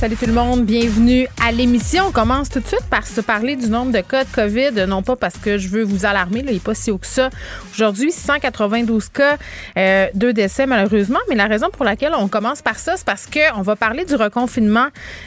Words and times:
Salut 0.00 0.16
tout 0.16 0.24
le 0.24 0.32
monde, 0.32 0.64
bienvenue 0.64 1.26
à 1.46 1.52
l'émission. 1.52 2.04
On 2.08 2.10
commence 2.10 2.48
tout 2.48 2.60
de 2.60 2.66
suite 2.66 2.86
par 2.88 3.06
se 3.06 3.20
parler 3.20 3.54
du 3.54 3.68
nombre 3.68 3.92
de 3.92 4.00
cas 4.00 4.24
de 4.24 4.30
COVID, 4.30 4.86
non 4.88 5.02
pas 5.02 5.14
parce 5.14 5.36
que 5.36 5.58
je 5.58 5.68
veux 5.68 5.82
vous 5.82 6.06
alarmer, 6.06 6.40
là, 6.40 6.52
il 6.52 6.54
n'est 6.54 6.58
pas 6.58 6.72
si 6.72 6.90
haut 6.90 6.96
que 6.96 7.06
ça. 7.06 7.28
Aujourd'hui, 7.74 8.10
192 8.10 9.10
cas, 9.10 9.36
euh, 9.76 10.06
deux 10.14 10.32
décès 10.32 10.64
malheureusement, 10.64 11.18
mais 11.28 11.34
la 11.34 11.44
raison 11.44 11.68
pour 11.70 11.84
laquelle 11.84 12.12
on 12.16 12.28
commence 12.28 12.62
par 12.62 12.78
ça, 12.78 12.96
c'est 12.96 13.04
parce 13.04 13.26
qu'on 13.26 13.60
va 13.60 13.76
parler 13.76 14.06
du 14.06 14.14
reconfinement. 14.14 14.86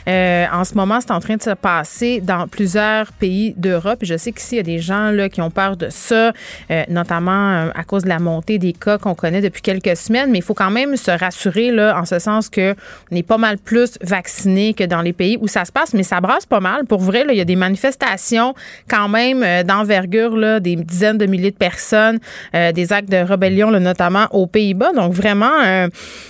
Euh, 0.10 0.48
en 0.52 0.64
ce 0.64 0.74
moment, 0.74 1.00
c'est 1.02 1.12
en 1.12 1.20
train 1.20 1.36
de 1.36 1.44
se 1.44 1.54
passer 1.54 2.20
dans 2.20 2.48
plusieurs 2.48 3.12
pays 3.12 3.54
d'Europe. 3.56 4.00
Je 4.02 4.18
sais 4.18 4.32
qu'ici, 4.32 4.56
il 4.56 4.58
y 4.58 4.62
a 4.62 4.64
des 4.64 4.80
gens 4.80 5.12
là, 5.12 5.30
qui 5.30 5.42
ont 5.42 5.52
peur 5.52 5.78
de 5.78 5.90
ça, 5.92 6.34
euh, 6.72 6.84
notamment 6.90 7.70
à 7.76 7.84
cause 7.84 8.06
de 8.06 8.10
la 8.10 8.18
montée 8.18 8.58
des 8.58 8.74
cas 8.74 8.98
qu'on 8.98 9.14
connaît 9.14 9.42
depuis 9.42 9.62
quelques 9.62 9.96
semaines, 9.96 10.32
mais 10.32 10.40
il 10.40 10.44
faut 10.44 10.56
quand 10.56 10.72
même 10.72 10.98
se 10.98 11.12
rassurer 11.12 11.70
là, 11.70 11.96
en 11.96 12.06
ce 12.06 12.18
sens 12.18 12.50
que 12.50 12.74
on 13.12 13.16
est 13.16 13.22
pas 13.22 13.38
mal 13.38 13.60
plus 13.60 14.00
que 14.72 14.86
dans 14.86 15.02
les 15.02 15.12
pays 15.12 15.38
où 15.42 15.48
ça 15.48 15.66
se 15.66 15.72
passe, 15.72 15.94
mais 15.94 16.04
ça 16.04 16.22
brasse 16.22 16.46
pas 16.46 16.62
mal. 16.62 16.86
Pour 16.86 17.02
vrai, 17.02 17.26
il 17.30 17.36
y 17.36 17.42
a 17.42 17.46
des 17.46 17.58
manifestations 17.58 18.54
quand 18.90 19.10
même 19.10 19.44
euh, 19.44 19.64
d'envergure, 19.64 20.38
là, 20.38 20.60
des 20.60 20.78
dizaines 20.78 21.18
de 21.18 21.26
milliers 21.26 21.52
de 21.52 21.58
personnes, 21.58 22.20
euh, 22.56 22.72
des 22.72 22.94
actes 22.94 23.10
de 23.10 23.18
rébellion, 23.18 23.70
là, 23.70 23.80
notamment 23.80 24.28
aux 24.32 24.48
Pays-Bas. 24.48 24.94
Donc 24.94 25.14
vraiment, 25.14 25.62
euh, 25.66 25.88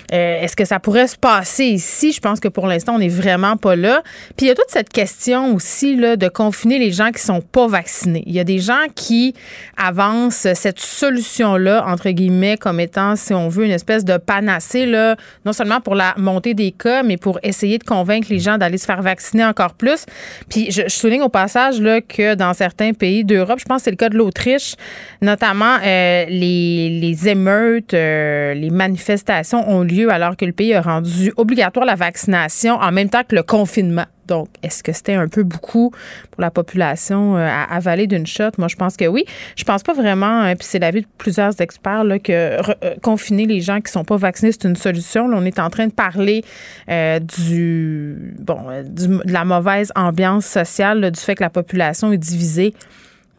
est-ce 0.10 0.56
que 0.56 0.66
ça 0.66 0.80
pourrait 0.80 1.08
se 1.08 1.18
passer 1.18 1.66
ici? 1.66 2.12
Je 2.12 2.20
pense 2.20 2.40
que 2.40 2.48
pour 2.48 2.68
l'instant, 2.68 2.96
on 2.96 3.00
n'est 3.00 3.10
vraiment 3.10 3.58
pas 3.58 3.76
là. 3.76 4.02
Puis 4.36 4.46
il 4.46 4.50
y 4.50 4.52
a 4.52 4.56
toute 4.56 4.70
cette 4.70 4.90
question 4.90 5.54
aussi 5.54 5.96
là, 5.96 6.16
de 6.16 6.28
confiner 6.28 6.80
les 6.80 6.92
gens 6.92 7.12
qui 7.12 7.22
sont 7.22 7.42
pas 7.42 7.68
vaccinés. 7.68 8.24
Il 8.26 8.34
y 8.34 8.40
a 8.40 8.44
des 8.44 8.60
gens 8.60 8.86
qui 8.96 9.34
avancent 9.78 10.48
cette 10.54 10.80
solution-là, 10.80 11.86
entre 11.88 12.10
guillemets, 12.10 12.58
comme 12.58 12.80
étant, 12.80 13.16
si 13.16 13.34
on 13.34 13.50
veut, 13.50 13.66
une 13.66 13.72
espèce 13.72 14.06
de 14.06 14.18
panacée, 14.18 14.86
là, 14.86 15.16
non 15.46 15.54
seulement 15.54 15.82
pour 15.82 15.96
la 15.96 16.14
montée 16.18 16.54
des 16.54 16.72
cas, 16.72 17.04
mais 17.04 17.18
pour 17.18 17.40
essayer 17.44 17.78
de 17.78 17.84
convaincre 17.84 18.23
les 18.30 18.40
gens 18.40 18.58
d'aller 18.58 18.78
se 18.78 18.86
faire 18.86 19.02
vacciner 19.02 19.46
encore 19.46 19.74
plus. 19.74 20.06
Puis 20.50 20.72
je, 20.72 20.88
souligne 20.88 21.22
au 21.22 21.30
passage 21.30 21.80
là, 21.82 22.02
que 22.02 22.36
dans 22.36 22.54
certains 22.54 22.94
pays 22.94 23.24
d'Europe, 23.24 23.60
je 23.60 23.66
pense 23.66 23.78
que 23.78 23.84
c'est 23.86 23.92
le 23.92 23.98
cas 23.98 24.10
de 24.10 24.18
l'Autriche, 24.18 24.76
notamment 25.22 25.78
euh, 25.84 26.26
les, 26.28 27.28
émeutes, 27.28 27.94
euh, 27.94 28.54
les 28.54 28.70
manifestations 28.70 29.70
ont 29.70 29.84
lieu 29.84 30.12
alors 30.12 30.38
que 30.38 30.46
le 30.46 30.54
pays 30.54 30.74
a 30.74 30.82
rendu 30.82 31.34
obligatoire 31.38 31.86
la 31.86 31.96
vaccination 31.96 32.76
en 32.76 32.92
même 32.92 33.10
temps 33.10 33.24
que 33.28 33.36
le 33.36 33.44
confinement. 33.44 34.06
Donc, 34.28 34.48
est-ce 34.64 34.84
que 34.84 34.94
c'était 34.94 35.14
un 35.14 35.28
peu 35.28 35.44
beaucoup 35.44 35.92
pour 36.32 36.42
la 36.42 36.52
population 36.52 37.36
euh, 37.36 37.48
à 37.48 37.64
avaler 37.76 38.08
d'une 38.08 38.26
shot? 38.26 38.52
Moi, 38.58 38.68
je 38.68 38.76
pense 38.76 38.96
que 38.96 39.06
oui. 39.06 39.26
Je 39.56 39.64
pense 39.64 39.84
pas 39.84 39.94
vraiment, 39.94 40.42
hein, 40.42 40.56
puis 40.56 40.68
c'est 40.68 40.80
l'avis 40.80 41.02
de 41.02 41.08
plusieurs 41.18 41.60
experts, 41.60 42.04
là, 42.04 42.20
que 42.20 42.32
euh, 42.32 42.96
confiner 43.02 43.46
les 43.46 43.62
gens 43.62 43.82
qui 43.82 43.92
sont 43.92 44.04
pas 44.06 44.18
vaccinés, 44.18 44.52
c'est 44.52 44.68
une 44.68 44.76
solution. 44.76 45.26
On 45.26 45.46
est 45.46 45.60
en 45.60 45.70
train 45.70 45.88
de 45.88 45.94
parler 45.94 46.44
euh, 46.90 47.20
du, 47.20 48.34
bon, 48.40 48.60
de 48.84 49.32
la 49.32 49.46
mauvaise 49.46 49.92
ambiance 49.96 50.46
sociale, 50.46 51.12
du 51.12 51.20
fait 51.20 51.36
que 51.36 51.44
la 51.44 51.50
population 51.50 52.12
est 52.12 52.18
divisée. 52.18 52.74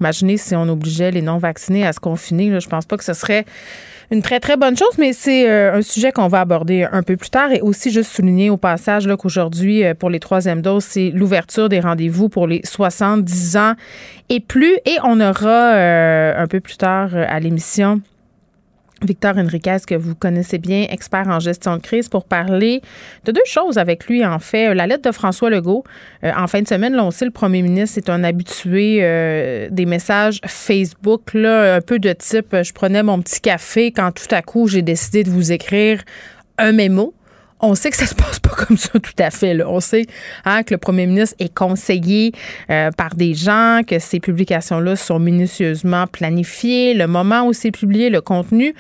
Imaginez 0.01 0.37
si 0.37 0.55
on 0.55 0.69
obligeait 0.69 1.11
les 1.11 1.23
non-vaccinés 1.23 1.87
à 1.87 1.93
se 1.93 2.01
confiner. 2.01 2.61
Je 2.61 2.69
pense 2.69 2.85
pas 2.85 2.97
que 2.97 3.05
ce 3.05 3.15
serait 3.15 3.45
une 4.11 4.23
très, 4.23 4.41
très 4.41 4.57
bonne 4.57 4.77
chose, 4.77 4.97
mais 4.99 5.13
c'est 5.13 5.49
euh, 5.49 5.75
un 5.75 5.83
sujet 5.83 6.13
qu'on 6.13 6.29
va 6.29 6.41
aborder 6.41 6.87
un 6.91 7.03
peu 7.03 7.17
plus 7.17 7.31
tard. 7.31 7.53
Et 7.53 7.61
aussi, 7.61 7.91
juste 7.91 8.13
souligner 8.13 8.51
au 8.51 8.57
passage 8.57 9.09
qu'aujourd'hui, 9.19 9.85
euh, 9.85 9.95
pour 9.95 10.11
les 10.11 10.21
troisièmes 10.21 10.63
doses, 10.63 10.85
c'est 10.85 11.11
l'ouverture 11.11 11.69
des 11.69 11.81
rendez-vous 11.81 12.29
pour 12.29 12.47
les 12.47 12.61
70 12.65 13.57
ans 13.57 13.75
et 14.29 14.41
plus. 14.41 14.77
Et 14.85 14.97
on 15.05 15.21
aura 15.21 15.75
euh, 15.75 16.35
un 16.37 16.47
peu 16.47 16.61
plus 16.61 16.77
tard 16.77 17.11
à 17.15 17.41
l'émission 17.41 18.01
Victor 19.03 19.37
Enriquez, 19.37 19.79
que 19.87 19.95
vous 19.95 20.15
connaissez 20.15 20.59
bien, 20.59 20.87
expert 20.89 21.29
en 21.29 21.41
gestion 21.41 21.77
de 21.77 21.83
crise, 21.83 22.09
pour 22.09 22.25
parler 22.25 22.81
de 23.25 23.33
deux 23.33 23.43
choses 23.45 23.77
avec 23.79 24.07
lui, 24.07 24.25
en 24.25 24.39
fait. 24.39 24.75
La 24.75 24.87
lettre 24.87 25.09
de 25.09 25.13
François 25.15 25.51
Legault. 25.51 25.85
Euh, 26.23 26.33
en 26.37 26.47
fin 26.47 26.63
de 26.63 26.69
semaine, 26.69 26.95
là, 26.95 27.05
on 27.05 27.11
sait, 27.11 27.25
le 27.25 27.31
premier 27.31 27.63
ministre 27.63 27.99
est 27.99 28.09
un 28.09 28.25
habitué 28.25 29.01
euh, 29.03 29.69
des 29.71 29.87
messages 29.87 30.41
Facebook, 30.47 31.35
là, 31.35 31.77
un 31.77 31.81
peu 31.81 31.99
de 31.99 32.13
type 32.13 32.57
je 32.63 32.73
prenais 32.73 33.03
mon 33.03 33.21
petit 33.21 33.41
café 33.41 33.93
quand 33.93 34.13
tout 34.13 34.33
à 34.33 34.43
coup 34.43 34.69
j'ai 34.69 34.83
décidé 34.83 35.25
de 35.25 35.31
vous 35.31 35.53
écrire 35.53 36.03
un 36.59 36.73
mémo 36.73 37.15
on 37.65 37.75
sait 37.75 37.91
que 37.91 37.97
ça 37.97 38.07
se 38.07 38.15
passe 38.15 38.39
pas 38.41 38.51
comme 38.51 38.77
ça 38.77 38.99
tout 38.99 39.13
à 39.19 39.31
fait. 39.31 39.63
On 39.65 39.81
sait 39.81 40.07
hein, 40.45 40.63
que 40.63 40.75
le 40.75 40.79
premier 40.79 41.07
ministre 41.07 41.37
est 41.39 41.53
conseillé 41.53 42.33
euh, 42.71 42.91
par 42.91 43.15
des 43.15 43.35
gens, 43.35 43.81
que 43.87 43.99
ces 43.99 44.21
publications-là 44.21 44.97
sont 44.97 45.19
minutieusement 45.19 46.07
planifiées, 46.07 46.95
le 46.95 47.07
moment 47.07 47.47
où 47.47 47.53
c'est 47.53 47.71
publié, 47.71 48.11
le 48.11 48.21
contenu. 48.21 48.75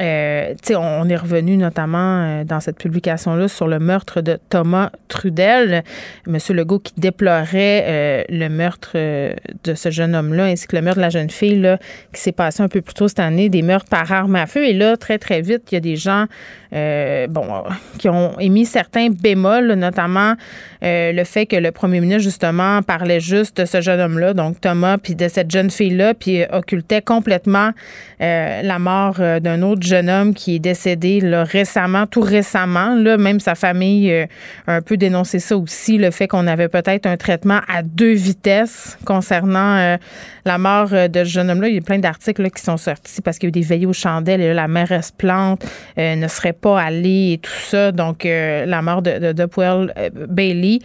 Euh, 0.00 0.54
on 0.76 1.08
est 1.08 1.16
revenu 1.16 1.56
notamment 1.56 2.22
euh, 2.22 2.44
dans 2.44 2.58
cette 2.58 2.78
publication-là 2.78 3.46
sur 3.46 3.68
le 3.68 3.78
meurtre 3.78 4.22
de 4.22 4.40
Thomas 4.48 4.90
Trudel. 5.06 5.84
Monsieur 6.26 6.54
Legault 6.54 6.80
qui 6.80 6.94
déplorait 6.96 7.84
euh, 7.86 8.24
le 8.28 8.48
meurtre 8.48 8.96
de 8.96 9.74
ce 9.74 9.90
jeune 9.90 10.16
homme-là 10.16 10.46
ainsi 10.46 10.66
que 10.66 10.74
le 10.74 10.82
meurtre 10.82 10.96
de 10.96 11.02
la 11.02 11.10
jeune 11.10 11.30
fille 11.30 11.60
là, 11.60 11.78
qui 12.12 12.20
s'est 12.20 12.32
passé 12.32 12.62
un 12.62 12.68
peu 12.68 12.80
plus 12.80 12.94
tôt 12.94 13.06
cette 13.06 13.20
année, 13.20 13.48
des 13.48 13.62
meurtres 13.62 13.88
par 13.88 14.10
arme 14.10 14.34
à 14.34 14.46
feu. 14.46 14.66
Et 14.66 14.72
là, 14.72 14.96
très, 14.96 15.18
très 15.18 15.40
vite, 15.42 15.62
il 15.70 15.74
y 15.74 15.78
a 15.78 15.80
des 15.80 15.96
gens 15.96 16.26
bon, 16.72 17.62
qui 17.98 18.08
ont 18.08 18.36
émis 18.40 18.66
certains 18.66 19.10
bémols, 19.10 19.74
notamment 19.74 20.34
le 20.82 21.24
fait 21.24 21.46
que 21.46 21.54
le 21.54 21.70
premier 21.70 22.00
ministre, 22.00 22.24
justement, 22.24 22.82
parlait 22.82 23.20
juste 23.20 23.58
de 23.60 23.64
ce 23.64 23.80
jeune 23.80 24.00
homme-là, 24.00 24.34
donc 24.34 24.60
Thomas, 24.60 24.98
puis 24.98 25.14
de 25.14 25.28
cette 25.28 25.52
jeune 25.52 25.70
fille-là, 25.70 26.14
puis 26.14 26.42
occultait 26.52 27.00
complètement 27.00 27.70
la 28.18 28.78
mort 28.80 29.18
d'un 29.18 29.62
autre 29.62 29.83
jeune 29.86 30.10
homme 30.10 30.34
qui 30.34 30.56
est 30.56 30.58
décédé 30.58 31.20
là, 31.20 31.44
récemment, 31.44 32.06
tout 32.06 32.20
récemment. 32.20 32.94
Là, 32.94 33.16
même 33.16 33.40
sa 33.40 33.54
famille 33.54 34.10
euh, 34.10 34.26
a 34.66 34.76
un 34.76 34.82
peu 34.82 34.96
dénoncé 34.96 35.38
ça 35.38 35.56
aussi, 35.56 35.98
le 35.98 36.10
fait 36.10 36.28
qu'on 36.28 36.46
avait 36.46 36.68
peut-être 36.68 37.06
un 37.06 37.16
traitement 37.16 37.60
à 37.68 37.82
deux 37.82 38.12
vitesses 38.12 38.98
concernant 39.04 39.76
euh, 39.76 39.96
la 40.44 40.58
mort 40.58 40.88
euh, 40.92 41.08
de 41.08 41.24
ce 41.24 41.30
jeune 41.30 41.50
homme-là. 41.50 41.68
Il 41.68 41.74
y 41.74 41.78
a 41.78 41.82
plein 41.82 41.98
d'articles 41.98 42.50
qui 42.50 42.62
sont 42.62 42.76
sortis 42.76 43.20
parce 43.22 43.38
qu'il 43.38 43.46
y 43.46 43.48
a 43.48 43.50
eu 43.50 43.52
des 43.52 43.66
veillées 43.66 43.86
aux 43.86 43.92
chandelles 43.92 44.40
et 44.40 44.54
la 44.54 44.68
mère 44.68 44.92
plante, 45.16 45.64
ne 45.96 46.28
serait 46.28 46.52
pas 46.52 46.80
allée 46.80 47.32
et 47.32 47.38
tout 47.38 47.50
ça. 47.50 47.92
Donc, 47.92 48.24
la 48.24 48.82
mort 48.82 49.02
de, 49.02 49.18
de, 49.18 49.32
de 49.32 50.26
Bailey. 50.26 50.78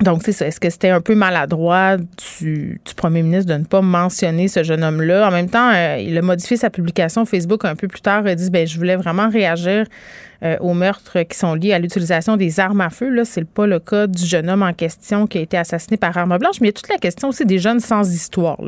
Donc, 0.00 0.22
c'est 0.24 0.32
ça. 0.32 0.46
Est-ce 0.46 0.60
que 0.60 0.68
c'était 0.68 0.90
un 0.90 1.00
peu 1.00 1.14
maladroit 1.14 1.96
du, 1.96 2.80
premier 2.96 3.22
ministre 3.22 3.50
de 3.52 3.58
ne 3.58 3.64
pas 3.64 3.80
mentionner 3.80 4.46
ce 4.46 4.62
jeune 4.62 4.84
homme-là? 4.84 5.28
En 5.28 5.30
même 5.30 5.48
temps, 5.48 5.70
euh, 5.74 5.96
il 5.98 6.16
a 6.18 6.22
modifié 6.22 6.58
sa 6.58 6.68
publication 6.68 7.24
Facebook 7.24 7.64
un 7.64 7.76
peu 7.76 7.88
plus 7.88 8.02
tard. 8.02 8.22
Il 8.24 8.30
a 8.30 8.34
dit, 8.34 8.50
ben, 8.50 8.66
je 8.66 8.76
voulais 8.76 8.96
vraiment 8.96 9.30
réagir 9.30 9.86
euh, 10.42 10.56
aux 10.60 10.74
meurtres 10.74 11.22
qui 11.22 11.36
sont 11.36 11.54
liés 11.54 11.72
à 11.72 11.78
l'utilisation 11.78 12.36
des 12.36 12.60
armes 12.60 12.80
à 12.80 12.90
feu. 12.90 13.08
Là, 13.08 13.24
c'est 13.24 13.44
pas 13.44 13.66
le 13.66 13.78
cas 13.78 14.06
du 14.06 14.24
jeune 14.24 14.50
homme 14.50 14.62
en 14.62 14.72
question 14.72 15.26
qui 15.26 15.38
a 15.38 15.40
été 15.40 15.56
assassiné 15.56 15.96
par 15.96 16.16
arme 16.16 16.36
blanche, 16.38 16.60
mais 16.60 16.68
il 16.68 16.70
y 16.70 16.74
a 16.74 16.74
toute 16.74 16.88
la 16.88 16.98
question 16.98 17.28
aussi 17.28 17.44
des 17.44 17.58
jeunes 17.58 17.80
sans 17.80 18.12
histoire. 18.12 18.58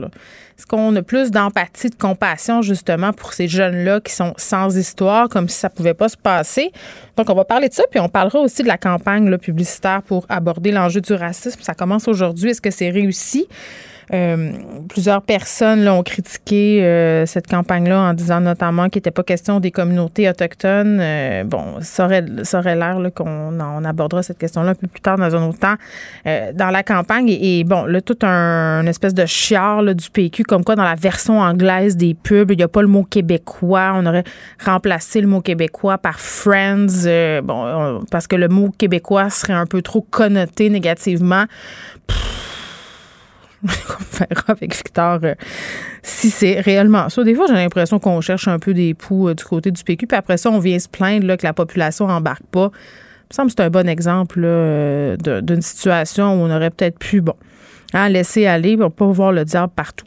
Est-ce 0.59 0.67
qu'on 0.67 0.95
a 0.97 1.03
plus 1.03 1.31
d'empathie, 1.31 1.89
de 1.89 1.95
compassion 1.95 2.63
justement 2.63 3.13
pour 3.13 3.33
ces 3.33 3.47
jeunes-là 3.47 4.01
qui 4.01 4.13
sont 4.13 4.35
sans 4.37 4.77
histoire, 4.77 5.29
comme 5.29 5.49
si 5.49 5.57
ça 5.57 5.71
pouvait 5.71 5.95
pas 5.95 6.09
se 6.09 6.17
passer? 6.17 6.73
Donc, 7.17 7.31
on 7.31 7.35
va 7.35 7.45
parler 7.45 7.69
de 7.69 7.75
ça, 7.75 7.85
puis 7.91 8.01
on 8.01 8.09
parlera 8.09 8.41
aussi 8.41 8.63
de 8.63 8.69
la 8.69 8.77
campagne 8.79 9.37
publicitaire 9.39 10.03
pour 10.03 10.27
aborder 10.29 10.73
l'enjeu 10.73 11.01
du 11.01 11.13
racisme. 11.13 11.61
Ça 11.63 11.75
commence 11.75 12.09
aujourd'hui. 12.09 12.51
Est-ce 12.51 12.61
que 12.61 12.71
c'est 12.71 12.91
réussi? 12.91 13.47
Euh, 14.13 14.53
plusieurs 14.89 15.23
personnes 15.23 15.87
ont 15.89 16.03
critiqué 16.03 16.83
euh, 16.83 17.27
cette 17.27 17.47
campagne-là 17.47 18.01
en 18.01 18.15
disant 18.15 18.41
notamment 18.41 18.89
qu'il 18.89 19.01
n'était 19.01 19.11
pas 19.11 19.23
question 19.23 19.61
des 19.61 19.71
communautés 19.71 20.29
autochtones. 20.29 20.99
Euh, 21.01 21.45
bon, 21.45 21.77
ça 21.81 22.07
aurait, 22.07 22.25
ça 22.43 22.61
aurait 22.61 22.77
l'air 22.77 22.99
qu'on 23.15 23.61
on 23.61 23.85
abordera 23.85 24.23
cette 24.23 24.39
question-là 24.39 24.71
un 24.71 24.75
peu 24.75 24.87
plus 24.87 25.01
tard 25.01 25.19
dans 25.19 25.35
un 25.35 25.49
autre 25.49 25.59
temps 25.59 25.75
dans 26.25 26.71
la 26.71 26.83
campagne. 26.83 27.29
Et, 27.29 27.65
bon, 27.65 27.85
là, 27.85 28.01
tout 28.01 28.19
un 28.23 28.87
espèce 28.87 29.15
de 29.15 29.27
chiard 29.27 29.83
du 29.83 30.11
PQ, 30.11 30.45
comme 30.45 30.65
quoi 30.65 30.77
dans 30.77 30.85
la 30.85 30.95
version 30.95 31.41
anglaise 31.41 31.97
des 31.97 32.15
pubs, 32.15 32.51
il 32.51 32.57
n'y 32.57 32.63
a 32.63 32.69
pas 32.69 32.83
le 32.83 32.89
mot 32.89 33.05
québécois. 33.05 33.93
On 33.95 34.07
aurait 34.07 34.25
remplacé 34.65 35.21
le 35.21 35.27
mot 35.27 35.41
québécois 35.41 35.99
par 35.99 36.21
friends. 36.21 36.87
bon, 37.43 38.01
parce 38.11 38.27
que 38.27 38.37
le 38.37 38.49
mot 38.49 38.71
québécois 38.77 39.31
serait 39.31 39.55
un 39.55 39.67
peu 39.67 39.83
trop 39.83 40.03
connoté 40.03 40.71
négativement. 40.71 41.45
on 43.65 43.69
verra 44.19 44.45
avec 44.49 44.75
Victor 44.75 45.21
euh, 45.25 45.35
si 46.03 46.31
c'est 46.31 46.61
réellement 46.61 47.09
ça. 47.09 47.25
Des 47.25 47.35
fois, 47.35 47.47
j'ai 47.49 47.55
l'impression 47.55 47.99
qu'on 47.99 48.21
cherche 48.21 48.49
un 48.49 48.59
peu 48.59 48.73
des 48.75 48.95
poux 48.95 49.29
euh, 49.29 49.35
du 49.35 49.45
côté 49.45 49.71
du 49.71 49.83
PQ, 49.83 50.07
puis 50.07 50.17
après 50.17 50.37
ça, 50.37 50.51
on 50.51 50.59
vient 50.59 50.79
se 50.79 50.89
plaindre 50.89 51.27
là, 51.27 51.37
que 51.37 51.45
la 51.45 51.53
population 51.53 52.07
embarque 52.07 52.47
pas. 52.51 52.71
Il 52.71 53.33
me 53.33 53.35
semble 53.35 53.49
que 53.49 53.55
c'est 53.59 53.65
un 53.65 53.71
bon 53.71 53.89
exemple 53.89 54.41
euh, 54.45 55.17
d'une 55.17 55.63
situation 55.63 56.35
où 56.35 56.47
on 56.47 56.51
aurait 56.55 56.71
peut-être 56.71 56.99
pu, 56.99 57.21
bon, 57.21 57.35
hein, 57.93 58.09
laisser 58.09 58.47
aller 58.47 58.77
pour 58.77 58.93
pas 58.93 59.07
voir 59.07 59.33
le 59.33 59.45
diable 59.45 59.73
partout. 59.75 60.07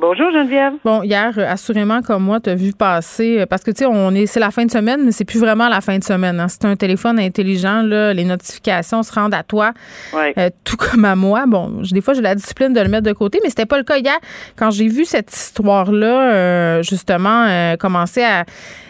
Bonjour, 0.00 0.30
Geneviève. 0.30 0.74
Bon, 0.84 1.02
hier, 1.02 1.32
euh, 1.38 1.44
assurément, 1.50 2.02
comme 2.02 2.22
moi, 2.22 2.38
t'as 2.38 2.54
vu 2.54 2.72
passer, 2.72 3.40
euh, 3.40 3.46
parce 3.46 3.64
que, 3.64 3.72
tu 3.72 3.78
sais, 3.78 3.86
on 3.86 4.12
est, 4.14 4.26
c'est 4.26 4.38
la 4.38 4.52
fin 4.52 4.64
de 4.64 4.70
semaine, 4.70 5.02
mais 5.04 5.10
c'est 5.10 5.24
plus 5.24 5.40
vraiment 5.40 5.68
la 5.68 5.80
fin 5.80 5.98
de 5.98 6.04
semaine. 6.04 6.38
Hein. 6.38 6.46
C'est 6.46 6.64
un 6.66 6.76
téléphone 6.76 7.18
intelligent, 7.18 7.82
là, 7.82 8.14
les 8.14 8.24
notifications 8.24 9.02
se 9.02 9.12
rendent 9.12 9.34
à 9.34 9.42
toi, 9.42 9.72
Ouais. 10.12 10.34
euh, 10.38 10.50
tout 10.62 10.76
comme 10.76 11.04
à 11.04 11.16
moi. 11.16 11.46
Bon, 11.48 11.82
des 11.90 12.00
fois, 12.00 12.14
j'ai 12.14 12.20
la 12.20 12.36
discipline 12.36 12.72
de 12.72 12.80
le 12.80 12.86
mettre 12.88 13.08
de 13.08 13.12
côté, 13.12 13.40
mais 13.42 13.48
c'était 13.48 13.66
pas 13.66 13.76
le 13.76 13.82
cas 13.82 13.96
hier. 13.98 14.16
Quand 14.54 14.70
j'ai 14.70 14.86
vu 14.86 15.04
cette 15.04 15.34
histoire-là, 15.34 16.32
euh, 16.32 16.82
justement, 16.84 17.46
euh, 17.48 17.74
commencer 17.76 18.22
à 18.22 18.44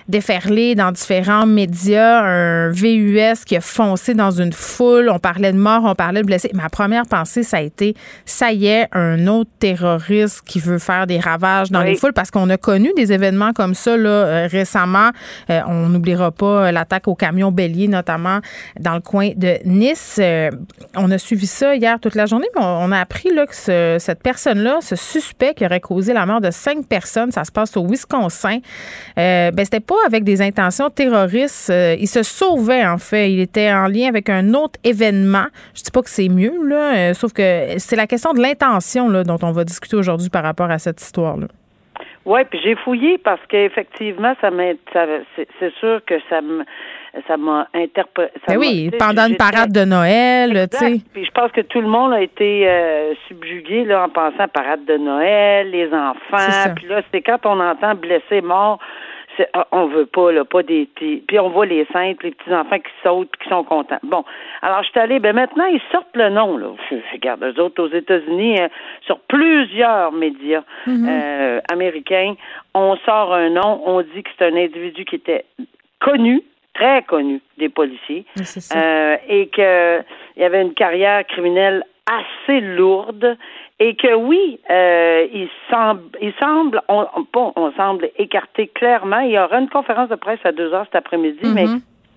déferler 0.08 0.75
dans 0.75 0.90
différents 0.93 1.46
médias, 1.46 2.20
un 2.22 2.70
VUS 2.70 3.44
qui 3.44 3.56
a 3.56 3.60
foncé 3.60 4.14
dans 4.14 4.31
une 4.31 4.52
foule, 4.52 5.10
on 5.10 5.19
parlait 5.19 5.52
de 5.52 5.58
mort, 5.58 5.82
on 5.84 5.94
parlait 5.94 6.22
de 6.22 6.26
blessés. 6.26 6.50
Ma 6.55 6.69
première 6.70 7.06
pensée, 7.06 7.43
ça 7.43 7.58
a 7.58 7.60
été, 7.60 7.94
ça 8.25 8.52
y 8.52 8.66
est, 8.66 8.88
un 8.93 9.26
autre 9.26 9.50
terroriste 9.58 10.43
qui 10.46 10.60
veut 10.60 10.78
faire 10.78 11.06
des 11.06 11.19
ravages 11.20 11.70
dans 11.70 11.81
Oui. 11.82 11.90
les 11.90 11.96
foules, 11.96 12.12
parce 12.14 12.31
qu'on 12.31 12.49
a 12.50 12.56
connu 12.56 12.90
des 12.96 13.12
événements 13.12 13.52
comme 13.52 13.75
ça 13.75 13.96
là, 13.96 14.08
euh, 14.08 14.49
récemment. 14.50 15.10
Euh, 15.50 15.60
on 15.66 15.88
n'oubliera 15.88 16.31
pas 16.31 16.66
euh, 16.69 16.72
l'attaque 16.72 17.06
au 17.08 17.14
camion 17.14 17.52
bélier, 17.52 17.88
notamment 17.88 18.38
dans 18.81 18.94
le 18.94 19.00
coin 19.00 19.31
de 19.37 19.58
Nice. 19.66 20.16
Euh, 20.19 20.50
on 20.96 21.10
a 21.10 21.19
suivi 21.19 21.46
ça 21.46 21.75
hier 21.76 22.00
toute 22.00 22.14
la 22.14 22.26
journée, 22.26 22.49
mais 22.56 22.62
on, 22.62 22.84
on 22.88 22.93
a 22.93 22.99
appris 23.00 23.32
là, 23.34 23.46
que 23.46 23.55
ce- 23.55 23.96
cette 23.99 24.22
personne-là, 24.22 24.78
ce 24.81 24.96
suspect 24.96 25.55
qui 25.55 25.66
aurait 25.66 25.81
causé 25.81 26.12
la 26.14 26.25
mort 26.25 26.40
de 26.40 26.50
cinq 26.50 26.87
personnes, 26.87 27.31
ça 27.31 27.44
se 27.44 27.52
passe 27.52 27.76
au 27.76 27.87
Wisconsin, 27.87 28.58
euh, 29.19 29.50
ben, 29.50 29.64
c'était 29.64 29.81
pas 29.81 29.96
avec 30.06 30.25
des 30.25 30.43
intentions 30.43 30.91
terroristes. 30.91 31.71
Euh, 31.71 31.97
il 31.99 32.06
se 32.06 32.23
sauvait, 32.23 32.87
en 32.87 32.99
fait. 32.99 33.31
Il 33.31 33.41
était 33.41 33.73
en 33.73 33.87
lien 33.87 34.09
avec 34.09 34.29
un 34.29 34.55
autre 34.55 34.79
événement. 34.85 35.47
Je 35.75 35.83
dis 35.83 35.91
pas 35.91 36.03
que 36.03 36.11
c'est 36.11 36.29
mieux, 36.29 36.67
là, 36.67 36.97
euh, 36.97 37.15
sauf 37.15 37.33
que 37.33 37.79
c'est 37.79 37.97
la 37.97 38.06
question 38.06 38.33
de 38.33 38.41
l'intention 38.41 39.09
là, 39.09 39.25
dont 39.25 39.39
on 39.43 39.53
va 39.53 39.65
discuter 39.65 39.97
aujourd'hui 39.97 40.31
par 40.31 40.43
rapport 40.43 40.71
à 40.71 40.79
cette 40.79 41.00
histoire-là. 41.00 41.49
Oui, 42.29 42.41
puis 42.50 42.61
j'ai 42.62 42.75
fouillé 42.75 43.17
parce 43.17 43.41
qu'effectivement, 43.49 44.35
ça 44.43 44.50
c'est, 45.35 45.75
sûr 45.81 46.03
que 46.06 46.17
ça 46.29 46.43
me, 46.43 46.62
ça 47.27 47.39
m'a 47.39 47.67
interpellé. 47.73 48.29
Ben 48.47 48.59
oui, 48.59 48.91
pendant 48.99 49.27
une 49.29 49.39
parade 49.39 49.73
de 49.73 49.87
Noël, 49.87 50.69
tu 50.71 50.77
sais. 50.77 51.01
Puis 51.15 51.25
je 51.25 51.31
pense 51.31 51.51
que 51.53 51.62
tout 51.62 51.81
le 51.81 51.89
monde 51.89 52.12
a 52.12 52.21
été 52.21 52.69
euh, 52.69 53.15
subjugué 53.29 53.85
là 53.85 54.05
en 54.05 54.09
pensant 54.11 54.43
à 54.43 54.49
parade 54.49 54.85
de 54.85 54.99
Noël, 54.99 55.71
les 55.71 55.87
enfants. 55.87 56.75
Puis 56.77 56.87
là, 56.87 57.01
c'est 57.11 57.23
quand 57.23 57.47
on 57.47 57.61
entend 57.61 57.94
blessé, 57.94 58.43
mort. 58.43 58.79
Ah, 59.52 59.67
On 59.73 59.87
veut 59.87 60.06
pas, 60.06 60.32
là, 60.32 60.44
pas 60.44 60.62
des 60.62 60.87
petits. 60.87 61.23
Puis 61.26 61.38
on 61.38 61.50
voit 61.50 61.67
les 61.67 61.87
saintes, 61.93 62.23
les 62.23 62.31
petits 62.32 62.52
enfants 62.52 62.79
qui 62.79 62.90
sautent, 63.02 63.37
qui 63.43 63.49
sont 63.49 63.64
contents. 63.64 63.99
Bon, 64.02 64.25
alors 64.62 64.82
je 64.82 64.90
suis 64.90 65.00
allée. 65.00 65.19
Ben 65.19 65.35
maintenant, 65.35 65.67
ils 65.67 65.81
sortent 65.93 66.17
le 66.17 66.31
nom. 66.31 66.56
Là. 66.56 66.69
Regarde 67.12 67.43
eux 67.44 67.61
autres 67.61 67.82
aux 67.82 67.88
États-Unis, 67.88 68.61
euh, 68.61 68.69
sur 69.06 69.20
plusieurs 69.20 70.12
médias 70.12 70.62
euh, 70.88 71.61
américains, 71.70 72.35
on 72.75 72.96
sort 73.05 73.35
un 73.35 73.50
nom, 73.50 73.82
on 73.87 74.02
dit 74.02 74.23
que 74.23 74.31
c'est 74.38 74.46
un 74.46 74.56
individu 74.56 75.05
qui 75.05 75.17
était 75.17 75.44
connu, 76.00 76.43
très 76.75 77.02
connu 77.02 77.41
des 77.58 77.69
policiers, 77.69 78.25
euh, 78.75 79.17
et 79.29 79.49
que 79.49 80.00
il 80.37 80.43
y 80.43 80.44
avait 80.44 80.62
une 80.62 80.75
carrière 80.75 81.26
criminelle 81.26 81.84
assez 82.06 82.61
lourde 82.61 83.37
et 83.81 83.95
que 83.95 84.13
oui, 84.15 84.59
euh, 84.71 85.27
il 85.33 85.49
semble, 85.71 86.03
il 86.21 86.33
semble, 86.41 86.81
on, 86.89 87.07
on- 87.17 87.25
pas, 87.25 87.53
on 87.57 87.71
semble 87.73 88.11
écarter 88.19 88.67
clairement. 88.69 89.21
Il 89.21 89.31
y 89.33 89.39
aura 89.39 89.59
une 89.59 89.69
conférence 89.69 90.09
de 90.09 90.17
presse 90.17 90.41
à 90.45 90.53
deux 90.53 90.73
heures 90.75 90.85
cet 90.87 90.97
après-midi, 90.97 91.39
mais 91.55 91.67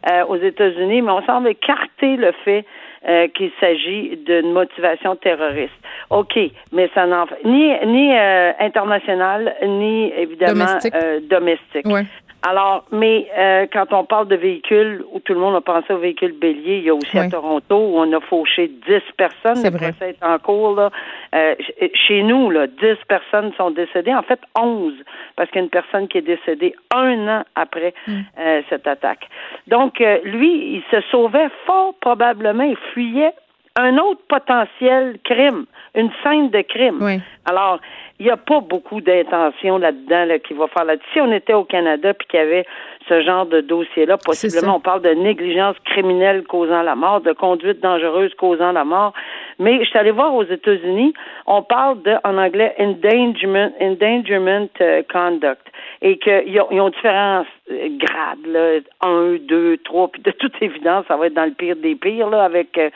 euh, 0.09 0.25
aux 0.25 0.37
États-Unis, 0.37 1.01
mais 1.03 1.11
on 1.11 1.21
semble 1.23 1.49
écarter 1.49 2.15
le 2.17 2.31
fait 2.43 2.65
euh, 3.07 3.27
qu'il 3.29 3.51
s'agit 3.59 4.17
d'une 4.25 4.51
motivation 4.53 5.15
terroriste. 5.15 5.73
OK, 6.09 6.37
mais 6.71 6.89
ça 6.95 7.05
n'en 7.05 7.25
fait 7.27 7.43
ni 7.45 7.71
ni 7.85 8.11
euh, 8.17 8.51
international, 8.59 9.55
ni 9.65 10.11
évidemment 10.17 10.65
Domestique. 10.65 10.93
euh, 10.95 11.19
domestique. 11.21 11.85
Ouais. 11.87 12.05
Alors, 12.43 12.85
mais 12.91 13.27
euh, 13.37 13.67
quand 13.71 13.93
on 13.93 14.03
parle 14.03 14.27
de 14.27 14.35
véhicules 14.35 15.03
où 15.11 15.19
tout 15.19 15.33
le 15.33 15.39
monde 15.39 15.55
a 15.55 15.61
pensé 15.61 15.93
aux 15.93 15.99
véhicules 15.99 16.31
béliers, 16.33 16.77
il 16.77 16.83
y 16.85 16.89
a 16.89 16.95
aussi 16.95 17.17
à. 17.19 17.29
Toronto 17.29 17.75
où 17.75 17.99
on 17.99 18.11
a 18.13 18.19
fauché 18.21 18.67
10 18.67 19.01
personnes. 19.15 19.57
C'est 19.57 19.69
vrai. 19.69 19.91
procès 19.91 20.09
est 20.19 20.25
en 20.25 20.39
cours. 20.39 20.75
Là. 20.75 20.89
Euh, 21.35 21.55
ch- 21.59 21.91
chez 21.93 22.23
nous, 22.23 22.49
là, 22.49 22.65
10 22.65 22.95
personnes 23.07 23.51
sont 23.57 23.69
décédées. 23.69 24.13
En 24.15 24.23
fait, 24.23 24.39
11, 24.59 24.93
parce 25.35 25.49
qu'il 25.51 25.59
y 25.59 25.61
a 25.61 25.65
une 25.65 25.69
personne 25.69 26.07
qui 26.07 26.17
est 26.17 26.21
décédée 26.21 26.73
un 26.95 27.27
an 27.27 27.43
après 27.55 27.93
Mm. 28.07 28.19
euh, 28.39 28.61
cette 28.69 28.87
attaque. 28.87 29.27
Donc, 29.67 30.01
euh, 30.01 30.17
lui, 30.23 30.75
il 30.77 30.83
se 30.89 30.99
sauvait 31.11 31.49
fort 31.67 31.93
probablement, 32.01 32.63
il 32.63 32.77
fuyait 32.93 33.33
un 33.75 33.97
autre 33.97 34.21
potentiel 34.27 35.17
crime, 35.23 35.65
une 35.95 36.09
scène 36.23 36.49
de 36.49 36.61
crime. 36.61 36.97
Oui. 37.01 37.21
Alors, 37.45 37.79
il 38.19 38.25
n'y 38.25 38.31
a 38.31 38.37
pas 38.37 38.59
beaucoup 38.59 39.01
d'intention 39.01 39.79
là-dedans 39.79 40.25
là, 40.25 40.37
qui 40.37 40.53
va 40.53 40.67
faire 40.67 40.85
là 40.85 40.93
Si 41.11 41.19
on 41.19 41.31
était 41.31 41.53
au 41.53 41.63
Canada 41.63 42.13
puis 42.13 42.27
qu'il 42.27 42.39
y 42.39 42.43
avait 42.43 42.65
ce 43.09 43.21
genre 43.21 43.47
de 43.47 43.61
dossier-là, 43.61 44.17
possiblement 44.17 44.75
on 44.75 44.79
parle 44.79 45.01
de 45.01 45.09
négligence 45.09 45.75
criminelle 45.85 46.43
causant 46.43 46.83
la 46.83 46.95
mort, 46.95 47.21
de 47.21 47.33
conduite 47.33 47.79
dangereuse 47.79 48.33
causant 48.35 48.73
la 48.73 48.83
mort. 48.83 49.13
Mais 49.57 49.79
je 49.79 49.89
suis 49.89 49.97
allée 49.97 50.11
voir 50.11 50.35
aux 50.35 50.43
États-Unis, 50.43 51.13
on 51.47 51.63
parle 51.63 52.01
de, 52.03 52.15
en 52.23 52.37
anglais, 52.37 52.75
endangerment, 52.77 53.71
endangerment 53.81 54.69
euh, 54.81 55.01
conduct. 55.11 55.65
Et 56.03 56.17
qu'ils 56.17 56.59
ont, 56.61 56.67
ils 56.71 56.79
ont 56.79 56.89
différents 56.89 57.45
euh, 57.71 57.89
grades, 57.97 58.45
là, 58.45 58.79
un, 59.01 59.37
deux, 59.39 59.77
trois, 59.77 60.09
puis 60.09 60.21
de 60.21 60.31
toute 60.31 60.53
évidence, 60.61 61.05
ça 61.07 61.17
va 61.17 61.27
être 61.27 61.33
dans 61.33 61.45
le 61.45 61.51
pire 61.51 61.75
des 61.75 61.95
pires, 61.95 62.29
là, 62.29 62.43
avec 62.43 62.77
euh, 62.77 62.89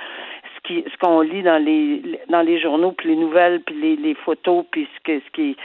ce 0.67 0.67
qui 0.67 0.83
ce 0.91 0.97
qu'on 0.97 1.21
lit 1.21 1.43
dans 1.43 1.63
les 1.63 2.01
dans 2.29 2.41
les 2.41 2.59
journaux 2.59 2.91
puis 2.91 3.09
les 3.09 3.15
nouvelles 3.15 3.61
puis 3.65 3.75
les, 3.75 3.95
les 3.95 4.13
photos 4.15 4.65
puis 4.71 4.87
ce 4.95 4.99
que 5.03 5.19
ce 5.19 5.31
qui 5.31 5.55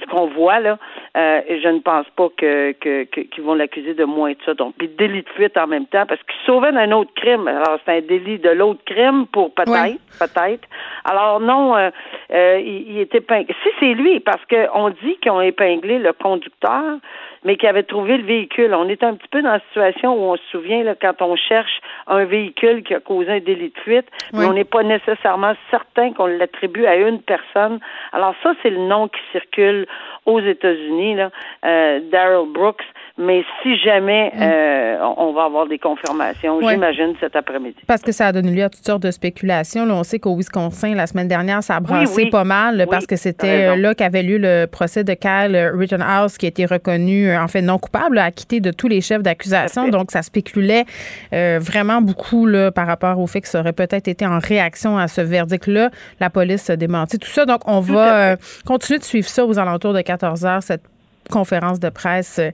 ce 0.00 0.06
qu'on 0.06 0.26
voit 0.26 0.60
là 0.60 0.78
euh, 1.16 1.40
je 1.48 1.68
ne 1.68 1.80
pense 1.80 2.06
pas 2.16 2.28
que 2.36 2.72
que 2.72 3.04
que- 3.04 3.20
qu'ils 3.22 3.44
vont 3.44 3.54
l'accuser 3.54 3.94
de 3.94 4.04
moins 4.04 4.32
de 4.32 4.38
ça. 4.44 4.54
Donc 4.54 4.74
puis 4.78 4.88
délit 4.88 5.22
de 5.22 5.28
fuite 5.30 5.56
en 5.56 5.66
même 5.66 5.86
temps 5.86 6.06
parce 6.06 6.20
qu'il 6.22 6.36
sauvait 6.44 6.72
d'un 6.72 6.92
autre 6.92 7.12
crime. 7.14 7.48
Alors 7.48 7.78
c'est 7.84 7.92
un 7.98 8.00
délit 8.00 8.38
de 8.38 8.50
l'autre 8.50 8.80
crime 8.84 9.26
pour 9.26 9.52
peut-être 9.54 9.70
Ouais. 9.72 9.96
peut-être. 10.18 10.68
Alors 11.04 11.40
non 11.40 11.76
euh, 11.76 11.90
euh, 12.32 12.60
il, 12.60 12.90
il 12.92 12.98
est 13.00 13.14
épinglé 13.14 13.54
si 13.62 13.68
c'est 13.80 13.94
lui 13.94 14.20
parce 14.20 14.44
que 14.46 14.66
on 14.74 14.90
dit 14.90 15.16
qu'ils 15.20 15.32
ont 15.32 15.40
épinglé 15.40 15.98
le 15.98 16.12
conducteur 16.12 16.98
mais 17.46 17.56
qui 17.56 17.66
avait 17.66 17.84
trouvé 17.84 18.18
le 18.18 18.24
véhicule. 18.24 18.74
On 18.74 18.88
est 18.88 19.04
un 19.04 19.14
petit 19.14 19.28
peu 19.28 19.40
dans 19.40 19.52
la 19.52 19.60
situation 19.60 20.12
où 20.14 20.32
on 20.32 20.36
se 20.36 20.42
souvient 20.50 20.82
là, 20.82 20.96
quand 21.00 21.22
on 21.22 21.36
cherche 21.36 21.80
un 22.08 22.24
véhicule 22.24 22.82
qui 22.82 22.92
a 22.92 23.00
causé 23.00 23.30
un 23.30 23.40
délit 23.40 23.70
de 23.70 23.78
fuite, 23.78 24.08
mais 24.32 24.44
on 24.44 24.52
n'est 24.52 24.64
pas 24.64 24.82
nécessairement 24.82 25.54
certain 25.70 26.12
qu'on 26.12 26.26
l'attribue 26.26 26.86
à 26.86 26.96
une 26.96 27.22
personne. 27.22 27.78
Alors 28.12 28.34
ça, 28.42 28.54
c'est 28.62 28.70
le 28.70 28.78
nom 28.78 29.06
qui 29.06 29.20
circule 29.30 29.86
aux 30.26 30.40
États-Unis, 30.40 31.14
là, 31.14 31.30
euh, 31.64 32.00
Daryl 32.10 32.52
Brooks. 32.52 32.82
Mais 33.18 33.44
si 33.62 33.76
jamais 33.78 34.30
euh, 34.38 34.98
on 35.18 35.26
on 35.28 35.32
va 35.32 35.44
avoir 35.44 35.66
des 35.66 35.78
confirmations, 35.78 36.60
Mm. 36.60 36.64
Ouais. 36.64 36.74
j'imagine 36.74 37.14
cet 37.20 37.34
après-midi. 37.34 37.76
Parce 37.86 38.02
que 38.02 38.12
ça 38.12 38.26
a 38.26 38.32
donné 38.32 38.50
lieu 38.52 38.62
à 38.64 38.68
toutes 38.68 38.84
sortes 38.84 39.02
de 39.02 39.10
spéculations. 39.10 39.84
Là, 39.86 39.94
on 39.94 40.02
sait 40.04 40.18
qu'au 40.18 40.36
Wisconsin, 40.36 40.94
la 40.94 41.06
semaine 41.06 41.26
dernière, 41.28 41.62
ça 41.62 41.76
a 41.76 41.80
brassé 41.80 42.24
oui. 42.24 42.30
pas 42.30 42.44
mal 42.44 42.76
Oui, 42.80 42.86
parce 42.90 43.06
que 43.06 43.16
c'était 43.16 43.68
euh, 43.70 43.76
là 43.76 43.94
qu'avait 43.94 44.22
lieu 44.22 44.38
le 44.38 44.66
procès 44.66 45.02
de 45.04 45.14
Kyle 45.14 45.56
Rittenhouse 45.74 46.36
qui 46.38 46.46
a 46.46 46.48
été 46.50 46.66
reconnu, 46.66 47.28
euh, 47.30 47.40
en 47.42 47.48
fait, 47.48 47.62
non 47.62 47.78
coupable, 47.78 48.18
acquitté 48.18 48.60
de 48.60 48.70
tous 48.70 48.88
les 48.88 49.00
chefs 49.00 49.22
d'accusation. 49.22 49.88
Donc, 49.88 50.10
ça 50.10 50.22
spéculait 50.22 50.84
euh, 51.32 51.58
vraiment 51.60 52.00
beaucoup 52.02 52.46
là, 52.46 52.70
par 52.70 52.86
rapport 52.86 53.18
au 53.18 53.26
fait 53.26 53.40
que 53.40 53.48
ça 53.48 53.60
aurait 53.60 53.72
peut-être 53.72 54.08
été 54.08 54.26
en 54.26 54.38
réaction 54.38 54.98
à 54.98 55.08
ce 55.08 55.20
verdict-là. 55.22 55.90
La 56.20 56.30
police 56.30 56.68
a 56.70 56.76
démenti 56.76 57.18
tout 57.18 57.28
ça. 57.28 57.44
Donc, 57.46 57.60
on 57.66 57.80
Tout 57.80 57.94
va 57.94 58.32
euh, 58.32 58.36
continuer 58.66 58.98
de 58.98 59.04
suivre 59.04 59.28
ça 59.28 59.44
aux 59.46 59.58
alentours 59.58 59.94
de 59.94 60.02
14 60.16 60.44
heures, 60.46 60.62
cette 60.62 60.82
conférence 61.30 61.80
de 61.80 61.88
presse 61.90 62.38
euh, 62.38 62.50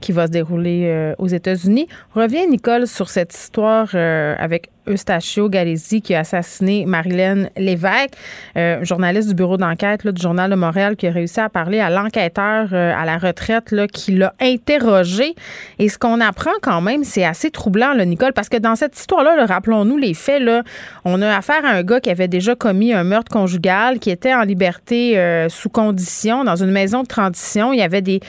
qui 0.00 0.12
va 0.12 0.26
se 0.26 0.32
dérouler 0.32 0.86
euh, 0.86 1.14
aux 1.18 1.28
États-Unis. 1.28 1.88
Reviens, 2.14 2.46
Nicole, 2.46 2.86
sur 2.86 3.08
cette 3.08 3.34
histoire 3.34 3.90
euh, 3.94 4.34
avec 4.38 4.70
Eustachio 4.86 5.48
Galési 5.48 6.02
qui 6.02 6.14
a 6.14 6.20
assassiné 6.20 6.84
Marilyn 6.86 7.48
Lévesque, 7.56 8.14
euh, 8.56 8.84
journaliste 8.84 9.28
du 9.28 9.34
bureau 9.34 9.56
d'enquête 9.56 10.06
du 10.06 10.20
Journal 10.20 10.50
de 10.50 10.56
Montréal 10.56 10.96
qui 10.96 11.06
a 11.06 11.10
réussi 11.10 11.40
à 11.40 11.48
parler 11.48 11.80
à 11.80 11.90
l'enquêteur 11.90 12.68
euh, 12.72 12.92
à 12.96 13.04
la 13.04 13.18
retraite 13.18 13.70
là, 13.70 13.86
qui 13.86 14.12
l'a 14.12 14.34
interrogé. 14.40 15.34
Et 15.78 15.88
ce 15.88 15.98
qu'on 15.98 16.20
apprend 16.20 16.52
quand 16.62 16.80
même, 16.80 17.04
c'est 17.04 17.24
assez 17.24 17.50
troublant, 17.50 17.94
Nicole, 17.94 18.32
parce 18.32 18.48
que 18.48 18.56
dans 18.56 18.76
cette 18.76 18.98
histoire-là, 18.98 19.36
là, 19.36 19.46
rappelons-nous 19.46 19.96
les 19.96 20.14
faits, 20.14 20.42
là, 20.42 20.62
on 21.04 21.22
a 21.22 21.36
affaire 21.36 21.64
à 21.64 21.70
un 21.70 21.82
gars 21.82 22.00
qui 22.00 22.10
avait 22.10 22.28
déjà 22.28 22.54
commis 22.54 22.92
un 22.92 23.04
meurtre 23.04 23.30
conjugal, 23.30 23.98
qui 23.98 24.10
était 24.10 24.34
en 24.34 24.42
liberté 24.42 25.18
euh, 25.18 25.48
sous 25.48 25.68
condition 25.68 26.44
dans 26.44 26.56
une 26.56 26.70
maison 26.70 27.02
de 27.02 27.08
transition. 27.08 27.72
Il 27.72 27.78
y 27.78 27.82
avait 27.82 28.02
des 28.02 28.20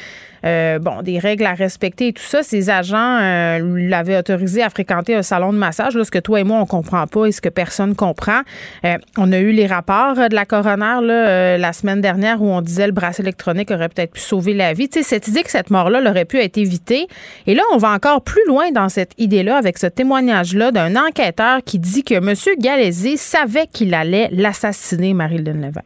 euh, 0.46 0.80
bon, 0.80 1.02
des 1.02 1.20
règles 1.20 1.46
à 1.46 1.54
respecter 1.54 2.08
et 2.08 2.14
tout 2.14 2.24
ça. 2.24 2.44
Ses 2.44 2.70
agents 2.70 3.20
euh, 3.22 3.60
l'avaient 3.90 4.18
autorisé 4.18 4.64
à 4.64 4.70
fréquenter 4.70 5.16
un 5.16 5.22
salon 5.22 5.54
de 5.54 5.58
massage, 5.58 5.96
là, 5.96 6.04
ce 6.04 6.12
que 6.12 6.20
toi 6.20 6.40
et 6.40 6.44
moi, 6.44 6.60
on 6.60 6.66
comprend 6.66 7.06
pas 7.08 7.26
et 7.26 7.32
ce 7.32 7.42
que 7.42 7.50
personne 7.50 7.96
comprend. 7.96 8.42
Euh, 8.86 8.98
on 9.18 9.32
a 9.32 9.40
eu 9.40 9.52
les 9.52 9.68
rapports 9.68 10.16
de 10.16 10.36
la 10.36 10.46
coroner 10.46 11.02
là, 11.02 11.58
la 11.58 11.74
semaine 11.74 12.02
dernière 12.02 12.42
où 12.42 12.48
on 12.50 12.62
disait 12.62 12.88
le 12.88 12.94
bracelet 12.94 13.28
électronique 13.28 13.72
aurait 13.72 13.90
peut-être 13.90 14.14
pu 14.14 14.22
sauver 14.22 14.54
la 14.54 14.74
vie. 14.74 14.90
Tu 14.90 15.04
cette 15.04 15.28
idée 15.28 15.44
que 15.44 15.52
cette 15.52 15.70
mort-là 15.70 16.02
aurait 16.10 16.26
pu 16.26 16.38
être 16.38 16.58
évitée. 16.58 17.08
Et 17.46 17.56
là, 17.56 17.64
on 17.74 17.78
va 17.78 17.90
encore 17.90 18.24
plus 18.24 18.46
loin 18.48 18.72
dans 18.72 18.90
cette 18.90 19.14
idée-là 19.18 19.58
avec 19.58 19.78
ce 19.78 19.88
témoignage-là 19.88 20.72
d'un 20.72 20.96
enquêteur 20.96 21.60
qui 21.66 21.80
dit 21.80 22.04
que 22.04 22.16
M. 22.16 22.34
Galézé 22.60 23.18
savait 23.18 23.68
qu'il 23.68 23.94
allait 23.94 24.30
l'assassiner, 24.32 25.14
Marilyn 25.14 25.54
Lévesque. 25.54 25.86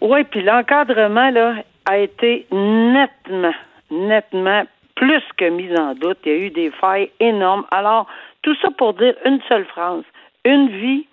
Oui, 0.00 0.24
puis 0.30 0.42
l'encadrement, 0.42 1.30
là, 1.30 1.56
a 1.90 1.98
été 1.98 2.46
nettement, 2.52 3.54
nettement 3.90 4.62
plus 4.94 5.22
que 5.36 5.46
mis 5.46 5.76
en 5.76 5.94
doute. 5.94 6.18
Il 6.24 6.32
y 6.32 6.34
a 6.34 6.38
eu 6.38 6.50
des 6.50 6.70
failles 6.70 7.10
énormes. 7.18 7.64
Alors, 7.72 8.06
tout 8.42 8.54
ça 8.62 8.68
pour 8.70 8.94
dire 8.94 9.14
une 9.24 9.40
seule 9.48 9.64
phrase. 9.64 10.04
Une 10.44 10.68
vie 10.68 11.06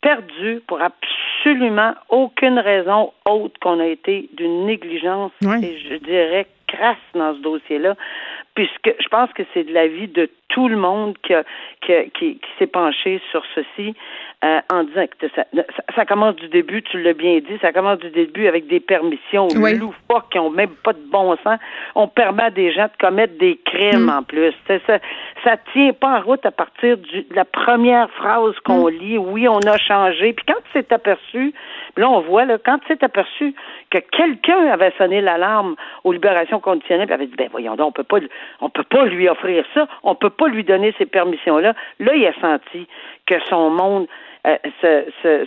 perdue 0.00 0.62
pour 0.66 0.80
absolument 0.82 1.94
aucune 2.08 2.58
raison 2.58 3.12
autre 3.28 3.54
qu'on 3.60 3.78
a 3.78 3.86
été 3.86 4.28
d'une 4.32 4.66
négligence, 4.66 5.32
et 5.42 5.78
je 5.78 5.94
dirais 5.96 6.46
crasse 6.66 6.96
dans 7.14 7.34
ce 7.34 7.40
dossier-là, 7.40 7.94
puisque 8.54 8.94
je 8.98 9.08
pense 9.08 9.30
que 9.32 9.42
c'est 9.52 9.64
de 9.64 9.72
la 9.72 9.86
vie 9.86 10.08
de 10.08 10.28
tout 10.48 10.68
le 10.68 10.76
monde 10.76 11.16
qui, 11.22 11.34
qui, 11.82 12.10
qui 12.38 12.50
s'est 12.58 12.66
penché 12.66 13.20
sur 13.30 13.44
ceci. 13.54 13.94
Euh, 14.42 14.60
en 14.72 14.84
disant 14.84 15.04
que 15.06 15.28
ça, 15.36 15.44
ça, 15.94 16.06
commence 16.06 16.34
du 16.36 16.48
début, 16.48 16.82
tu 16.82 16.98
l'as 17.02 17.12
bien 17.12 17.40
dit, 17.40 17.58
ça 17.60 17.74
commence 17.74 17.98
du 17.98 18.08
début 18.08 18.46
avec 18.46 18.68
des 18.68 18.80
permissions 18.80 19.48
oui. 19.54 19.76
loufoques 19.76 20.30
qui 20.30 20.38
ont 20.38 20.48
même 20.48 20.70
pas 20.82 20.94
de 20.94 21.10
bon 21.12 21.36
sens. 21.44 21.58
On 21.94 22.08
permet 22.08 22.44
à 22.44 22.50
des 22.50 22.72
gens 22.72 22.84
de 22.84 22.96
commettre 22.98 23.36
des 23.36 23.60
crimes 23.66 24.06
mm. 24.06 24.08
en 24.08 24.22
plus. 24.22 24.54
Ça, 24.66 24.98
ça 25.44 25.58
tient 25.74 25.92
pas 25.92 26.18
en 26.18 26.22
route 26.22 26.46
à 26.46 26.52
partir 26.52 26.96
de 26.96 27.26
la 27.34 27.44
première 27.44 28.08
phrase 28.12 28.54
qu'on 28.64 28.90
mm. 28.90 28.94
lit. 28.94 29.18
Oui, 29.18 29.46
on 29.46 29.58
a 29.58 29.76
changé. 29.76 30.32
Puis 30.32 30.46
quand 30.48 30.62
c'est 30.72 30.90
aperçu, 30.90 31.52
là 31.98 32.08
on 32.08 32.20
voit 32.20 32.46
là, 32.46 32.56
quand 32.64 32.78
c'est 32.88 33.02
aperçu 33.02 33.54
que 33.90 33.98
quelqu'un 33.98 34.68
avait 34.68 34.94
sonné 34.96 35.20
l'alarme 35.20 35.76
aux 36.04 36.12
libérations 36.12 36.60
conditionnelles, 36.60 37.08
puis 37.08 37.14
avait 37.14 37.26
dit 37.26 37.36
ben 37.36 37.48
voyons 37.50 37.76
donc, 37.76 37.88
on 37.88 37.92
peut 37.92 38.04
pas, 38.04 38.20
on 38.62 38.70
peut 38.70 38.84
pas 38.84 39.04
lui 39.04 39.28
offrir 39.28 39.66
ça, 39.74 39.86
on 40.02 40.14
peut 40.14 40.30
pas 40.30 40.48
lui 40.48 40.64
donner 40.64 40.94
ces 40.96 41.04
permissions 41.04 41.58
là. 41.58 41.74
Là, 41.98 42.14
il 42.14 42.26
a 42.26 42.32
senti 42.40 42.88
que 43.26 43.34
son 43.50 43.68
monde 43.68 44.06
euh, 44.46 45.44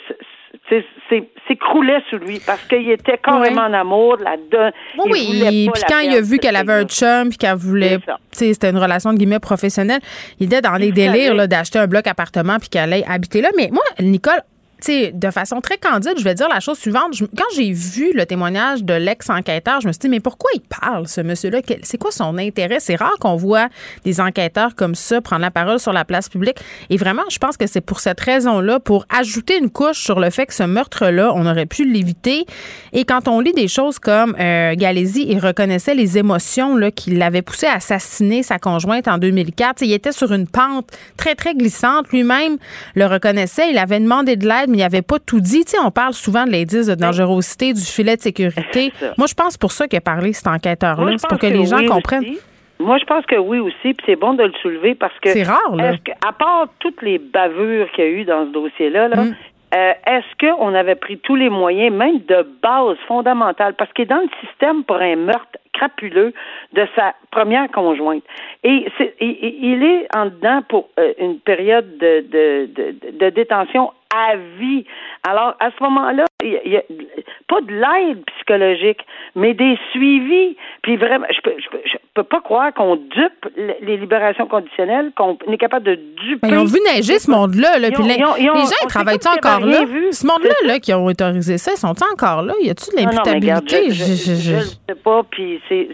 s'écroulait 1.47 2.01
sous 2.09 2.17
lui 2.17 2.39
parce 2.45 2.63
qu'il 2.65 2.89
était 2.89 3.17
carrément 3.17 3.63
en 3.63 3.73
amour 3.73 4.17
là-dedans. 4.17 4.71
Oui, 5.05 5.27
oui. 5.29 5.69
Puis 5.73 5.83
quand 5.87 5.99
il 5.99 6.15
a 6.15 6.21
vu 6.21 6.37
qu'elle 6.37 6.55
avait 6.55 6.73
un 6.73 6.85
chum 6.85 7.29
puis 7.29 7.37
qu'elle 7.37 7.55
voulait, 7.55 7.99
c'était 8.31 8.69
une 8.69 8.77
relation 8.77 9.11
de 9.13 9.17
guillemets 9.17 9.39
professionnelle, 9.39 10.01
il 10.39 10.45
était 10.45 10.61
dans 10.61 10.75
les 10.75 10.91
délires 10.91 11.47
d'acheter 11.47 11.79
un 11.79 11.87
bloc 11.87 12.07
appartement 12.07 12.59
puis 12.59 12.69
qu'elle 12.69 12.93
allait 12.93 13.05
habiter 13.07 13.41
là. 13.41 13.49
Mais 13.57 13.69
moi, 13.71 13.83
Nicole, 13.99 14.41
de 14.89 15.31
façon 15.31 15.61
très 15.61 15.77
candide, 15.77 16.13
je 16.17 16.23
vais 16.23 16.35
dire 16.35 16.49
la 16.49 16.59
chose 16.59 16.77
suivante. 16.77 17.13
quand 17.37 17.43
j'ai 17.55 17.71
vu 17.71 18.11
le 18.13 18.25
témoignage 18.25 18.83
de 18.83 18.93
l'ex-enquêteur, 18.93 19.81
je 19.81 19.87
me 19.87 19.93
suis 19.93 19.99
dit, 19.99 20.09
mais 20.09 20.19
pourquoi 20.19 20.49
il 20.53 20.61
parle, 20.61 21.07
ce 21.07 21.21
monsieur-là? 21.21 21.61
C'est 21.83 21.97
quoi 21.97 22.11
son 22.11 22.37
intérêt? 22.37 22.79
C'est 22.79 22.95
rare 22.95 23.15
qu'on 23.19 23.35
voit 23.35 23.69
des 24.03 24.19
enquêteurs 24.19 24.75
comme 24.75 24.95
ça 24.95 25.21
prendre 25.21 25.41
la 25.41 25.51
parole 25.51 25.79
sur 25.79 25.93
la 25.93 26.05
place 26.05 26.29
publique. 26.29 26.57
Et 26.89 26.97
vraiment, 26.97 27.23
je 27.29 27.37
pense 27.37 27.57
que 27.57 27.67
c'est 27.67 27.81
pour 27.81 27.99
cette 27.99 28.19
raison-là, 28.19 28.79
pour 28.79 29.05
ajouter 29.09 29.57
une 29.57 29.69
couche 29.69 30.03
sur 30.03 30.19
le 30.19 30.29
fait 30.29 30.45
que 30.45 30.53
ce 30.53 30.63
meurtre-là, 30.63 31.31
on 31.33 31.45
aurait 31.45 31.65
pu 31.65 31.85
l'éviter. 31.85 32.45
Et 32.91 33.05
quand 33.05 33.27
on 33.27 33.39
lit 33.39 33.53
des 33.53 33.67
choses 33.67 33.99
comme 33.99 34.35
euh, 34.39 34.75
il 34.75 35.39
reconnaissait 35.39 35.95
les 35.95 36.17
émotions 36.17 36.75
là, 36.75 36.91
qui 36.91 37.11
l'avaient 37.11 37.41
poussé 37.41 37.67
à 37.67 37.75
assassiner 37.75 38.43
sa 38.43 38.59
conjointe 38.59 39.07
en 39.07 39.17
2004. 39.17 39.81
il 39.81 39.91
était 39.91 40.11
sur 40.11 40.31
une 40.31 40.47
pente 40.47 40.89
très, 41.17 41.35
très 41.35 41.55
glissante. 41.55 42.09
Lui-même 42.11 42.57
le 42.95 43.05
reconnaissait. 43.05 43.69
Il 43.71 43.77
avait 43.77 43.99
demandé 43.99 44.35
de 44.35 44.47
l'aide 44.47 44.69
mais 44.73 44.79
il 44.79 44.81
n'avait 44.81 45.03
pas 45.03 45.19
tout 45.19 45.39
dit. 45.39 45.63
on 45.85 45.91
parle 45.91 46.13
souvent 46.13 46.45
de 46.45 46.51
l'indice 46.51 46.87
de 46.87 46.95
dangerosité, 46.95 47.73
du 47.73 47.81
filet 47.81 48.15
de 48.15 48.21
sécurité. 48.29 48.91
Moi, 49.17 49.27
je 49.27 49.35
pense 49.35 49.55
pour 49.55 49.71
ça 49.71 49.87
qu'il 49.87 49.97
a 49.97 50.01
parlé 50.01 50.33
cet 50.33 50.47
enquêteur-là. 50.47 51.13
C'est 51.17 51.29
pour 51.29 51.37
que, 51.37 51.45
les 51.45 51.65
gens 51.65 51.85
comprennent. 51.85 52.35
Moi, 52.79 52.97
je 52.97 53.05
pense 53.05 53.25
que 53.27 53.35
oui 53.35 53.59
aussi, 53.59 53.93
puis 53.93 54.03
c'est 54.05 54.15
bon 54.15 54.33
de 54.33 54.43
le 54.43 54.53
soulever 54.61 54.95
parce 54.95 55.17
que. 55.19 55.29
C'est 55.29 55.43
rare, 55.43 55.75
là. 55.75 55.93
à 56.27 56.33
part 56.33 56.67
toutes 56.79 57.01
les 57.03 57.19
bavures 57.19 57.89
qu'il 57.91 58.03
y 58.03 58.07
a 58.07 58.09
eu 58.09 58.25
dans 58.25 58.47
ce 58.47 58.51
dossier-là, 58.51 59.09
là, 59.09 59.23
mm. 59.23 59.35
euh, 59.75 59.93
est-ce 60.07 60.47
qu'on 60.57 60.73
avait 60.73 60.95
pris 60.95 61.19
tous 61.19 61.35
les 61.35 61.49
moyens, 61.49 61.95
même 61.95 62.19
de 62.27 62.45
base 62.63 62.97
fondamentale, 63.07 63.75
parce 63.75 63.93
qu'il 63.93 64.03
est 64.03 64.07
dans 64.07 64.21
le 64.21 64.47
système 64.47 64.83
pour 64.83 64.97
un 64.97 65.15
meurtre 65.15 65.59
crapuleux 65.73 66.33
de 66.73 66.87
sa 66.95 67.13
première 67.31 67.69
conjointe. 67.71 68.23
Et 68.63 68.87
il 69.21 69.83
est 69.83 70.07
en 70.15 70.25
dedans 70.25 70.61
pour 70.67 70.89
euh, 70.99 71.13
une 71.19 71.39
période 71.39 71.97
de, 71.99 72.25
de, 72.29 72.69
de, 72.73 73.17
de 73.17 73.29
détention 73.29 73.91
à 74.13 74.35
vie. 74.59 74.85
Alors, 75.27 75.55
à 75.59 75.69
ce 75.71 75.83
moment-là, 75.83 76.25
il 76.43 76.71
y, 76.71 76.77
a 76.77 76.83
pas 77.47 77.61
de 77.61 77.71
l'aide 77.71 78.23
psychologique, 78.35 78.99
mais 79.35 79.53
des 79.53 79.77
suivis. 79.91 80.55
Puis 80.81 80.97
vraiment, 80.97 81.25
je 81.29 81.41
peux, 81.41 81.55
je 81.57 81.69
peux, 81.69 81.81
je 81.85 81.97
peux 82.13 82.23
pas 82.23 82.41
croire 82.41 82.73
qu'on 82.73 82.95
dupe 82.95 83.47
les 83.81 83.97
libérations 83.97 84.47
conditionnelles, 84.47 85.11
qu'on 85.15 85.37
est 85.47 85.57
capable 85.57 85.85
de 85.85 85.95
duper. 85.95 86.47
ils 86.47 86.57
ont 86.57 86.65
vu 86.65 86.79
neiger 86.93 87.19
ce 87.19 87.31
monde-là. 87.31 87.79
Là, 87.79 87.91
puis 87.91 88.03
les, 88.03 88.19
gens, 88.19 88.35
ils 88.37 88.87
travaillent 88.87 89.15
encore 89.15 89.65
là? 89.65 89.83
Ce 90.11 90.27
monde-là 90.27 90.55
là, 90.65 90.79
qui 90.79 90.93
ont 90.93 91.05
autorisé 91.05 91.57
ça, 91.57 91.71
ils 91.71 91.77
sont 91.77 91.95
encore 92.11 92.43
là? 92.43 92.53
Y 92.61 92.69
a-tu 92.69 92.95
de 92.95 93.01
l'imputabilité? 93.01 93.89
Je, 93.89 94.03
je, 94.03 94.59
sais 94.59 94.95
pas, 95.03 95.23
puis 95.23 95.59
c'est 95.69 95.87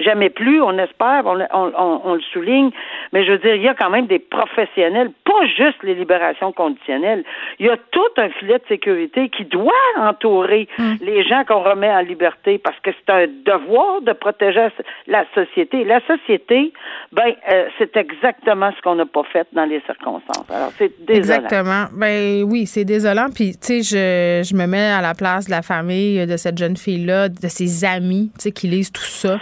jamais 0.00 0.30
plus, 0.30 0.60
on 0.60 0.76
espère, 0.78 1.24
on, 1.26 1.40
on, 1.52 2.14
le 2.14 2.20
souligne, 2.32 2.70
mais 3.12 3.24
je 3.24 3.32
veux 3.32 3.38
dire, 3.38 3.54
il 3.54 3.62
y 3.62 3.68
a 3.68 3.74
quand 3.74 3.90
même 3.90 4.06
des 4.06 4.18
professionnels, 4.18 5.10
pas 5.24 5.46
juste 5.46 5.82
les 5.82 5.94
libérations 5.94 6.52
conditionnelles. 6.52 7.24
Il 7.58 7.66
y 7.66 7.70
a 7.70 7.76
tout 7.90 8.00
un 8.16 8.28
filet 8.30 8.58
de 8.58 8.64
sécurité 8.68 9.28
qui 9.28 9.44
doit 9.44 9.72
entourer 9.98 10.68
mm. 10.78 10.94
les 11.00 11.24
gens 11.24 11.44
qu'on 11.44 11.62
remet 11.62 11.90
en 11.90 12.00
liberté 12.00 12.58
parce 12.58 12.78
que 12.80 12.90
c'est 12.90 13.12
un 13.12 13.26
devoir 13.26 14.02
de 14.02 14.12
protéger 14.12 14.68
la 15.06 15.24
société. 15.34 15.84
La 15.84 16.00
société, 16.06 16.72
ben, 17.12 17.34
euh, 17.52 17.68
c'est 17.78 17.96
exactement 17.96 18.70
ce 18.76 18.82
qu'on 18.82 18.96
n'a 18.96 19.06
pas 19.06 19.24
fait 19.24 19.46
dans 19.52 19.64
les 19.64 19.80
circonstances. 19.86 20.50
Alors, 20.50 20.72
c'est 20.78 20.92
désolant. 21.04 21.38
Exactement. 21.42 21.84
Ben 21.92 22.42
oui, 22.44 22.66
c'est 22.66 22.84
désolant. 22.84 23.26
Puis, 23.34 23.52
tu 23.52 23.82
sais, 23.82 23.82
je, 23.82 24.48
je 24.48 24.56
me 24.56 24.66
mets 24.66 24.90
à 24.92 25.00
la 25.00 25.14
place 25.14 25.46
de 25.46 25.50
la 25.50 25.62
famille 25.62 26.26
de 26.26 26.36
cette 26.36 26.58
jeune 26.58 26.76
fille-là, 26.76 27.28
de 27.28 27.48
ses 27.48 27.84
amis, 27.84 28.30
tu 28.34 28.42
sais, 28.42 28.52
qui 28.52 28.68
lisent 28.68 28.92
tout 28.92 29.02
ça 29.02 29.38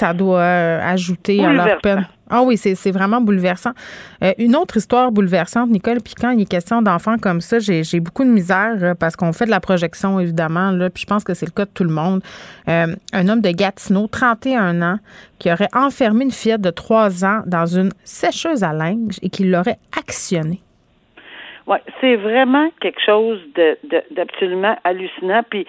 ça 0.00 0.14
doit 0.14 0.40
euh, 0.40 0.80
ajouter 0.82 1.44
à 1.44 1.52
leur 1.52 1.78
peine. 1.82 2.06
Ah 2.30 2.42
oui, 2.42 2.56
c'est 2.56 2.90
vraiment 2.90 3.20
bouleversant. 3.20 3.72
Euh, 4.22 4.32
une 4.38 4.56
autre 4.56 4.76
histoire 4.76 5.10
bouleversante, 5.10 5.68
Nicole, 5.68 6.00
puis 6.00 6.14
quand 6.14 6.30
il 6.30 6.40
est 6.40 6.46
question 6.46 6.80
d'enfants 6.80 7.18
comme 7.18 7.40
ça, 7.40 7.58
j'ai 7.58 8.00
beaucoup 8.00 8.24
de 8.24 8.30
misère 8.30 8.78
euh, 8.80 8.94
parce 8.94 9.16
qu'on 9.16 9.32
fait 9.32 9.46
de 9.46 9.50
la 9.50 9.60
projection, 9.60 10.20
évidemment, 10.20 10.70
là, 10.70 10.90
puis 10.90 11.02
je 11.02 11.06
pense 11.06 11.24
que 11.24 11.34
c'est 11.34 11.44
le 11.44 11.52
cas 11.52 11.64
de 11.64 11.70
tout 11.74 11.84
le 11.84 11.90
monde. 11.90 12.22
un 12.66 13.28
homme 13.28 13.40
de 13.40 13.50
Gatineau, 13.50 14.06
31 14.06 14.80
ans, 14.80 14.98
qui 15.38 15.52
aurait 15.52 15.68
enfermé 15.74 16.24
une 16.24 16.30
fillette 16.30 16.60
de 16.62 16.70
3 16.70 17.24
ans 17.24 17.42
dans 17.46 17.66
une 17.66 17.90
sécheuse 18.04 18.62
à 18.62 18.72
linge 18.72 19.18
et 19.22 19.28
qui 19.28 19.44
l'aurait 19.44 19.78
actionnée. 19.98 20.62
Oui, 21.70 21.78
c'est 22.00 22.16
vraiment 22.16 22.68
quelque 22.80 23.00
chose 23.00 23.40
d'absolument 24.10 24.76
hallucinant. 24.82 25.42
Puis 25.48 25.66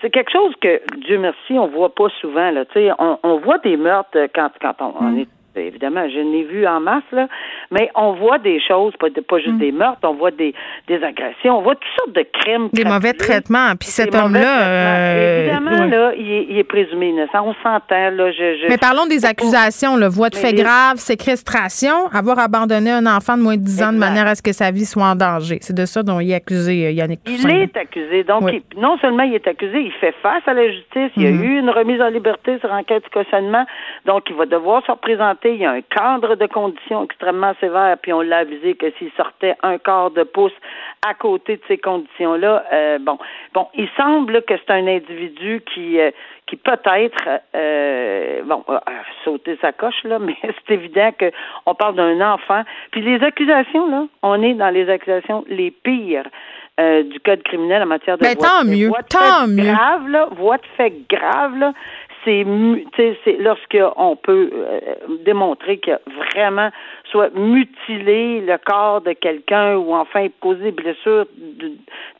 c'est 0.00 0.10
quelque 0.10 0.32
chose 0.32 0.52
que, 0.60 0.80
Dieu 1.06 1.16
merci, 1.18 1.52
on 1.52 1.68
voit 1.68 1.94
pas 1.94 2.08
souvent. 2.20 2.50
Là. 2.50 2.64
On, 2.98 3.18
on 3.22 3.38
voit 3.38 3.58
des 3.58 3.76
meurtres 3.76 4.18
quand, 4.34 4.50
quand 4.60 4.74
on, 4.80 4.94
on 4.98 5.10
mm. 5.12 5.18
est 5.20 5.28
évidemment, 5.60 6.08
je 6.08 6.18
n'ai 6.18 6.44
vu 6.44 6.66
en 6.66 6.80
masse, 6.80 7.02
là, 7.12 7.28
mais 7.70 7.90
on 7.94 8.12
voit 8.12 8.38
des 8.38 8.60
choses, 8.60 8.94
pas, 8.98 9.08
pas 9.10 9.38
juste 9.38 9.54
mm. 9.54 9.58
des 9.58 9.72
meurtres, 9.72 10.00
on 10.02 10.14
voit 10.14 10.30
des, 10.30 10.54
des 10.86 11.02
agressions, 11.02 11.58
on 11.58 11.62
voit 11.62 11.74
toutes 11.74 11.98
sortes 11.98 12.16
de 12.16 12.26
crimes. 12.32 12.68
Des 12.72 12.84
mauvais 12.84 13.12
traitements. 13.12 13.74
Puis 13.78 13.88
cet 13.88 14.14
homme-là. 14.14 14.62
Euh, 14.62 15.40
évidemment, 15.40 15.84
là, 15.86 16.12
il 16.16 16.30
est, 16.30 16.46
il 16.50 16.58
est, 16.58 16.64
présumé 16.64 17.08
innocent. 17.08 17.42
On 17.44 17.54
s'entend, 17.62 18.10
là. 18.10 18.30
Je, 18.32 18.68
mais 18.68 18.78
parlons 18.78 19.06
des 19.06 19.24
accusations, 19.24 19.96
le 19.96 20.06
voie 20.06 20.30
de 20.30 20.36
fait 20.36 20.52
grave, 20.52 20.96
séquestration, 20.96 22.08
avoir 22.12 22.38
abandonné 22.38 22.90
un 22.90 23.06
enfant 23.06 23.36
de 23.36 23.42
moins 23.42 23.56
de 23.56 23.62
10 23.62 23.82
ans 23.82 23.92
de 23.92 23.98
manière 23.98 24.26
à 24.26 24.34
ce 24.34 24.42
que 24.42 24.52
sa 24.52 24.70
vie 24.70 24.84
soit 24.84 25.04
en 25.04 25.14
danger. 25.14 25.58
C'est 25.60 25.76
de 25.76 25.86
ça 25.86 26.02
dont 26.02 26.20
il 26.20 26.30
est 26.30 26.34
accusé, 26.34 26.86
euh, 26.86 26.90
Yannick 26.90 27.20
Il 27.26 27.50
est 27.50 27.76
accusé. 27.76 28.24
Donc, 28.24 28.50
non 28.76 28.98
seulement 28.98 29.24
il 29.24 29.34
est 29.34 29.46
accusé, 29.46 29.80
il 29.80 29.92
fait 29.92 30.14
face 30.22 30.42
à 30.46 30.54
la 30.54 30.68
justice. 30.68 31.10
Il 31.16 31.22
y 31.22 31.26
a 31.26 31.30
mm-hmm. 31.30 31.42
eu 31.42 31.58
une 31.58 31.70
remise 31.70 32.00
en 32.00 32.08
liberté 32.08 32.58
sur 32.60 32.72
enquête 32.72 33.04
de 33.04 33.08
cautionnement. 33.10 33.64
Donc, 34.06 34.24
il 34.30 34.36
va 34.36 34.46
devoir 34.46 34.84
se 34.86 34.90
représenter 34.90 35.47
il 35.54 35.60
y 35.60 35.66
a 35.66 35.70
un 35.70 35.82
cadre 35.82 36.34
de 36.34 36.46
conditions 36.46 37.04
extrêmement 37.04 37.54
sévère, 37.60 37.96
puis 38.00 38.12
on 38.12 38.20
l'a 38.20 38.38
avisé 38.38 38.74
que 38.74 38.90
s'il 38.98 39.10
sortait 39.12 39.54
un 39.62 39.78
quart 39.78 40.10
de 40.10 40.22
pouce 40.22 40.52
à 41.06 41.14
côté 41.14 41.56
de 41.56 41.62
ces 41.68 41.78
conditions-là, 41.78 42.64
euh, 42.72 42.98
bon, 42.98 43.18
bon, 43.54 43.68
il 43.74 43.88
semble 43.96 44.42
que 44.42 44.54
c'est 44.56 44.72
un 44.72 44.86
individu 44.86 45.62
qui 45.72 46.00
euh, 46.00 46.10
qui 46.46 46.56
peut-être, 46.56 47.28
euh, 47.54 48.42
bon, 48.44 48.64
a 48.68 48.82
sauté 49.24 49.58
sa 49.60 49.72
coche 49.72 50.02
là, 50.04 50.18
mais 50.20 50.36
c'est 50.42 50.74
évident 50.74 51.10
que 51.18 51.30
on 51.66 51.74
parle 51.74 51.94
d'un 51.96 52.20
enfant. 52.20 52.62
Puis 52.90 53.02
les 53.02 53.22
accusations 53.24 53.90
là, 53.90 54.06
on 54.22 54.42
est 54.42 54.54
dans 54.54 54.70
les 54.70 54.88
accusations 54.88 55.44
les 55.48 55.70
pires. 55.70 56.28
du 56.78 57.18
code 57.24 57.42
criminel 57.42 57.82
en 57.82 57.86
matière 57.86 58.16
de 58.18 58.22
ben, 58.22 58.36
tant 58.36 58.64
mieux, 58.64 58.90
tant 59.10 59.48
mieux. 59.48 59.72
grave 59.72 60.08
là, 60.08 60.28
voie 60.30 60.58
de 60.58 60.66
fait 60.76 60.92
grave 61.10 61.56
là, 61.58 61.72
c'est 62.24 62.44
lorsque 63.38 63.78
on 63.96 64.16
peut 64.16 64.50
euh, 64.52 64.80
démontrer 65.24 65.78
que 65.78 65.92
vraiment 66.06 66.70
soit 67.10 67.34
mutilé 67.34 68.40
le 68.40 68.56
corps 68.58 69.00
de 69.00 69.12
quelqu'un 69.12 69.76
ou 69.76 69.94
enfin 69.94 70.26
poser 70.40 70.64
des 70.64 70.72
blessures 70.72 71.26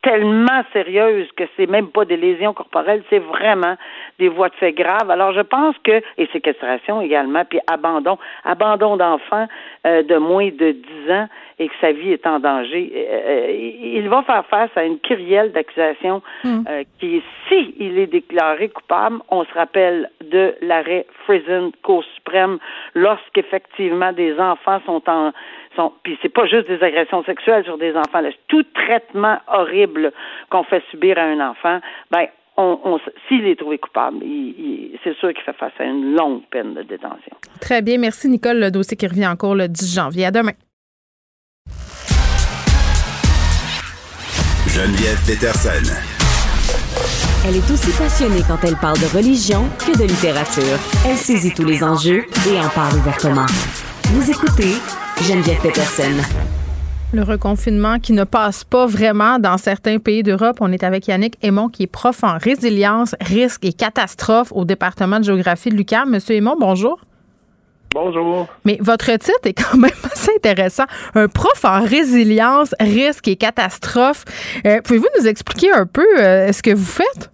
tellement 0.02 0.62
sérieuses 0.72 1.28
que 1.36 1.44
c'est 1.56 1.66
même 1.66 1.88
pas 1.88 2.04
des 2.04 2.16
lésions 2.16 2.54
corporelles, 2.54 3.02
c'est 3.10 3.18
vraiment 3.18 3.76
des 4.18 4.28
voies 4.28 4.48
de 4.48 4.54
fait 4.54 4.72
graves. 4.72 5.10
Alors 5.10 5.32
je 5.32 5.40
pense 5.40 5.76
que 5.84 6.00
et 6.16 6.26
séquestration 6.32 7.00
également, 7.00 7.44
puis 7.44 7.60
abandon, 7.66 8.18
abandon 8.44 8.96
d'enfants 8.96 9.46
euh, 9.86 10.02
de 10.02 10.16
moins 10.16 10.48
de 10.48 10.72
10 11.06 11.12
ans 11.12 11.28
et 11.58 11.68
que 11.68 11.74
sa 11.80 11.92
vie 11.92 12.12
est 12.12 12.26
en 12.26 12.38
danger, 12.38 12.92
euh, 12.94 13.50
il 13.50 14.08
va 14.08 14.22
faire 14.22 14.46
face 14.46 14.70
à 14.76 14.84
une 14.84 14.98
kyrielle 15.00 15.50
d'accusations 15.52 16.22
hmm. 16.44 16.62
qui, 17.00 17.20
si 17.48 17.74
il 17.78 17.98
est 17.98 18.06
déclaré 18.06 18.68
coupable, 18.68 19.18
on 19.28 19.44
se 19.44 19.52
rappelle 19.54 20.08
de 20.20 20.54
l'arrêt 20.62 21.06
Friesen 21.24 21.72
Cour 21.82 22.04
suprême 22.14 22.58
lorsqu'effectivement 22.94 24.12
des 24.12 24.38
enfants 24.38 24.77
sont 24.86 25.02
en 25.06 25.32
sont 25.76 25.92
puis 26.02 26.18
c'est 26.22 26.32
pas 26.32 26.46
juste 26.46 26.68
des 26.68 26.82
agressions 26.82 27.24
sexuelles 27.24 27.64
sur 27.64 27.78
des 27.78 27.94
enfants, 27.96 28.20
là, 28.20 28.30
tout 28.48 28.64
traitement 28.74 29.38
horrible 29.46 30.12
qu'on 30.50 30.64
fait 30.64 30.82
subir 30.90 31.18
à 31.18 31.22
un 31.22 31.40
enfant, 31.40 31.80
ben 32.10 32.26
on, 32.58 32.98
s'il 33.28 33.46
est 33.46 33.56
trouvé 33.56 33.78
coupable, 33.78 34.18
c'est 35.04 35.16
sûr 35.18 35.32
qu'il 35.32 35.42
fait 35.44 35.52
face 35.52 35.72
à 35.78 35.84
une 35.84 36.16
longue 36.16 36.42
peine 36.50 36.74
de 36.74 36.82
détention. 36.82 37.36
Très 37.60 37.82
bien. 37.82 37.98
Merci, 37.98 38.28
Nicole. 38.28 38.58
Le 38.58 38.70
dossier 38.70 38.96
qui 38.96 39.06
revient 39.06 39.28
encore 39.28 39.54
le 39.54 39.68
10 39.68 39.94
janvier. 39.94 40.26
À 40.26 40.30
demain. 40.32 40.52
Geneviève 44.66 45.24
Peterson. 45.26 46.18
Elle 47.46 47.56
est 47.56 47.70
aussi 47.70 47.92
passionnée 47.96 48.42
quand 48.46 48.58
elle 48.64 48.76
parle 48.76 48.98
de 48.98 49.16
religion 49.16 49.64
que 49.78 49.96
de 49.96 50.04
littérature. 50.04 50.78
Elle 51.06 51.16
saisit 51.16 51.54
tous 51.54 51.64
les 51.64 51.82
enjeux 51.82 52.24
et 52.50 52.58
en 52.58 52.68
parle 52.68 52.96
ouvertement. 52.96 53.46
Vous 54.10 54.30
écoutez 54.30 54.72
Geneviève 55.20 55.60
Peterson. 55.60 56.14
Le 57.12 57.22
reconfinement 57.22 57.98
qui 57.98 58.14
ne 58.14 58.24
passe 58.24 58.64
pas 58.64 58.86
vraiment 58.86 59.38
dans 59.38 59.58
certains 59.58 59.98
pays 59.98 60.22
d'Europe. 60.22 60.56
On 60.60 60.72
est 60.72 60.82
avec 60.82 61.08
Yannick 61.08 61.36
Aymon, 61.42 61.68
qui 61.68 61.82
est 61.82 61.86
prof 61.86 62.24
en 62.24 62.38
résilience, 62.38 63.14
risque 63.20 63.66
et 63.66 63.74
catastrophe 63.74 64.50
au 64.52 64.64
département 64.64 65.18
de 65.18 65.24
géographie 65.24 65.68
de 65.68 65.74
l'UQAM. 65.74 66.08
Monsieur 66.08 66.36
Aymon, 66.36 66.56
bonjour. 66.58 66.98
Bonjour. 67.92 68.46
Mais 68.64 68.78
votre 68.80 69.12
titre 69.18 69.44
est 69.44 69.52
quand 69.52 69.76
même 69.76 69.90
assez 70.10 70.32
intéressant. 70.34 70.84
Un 71.14 71.28
prof 71.28 71.62
en 71.66 71.82
résilience, 71.82 72.74
risque 72.80 73.28
et 73.28 73.36
catastrophe. 73.36 74.24
Euh, 74.64 74.80
pouvez-vous 74.80 75.08
nous 75.20 75.28
expliquer 75.28 75.70
un 75.70 75.84
peu 75.84 76.06
euh, 76.18 76.50
ce 76.50 76.62
que 76.62 76.70
vous 76.70 76.82
faites? 76.82 77.30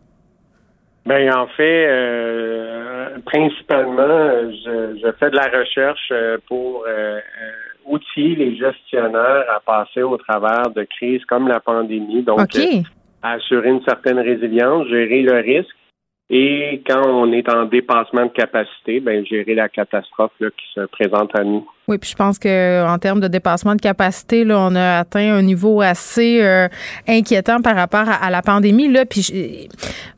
Ben 1.07 1.33
en 1.35 1.47
fait, 1.49 1.87
euh, 1.87 3.19
principalement, 3.27 4.51
je, 4.51 5.13
fais 5.19 5.31
de 5.31 5.37
la 5.37 5.49
recherche 5.49 6.13
pour 6.47 6.87
outiller 7.85 8.37
les 8.37 8.57
gestionnaires 8.57 9.45
à 9.55 9.61
passer 9.61 10.03
au 10.03 10.17
travers 10.17 10.71
de 10.71 10.85
crises 10.85 11.25
comme 11.27 11.47
la 11.49 11.61
pandémie. 11.61 12.23
Donc, 12.23 12.49
assurer 13.23 13.69
une 13.69 13.85
certaine 13.85 14.19
résilience, 14.19 14.89
gérer 14.89 15.23
le 15.23 15.41
risque 15.41 15.77
et 16.31 16.83
quand 16.87 17.07
on 17.07 17.33
est 17.33 17.49
en 17.51 17.67
dépassement 17.67 18.27
de 18.27 18.31
capacité, 18.31 19.01
ben 19.01 19.25
gérer 19.27 19.55
la 19.55 19.69
catastrophe 19.69 20.33
qui 20.39 20.67
se 20.75 20.81
présente 20.87 21.37
à 21.39 21.45
nous. 21.45 21.69
Oui, 21.87 21.99
puis 21.99 22.09
je 22.09 22.17
pense 22.17 22.39
que 22.39 22.83
en 22.89 22.97
termes 22.97 23.21
de 23.21 23.29
dépassement 23.29 23.75
de 23.75 23.81
capacité, 23.81 24.43
là, 24.45 24.59
on 24.59 24.75
a 24.75 25.01
atteint 25.01 25.35
un 25.35 25.43
niveau 25.43 25.83
assez 25.83 26.39
euh, 26.41 26.67
inquiétant 27.07 27.61
par 27.61 27.77
rapport 27.77 28.07
à, 28.09 28.31
la 28.31 28.41
pandémie. 28.41 28.91
Là, 28.91 29.05
puis 29.05 29.69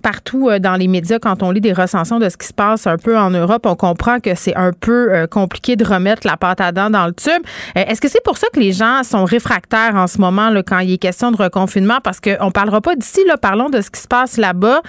partout 0.00 0.49
euh, 0.49 0.61
dans 0.61 0.76
les 0.76 0.87
médias, 0.87 1.18
quand 1.18 1.42
on 1.42 1.50
lit 1.50 1.61
des 1.61 1.73
recensions 1.73 2.20
de 2.20 2.28
ce 2.28 2.37
qui 2.37 2.46
se 2.46 2.52
passe 2.52 2.87
un 2.87 2.99
peu 2.99 3.18
en 3.18 3.30
Europe, 3.30 3.66
on 3.66 3.75
comprend 3.75 4.20
que 4.20 4.37
c'est 4.37 4.54
un 4.54 4.70
peu 4.73 5.12
euh, 5.12 5.26
compliqué 5.26 5.75
de 5.75 5.85
remettre 5.85 6.25
la 6.25 6.37
pâte 6.37 6.61
à 6.61 6.70
dents 6.70 6.88
dans 6.88 7.06
le 7.06 7.12
tube. 7.12 7.42
Est-ce 7.75 8.00
que 8.00 8.08
c'est 8.08 8.23
pour 8.23 8.38
ça 8.38 8.46
que 8.52 8.61
les 8.61 8.70
gens 8.70 9.02
sont 9.02 9.25
réfractaires 9.25 9.96
en 9.96 10.06
ce 10.06 10.20
moment 10.20 10.50
là, 10.50 10.62
quand 10.62 10.78
il 10.78 10.92
est 10.92 10.99
question 10.99 11.32
de 11.32 11.37
reconfinement? 11.37 11.99
Parce 12.00 12.20
qu'on 12.20 12.52
parlera 12.52 12.80
pas 12.80 12.94
d'ici, 12.94 13.23
là, 13.26 13.38
parlons 13.38 13.70
de 13.70 13.80
ce 13.80 13.90
qui 13.90 14.00
se 14.00 14.06
passe 14.06 14.37
là-bas. 14.37 14.82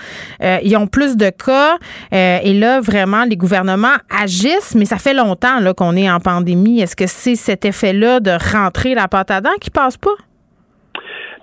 ils 0.61 0.77
ont 0.77 0.85
plus 0.85 1.17
de 1.17 1.31
cas 1.31 1.77
et 2.11 2.53
là, 2.53 2.81
vraiment, 2.81 3.23
les 3.23 3.35
gouvernements 3.35 3.97
agissent, 4.15 4.75
mais 4.75 4.85
ça 4.85 4.97
fait 4.97 5.15
longtemps 5.15 5.59
là, 5.59 5.73
qu'on 5.73 5.95
est 5.95 6.09
en 6.09 6.19
pandémie. 6.19 6.66
Est-ce 6.75 6.95
que 6.95 7.07
c'est 7.07 7.35
cet 7.35 7.65
effet-là 7.65 8.19
de 8.19 8.31
rentrer 8.53 8.93
la 8.93 9.07
pâte 9.07 9.31
à 9.31 9.41
dents 9.41 9.57
qui 9.59 9.69
passe 9.69 9.97
pas? 9.97 10.15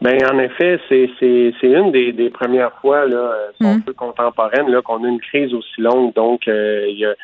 Ben 0.05 0.19
en 0.31 0.39
effet, 0.39 0.79
c'est 0.89 1.55
une 1.63 1.91
des, 1.91 2.31
premières 2.31 2.73
fois 2.81 3.07
là, 3.07 3.17
euh, 3.17 3.51
un 3.61 3.77
hmm. 3.77 3.83
peu 3.83 3.93
contemporaine 3.95 4.69
là 4.71 4.83
qu'on 4.83 5.03
a 5.03 5.09
une 5.09 5.21
crise 5.21 5.55
aussi 5.55 5.81
longue. 5.81 6.13
Donc 6.15 6.47
euh, 6.47 6.85
il 6.89 6.99
y 6.99 7.07
a 7.07 7.15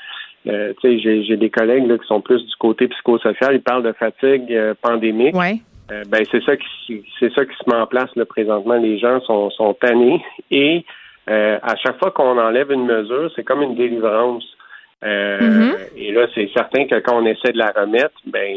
euh, 0.49 0.73
j'ai 0.83 1.37
des 1.37 1.51
collègues 1.51 1.87
là, 1.87 1.99
qui 1.99 2.07
sont 2.07 2.23
plus 2.23 2.43
du 2.43 2.57
côté 2.59 2.89
psychosocial, 2.89 3.55
ils 3.55 3.61
parlent 3.61 3.83
de 3.83 3.93
fatigue 3.93 4.57
pandémique. 4.81 5.37
Ouais. 5.37 5.61
ben 5.89 6.25
c'est 6.31 6.43
ça 6.43 6.57
qui 6.57 7.05
c'est 7.19 7.33
ça 7.35 7.45
qui 7.45 7.55
se 7.55 7.69
met 7.69 7.77
en 7.77 7.87
place 7.87 8.09
là, 8.17 8.25
présentement. 8.25 8.77
Les 8.77 8.99
gens 8.99 9.21
sont, 9.23 9.51
sont 9.51 9.75
tannés 9.75 10.25
et 10.51 10.87
à 11.27 11.77
chaque 11.77 11.99
fois 11.99 12.13
qu'on 12.13 12.39
enlève 12.39 12.73
une 12.73 12.87
mesure, 12.87 13.31
c'est 13.37 13.45
comme 13.45 13.63
une 13.63 13.75
délivrance. 13.75 14.45
Euh, 15.03 15.39
mm-hmm. 15.39 15.77
Et 15.97 16.13
là, 16.13 16.27
c'est 16.35 16.51
certain 16.53 16.87
que 16.87 16.97
quand 16.97 17.23
on 17.23 17.27
essaie 17.27 17.53
de 17.53 17.59
la 17.59 17.73
remettre, 17.75 18.21
ben 18.27 18.55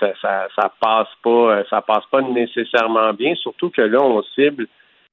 ça, 0.00 0.12
ça, 0.20 0.48
ça 0.56 0.72
passe 0.80 1.08
pas, 1.22 1.62
ça 1.70 1.80
passe 1.80 2.04
pas 2.10 2.22
nécessairement 2.22 3.12
bien. 3.12 3.34
Surtout 3.36 3.70
que 3.70 3.82
là, 3.82 4.02
on 4.02 4.22
cible 4.34 4.66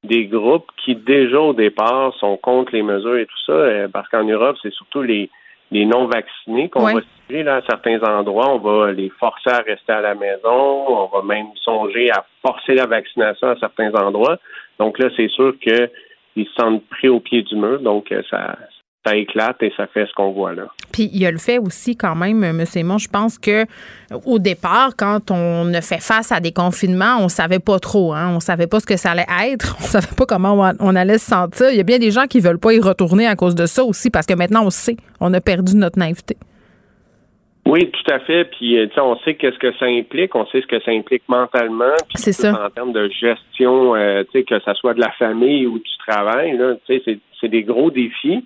des 0.03 0.25
groupes 0.25 0.69
qui 0.83 0.95
déjà 0.95 1.39
au 1.39 1.53
départ 1.53 2.13
sont 2.19 2.37
contre 2.37 2.73
les 2.73 2.83
mesures 2.83 3.17
et 3.17 3.25
tout 3.25 3.43
ça, 3.45 3.53
euh, 3.53 3.87
parce 3.87 4.09
qu'en 4.09 4.23
Europe, 4.23 4.57
c'est 4.61 4.73
surtout 4.73 5.01
les, 5.01 5.29
les 5.71 5.85
non 5.85 6.07
vaccinés 6.07 6.69
qu'on 6.69 6.93
va 6.93 7.01
cibler 7.01 7.43
là 7.43 7.57
à 7.57 7.61
certains 7.61 8.01
endroits. 8.03 8.53
On 8.53 8.59
va 8.59 8.91
les 8.91 9.09
forcer 9.09 9.49
à 9.49 9.61
rester 9.61 9.93
à 9.93 10.01
la 10.01 10.15
maison. 10.15 10.87
On 10.87 11.05
va 11.05 11.21
même 11.23 11.47
songer 11.61 12.09
à 12.11 12.25
forcer 12.45 12.73
la 12.73 12.85
vaccination 12.85 13.49
à 13.49 13.55
certains 13.57 13.93
endroits. 13.93 14.37
Donc 14.79 14.99
là, 14.99 15.09
c'est 15.15 15.29
sûr 15.29 15.53
que 15.65 15.89
ils 16.35 16.47
se 16.47 16.53
sentent 16.53 16.83
pris 16.89 17.09
au 17.09 17.19
pied 17.19 17.43
du 17.43 17.55
mur, 17.55 17.79
donc 17.79 18.11
euh, 18.11 18.23
ça, 18.27 18.57
ça 19.05 19.15
éclate 19.15 19.61
et 19.61 19.71
ça 19.75 19.87
fait 19.87 20.05
ce 20.05 20.13
qu'on 20.13 20.31
voit 20.31 20.53
là. 20.53 20.67
Puis 20.91 21.09
il 21.13 21.21
y 21.21 21.25
a 21.25 21.31
le 21.31 21.37
fait 21.37 21.57
aussi 21.57 21.97
quand 21.97 22.15
même, 22.15 22.43
M. 22.43 22.65
Simon, 22.65 22.97
je 22.97 23.09
pense 23.09 23.37
que 23.37 23.65
au 24.25 24.39
départ, 24.39 24.91
quand 24.97 25.31
on 25.31 25.73
a 25.73 25.81
fait 25.81 26.01
face 26.01 26.31
à 26.31 26.39
des 26.39 26.51
confinements, 26.51 27.17
on 27.19 27.27
savait 27.27 27.59
pas 27.59 27.79
trop, 27.79 28.13
hein, 28.13 28.31
on 28.35 28.39
savait 28.39 28.67
pas 28.67 28.79
ce 28.79 28.85
que 28.85 28.97
ça 28.97 29.11
allait 29.11 29.51
être, 29.51 29.75
on 29.79 29.83
savait 29.83 30.15
pas 30.15 30.25
comment 30.25 30.71
on 30.79 30.95
allait 30.95 31.17
se 31.17 31.29
sentir. 31.29 31.69
Il 31.71 31.77
y 31.77 31.81
a 31.81 31.83
bien 31.83 31.99
des 31.99 32.11
gens 32.11 32.25
qui 32.27 32.39
veulent 32.39 32.59
pas 32.59 32.73
y 32.73 32.79
retourner 32.79 33.27
à 33.27 33.35
cause 33.35 33.55
de 33.55 33.65
ça 33.65 33.83
aussi, 33.83 34.09
parce 34.09 34.25
que 34.25 34.33
maintenant 34.33 34.65
on 34.65 34.69
sait, 34.69 34.97
on 35.19 35.33
a 35.33 35.41
perdu 35.41 35.75
notre 35.75 35.99
naïveté. 35.99 36.37
Oui, 37.65 37.89
tout 37.89 38.11
à 38.13 38.19
fait. 38.19 38.45
Puis, 38.45 38.77
euh, 38.77 38.87
on 38.97 39.15
sait 39.19 39.35
qu'est-ce 39.35 39.57
que 39.57 39.71
ça 39.77 39.85
implique. 39.85 40.35
On 40.35 40.45
sait 40.47 40.61
ce 40.61 40.67
que 40.67 40.81
ça 40.81 40.91
implique 40.91 41.23
mentalement. 41.29 41.95
C'est 42.13 42.33
ça. 42.33 42.65
En 42.65 42.69
termes 42.69 42.91
de 42.91 43.07
gestion, 43.07 43.95
euh, 43.95 44.23
tu 44.25 44.39
sais, 44.39 44.43
que 44.43 44.59
ça 44.59 44.73
soit 44.73 44.93
de 44.93 44.99
la 44.99 45.11
famille 45.11 45.65
ou 45.65 45.79
du 45.79 45.97
travail, 46.05 46.57
là, 46.57 46.75
tu 46.85 46.99
sais, 46.99 47.19
c'est 47.39 47.47
des 47.47 47.63
gros 47.63 47.89
défis 47.89 48.43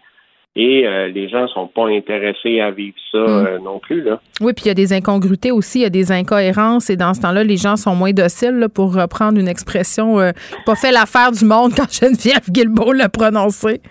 et 0.59 0.87
euh, 0.87 1.07
les 1.07 1.29
gens 1.29 1.47
sont 1.49 1.67
pas 1.67 1.87
intéressés 1.87 2.59
à 2.59 2.71
vivre 2.71 2.95
ça 3.11 3.19
mm. 3.19 3.45
euh, 3.45 3.59
non 3.59 3.77
plus. 3.77 4.01
Là. 4.01 4.19
Oui, 4.41 4.53
puis 4.53 4.65
il 4.65 4.67
y 4.69 4.71
a 4.71 4.73
des 4.73 4.91
incongruités 4.91 5.51
aussi, 5.51 5.79
il 5.79 5.83
y 5.83 5.85
a 5.85 5.91
des 5.91 6.11
incohérences 6.11 6.89
et 6.89 6.97
dans 6.97 7.13
ce 7.13 7.21
temps-là, 7.21 7.43
les 7.43 7.57
gens 7.57 7.75
sont 7.75 7.95
moins 7.95 8.11
dociles 8.11 8.67
pour 8.73 8.95
reprendre 8.95 9.39
une 9.39 9.47
expression 9.47 10.19
euh, 10.19 10.31
pas 10.65 10.75
fait 10.75 10.91
l'affaire 10.91 11.31
du 11.31 11.45
monde 11.45 11.73
quand 11.77 11.91
Geneviève 11.93 12.49
Guilbeault 12.49 12.93
l'a 12.93 13.07
prononcée. 13.07 13.81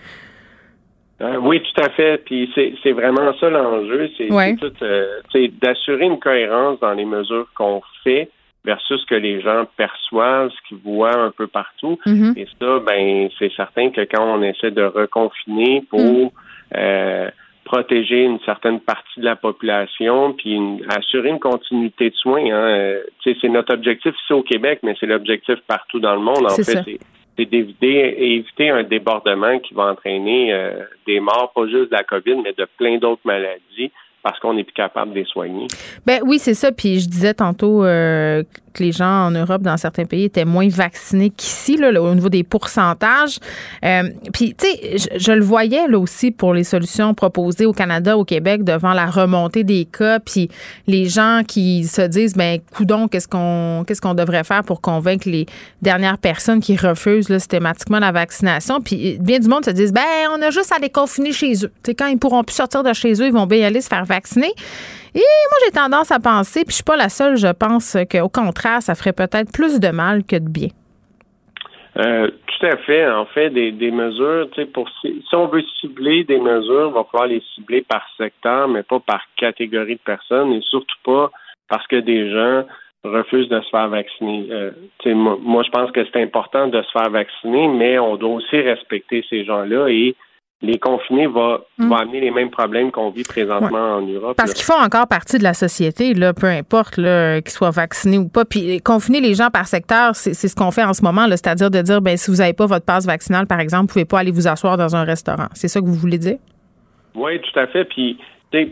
oui, 1.41 1.61
tout 1.61 1.81
à 1.81 1.89
fait. 1.89 2.17
Puis 2.25 2.51
c'est 2.53 2.91
vraiment 2.91 3.33
ça 3.39 3.49
l'enjeu, 3.49 4.09
c'est 4.17 5.47
d'assurer 5.61 6.05
une 6.05 6.19
cohérence 6.19 6.81
dans 6.81 6.93
les 6.93 7.05
mesures 7.05 7.47
qu'on 7.55 7.81
fait 8.03 8.29
versus 8.65 8.99
ce 8.99 9.05
que 9.05 9.15
les 9.15 9.39
gens 9.39 9.63
perçoivent, 9.77 10.49
ce 10.49 10.67
qu'ils 10.67 10.79
voient 10.83 11.17
un 11.17 11.31
peu 11.31 11.47
partout. 11.47 11.97
Mm-hmm. 12.05 12.37
Et 12.37 12.47
ça, 12.59 12.79
ben, 12.85 13.29
c'est 13.39 13.53
certain 13.53 13.89
que 13.91 14.01
quand 14.01 14.21
on 14.21 14.43
essaie 14.43 14.71
de 14.71 14.83
reconfiner 14.83 15.85
pour 15.89 16.01
mm. 16.01 16.29
Euh, 16.75 17.29
protéger 17.67 18.23
une 18.23 18.39
certaine 18.45 18.79
partie 18.79 19.19
de 19.19 19.25
la 19.25 19.35
population, 19.35 20.31
puis 20.31 20.57
assurer 20.87 21.29
une 21.29 21.39
continuité 21.39 22.09
de 22.09 22.15
soins. 22.15 22.45
Hein. 22.45 22.67
Euh, 22.69 23.03
c'est 23.25 23.49
notre 23.49 23.73
objectif 23.73 24.13
ici 24.23 24.33
au 24.33 24.41
Québec, 24.41 24.79
mais 24.83 24.95
c'est 24.99 25.05
l'objectif 25.05 25.55
partout 25.67 25.99
dans 25.99 26.15
le 26.15 26.21
monde. 26.21 26.45
En 26.45 26.55
fait, 26.55 26.63
c'est 26.63 27.45
d'éviter 27.45 28.35
éviter 28.35 28.69
un 28.69 28.83
débordement 28.83 29.59
qui 29.59 29.73
va 29.73 29.91
entraîner 29.91 30.53
euh, 30.53 30.83
des 31.05 31.19
morts, 31.19 31.51
pas 31.53 31.65
juste 31.65 31.91
de 31.91 31.95
la 31.95 32.03
COVID, 32.03 32.41
mais 32.41 32.53
de 32.57 32.65
plein 32.77 32.97
d'autres 32.97 33.21
maladies 33.25 33.91
parce 34.23 34.39
qu'on 34.39 34.53
n'est 34.53 34.63
plus 34.63 34.73
capable 34.73 35.11
de 35.11 35.19
les 35.19 35.25
soigner. 35.25 35.67
Ben 36.05 36.21
oui, 36.25 36.39
c'est 36.39 36.53
ça. 36.53 36.71
Puis 36.71 36.99
je 36.99 37.07
disais 37.07 37.33
tantôt 37.33 37.83
les 38.79 38.91
gens 38.91 39.27
en 39.27 39.31
Europe, 39.31 39.61
dans 39.61 39.77
certains 39.77 40.05
pays, 40.05 40.25
étaient 40.25 40.45
moins 40.45 40.67
vaccinés 40.67 41.29
qu'ici, 41.29 41.77
au 41.83 42.13
niveau 42.13 42.29
des 42.29 42.43
pourcentages. 42.43 43.39
Euh, 43.83 44.09
puis, 44.33 44.55
tu 44.55 44.67
sais, 44.67 45.17
je, 45.17 45.31
le 45.31 45.43
voyais 45.43 45.87
là 45.87 45.99
aussi 45.99 46.31
pour 46.31 46.53
les 46.53 46.63
solutions 46.63 47.13
proposées 47.13 47.65
au 47.65 47.73
Canada, 47.73 48.17
au 48.17 48.25
Québec, 48.25 48.63
devant 48.63 48.93
la 48.93 49.07
remontée 49.07 49.63
des 49.63 49.85
cas, 49.85 50.19
puis 50.19 50.49
les 50.87 51.05
gens 51.05 51.41
qui 51.47 51.85
se 51.85 52.01
disent, 52.01 52.33
ben, 52.33 52.59
coudon, 52.75 53.07
qu'est-ce 53.07 53.27
qu'on 53.27 53.83
qu'est-ce 53.87 54.01
qu'on 54.01 54.13
devrait 54.13 54.43
faire 54.43 54.63
pour 54.63 54.81
convaincre 54.81 55.29
les 55.29 55.45
dernières 55.81 56.17
personnes 56.17 56.59
qui 56.59 56.75
refusent 56.75 57.29
là, 57.29 57.39
systématiquement 57.39 57.99
la 57.99 58.11
vaccination? 58.11 58.81
Puis 58.81 59.17
bien 59.19 59.39
du 59.39 59.47
monde 59.47 59.65
se 59.65 59.71
disent, 59.71 59.93
ben, 59.93 60.01
on 60.35 60.41
a 60.41 60.49
juste 60.51 60.71
à 60.71 60.79
les 60.79 60.89
confiner 60.89 61.31
chez 61.31 61.53
eux. 61.65 61.71
sais, 61.85 61.95
quand 61.95 62.07
ils 62.07 62.17
pourront 62.17 62.43
plus 62.43 62.55
sortir 62.55 62.83
de 62.83 62.93
chez 62.93 63.13
eux, 63.13 63.27
ils 63.27 63.33
vont 63.33 63.47
bien 63.47 63.65
aller 63.65 63.81
se 63.81 63.87
faire 63.87 64.05
vacciner. 64.05 64.53
Et 65.17 65.47
moi, 65.49 65.57
j'ai 65.65 65.71
tendance 65.71 66.11
à 66.11 66.19
penser, 66.19 66.63
puis 66.63 66.69
je 66.69 66.75
suis 66.75 66.83
pas 66.83 66.95
la 66.95 67.09
seule, 67.09 67.37
je 67.37 67.47
pense 67.47 67.97
qu'au 68.11 68.29
contraire, 68.29 68.83
ça 68.83 68.93
ferait 68.93 69.13
peut-être 69.13 69.51
plus 69.51 69.79
de 69.79 69.89
mal 69.89 70.23
que 70.23 70.35
de 70.35 70.47
bien. 70.47 70.67
Euh, 71.97 72.29
tout 72.45 72.65
à 72.67 72.77
fait. 72.77 73.09
En 73.09 73.25
fait, 73.25 73.49
des, 73.49 73.91
mesures, 73.91 74.47
tu 74.51 74.61
sais, 74.61 74.67
pour 74.67 74.87
si, 75.01 75.23
on 75.33 75.47
veut 75.47 75.63
cibler 75.81 76.23
des 76.23 76.37
mesures, 76.37 76.89
il 76.89 76.93
va 76.93 77.03
falloir 77.11 77.27
les 77.27 77.41
cibler 77.55 77.81
par 77.81 78.05
secteur, 78.15 78.67
mais 78.67 78.83
pas 78.83 78.99
par 78.99 79.23
catégorie 79.37 79.95
de 79.95 80.01
personnes, 80.01 80.53
et 80.53 80.61
surtout 80.61 80.99
pas 81.03 81.31
parce 81.67 81.87
que 81.87 81.95
des 81.95 82.31
gens 82.31 82.65
refusent 83.03 83.49
de 83.49 83.59
se 83.61 83.69
faire 83.69 83.87
vacciner. 83.87 84.47
Euh, 84.51 84.71
moi, 85.07 85.39
moi, 85.41 85.63
je 85.63 85.71
pense 85.71 85.89
que 85.89 86.05
c'est 86.05 86.21
important 86.21 86.67
de 86.67 86.79
se 86.79 86.91
faire 86.91 87.09
vacciner, 87.09 87.67
mais 87.69 87.97
on 87.97 88.17
doit 88.17 88.35
aussi 88.35 88.61
respecter 88.61 89.25
ces 89.31 89.45
gens-là 89.45 89.87
et 89.87 90.15
les 90.61 90.79
confinés 90.79 91.27
va, 91.27 91.61
mm. 91.77 91.91
amener 91.93 92.19
les 92.19 92.31
mêmes 92.31 92.49
problèmes 92.49 92.91
qu'on 92.91 93.11
vit 93.11 93.23
présentement 93.23 93.97
en 93.97 94.01
Europe. 94.01 94.35
Parce 94.37 94.53
qu'ils 94.53 94.65
font 94.65 94.81
encore 94.81 95.07
partie 95.07 95.37
de 95.37 95.43
la 95.43 95.53
société, 95.53 96.13
là, 96.13 96.33
peu 96.33 96.47
importe 96.47 96.95
qu'ils 96.95 97.53
soient 97.53 97.69
vaccinés 97.69 98.17
ou 98.17 98.27
pas. 98.27 98.43
Puis 98.43 98.81
confiner 98.81 99.21
les 99.21 99.35
gens 99.35 99.49
par 99.49 99.67
secteur, 99.67 100.15
c'est 100.15 100.33
ce 100.33 100.55
qu'on 100.55 100.71
fait 100.71 100.83
en 100.83 100.93
ce 100.93 101.03
moment, 101.03 101.27
c'est-à-dire 101.29 101.69
de 101.69 101.81
dire 101.81 102.01
ben 102.01 102.17
si 102.17 102.31
vous 102.31 102.37
n'avez 102.37 102.53
pas 102.53 102.65
votre 102.65 102.85
passe 102.85 103.05
vaccinale, 103.05 103.45
par 103.45 103.59
exemple, 103.59 103.81
vous 103.81 103.87
ne 103.87 103.93
pouvez 103.93 104.05
pas 104.05 104.19
aller 104.19 104.31
vous 104.31 104.47
asseoir 104.47 104.77
dans 104.77 104.95
un 104.95 105.03
restaurant. 105.03 105.47
C'est 105.53 105.67
ça 105.67 105.79
que 105.79 105.85
vous 105.85 105.93
voulez 105.93 106.17
dire? 106.17 106.37
Oui, 107.13 107.39
tout 107.41 107.59
à 107.59 107.67
fait. 107.67 107.85
Puis 107.85 108.17
c'est 108.51 108.65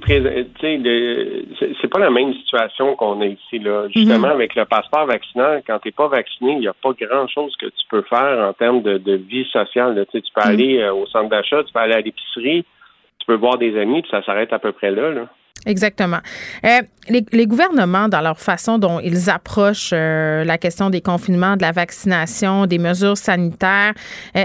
pas 1.92 2.00
la 2.00 2.10
même 2.10 2.34
situation 2.34 2.96
qu'on 2.96 3.22
a 3.22 3.26
ici. 3.26 3.60
Là. 3.60 3.88
Justement, 3.94 4.28
mhm. 4.28 4.34
avec 4.34 4.56
le 4.56 4.66
passeport 4.66 5.06
vaccinal, 5.06 5.64
quand 5.68 5.80
tu 5.80 5.90
n'es 5.90 5.92
pas 5.92 6.08
vacciné, 6.08 6.54
il 6.54 6.60
n'y 6.60 6.68
a 6.68 6.74
pas 6.74 6.92
grand-chose 7.00 7.54
que 7.60 7.66
tu 7.66 7.88
peux 7.90 8.04
faire 8.04 8.48
en 8.48 8.54
termes 8.54 8.82
de, 8.82 9.16
vie 9.16 9.46
sociale. 9.52 10.06
Tu, 10.12 10.22
peux 10.34 10.42
mhm. 10.42 10.50
aller 10.50 10.80
euh, 10.80 10.94
au 10.94 11.06
centre 11.08 11.30
d'achat, 11.30 11.64
tu 11.64 11.74
peux 11.74 11.80
aller 11.80 11.94
à 11.94 12.02
l'épicerie, 12.02 12.66
tu 13.20 13.26
peux 13.26 13.36
voir 13.36 13.58
des 13.58 13.78
amis, 13.78 14.02
puis 14.02 14.12
ça 14.12 14.24
s'arrête 14.24 14.54
à 14.54 14.60
peu 14.60 14.72
près 14.72 14.92
là. 14.92 15.12
là. 15.12 15.28
Exactement. 15.66 16.20
Euh, 16.64 16.82
les, 17.10 17.48
gouvernements, 17.48 18.08
dans 18.08 18.22
leur 18.22 18.40
façon 18.40 18.78
dont 18.78 19.00
ils 19.00 19.30
approchent 19.30 19.92
euh, 19.94 20.44
la 20.44 20.58
question 20.58 20.90
des 20.90 21.02
confinements, 21.02 21.58
de 21.58 21.64
la 21.64 21.72
vaccination, 21.72 22.68
des 22.68 22.78
mesures 22.78 23.18
sanitaires, 23.18 23.94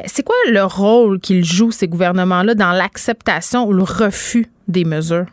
c'est 0.06 0.24
quoi 0.24 0.36
le 0.48 0.62
rôle 0.62 1.20
qu'ils 1.20 1.44
jouent, 1.44 1.72
ces 1.72 1.88
gouvernements-là, 1.88 2.54
dans 2.54 2.72
l'acceptation 2.72 3.66
ou 3.66 3.72
le 3.72 3.82
refus 3.82 4.46
des 4.70 4.84
mesures? 4.84 5.26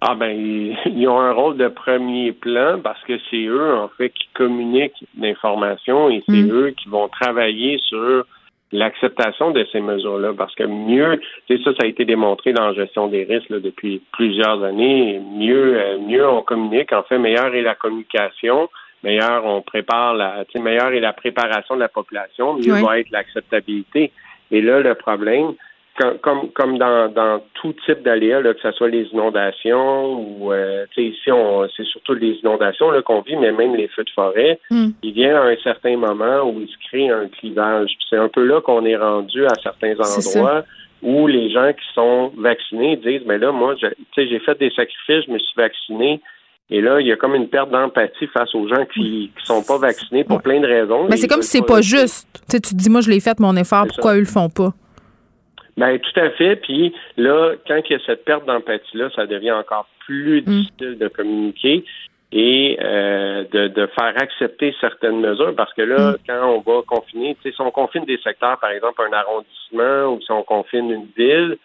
Ah 0.00 0.14
ben, 0.14 0.30
ils 0.86 1.08
ont 1.08 1.20
un 1.20 1.32
rôle 1.32 1.56
de 1.56 1.68
premier 1.68 2.32
plan 2.32 2.80
parce 2.82 3.02
que 3.04 3.18
c'est 3.30 3.44
eux, 3.44 3.74
en 3.74 3.88
fait, 3.88 4.10
qui 4.10 4.28
communiquent 4.34 5.04
l'information 5.18 6.08
et 6.10 6.22
c'est 6.28 6.42
mm. 6.42 6.52
eux 6.52 6.70
qui 6.70 6.88
vont 6.88 7.08
travailler 7.08 7.78
sur 7.78 8.24
l'acceptation 8.72 9.50
de 9.50 9.66
ces 9.72 9.80
mesures-là. 9.80 10.32
Parce 10.36 10.54
que 10.54 10.64
mieux, 10.64 11.20
c'est 11.48 11.62
ça, 11.62 11.72
ça 11.72 11.84
a 11.84 11.86
été 11.86 12.04
démontré 12.04 12.52
dans 12.52 12.68
la 12.68 12.74
gestion 12.74 13.08
des 13.08 13.24
risques 13.24 13.50
depuis 13.50 14.00
plusieurs 14.12 14.62
années. 14.62 15.20
Mieux, 15.36 15.78
euh, 15.78 15.98
mieux 15.98 16.26
on 16.26 16.42
communique, 16.42 16.92
en 16.92 17.02
fait, 17.02 17.18
meilleure 17.18 17.54
est 17.54 17.62
la 17.62 17.74
communication, 17.74 18.70
meilleure 19.02 19.44
on 19.44 19.60
prépare 19.60 20.14
la, 20.14 20.44
meilleure 20.54 20.92
est 20.92 21.00
la 21.00 21.12
préparation 21.12 21.74
de 21.74 21.80
la 21.80 21.88
population, 21.88 22.54
mieux 22.54 22.80
va 22.80 23.00
être 23.00 23.10
l'acceptabilité. 23.10 24.12
Et 24.52 24.60
là, 24.62 24.80
le 24.80 24.94
problème, 24.94 25.52
comme, 26.22 26.50
comme 26.52 26.78
dans, 26.78 27.12
dans 27.12 27.42
tout 27.54 27.74
type 27.84 28.02
d'aléas, 28.02 28.42
que 28.42 28.60
ce 28.62 28.72
soit 28.72 28.88
les 28.88 29.06
inondations 29.12 30.14
ou 30.14 30.52
euh, 30.52 30.86
ici 30.96 31.30
on 31.30 31.66
c'est 31.76 31.84
surtout 31.84 32.14
les 32.14 32.38
inondations 32.42 32.90
qu'on 33.02 33.20
vit, 33.20 33.36
mais 33.36 33.52
même 33.52 33.74
les 33.74 33.88
feux 33.88 34.04
de 34.04 34.10
forêt, 34.10 34.58
hmm. 34.70 34.90
il 35.02 35.12
vient 35.12 35.36
à 35.36 35.46
un 35.46 35.56
certain 35.62 35.96
moment 35.96 36.42
où 36.48 36.60
il 36.60 36.68
se 36.68 36.88
crée 36.88 37.10
un 37.10 37.28
clivage. 37.28 37.90
C'est 38.08 38.16
un 38.16 38.28
peu 38.28 38.44
là 38.44 38.60
qu'on 38.60 38.84
est 38.84 38.96
rendu 38.96 39.44
à 39.44 39.54
certains 39.62 39.94
endroits 39.98 40.64
où 41.02 41.26
les 41.26 41.50
gens 41.50 41.72
qui 41.72 41.94
sont 41.94 42.32
vaccinés 42.36 42.96
disent 42.96 43.22
Mais 43.26 43.38
là, 43.38 43.52
moi, 43.52 43.74
j'ai 44.16 44.38
fait 44.40 44.58
des 44.58 44.70
sacrifices, 44.70 45.26
je 45.26 45.32
me 45.32 45.38
suis 45.38 45.54
vacciné. 45.56 46.20
Et 46.72 46.80
là, 46.80 47.00
il 47.00 47.06
y 47.08 47.12
a 47.12 47.16
comme 47.16 47.34
une 47.34 47.48
perte 47.48 47.70
d'empathie 47.70 48.28
face 48.28 48.54
aux 48.54 48.68
gens 48.68 48.86
qui 48.94 49.32
ne 49.36 49.44
sont 49.44 49.62
pas 49.64 49.78
vaccinés 49.78 50.22
pour 50.22 50.40
plein 50.40 50.60
de 50.60 50.66
raisons. 50.66 51.08
Mais 51.08 51.16
c'est 51.16 51.26
comme 51.26 51.42
si 51.42 51.58
c'est 51.58 51.66
pas, 51.66 51.80
juste. 51.80 52.28
tu 52.48 52.60
te 52.60 52.74
dis, 52.74 52.88
moi, 52.88 53.00
je 53.00 53.10
l'ai 53.10 53.18
fait 53.18 53.40
mon 53.40 53.56
effort, 53.56 53.86
pourquoi 53.88 54.14
eux 54.14 54.20
le 54.20 54.24
font 54.24 54.48
pas? 54.48 54.72
Ben, 55.80 55.98
tout 55.98 56.20
à 56.20 56.28
fait. 56.28 56.56
Puis 56.56 56.94
là, 57.16 57.54
quand 57.66 57.80
il 57.88 57.92
y 57.92 57.94
a 57.94 57.98
cette 58.04 58.26
perte 58.26 58.44
d'empathie-là, 58.44 59.08
ça 59.16 59.24
devient 59.24 59.52
encore 59.52 59.86
plus 60.00 60.42
mm. 60.42 60.44
difficile 60.44 60.98
de 60.98 61.08
communiquer 61.08 61.84
et 62.32 62.78
euh, 62.82 63.44
de, 63.50 63.86
faire 63.98 64.12
accepter 64.16 64.74
certaines 64.78 65.20
mesures 65.20 65.54
parce 65.56 65.72
que 65.72 65.80
là, 65.80 66.12
mm. 66.12 66.16
quand 66.28 66.54
on 66.54 66.60
va 66.60 66.82
confiner, 66.86 67.34
si 67.42 67.50
on 67.60 67.70
confine 67.70 68.04
des 68.04 68.18
secteurs, 68.18 68.58
par 68.58 68.70
exemple 68.72 69.00
un 69.10 69.12
arrondissement 69.16 70.14
ou 70.14 70.20
si 70.20 70.30
on 70.30 70.42
confine 70.42 70.90
une 70.90 71.08
ville, 71.16 71.56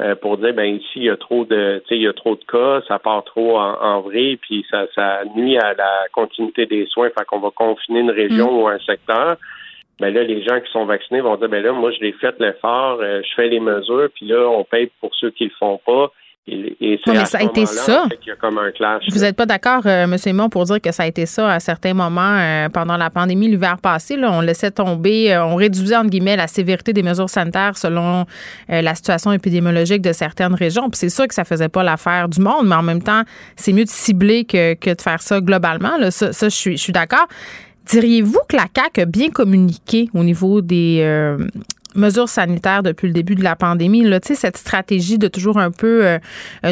euh, 0.00 0.14
pour 0.14 0.38
dire 0.38 0.54
ben 0.54 0.76
ici 0.76 0.92
il 0.96 1.04
y 1.04 1.10
a 1.10 1.16
trop 1.16 1.44
de 1.44 1.82
il 1.90 2.02
y 2.02 2.08
a 2.08 2.12
trop 2.12 2.36
de 2.36 2.44
cas, 2.44 2.80
ça 2.86 3.00
part 3.00 3.24
trop 3.24 3.58
en, 3.58 4.00
vrai, 4.02 4.38
puis 4.40 4.64
ça, 4.70 4.86
ça 4.94 5.22
nuit 5.34 5.58
à 5.58 5.74
la 5.74 6.06
continuité 6.12 6.66
des 6.66 6.86
soins, 6.86 7.10
fait 7.10 7.24
qu'on 7.24 7.40
va 7.40 7.50
confiner 7.50 8.00
une 8.00 8.10
région 8.10 8.52
mm. 8.52 8.56
ou 8.56 8.68
un 8.68 8.78
secteur 8.78 9.36
ben 10.00 10.12
là, 10.12 10.22
les 10.24 10.42
gens 10.42 10.60
qui 10.60 10.70
sont 10.72 10.86
vaccinés 10.86 11.20
vont 11.20 11.36
dire, 11.36 11.48
ben 11.48 11.62
là, 11.62 11.72
moi, 11.72 11.92
je 11.92 12.00
l'ai 12.00 12.12
fait 12.12 12.34
l'effort, 12.40 12.98
euh, 13.00 13.22
je 13.22 13.34
fais 13.36 13.48
les 13.48 13.60
mesures, 13.60 14.08
puis 14.14 14.26
là, 14.26 14.48
on 14.48 14.64
paye 14.64 14.90
pour 15.00 15.14
ceux 15.14 15.30
qui 15.30 15.44
le 15.44 15.52
font 15.58 15.80
pas. 15.86 16.10
Et, 16.46 17.00
c'est 17.02 17.12
mais 17.14 17.24
ça 17.24 17.38
a 17.38 17.42
été 17.42 17.64
ça. 17.64 18.04
Il 18.20 18.28
y 18.28 18.30
a 18.30 18.36
comme 18.36 18.58
un 18.58 18.70
clash. 18.70 19.04
Vous 19.10 19.20
n'êtes 19.20 19.34
pas 19.34 19.46
d'accord, 19.46 19.80
euh, 19.86 20.04
M. 20.04 20.18
Simon, 20.18 20.50
pour 20.50 20.64
dire 20.64 20.78
que 20.78 20.92
ça 20.92 21.04
a 21.04 21.06
été 21.06 21.24
ça 21.24 21.50
à 21.50 21.58
certains 21.58 21.94
moments 21.94 22.36
euh, 22.38 22.68
pendant 22.68 22.98
la 22.98 23.08
pandémie 23.08 23.48
l'hiver 23.48 23.78
passé. 23.82 24.16
Là, 24.16 24.30
on 24.30 24.42
laissait 24.42 24.70
tomber, 24.70 25.34
on 25.38 25.54
réduisait, 25.54 25.96
entre 25.96 26.10
guillemets, 26.10 26.36
la 26.36 26.46
sévérité 26.46 26.92
des 26.92 27.02
mesures 27.02 27.30
sanitaires 27.30 27.78
selon 27.78 28.26
la 28.68 28.94
situation 28.94 29.32
épidémiologique 29.32 30.02
de 30.02 30.12
certaines 30.12 30.54
régions. 30.54 30.90
Puis 30.90 30.98
c'est 30.98 31.08
sûr 31.08 31.26
que 31.26 31.34
ça 31.34 31.44
faisait 31.44 31.70
pas 31.70 31.82
l'affaire 31.82 32.28
du 32.28 32.40
monde, 32.42 32.66
mais 32.66 32.74
en 32.74 32.82
même 32.82 33.02
temps, 33.02 33.22
c'est 33.56 33.72
mieux 33.72 33.84
de 33.84 33.88
cibler 33.88 34.44
que, 34.44 34.74
que 34.74 34.94
de 34.94 35.00
faire 35.00 35.22
ça 35.22 35.40
globalement. 35.40 35.96
Là. 35.96 36.10
Ça, 36.10 36.34
ça 36.34 36.50
je 36.50 36.54
suis, 36.54 36.76
je 36.76 36.82
suis 36.82 36.92
d'accord. 36.92 37.26
Diriez-vous 37.86 38.40
que 38.48 38.56
la 38.56 38.66
CAQ 38.74 39.00
a 39.02 39.04
bien 39.04 39.30
communiqué 39.30 40.08
au 40.14 40.24
niveau 40.24 40.62
des 40.62 41.00
euh, 41.02 41.36
mesures 41.94 42.30
sanitaires 42.30 42.82
depuis 42.82 43.08
le 43.08 43.12
début 43.12 43.34
de 43.34 43.44
la 43.44 43.56
pandémie? 43.56 44.02
Là, 44.02 44.20
cette 44.22 44.56
stratégie 44.56 45.18
de 45.18 45.28
toujours 45.28 45.58
un 45.58 45.70
peu 45.70 46.06
euh, 46.06 46.18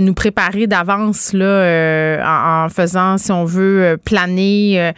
nous 0.00 0.14
préparer 0.14 0.66
d'avance 0.66 1.32
euh, 1.34 2.18
en, 2.24 2.68
faisant, 2.70 3.18
si 3.18 3.30
on 3.30 3.44
veut, 3.44 3.98
planer 4.02 4.92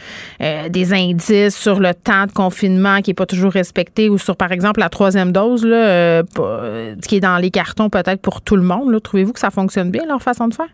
des 0.68 0.92
indices 0.92 1.56
sur 1.56 1.80
le 1.80 1.92
temps 1.94 2.26
de 2.26 2.32
confinement 2.32 3.00
qui 3.00 3.10
n'est 3.10 3.14
pas 3.14 3.26
toujours 3.26 3.52
respecté 3.52 4.08
ou 4.08 4.16
sur, 4.16 4.36
par 4.36 4.52
exemple, 4.52 4.80
la 4.80 4.88
troisième 4.88 5.32
dose 5.32 5.64
là, 5.64 6.22
qui 7.06 7.16
est 7.16 7.20
dans 7.20 7.38
les 7.38 7.50
cartons 7.50 7.90
peut-être 7.90 8.20
pour 8.20 8.40
tout 8.40 8.56
le 8.56 8.62
monde. 8.62 9.02
Trouvez-vous 9.02 9.32
que 9.32 9.40
ça 9.40 9.50
fonctionne 9.50 9.90
bien, 9.90 10.06
leur 10.06 10.22
façon 10.22 10.46
de 10.46 10.54
faire? 10.54 10.68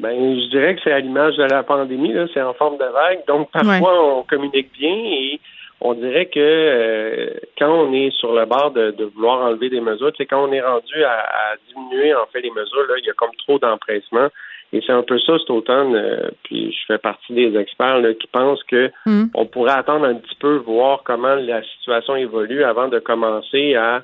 Ben, 0.00 0.40
je 0.40 0.48
dirais 0.48 0.74
que 0.74 0.80
c'est 0.82 0.92
à 0.92 1.00
l'image 1.00 1.36
de 1.36 1.44
la 1.44 1.62
pandémie, 1.62 2.12
là, 2.12 2.26
c'est 2.32 2.42
en 2.42 2.54
forme 2.54 2.78
de 2.78 2.84
vague. 2.84 3.20
Donc, 3.26 3.50
parfois, 3.50 4.18
on 4.18 4.22
communique 4.22 4.72
bien 4.72 4.94
et 4.94 5.40
on 5.80 5.94
dirait 5.94 6.26
que 6.26 6.38
euh, 6.38 7.30
quand 7.58 7.70
on 7.70 7.92
est 7.92 8.10
sur 8.12 8.34
le 8.34 8.44
bord 8.46 8.70
de, 8.70 9.10
vouloir 9.14 9.42
enlever 9.42 9.70
des 9.70 9.80
mesures, 9.80 10.12
c'est 10.16 10.26
quand 10.26 10.48
on 10.48 10.52
est 10.52 10.60
rendu 10.60 11.04
à, 11.04 11.54
diminuer 11.68 12.14
en 12.14 12.26
fait 12.32 12.40
les 12.40 12.50
mesures, 12.50 12.86
là, 12.88 12.94
il 12.98 13.06
y 13.06 13.10
a 13.10 13.14
comme 13.14 13.34
trop 13.46 13.58
d'empressement. 13.58 14.28
Et 14.72 14.80
c'est 14.86 14.92
un 14.92 15.02
peu 15.02 15.18
ça 15.18 15.36
cet 15.38 15.50
automne. 15.50 15.96
Euh, 15.96 16.30
puis 16.44 16.72
je 16.72 16.78
fais 16.86 16.98
partie 16.98 17.32
des 17.32 17.56
experts 17.56 17.98
là, 17.98 18.14
qui 18.14 18.26
pensent 18.28 18.62
que 18.64 18.90
mm. 19.06 19.30
on 19.34 19.46
pourrait 19.46 19.72
attendre 19.72 20.06
un 20.06 20.14
petit 20.14 20.36
peu, 20.38 20.56
voir 20.56 21.02
comment 21.02 21.34
la 21.34 21.62
situation 21.62 22.14
évolue 22.14 22.62
avant 22.62 22.88
de 22.88 22.98
commencer 22.98 23.74
à 23.74 24.02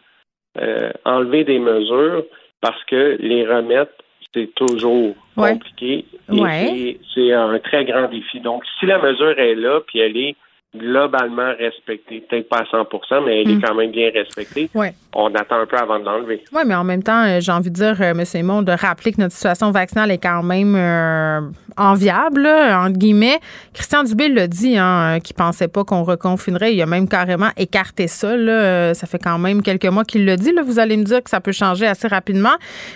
euh, 0.61 0.91
enlever 1.05 1.45
des 1.45 1.59
mesures 1.59 2.25
parce 2.61 2.83
que 2.85 3.17
les 3.21 3.47
remettre 3.47 3.93
c'est 4.35 4.55
toujours 4.55 5.15
compliqué. 5.37 6.05
Et 6.33 7.01
c'est 7.15 7.33
un 7.33 7.59
très 7.59 7.85
grand 7.85 8.09
défi. 8.09 8.41
Donc, 8.41 8.65
si 8.79 8.87
la 8.87 8.99
mesure 8.99 9.39
est 9.39 9.55
là, 9.55 9.81
puis 9.87 10.01
elle 10.01 10.17
est 10.17 10.37
globalement 10.77 11.53
respectée. 11.59 12.25
Peut-être 12.29 12.49
pas 12.49 12.59
à 12.59 12.65
100% 12.65 13.25
mais 13.25 13.43
elle 13.43 13.51
est 13.51 13.55
mm. 13.55 13.63
quand 13.63 13.75
même 13.75 13.91
bien 13.91 14.11
respectée. 14.13 14.71
On 15.19 15.35
attend 15.35 15.61
un 15.61 15.67
peu 15.67 15.79
avant 15.79 15.99
de 15.99 16.05
l'enlever. 16.05 16.45
Oui, 16.53 16.63
mais 16.67 16.75
en 16.75 16.85
même 16.85 17.03
temps, 17.03 17.25
euh, 17.25 17.41
j'ai 17.41 17.51
envie 17.51 17.71
de 17.71 17.75
dire, 17.75 17.97
euh, 18.03 18.11
M. 18.11 18.23
Simon, 18.27 18.61
de 18.61 18.73
rappeler 18.73 19.13
que 19.13 19.21
notre 19.23 19.35
situation 19.35 19.71
vaccinale 19.71 20.11
est 20.11 20.23
quand 20.23 20.43
même 20.43 20.75
euh, 20.77 21.41
enviable, 21.79 22.47
entre 22.47 22.99
guillemets. 22.99 23.39
Christian 23.73 24.05
Dubé 24.05 24.29
l'a 24.29 24.47
dit, 24.47 24.77
hein, 24.77 25.19
qu'il 25.25 25.35
pensait 25.35 25.69
pas 25.69 25.85
qu'on 25.85 26.03
reconfinerait. 26.03 26.75
Il 26.75 26.83
a 26.83 26.87
même 26.87 27.09
carrément 27.09 27.49
écarté 27.57 28.09
ça. 28.09 28.37
Là. 28.37 28.93
Ça 28.93 29.07
fait 29.07 29.19
quand 29.19 29.39
même 29.39 29.63
quelques 29.63 29.87
mois 29.87 30.05
qu'il 30.05 30.27
le 30.27 30.37
dit. 30.37 30.53
Là. 30.53 30.63
Vous 30.63 30.79
allez 30.79 30.99
me 30.99 31.05
dire 31.05 31.23
que 31.23 31.31
ça 31.31 31.41
peut 31.41 31.53
changer 31.53 31.87
assez 31.87 32.09
rapidement. 32.09 32.55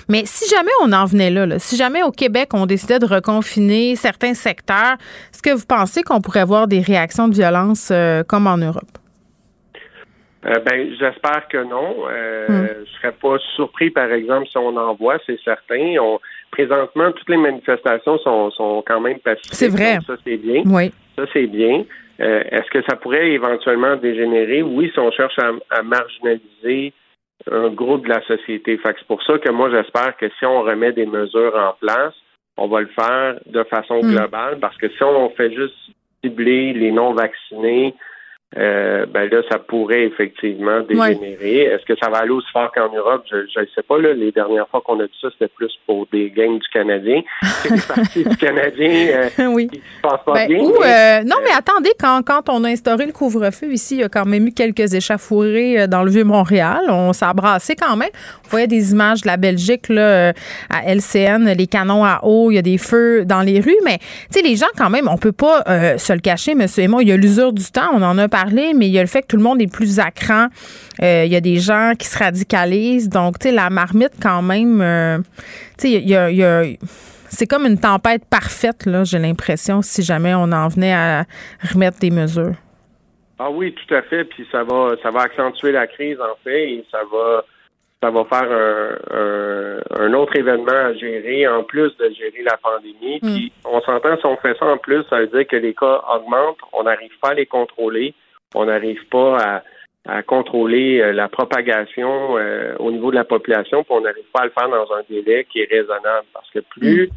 Mais 0.09 0.25
si 0.27 0.47
jamais 0.51 0.73
on 0.83 0.93
en 0.93 1.07
venait 1.07 1.31
là, 1.31 1.47
là 1.47 1.59
si 1.59 1.77
jamais 1.79 2.03
au 2.03 2.11
Québec, 2.11 2.51
on 2.53 2.67
décidait 2.67 2.99
de 2.99 3.07
reconfiner 3.07 3.97
certains 3.97 4.35
secteurs, 4.35 4.97
est-ce 5.33 5.41
que 5.41 5.55
vous 5.55 5.67
pensez 5.67 6.03
qu'on 6.03 6.21
pourrait 6.21 6.41
avoir 6.41 6.67
des 6.67 6.81
réactions 6.81 7.29
de 7.29 7.35
violence 7.35 7.70
euh, 7.91 8.23
comme 8.23 8.47
en 8.47 8.57
Europe? 8.57 8.99
Euh, 10.47 10.59
ben, 10.61 10.95
j'espère 10.99 11.49
que 11.49 11.63
non. 11.63 12.07
Euh, 12.09 12.49
ne 12.49 12.55
hmm. 12.55 12.69
Je 12.87 12.91
serais 12.99 13.13
pas 13.13 13.37
surpris, 13.57 13.91
par 13.91 14.11
exemple, 14.11 14.47
si 14.49 14.57
on 14.57 14.77
en 14.77 14.95
voit, 14.95 15.19
c'est 15.27 15.39
certain. 15.45 15.95
présentement, 16.51 17.13
toutes 17.13 17.29
les 17.29 17.37
manifestations 17.37 18.19
sont, 18.19 18.51
sont 18.53 18.83
quand 18.87 19.01
même 19.01 19.19
pacifiques. 19.19 19.55
C'est 19.55 19.69
vrai. 19.69 19.99
ça, 20.07 20.15
c'est 20.25 20.39
bien. 20.39 20.63
Oui. 20.67 20.93
Ça, 21.17 21.25
c'est 21.33 21.47
bien. 21.47 21.85
Euh, 22.21 22.43
est-ce 22.51 22.71
que 22.71 22.83
ça 22.89 22.97
pourrait 22.97 23.31
éventuellement 23.31 23.97
dégénérer? 23.97 24.63
Oui, 24.63 24.91
si 24.93 24.99
on 24.99 25.11
cherche 25.11 25.39
à, 25.71 25.83
marginaliser 25.83 26.93
un 27.51 27.69
groupe 27.69 28.05
de 28.05 28.11
la 28.11 28.23
société. 28.27 28.77
Fait 28.79 28.95
c'est 28.99 29.07
pour 29.07 29.23
ça 29.23 29.39
que 29.39 29.51
moi, 29.51 29.71
j'espère 29.71 30.17
que 30.17 30.29
si 30.39 30.45
on 30.45 30.63
remet 30.63 30.93
des 30.93 31.07
mesures 31.07 31.57
en 31.57 31.75
place, 31.81 32.15
on 32.57 32.69
va 32.69 32.81
le 32.81 32.89
faire 32.89 33.39
de 33.47 33.63
façon 33.65 34.03
hmm. 34.03 34.11
globale 34.13 34.59
parce 34.61 34.77
que 34.77 34.89
si 34.89 35.03
on 35.03 35.31
fait 35.31 35.51
juste 35.53 35.75
cibler 36.23 36.73
les 36.73 36.93
non-vaccinés, 36.93 37.95
euh, 38.59 39.07
ben 39.07 39.31
là, 39.31 39.43
ça 39.49 39.61
pourrait 39.61 40.07
effectivement 40.07 40.81
dégénérer. 40.81 41.63
Est-ce 41.63 41.85
que 41.85 41.97
ça 42.03 42.11
va 42.11 42.19
aller 42.19 42.33
aussi 42.33 42.51
fort 42.53 42.73
qu'en 42.75 42.93
Europe? 42.93 43.23
Je 43.31 43.37
ne 43.37 43.67
sais 43.73 43.83
pas. 43.87 43.97
Là, 43.97 44.13
les 44.13 44.33
dernières 44.33 44.67
fois 44.69 44.81
qu'on 44.85 44.99
a 44.99 45.05
dit 45.05 45.19
ça, 45.21 45.29
c'était 45.31 45.53
plus 45.55 45.71
pour 45.87 46.09
des 46.13 46.31
gangs 46.31 46.59
du 46.59 46.69
Canadien. 46.73 47.23
C'est 47.63 47.73
des 47.73 47.81
parties 47.81 48.25
du 48.25 48.37
Canadien 48.37 49.31
euh, 49.39 49.47
oui. 49.47 49.69
qui 49.69 49.79
se 49.79 50.01
passent 50.03 50.25
pas 50.27 50.33
ben, 50.33 50.49
bien. 50.49 50.65
Euh, 50.65 51.23
non, 51.23 51.37
mais 51.45 51.53
attendez, 51.57 51.93
quand, 51.97 52.23
quand 52.27 52.49
on 52.49 52.65
a 52.65 52.71
instauré 52.71 53.07
le 53.07 53.13
couvre-feu 53.13 53.73
ici, 53.73 53.97
il 53.97 54.01
y 54.01 54.05
a 54.05 54.09
quand 54.09 54.27
même 54.27 54.49
eu 54.49 54.53
quelques 54.53 54.95
échafourées 54.95 55.87
dans 55.87 56.03
le 56.03 56.11
Vieux-Montréal. 56.11 56.87
On 56.89 57.13
s'est 57.13 57.77
quand 57.77 57.97
même. 57.97 58.11
On 58.47 58.49
voyait 58.49 58.67
des 58.67 58.91
images 58.91 59.21
de 59.21 59.29
la 59.29 59.37
Belgique 59.37 59.89
là, 59.89 60.33
à 60.71 60.93
LCN, 60.93 61.55
les 61.57 61.69
canons 61.69 62.05
à 62.05 62.21
eau, 62.25 62.51
il 62.51 62.57
y 62.57 62.59
a 62.59 62.63
des 62.63 62.79
feux 62.79 63.25
dans 63.25 63.43
les 63.43 63.61
rues. 63.61 63.79
Mais, 63.85 63.99
tu 63.99 64.41
sais, 64.41 64.43
les 64.43 64.57
gens, 64.57 64.67
quand 64.77 64.91
même, 64.91 65.07
on 65.07 65.19
peut 65.19 65.31
pas 65.31 65.63
se 65.99 66.13
le 66.13 66.19
cacher, 66.19 66.57
monsieur 66.57 66.83
et 66.83 66.89
moi, 66.89 67.03
il 67.03 67.09
y 67.09 67.13
a 67.13 67.17
l'usure 67.17 67.53
du 67.53 67.65
temps. 67.71 67.91
On 67.95 68.03
en 68.03 68.19
a 68.19 68.27
parlé 68.27 68.40
mais 68.75 68.87
il 68.87 68.93
y 68.93 68.99
a 68.99 69.03
le 69.03 69.09
fait 69.09 69.23
que 69.23 69.29
tout 69.29 69.37
le 69.37 69.43
monde 69.43 69.61
est 69.61 69.73
plus 69.73 69.99
à 69.99 70.11
cran. 70.11 70.49
Euh, 71.03 71.25
il 71.25 71.33
y 71.33 71.37
a 71.37 71.41
des 71.41 71.59
gens 71.59 71.93
qui 71.99 72.07
se 72.07 72.19
radicalisent. 72.19 73.09
Donc, 73.09 73.39
tu 73.39 73.49
sais, 73.49 73.55
la 73.55 73.71
marmite, 73.71 74.13
quand 74.23 74.43
même, 74.43 74.81
euh, 74.81 75.19
tu 75.79 75.89
sais, 75.89 75.93
il 75.93 76.09
y 76.09 76.15
a, 76.15 76.63
c'est 77.31 77.47
comme 77.47 77.65
une 77.65 77.79
tempête 77.79 78.25
parfaite, 78.29 78.87
là, 78.87 79.05
j'ai 79.05 79.19
l'impression, 79.19 79.83
si 79.83 80.03
jamais 80.03 80.35
on 80.35 80.51
en 80.53 80.69
venait 80.69 80.93
à 80.93 81.25
remettre 81.73 81.99
des 82.01 82.11
mesures. 82.11 82.55
Ah 83.39 83.51
oui, 83.51 83.73
tout 83.73 83.95
à 83.95 84.03
fait. 84.03 84.25
Puis 84.25 84.47
ça 84.53 84.65
va, 84.65 84.97
ça 85.03 85.11
va 85.11 85.23
accentuer 85.23 85.73
la 85.73 85.87
crise, 85.87 86.19
en 86.21 86.37
fait, 86.45 86.73
et 86.73 86.85
ça 86.91 86.99
va, 87.11 87.45
ça 88.03 88.11
va 88.11 88.25
faire 88.25 88.51
un, 88.51 90.05
un, 90.05 90.13
autre 90.15 90.37
événement 90.37 90.73
à 90.73 90.93
gérer, 90.95 91.47
en 91.47 91.63
plus 91.63 91.97
de 91.97 92.11
gérer 92.11 92.43
la 92.45 92.57
pandémie. 92.57 93.21
Mm. 93.23 93.35
Puis 93.35 93.53
on 93.65 93.81
s'entend, 93.81 94.17
si 94.19 94.27
on 94.27 94.37
fait 94.37 94.59
ça 94.59 94.67
en 94.67 94.77
plus, 94.77 95.05
ça 95.09 95.21
veut 95.21 95.29
dire 95.29 95.47
que 95.47 95.57
les 95.57 95.73
cas 95.73 96.03
augmentent, 96.15 96.59
on 96.73 96.83
n'arrive 96.83 97.17
pas 97.23 97.31
à 97.31 97.35
les 97.35 97.47
contrôler 97.47 98.13
on 98.55 98.67
n'arrive 98.67 99.05
pas 99.09 99.63
à, 100.07 100.23
contrôler 100.23 101.01
euh, 101.01 101.13
la 101.13 101.29
propagation 101.29 102.37
euh, 102.37 102.75
au 102.79 102.91
niveau 102.91 103.11
de 103.11 103.17
la 103.17 103.25
population, 103.25 103.85
puis 103.85 103.93
on 103.95 104.01
n'arrive 104.01 104.25
pas 104.33 104.41
à 104.41 104.45
le 104.47 104.51
faire 104.51 104.69
dans 104.69 104.93
un 104.95 105.03
délai 105.09 105.47
qui 105.53 105.61
est 105.61 105.71
raisonnable. 105.71 106.27
Parce 106.33 106.51
que 106.51 106.61
plus, 106.61 107.07
mm. 107.07 107.11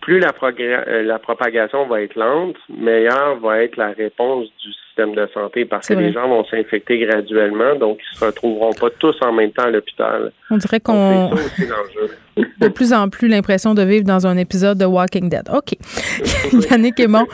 plus 0.00 0.18
la, 0.20 0.32
euh, 0.42 1.02
la 1.02 1.18
propagation 1.18 1.86
va 1.86 2.02
être 2.02 2.16
lente, 2.16 2.56
meilleure 2.68 3.36
va 3.40 3.62
être 3.62 3.76
la 3.76 3.92
réponse 3.92 4.48
du 4.58 4.72
système 4.94 5.14
de 5.14 5.28
santé 5.34 5.64
parce 5.64 5.88
que 5.88 5.94
les 5.94 6.12
gens 6.12 6.28
vont 6.28 6.44
s'infecter 6.44 6.98
graduellement, 6.98 7.74
donc 7.74 7.98
ils 8.00 8.18
se 8.18 8.24
retrouveront 8.24 8.72
pas 8.72 8.90
tous 8.98 9.16
en 9.22 9.32
même 9.32 9.50
temps 9.50 9.64
à 9.64 9.70
l'hôpital. 9.70 10.32
On 10.50 10.56
dirait 10.56 10.80
qu'on 10.80 11.30
de 12.60 12.68
plus 12.68 12.92
en 12.92 13.08
plus 13.08 13.28
l'impression 13.28 13.74
de 13.74 13.82
vivre 13.82 14.04
dans 14.04 14.26
un 14.26 14.36
épisode 14.36 14.78
de 14.78 14.84
Walking 14.84 15.28
Dead. 15.28 15.48
OK. 15.52 15.74
Yannick 16.70 16.98
Aymon, 17.00 17.26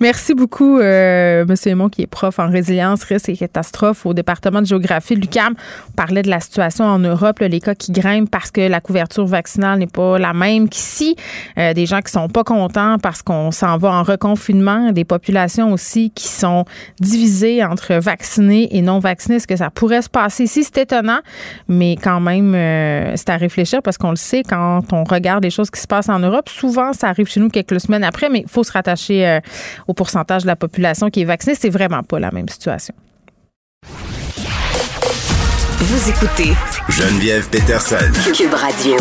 merci 0.00 0.34
beaucoup, 0.34 0.78
euh, 0.78 1.44
Monsieur 1.46 1.72
Aymon, 1.72 1.88
qui 1.88 2.02
est 2.02 2.06
prof 2.06 2.38
en 2.38 2.50
résilience, 2.50 3.04
risque 3.04 3.28
et 3.28 3.36
catastrophe 3.36 4.06
au 4.06 4.14
département 4.14 4.60
de 4.60 4.66
géographie 4.66 5.14
de 5.14 5.20
l'UQAM. 5.20 5.54
On 5.88 5.92
parlait 5.92 6.22
de 6.22 6.30
la 6.30 6.40
situation 6.40 6.84
en 6.84 6.98
Europe, 6.98 7.40
les 7.40 7.60
cas 7.60 7.74
qui 7.74 7.92
grimpent 7.92 8.30
parce 8.30 8.50
que 8.50 8.60
la 8.60 8.80
couverture 8.80 9.26
vaccinale 9.26 9.78
n'est 9.78 9.86
pas 9.86 10.18
la 10.18 10.32
même 10.32 10.68
qu'ici. 10.68 11.16
Euh, 11.58 11.72
des 11.74 11.86
gens 11.86 12.00
qui 12.00 12.12
sont 12.12 12.28
pas 12.28 12.44
contents 12.44 12.96
parce 13.02 13.22
qu'on 13.22 13.50
s'en 13.50 13.76
va 13.78 13.90
en 13.90 14.02
reconfinement, 14.02 14.92
des 14.92 15.04
populations 15.04 15.72
aussi 15.72 16.10
qui 16.10 16.28
sont 16.28 16.64
divisées 17.00 17.64
entre 17.64 17.94
vaccinés 17.94 18.68
et 18.76 18.82
non 18.82 18.98
vaccinés. 18.98 19.36
Est-ce 19.36 19.46
que 19.46 19.56
ça 19.56 19.70
pourrait 19.70 20.02
se 20.02 20.08
passer 20.08 20.44
ici? 20.44 20.64
C'est 20.64 20.78
étonnant, 20.78 21.20
mais 21.68 21.96
quand 21.96 22.20
même, 22.20 22.54
euh, 22.54 23.12
c'est 23.16 23.30
à 23.30 23.36
réfléchir 23.36 23.82
parce 23.82 23.98
qu'on 23.98 24.10
le 24.10 24.16
sait, 24.16 24.42
quand 24.42 24.82
on 24.92 25.04
regarde 25.04 25.42
les 25.42 25.50
choses 25.50 25.70
qui 25.70 25.80
se 25.80 25.86
passent 25.86 26.08
en 26.08 26.18
Europe, 26.18 26.48
souvent, 26.48 26.92
ça 26.92 27.08
arrive 27.08 27.26
chez 27.26 27.40
nous 27.40 27.48
quelques 27.48 27.80
semaines 27.80 28.04
après, 28.04 28.28
mais 28.28 28.40
il 28.40 28.48
faut 28.48 28.64
se 28.64 28.72
rattacher 28.72 29.26
euh, 29.26 29.40
au 29.88 29.94
pourcentage 29.94 30.42
de 30.42 30.46
la 30.46 30.56
population 30.56 31.10
qui 31.10 31.22
est 31.22 31.24
vaccinée. 31.24 31.56
C'est 31.58 31.70
vraiment 31.70 32.02
pas 32.02 32.20
la 32.20 32.30
même 32.30 32.48
situation. 32.48 32.94
Vous 35.78 36.10
écoutez 36.10 36.52
Geneviève 36.88 37.48
Peterson. 37.48 37.96
Cube 38.32 38.54
Radio. 38.54 38.96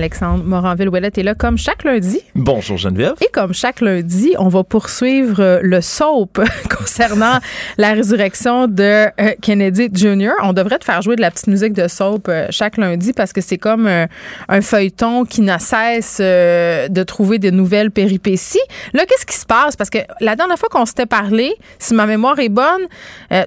Alexandre 0.00 0.44
Moranville-Ouellet 0.44 1.10
est 1.14 1.22
là 1.22 1.34
comme 1.34 1.58
chaque 1.58 1.84
lundi. 1.84 2.20
Bonjour 2.34 2.78
Geneviève. 2.78 3.16
Et 3.20 3.28
comme 3.34 3.52
chaque 3.52 3.82
lundi, 3.82 4.34
on 4.38 4.48
va 4.48 4.64
poursuivre 4.64 5.40
euh, 5.40 5.60
le 5.62 5.82
soap 5.82 6.40
concernant 6.74 7.38
la 7.76 7.92
résurrection 7.92 8.66
de 8.66 8.82
euh, 8.82 9.34
Kennedy 9.42 9.90
Jr. 9.92 10.32
On 10.42 10.54
devrait 10.54 10.78
te 10.78 10.86
faire 10.86 11.02
jouer 11.02 11.16
de 11.16 11.20
la 11.20 11.30
petite 11.30 11.48
musique 11.48 11.74
de 11.74 11.86
soap 11.86 12.28
euh, 12.30 12.46
chaque 12.48 12.78
lundi 12.78 13.12
parce 13.12 13.34
que 13.34 13.42
c'est 13.42 13.58
comme 13.58 13.86
un 13.86 14.60
feuilleton 14.62 15.26
qui 15.26 15.42
n'a 15.42 15.58
cesse 15.58 16.18
de 16.18 17.02
trouver 17.02 17.38
de 17.38 17.50
nouvelles 17.50 17.90
péripéties. 17.90 18.58
Là, 18.94 19.04
qu'est-ce 19.06 19.26
qui 19.26 19.36
se 19.36 19.44
passe? 19.44 19.76
Parce 19.76 19.90
que 19.90 19.98
la 20.20 20.34
dernière 20.34 20.58
fois 20.58 20.70
qu'on 20.70 20.86
s'était 20.86 21.04
parlé, 21.04 21.54
si 21.78 21.92
ma 21.92 22.06
mémoire 22.06 22.38
est 22.38 22.48
bonne, 22.48 22.86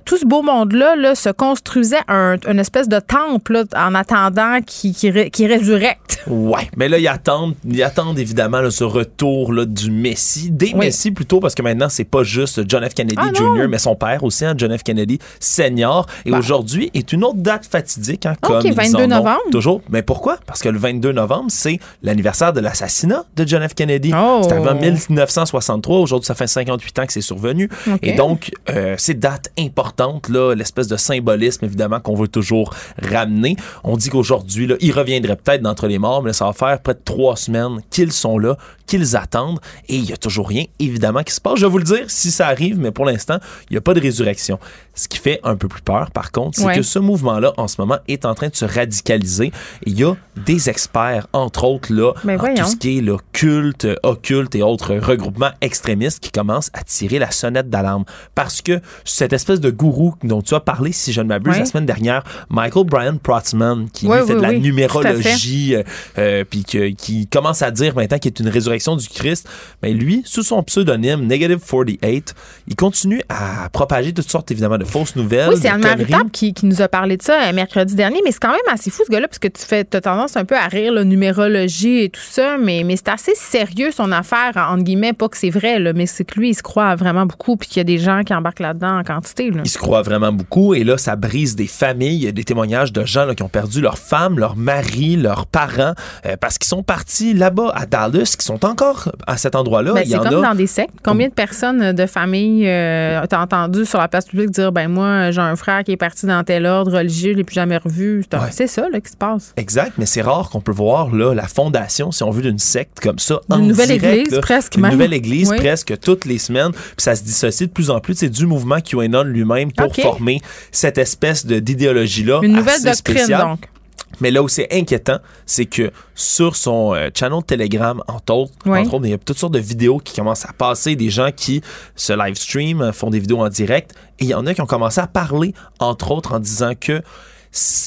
tout 0.06 0.18
ce 0.18 0.26
beau 0.26 0.44
monde-là 0.44 0.96
là, 0.98 1.16
se 1.16 1.30
construisait 1.30 2.02
un, 2.08 2.36
une 2.48 2.60
espèce 2.60 2.88
de 2.88 3.00
temple 3.00 3.64
en 3.76 3.96
attendant 3.96 4.60
qu'il 4.62 4.94
qui, 4.94 5.32
qui 5.32 5.48
résurrecte. 5.48 6.24
Ouais, 6.44 6.70
mais 6.76 6.90
là 6.90 6.98
ils 6.98 7.08
attendent, 7.08 7.56
ils 7.66 7.82
attendent 7.84 8.20
évidemment 8.20 8.70
ce 8.70 8.84
retour 8.84 9.54
là, 9.54 9.66
du 9.66 9.90
Messie, 9.90 10.52
des 10.52 10.74
Messi 10.74 11.12
plutôt 11.12 11.40
parce 11.40 11.56
que 11.56 11.62
maintenant 11.62 11.88
c'est 11.88 12.04
pas 12.04 12.24
juste 12.24 12.64
John 12.68 12.88
F 12.88 12.94
Kennedy 12.94 13.16
ah, 13.18 13.32
Jr. 13.34 13.68
mais 13.70 13.78
son 13.78 13.96
père 13.96 14.26
aussi, 14.26 14.44
hein, 14.44 14.54
John 14.58 14.78
F 14.78 14.84
Kennedy 14.84 15.20
Senior. 15.40 16.06
Et 16.26 16.32
bah. 16.32 16.40
aujourd'hui 16.40 16.92
est 16.94 17.14
une 17.14 17.24
autre 17.24 17.38
date 17.38 17.66
fatidique, 17.66 18.26
hein, 18.26 18.36
comme 18.42 18.62
22 18.62 19.06
novembre. 19.06 19.40
toujours. 19.52 19.82
Mais 19.90 20.02
pourquoi? 20.02 20.38
Parce 20.46 20.62
que 20.62 20.68
le 20.68 20.78
22 20.78 21.14
novembre 21.14 21.48
c'est 21.48 21.80
l'anniversaire 22.02 22.52
de 22.52 22.60
l'assassinat 22.60 23.24
de 23.38 23.48
John 23.48 23.66
F 23.66 23.74
Kennedy. 23.74 24.12
Oh. 24.14 24.42
C'était 24.44 24.58
en 24.58 24.76
1963. 24.76 26.00
Aujourd'hui 26.00 26.28
ça 26.28 26.36
fait 26.36 26.48
58 26.48 27.00
ans 27.00 27.06
que 27.06 27.14
c'est 27.14 27.22
survenu. 27.22 27.70
Et 28.02 28.14
donc 28.14 28.52
euh, 28.70 28.96
c'est 28.98 29.18
date 29.18 29.50
importante 29.58 30.28
là, 30.28 30.56
l'espèce 30.56 30.88
de 30.88 30.98
symbolisme 30.98 31.64
évidemment 31.64 32.02
qu'on 32.02 32.16
veut 32.16 32.28
toujours 32.28 32.74
ramener. 33.02 33.56
On 33.86 33.96
dit 33.96 34.10
qu'aujourd'hui 34.10 34.68
il 34.82 34.92
reviendrait 34.92 35.38
peut-être 35.38 35.62
d'entre 35.62 35.88
les 35.88 36.00
morts 36.00 36.23
mais 36.24 36.34
ça 36.34 36.46
va 36.46 36.54
faire 36.54 36.82
près 36.82 36.94
de 36.94 37.02
trois 37.04 37.36
semaines 37.36 37.80
qu'ils 37.90 38.12
sont 38.12 38.38
là, 38.38 38.58
qu'ils 38.88 39.16
attendent, 39.16 39.60
et 39.88 39.96
il 39.96 40.06
y 40.06 40.14
a 40.14 40.18
toujours 40.18 40.48
rien, 40.48 40.66
évidemment, 40.80 41.24
qui 41.24 41.34
se 41.34 41.42
passe. 41.42 41.60
Je 41.60 41.66
vais 41.66 41.72
vous 41.72 41.78
le 41.78 41.84
dire 41.84 42.06
si 42.08 42.32
ça 42.32 42.48
arrive, 42.48 42.80
mais 42.80 42.92
pour 42.92 43.06
l'instant, 43.06 43.38
il 43.70 43.74
n'y 43.74 43.78
a 43.78 43.82
pas 43.82 43.94
de 43.94 44.02
résurrection. 44.02 44.60
Ce 44.94 45.08
qui 45.08 45.18
fait 45.18 45.40
un 45.44 45.56
peu 45.56 45.68
plus 45.68 45.82
peur, 45.82 46.12
par 46.12 46.32
contre, 46.32 46.60
c'est 46.60 46.76
que 46.76 46.82
ce 46.84 47.00
mouvement-là, 47.00 47.54
en 47.58 47.68
ce 47.68 47.80
moment, 47.80 47.98
est 48.08 48.26
en 48.26 48.36
train 48.36 48.50
de 48.50 48.56
se 48.56 48.66
radicaliser. 48.66 49.52
Il 49.86 49.98
y 49.98 50.04
a 50.04 50.14
des 50.46 50.70
experts, 50.70 51.28
entre 51.34 51.64
autres, 51.64 51.94
là, 51.94 52.12
en 52.12 52.54
tout 52.56 52.66
ce 52.66 52.76
qui 52.76 53.00
est 53.00 53.02
là, 53.02 53.18
culte, 53.32 53.88
occulte 54.04 54.56
et 54.56 54.62
autres 54.62 54.96
regroupements 54.96 55.52
extrémistes 55.62 56.20
qui 56.20 56.32
commencent 56.32 56.70
à 56.74 56.84
tirer 56.84 57.20
la 57.20 57.32
sonnette 57.32 57.70
d'alarme. 57.70 58.04
Parce 58.36 58.62
que 58.62 58.80
cette 59.06 59.34
espèce 59.34 59.60
de 59.60 59.72
gourou 59.72 60.16
dont 60.24 60.42
tu 60.42 60.54
as 60.54 60.60
parlé, 60.60 60.92
si 60.92 61.12
je 61.14 61.22
ne 61.22 61.28
m'abuse, 61.28 61.58
la 61.58 61.66
semaine 61.66 61.86
dernière, 61.86 62.24
Michael 62.50 62.86
Brian 62.86 63.18
Protzman, 63.18 63.90
qui 63.90 64.08
fait 64.08 64.36
de 64.36 64.42
la 64.42 64.54
numérologie, 64.54 65.76
euh, 66.18 66.44
puis 66.50 66.64
qui 66.64 67.28
commence 67.28 67.62
à 67.62 67.72
dire 67.72 67.96
maintenant 67.96 68.18
qu'il 68.18 68.30
est 68.30 68.40
une 68.40 68.50
résurrection 68.50 68.96
du 68.96 69.08
Christ, 69.08 69.48
mais 69.82 69.94
lui, 69.94 70.22
sous 70.26 70.44
son 70.44 70.64
pseudonyme 70.64 71.26
Negative 71.26 71.60
48, 71.60 72.36
il 72.68 72.76
continue 72.76 73.22
à 73.30 73.70
propager 73.70 74.14
toutes 74.14 74.30
sortes 74.30 74.52
évidemment 74.52 74.78
de 74.78 74.86
fausses 74.86 75.16
nouvelles. 75.16 75.50
Oui, 75.50 75.56
c'est 75.62 75.70
Anne 75.70 75.82
Maritable 75.82 76.30
qui, 76.32 76.54
qui, 76.54 76.66
nous 76.66 76.82
a 76.82 76.88
parlé 76.88 77.18
de 77.18 77.22
ça 77.24 77.50
euh, 77.50 77.54
mercredi 77.54 77.96
dernier, 77.96 78.22
mais 78.24 78.32
c'est 78.32 78.40
quand 78.40 78.52
même 78.52 78.60
assez 78.72 78.90
fou 78.90 79.04
ce 79.06 79.12
gars-là 79.12 79.28
parce 79.28 79.40
que 79.40 79.48
tu 79.48 79.62
fais 79.64 79.88
as 79.94 80.02
tendance 80.02 80.38
un 80.38 80.46
peu 80.46 80.56
à 80.56 80.68
rire 80.68 80.94
la 80.94 81.04
numérologie 81.04 82.04
et 82.04 82.10
tout 82.10 82.22
ça, 82.22 82.58
mais, 82.58 82.84
mais 82.86 82.96
c'est 82.96 83.10
assez 83.10 83.36
sérieux 83.36 83.92
son 83.92 84.12
affaire 84.12 84.52
entre 84.56 84.84
guillemets, 84.84 85.14
pas 85.14 85.30
que 85.30 85.38
c'est 85.38 85.50
vrai, 85.50 85.80
là, 85.80 85.94
mais 85.94 86.06
c'est 86.06 86.24
que 86.24 86.40
lui 86.40 86.50
il 86.50 86.56
se 86.56 86.64
croit 86.64 86.96
vraiment 86.96 87.26
beaucoup 87.26 87.58
puis 87.58 87.68
qu'il 87.68 87.78
y 87.78 87.82
a 87.82 87.86
des 87.86 87.98
gens 87.98 88.24
qui 88.24 88.34
embarquent 88.34 88.60
là-dedans 88.60 89.00
en 89.00 89.04
quantité. 89.04 89.52
Il 89.64 89.70
se 89.70 89.78
croit 89.78 90.02
vraiment 90.02 90.32
beaucoup 90.32 90.74
et 90.74 90.84
là 90.84 90.98
ça 90.98 91.16
brise 91.16 91.56
des 91.56 91.68
familles, 91.68 92.32
des 92.32 92.44
témoignages 92.44 92.94
de 92.94 93.06
gens 93.06 93.34
qui 93.34 93.44
ont 93.44 93.50
perdu 93.50 93.82
leur 93.82 93.98
femme, 93.98 94.40
leur 94.40 94.56
mari, 94.56 95.16
leurs 95.16 95.46
parents 95.46 95.94
euh, 96.26 96.36
parce 96.40 96.58
qu'ils 96.58 96.68
sont 96.68 96.84
partis 96.84 97.34
là-bas 97.34 97.72
à 97.76 97.86
Dallas, 97.86 98.36
qui 98.38 98.46
sont 98.46 98.66
encore 98.66 99.12
à 99.28 99.38
cet 99.38 99.56
endroit-là. 99.56 99.94
Ben, 99.94 100.06
c'est 100.08 100.18
comme 100.18 100.42
dans 100.42 100.56
des 100.56 100.68
sectes. 100.68 100.96
Combien 101.04 101.28
de 101.28 101.34
personnes 101.34 101.94
de 101.94 102.06
famille 102.06 102.68
euh, 102.68 103.26
t'as 103.30 103.42
entendu 103.42 103.86
sur 103.86 104.00
la 104.00 104.08
place 104.08 104.26
publique 104.26 104.52
dire 104.52 104.72
ben 104.72 104.88
moi 104.88 105.32
j'ai 105.32 105.42
un 105.42 105.56
frère 105.56 105.84
qui 105.84 105.92
est 105.92 105.98
parti 105.98 106.26
dans 106.26 106.44
tel 106.44 106.66
ordre 106.66 106.98
religieux, 106.98 107.34
je 107.34 107.38
l'ai 107.38 107.44
plus 107.44 107.56
jamais 107.56 107.78
revu. 107.78 108.24
C'est 108.52 108.68
ça 108.68 108.88
là 108.90 109.00
qui 109.00 109.12
se 109.12 109.18
passe. 109.18 109.54
Exact, 109.58 109.94
mais 109.98 110.06
c'est 110.06 110.22
rare 110.22 110.50
qu'on 110.50 110.62
peut 110.62 110.72
voir 110.72 111.14
là 111.14 111.34
la 111.34 111.48
fondation, 111.48 112.12
si 112.12 112.24
on 112.24 112.32
veut, 112.32 112.42
d'une 112.42 112.60
secte 112.60 113.00
comme 113.00 113.20
ça. 113.20 113.40
Une 113.50 113.68
nouvelle 113.68 113.92
église 113.92 114.40
presque. 114.42 114.76
Une 114.78 114.90
nouvelle 114.90 115.14
église 115.14 115.50
presque 115.50 116.00
toutes 116.00 116.26
les 116.26 116.38
semaines. 116.38 116.72
Puis 116.72 116.94
ça 116.98 117.16
se 117.16 117.24
dissocie 117.24 117.68
de 117.68 117.74
plus 117.74 117.90
en 117.90 118.00
plus. 118.00 118.16
C'est 118.16 118.30
du 118.30 118.46
mouvement 118.46 118.80
QAnon 118.80 119.24
lui-même 119.24 119.72
pour 119.72 119.96
former 119.96 120.42
cette 120.72 120.98
espèce 120.98 121.46
d'idéologie 121.46 122.24
là. 122.24 122.40
Une 122.44 122.54
nouvelle 122.54 122.84
doctrine 122.84 123.28
donc. 123.28 123.70
Mais 124.20 124.32
là 124.32 124.44
où 124.44 124.48
c'est 124.48 124.68
inquiétant, 124.72 125.20
c'est 125.46 125.66
que 125.66 125.92
sur 126.16 126.56
son 126.56 126.94
euh, 126.94 127.10
channel 127.14 127.44
Telegram, 127.44 128.02
entre 128.08 128.34
autres, 128.34 128.54
entre 128.66 128.94
autres, 128.94 129.06
il 129.06 129.12
y 129.12 129.14
a 129.14 129.18
toutes 129.18 129.38
sortes 129.38 129.54
de 129.54 129.60
vidéos 129.60 130.00
qui 130.00 130.16
commencent 130.16 130.46
à 130.46 130.54
passer, 130.54 130.96
des 130.96 131.10
gens 131.10 131.30
qui 131.36 131.62
se 131.96 132.14
live 132.14 132.36
stream, 132.36 132.92
font 132.94 133.10
des 133.10 133.20
vidéos 133.20 133.40
en 133.40 133.50
direct, 133.50 133.94
et 134.20 134.26
il 134.26 134.30
y 134.30 134.34
en 134.34 134.46
a 134.46 134.54
qui 134.54 134.62
ont 134.62 134.66
commencé 134.66 135.02
à 135.02 135.08
parler, 135.08 135.54
entre 135.80 136.12
autres, 136.12 136.34
en 136.34 136.40
disant 136.40 136.74
que 136.80 137.02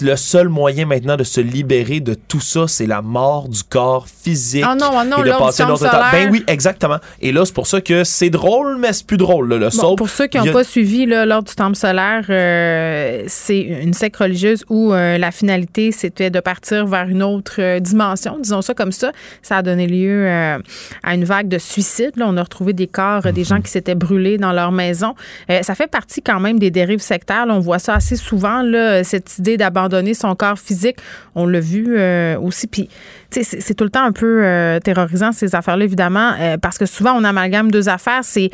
le 0.03 0.15
seul 0.15 0.49
moyen 0.49 0.87
maintenant 0.87 1.17
de 1.17 1.25
se 1.25 1.41
libérer 1.41 1.99
de 1.99 2.15
tout 2.15 2.41
ça, 2.41 2.69
c'est 2.69 2.87
la 2.87 3.03
mort 3.03 3.49
du 3.49 3.65
corps 3.65 4.07
physique. 4.07 4.65
Ah 4.65 4.77
non, 4.77 4.91
ah 4.93 5.05
non, 5.05 5.25
et 5.25 5.29
de 5.29 5.37
passer 5.37 5.65
autre 5.65 5.91
temps. 5.91 6.01
Ben 6.13 6.29
oui, 6.31 6.45
exactement. 6.47 6.99
Et 7.21 7.33
là, 7.33 7.45
c'est 7.45 7.55
pour 7.55 7.67
ça 7.67 7.81
que 7.81 8.05
c'est 8.05 8.31
drôle, 8.31 8.79
mais 8.79 8.93
c'est 8.93 9.07
plus 9.07 9.17
drôle. 9.17 9.49
le 9.49 9.69
bon, 9.77 9.97
pour 9.97 10.09
ceux 10.09 10.29
qui 10.29 10.39
n'ont 10.39 10.53
pas 10.53 10.63
suivi 10.63 11.07
lors 11.07 11.43
du 11.43 11.55
temple 11.55 11.77
solaire, 11.77 12.25
euh, 12.31 13.25
c'est 13.27 13.59
une 13.59 13.93
secte 13.93 14.17
religieuse 14.17 14.65
où 14.69 14.93
euh, 14.93 15.19
la 15.19 15.33
finalité, 15.33 15.91
c'était 15.91 16.31
de 16.31 16.39
partir 16.39 16.87
vers 16.87 17.09
une 17.09 17.23
autre 17.23 17.57
euh, 17.59 17.81
dimension, 17.81 18.39
disons 18.41 18.63
ça 18.63 18.73
comme 18.73 18.93
ça. 18.93 19.11
Ça 19.43 19.59
a 19.59 19.63
donné 19.63 19.89
lieu 19.89 20.29
à 20.29 21.15
une 21.15 21.25
vague 21.25 21.49
de 21.49 21.59
suicides. 21.59 22.17
Là, 22.17 22.27
on 22.29 22.37
a 22.37 22.43
retrouvé 22.43 22.73
des 22.73 22.87
corps, 22.87 23.23
des 23.33 23.45
gens 23.45 23.61
qui 23.61 23.71
s'étaient 23.71 23.95
brûlés 23.95 24.39
dans 24.39 24.53
leur 24.53 24.71
maison. 24.71 25.15
ça 25.63 25.75
fait 25.75 25.87
partie 25.87 26.23
quand 26.23 26.41
même 26.41 26.59
des 26.59 26.71
dérives 26.71 27.01
sectaires. 27.01 27.47
on 27.49 27.59
voit 27.59 27.79
ça 27.79 27.95
assez 27.95 28.17
souvent, 28.17 28.63
là, 28.63 29.03
cette 29.03 29.39
idée 29.39 29.56
d'abandonner 29.57 30.15
son 30.15 30.35
corps 30.35 30.59
physique. 30.59 30.97
On 31.35 31.47
l'a 31.47 31.61
vu 31.61 31.97
euh, 31.99 32.39
aussi. 32.39 32.67
Puis, 32.67 32.89
c'est 33.31 33.75
tout 33.75 33.85
le 33.85 33.91
temps 33.91 34.05
un 34.05 34.13
peu 34.13 34.45
euh, 34.45 34.79
terrorisant, 34.81 35.33
ces 35.33 35.55
affaires-là, 35.55 35.85
évidemment, 35.85 36.33
euh, 36.39 36.57
parce 36.57 36.79
que 36.79 36.87
souvent, 36.87 37.13
on 37.15 37.25
amalgame 37.25 37.71
deux 37.71 37.89
affaires. 37.89 38.21
C'est 38.23 38.51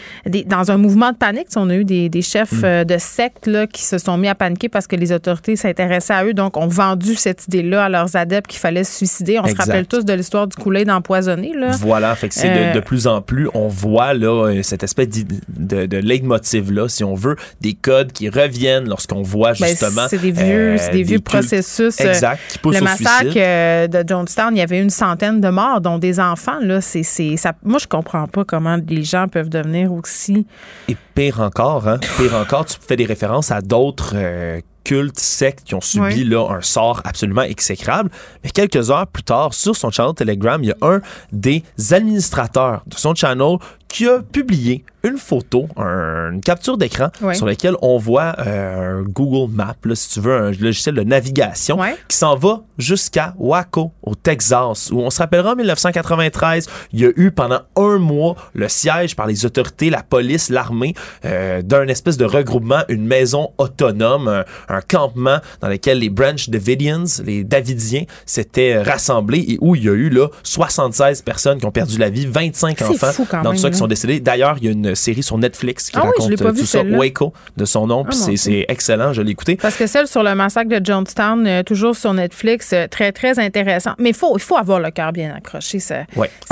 dans 0.46 0.70
un 0.70 0.76
mouvement 0.76 1.12
de 1.12 1.16
panique. 1.16 1.48
On 1.56 1.70
a 1.70 1.74
eu 1.74 1.84
des, 1.84 2.22
chefs 2.22 2.52
mm. 2.52 2.84
de 2.84 2.98
sectes 2.98 3.46
là, 3.46 3.66
qui 3.66 3.82
se 3.82 3.98
sont 3.98 4.16
mis 4.16 4.28
à 4.28 4.34
paniquer 4.34 4.68
parce 4.68 4.86
que 4.86 4.96
les 4.96 5.12
autorités 5.12 5.56
s'intéressaient 5.56 6.14
à 6.14 6.24
eux. 6.24 6.34
Donc, 6.34 6.56
ont 6.56 6.68
vendu 6.68 7.14
cette 7.14 7.46
idée-là 7.46 7.84
à 7.84 7.88
leurs 7.88 8.16
adeptes 8.16 8.48
qu'il 8.48 8.60
fallait 8.60 8.84
se 8.84 8.92
suicider. 8.96 9.38
On 9.38 9.46
se 9.46 9.54
rappelle 9.54 9.86
tous 9.86 10.04
de 10.04 10.12
l'histoire 10.12 10.46
du 10.46 10.56
coulet 10.56 10.84
d'empoisonné. 10.84 11.52
Voilà. 11.80 12.14
Fait 12.14 12.28
que 12.28 12.34
c'est 12.34 12.72
de, 12.72 12.80
plus 12.80 13.06
en 13.06 13.20
plus, 13.20 13.48
on 13.54 13.68
voit 13.68 14.14
là, 14.14 14.62
cette 14.62 14.82
espèce 14.82 15.08
de, 15.08 15.86
de 15.86 15.96
leitmotiv-là, 15.96 16.88
si 16.88 17.04
on 17.04 17.14
veut, 17.14 17.36
des 17.60 17.74
codes 17.74 18.12
qui 18.12 18.28
reviennent 18.28 18.88
lorsqu'on 18.88 19.22
voit 19.22 19.52
ben, 19.58 19.68
justement. 19.68 20.06
c'est 20.08 20.20
des 20.20 20.30
vieux, 20.30 20.76
des 20.92 21.02
vieux 21.02 21.20
processus. 21.20 22.00
Euh, 22.00 22.08
exact, 22.08 22.40
qui 22.48 22.58
poussent 22.58 22.76
le 22.76 22.82
massacre 22.82 23.32
euh, 23.36 23.86
de 23.86 24.04
Jonestown, 24.06 24.56
il 24.56 24.61
y 24.62 24.64
avait 24.64 24.80
une 24.80 24.90
centaine 24.90 25.40
de 25.40 25.48
morts, 25.48 25.80
dont 25.80 25.98
des 25.98 26.20
enfants. 26.20 26.58
Là, 26.60 26.80
c'est, 26.80 27.02
ça, 27.36 27.52
moi, 27.62 27.78
je 27.78 27.86
comprends 27.86 28.26
pas 28.26 28.44
comment 28.44 28.78
les 28.88 29.04
gens 29.04 29.28
peuvent 29.28 29.48
devenir 29.48 29.92
aussi. 29.92 30.46
Et 30.88 30.96
pire 31.14 31.40
encore, 31.40 31.88
hein, 31.88 31.98
pire 32.16 32.34
encore, 32.34 32.64
tu 32.64 32.76
fais 32.80 32.96
des 32.96 33.04
références 33.04 33.50
à 33.50 33.60
d'autres 33.60 34.12
euh, 34.14 34.60
cultes, 34.84 35.18
sectes 35.18 35.64
qui 35.64 35.74
ont 35.74 35.80
subi 35.80 36.24
là 36.24 36.48
un 36.50 36.60
sort 36.60 37.00
absolument 37.04 37.42
exécrable. 37.42 38.10
Mais 38.44 38.50
quelques 38.50 38.90
heures 38.90 39.06
plus 39.06 39.22
tard, 39.22 39.54
sur 39.54 39.76
son 39.76 39.90
channel 39.90 40.14
Telegram, 40.14 40.62
il 40.62 40.68
y 40.68 40.72
a 40.72 40.76
un 40.82 41.00
des 41.32 41.62
administrateurs 41.90 42.82
de 42.86 42.96
son 42.96 43.14
channel 43.14 43.58
qui 43.92 44.08
a 44.08 44.20
publié 44.20 44.84
une 45.04 45.18
photo, 45.18 45.66
une 45.76 46.40
capture 46.40 46.78
d'écran 46.78 47.08
sur 47.34 47.46
laquelle 47.46 47.74
on 47.82 47.98
voit 47.98 48.36
euh, 48.38 49.00
un 49.00 49.02
Google 49.02 49.52
Map, 49.52 49.74
si 49.94 50.10
tu 50.10 50.20
veux, 50.20 50.32
un 50.32 50.50
logiciel 50.52 50.94
de 50.94 51.02
navigation 51.02 51.76
qui 52.08 52.16
s'en 52.16 52.36
va 52.36 52.60
jusqu'à 52.78 53.34
Waco, 53.36 53.92
au 54.02 54.14
Texas, 54.14 54.90
où 54.92 55.00
on 55.00 55.10
se 55.10 55.18
rappellera 55.18 55.52
en 55.52 55.56
1993, 55.56 56.68
il 56.92 57.00
y 57.00 57.04
a 57.04 57.10
eu 57.16 57.32
pendant 57.32 57.60
un 57.76 57.98
mois 57.98 58.36
le 58.54 58.68
siège 58.68 59.16
par 59.16 59.26
les 59.26 59.44
autorités, 59.44 59.90
la 59.90 60.02
police, 60.02 60.48
l'armée, 60.50 60.94
euh, 61.24 61.62
d'un 61.62 61.88
espèce 61.88 62.16
de 62.16 62.24
regroupement, 62.24 62.82
une 62.88 63.04
maison 63.04 63.50
autonome, 63.58 64.44
un, 64.68 64.71
campement 64.80 65.38
dans 65.60 65.68
lequel 65.68 65.98
les 65.98 66.10
Branch 66.10 66.48
Davidians, 66.48 67.04
les 67.24 67.44
Davidiens, 67.44 68.04
s'étaient 68.26 68.82
rassemblés 68.82 69.44
et 69.48 69.58
où 69.60 69.74
il 69.74 69.84
y 69.84 69.88
a 69.88 69.92
eu 69.92 70.08
là 70.08 70.28
76 70.42 71.22
personnes 71.22 71.58
qui 71.58 71.66
ont 71.66 71.70
perdu 71.70 71.98
la 71.98 72.10
vie, 72.10 72.26
25 72.26 72.82
enfants 72.82 73.42
dans 73.42 73.56
ça 73.56 73.70
qui 73.70 73.76
sont 73.76 73.86
décédés. 73.86 74.20
D'ailleurs, 74.20 74.56
il 74.60 74.64
y 74.64 74.68
a 74.68 74.72
une 74.72 74.94
série 74.94 75.22
sur 75.22 75.38
Netflix 75.38 75.90
qui 75.90 75.98
ah 75.98 76.02
raconte 76.02 76.30
euh, 76.30 76.52
tout 76.52 76.66
ça, 76.66 76.82
Waco, 76.82 77.32
de 77.56 77.64
son 77.64 77.86
nom. 77.86 78.04
Ah, 78.06 78.12
c'est 78.12 78.66
excellent, 78.68 79.12
je 79.12 79.22
l'ai 79.22 79.32
écouté. 79.32 79.56
Parce 79.56 79.76
que 79.76 79.86
celle 79.86 80.06
sur 80.06 80.22
le 80.22 80.34
massacre 80.34 80.68
de 80.68 80.84
Jonestown, 80.84 81.46
euh, 81.46 81.62
toujours 81.62 81.96
sur 81.96 82.14
Netflix, 82.14 82.70
euh, 82.72 82.86
très, 82.88 83.12
très 83.12 83.38
intéressant. 83.38 83.92
Mais 83.98 84.12
faut, 84.12 84.36
il 84.36 84.42
faut 84.42 84.56
avoir 84.56 84.80
le 84.80 84.90
cœur 84.90 85.12
bien 85.12 85.34
accroché. 85.34 85.78
C'est 85.80 86.06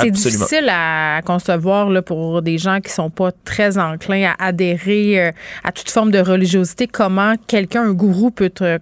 difficile 0.09 0.69
à 0.69 1.21
concevoir 1.25 1.89
là, 1.89 2.01
pour 2.01 2.41
des 2.41 2.57
gens 2.57 2.79
qui 2.79 2.91
sont 2.91 3.09
pas 3.09 3.31
très 3.45 3.77
enclins 3.77 4.33
à 4.37 4.45
adhérer 4.47 5.33
à 5.63 5.71
toute 5.71 5.89
forme 5.89 6.11
de 6.11 6.19
religiosité. 6.19 6.87
Comment 6.87 7.35
quelqu'un, 7.47 7.83
un 7.83 7.93
gourou, 8.11 8.31
peut 8.31 8.49
te 8.49 8.79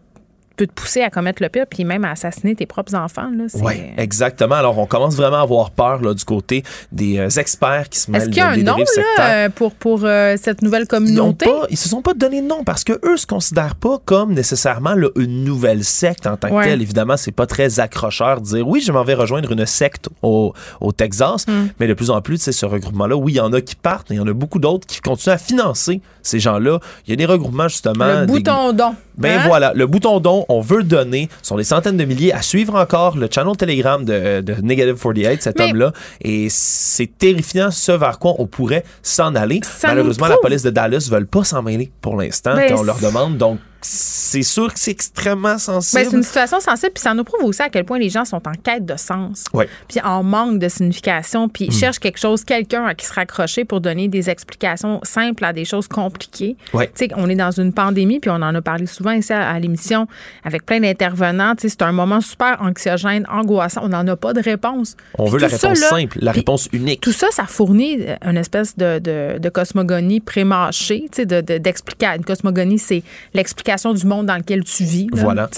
peut 0.60 0.68
te 0.68 0.74
pousser 0.74 1.02
à 1.02 1.10
commettre 1.10 1.42
le 1.42 1.48
pire, 1.48 1.66
puis 1.70 1.86
même 1.86 2.04
à 2.04 2.12
assassiner 2.12 2.54
tes 2.54 2.66
propres 2.66 2.94
enfants. 2.94 3.32
Oui, 3.62 3.74
exactement. 3.98 4.56
Alors, 4.56 4.78
on 4.78 4.86
commence 4.86 5.16
vraiment 5.16 5.38
à 5.38 5.44
avoir 5.44 5.72
peur 5.72 6.02
là, 6.02 6.14
du 6.14 6.26
côté 6.26 6.64
des 6.92 7.18
euh, 7.18 7.30
experts 7.30 7.88
qui 7.90 8.00
se 8.00 8.12
mêlent 8.12 8.24
Est-ce 8.24 8.30
qu'il 8.30 8.40
y 8.40 8.42
a 8.42 8.50
un 8.50 8.58
nom 8.58 8.76
là, 9.18 9.50
pour, 9.50 9.74
pour 9.74 10.02
euh, 10.04 10.36
cette 10.42 10.62
nouvelle 10.62 10.86
communauté? 10.86 11.50
Ils, 11.70 11.74
ne 11.74 11.78
se 11.78 11.88
sont 11.88 12.02
pas 12.02 12.14
donné 12.14 12.42
de 12.42 12.48
nom 12.48 12.66
parce 12.66 12.84
que 12.84 13.00
eux 13.06 13.16
se 13.16 13.26
considèrent 13.26 13.76
pas 13.76 14.00
comme 14.04 14.34
nécessairement 14.34 14.96
une 15.16 15.46
nouvelle 15.46 15.86
secte 15.86 16.28
en 16.28 16.36
tant 16.36 16.50
que 16.50 16.64
telle. 16.66 16.82
Évidemment, 16.82 17.16
c'est 17.16 17.32
pas 17.32 17.48
très 17.48 17.80
accrocheur 17.80 18.42
de 18.42 18.48
dire 18.48 18.68
oui, 18.68 18.82
je 18.82 18.92
m'en 18.92 19.06
vais 19.06 19.14
rejoindre 19.14 19.54
une 19.54 19.66
secte 19.66 20.10
au, 20.22 20.54
au 20.82 20.92
Texas, 20.92 21.46
hmm. 21.48 21.68
mais 21.80 21.88
de 21.88 21.94
plus 21.94 22.10
en 22.10 22.22
plus, 22.22 22.52
ce 22.52 22.66
regroupement-là, 22.66 23.16
oui, 23.16 23.34
il 23.34 23.36
y 23.36 23.40
en 23.40 23.54
a 23.54 23.62
qui 23.62 23.76
partent, 23.76 24.10
mais 24.10 24.18
il 24.18 24.20
y 24.20 24.22
en 24.22 24.28
a 24.28 24.34
beaucoup 24.34 24.60
d'autres 24.60 24.86
qui 24.86 25.00
continuent 25.00 25.34
à 25.34 25.38
financer 25.38 26.02
ces 26.22 26.40
gens-là. 26.40 26.80
Il 27.08 27.12
y 27.12 27.14
a 27.14 27.16
des 27.16 27.26
regroupements 27.26 27.70
justement. 27.70 28.22
Le 28.22 28.26
bouton 28.26 28.74
don. 28.74 28.96
Ben 29.20 29.40
hein? 29.40 29.44
voilà, 29.48 29.74
le 29.76 29.86
bouton 29.86 30.20
don 30.20 30.46
on 30.50 30.62
veut 30.62 30.84
donner. 30.84 31.30
Ce 31.42 31.50
sont 31.50 31.58
des 31.58 31.64
centaines 31.64 31.98
de 31.98 32.06
milliers 32.06 32.34
à 32.34 32.42
suivre 32.42 32.76
encore 32.76 33.18
le 33.18 33.28
channel 33.30 33.56
Telegram 33.58 34.04
de, 34.04 34.42
de 34.42 34.56
Negative 34.62 34.96
48, 35.02 35.44
cet 35.44 35.60
homme-là. 35.60 35.92
Et 36.22 36.48
c'est 36.50 37.18
terrifiant 37.18 37.70
ce 37.72 37.92
vers 37.92 38.20
quoi 38.20 38.36
on 38.40 38.48
pourrait 38.48 38.84
s'en 39.04 39.36
aller. 39.36 39.62
Malheureusement, 39.84 40.28
la 40.28 40.38
police 40.38 40.64
de 40.64 40.70
Dallas 40.70 41.08
ne 41.12 41.18
veut 41.18 41.26
pas 41.26 41.44
s'en 41.44 41.62
mêler 41.62 41.92
pour 42.02 42.16
l'instant 42.16 42.56
ben, 42.56 42.70
quand 42.70 42.80
on 42.80 42.84
leur 42.84 43.00
demande. 43.00 43.38
Donc, 43.38 43.60
c'est 43.82 44.44
sûr 44.44 44.74
que 44.74 44.80
c'est 44.80 44.92
extrêmement 44.92 45.58
sensible. 45.58 46.04
Ben, 46.04 46.10
c'est 46.10 46.18
une 46.18 46.24
situation 46.24 46.60
sensible, 46.60 46.92
puis 46.94 47.02
ça 47.02 47.14
nous 47.14 47.24
prouve 47.24 47.46
aussi 47.46 47.62
à 47.62 47.70
quel 47.70 47.86
point 47.86 47.98
les 47.98 48.10
gens 48.10 48.26
sont 48.26 48.46
en 48.48 48.52
quête 48.52 48.86
de 48.86 48.98
sens, 48.98 49.46
puis 49.88 50.02
en 50.04 50.24
manque 50.24 50.60
de 50.60 50.68
signification, 50.68 51.48
puis 51.48 51.68
hmm. 51.68 51.72
cherchent 51.72 52.00
quelque 52.00 52.20
chose, 52.20 52.44
quelqu'un 52.44 52.86
à 52.86 52.94
qui 52.94 53.06
se 53.06 53.14
raccrocher 53.14 53.64
pour 53.64 53.80
donner 53.80 54.08
des 54.08 54.30
explications 54.30 55.00
simples 55.04 55.46
à 55.46 55.54
des 55.54 55.66
choses 55.66 55.88
compliquées. 55.88 56.58
sais, 56.96 57.10
On 57.16 57.30
est 57.30 57.36
dans 57.36 57.52
une 57.52 57.72
pandémie, 57.72 58.20
puis 58.20 58.30
on 58.30 58.36
en 58.36 58.54
a 58.54 58.62
parlé 58.62 58.86
souvent 58.86 59.12
ici 59.12 59.32
à, 59.32 59.58
l'émission 59.60 60.08
avec 60.44 60.66
plein 60.66 60.80
d'intervenants. 60.80 61.54
C'est 61.58 61.82
un 61.82 61.92
moment 61.92 62.22
super 62.22 62.62
anxiogène, 62.62 63.26
angoissant. 63.30 63.82
On 63.84 63.90
n'en 63.90 64.08
a 64.08 64.16
pas 64.16 64.34
de 64.34 64.42
réponse. 64.42 64.96
On 65.18 65.26
veut 65.26 65.40
la 65.40 65.48
réponse 65.48 65.80
simple, 65.80 66.18
la 66.22 66.32
réponse 66.32 66.70
unique. 66.74 67.02
Tout 67.02 67.12
ça, 67.12 67.28
ça 67.32 67.46
fournit 67.46 68.00
une 68.26 68.38
espèce 68.38 68.78
de, 68.78 69.00
de, 69.00 69.38
de 69.40 69.50
cosmogonie 69.50 70.20
pré-mâchée, 70.20 71.10
d'expliquer. 71.18 72.08
De, 72.08 72.18
une 72.18 72.26
cosmogonie, 72.26 72.80
c'est 72.80 73.04
l'explication 73.34 73.69
du 73.94 74.06
monde 74.06 74.26
dans 74.26 74.38
lequel 74.38 74.64
tu 74.64 74.84
vis. 74.84 75.08
voilà. 75.12 75.50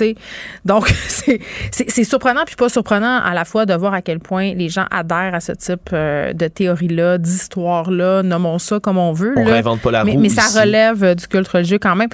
Donc, 0.65 0.88
c'est 1.08 2.04
surprenant 2.04 2.41
puis 2.45 2.56
pas 2.56 2.69
surprenant 2.69 3.19
à 3.21 3.34
la 3.34 3.45
fois 3.45 3.65
de 3.65 3.74
voir 3.74 3.93
à 3.93 4.02
quel 4.02 4.19
point 4.19 4.54
les 4.54 4.69
gens 4.69 4.86
adhèrent 4.91 5.36
à 5.36 5.39
ce 5.39 5.52
type 5.52 5.89
euh, 5.93 6.34
de 6.34 6.47
théorie-là, 6.47 7.17
d'histoire-là, 7.17 8.24
nommons 8.24 8.60
ça 8.60 8.80
comme 8.80 8.97
on 8.97 9.13
veut. 9.13 9.34
On 9.38 9.43
réinvente 9.43 9.82
pas 9.82 9.91
la 9.91 10.04
mais, 10.04 10.13
roue. 10.13 10.19
Mais 10.19 10.30
ça 10.30 10.62
relève 10.62 11.15
du 11.15 11.28
culte 11.28 11.47
religieux 11.47 11.80
quand 11.80 11.95
même. 11.95 12.10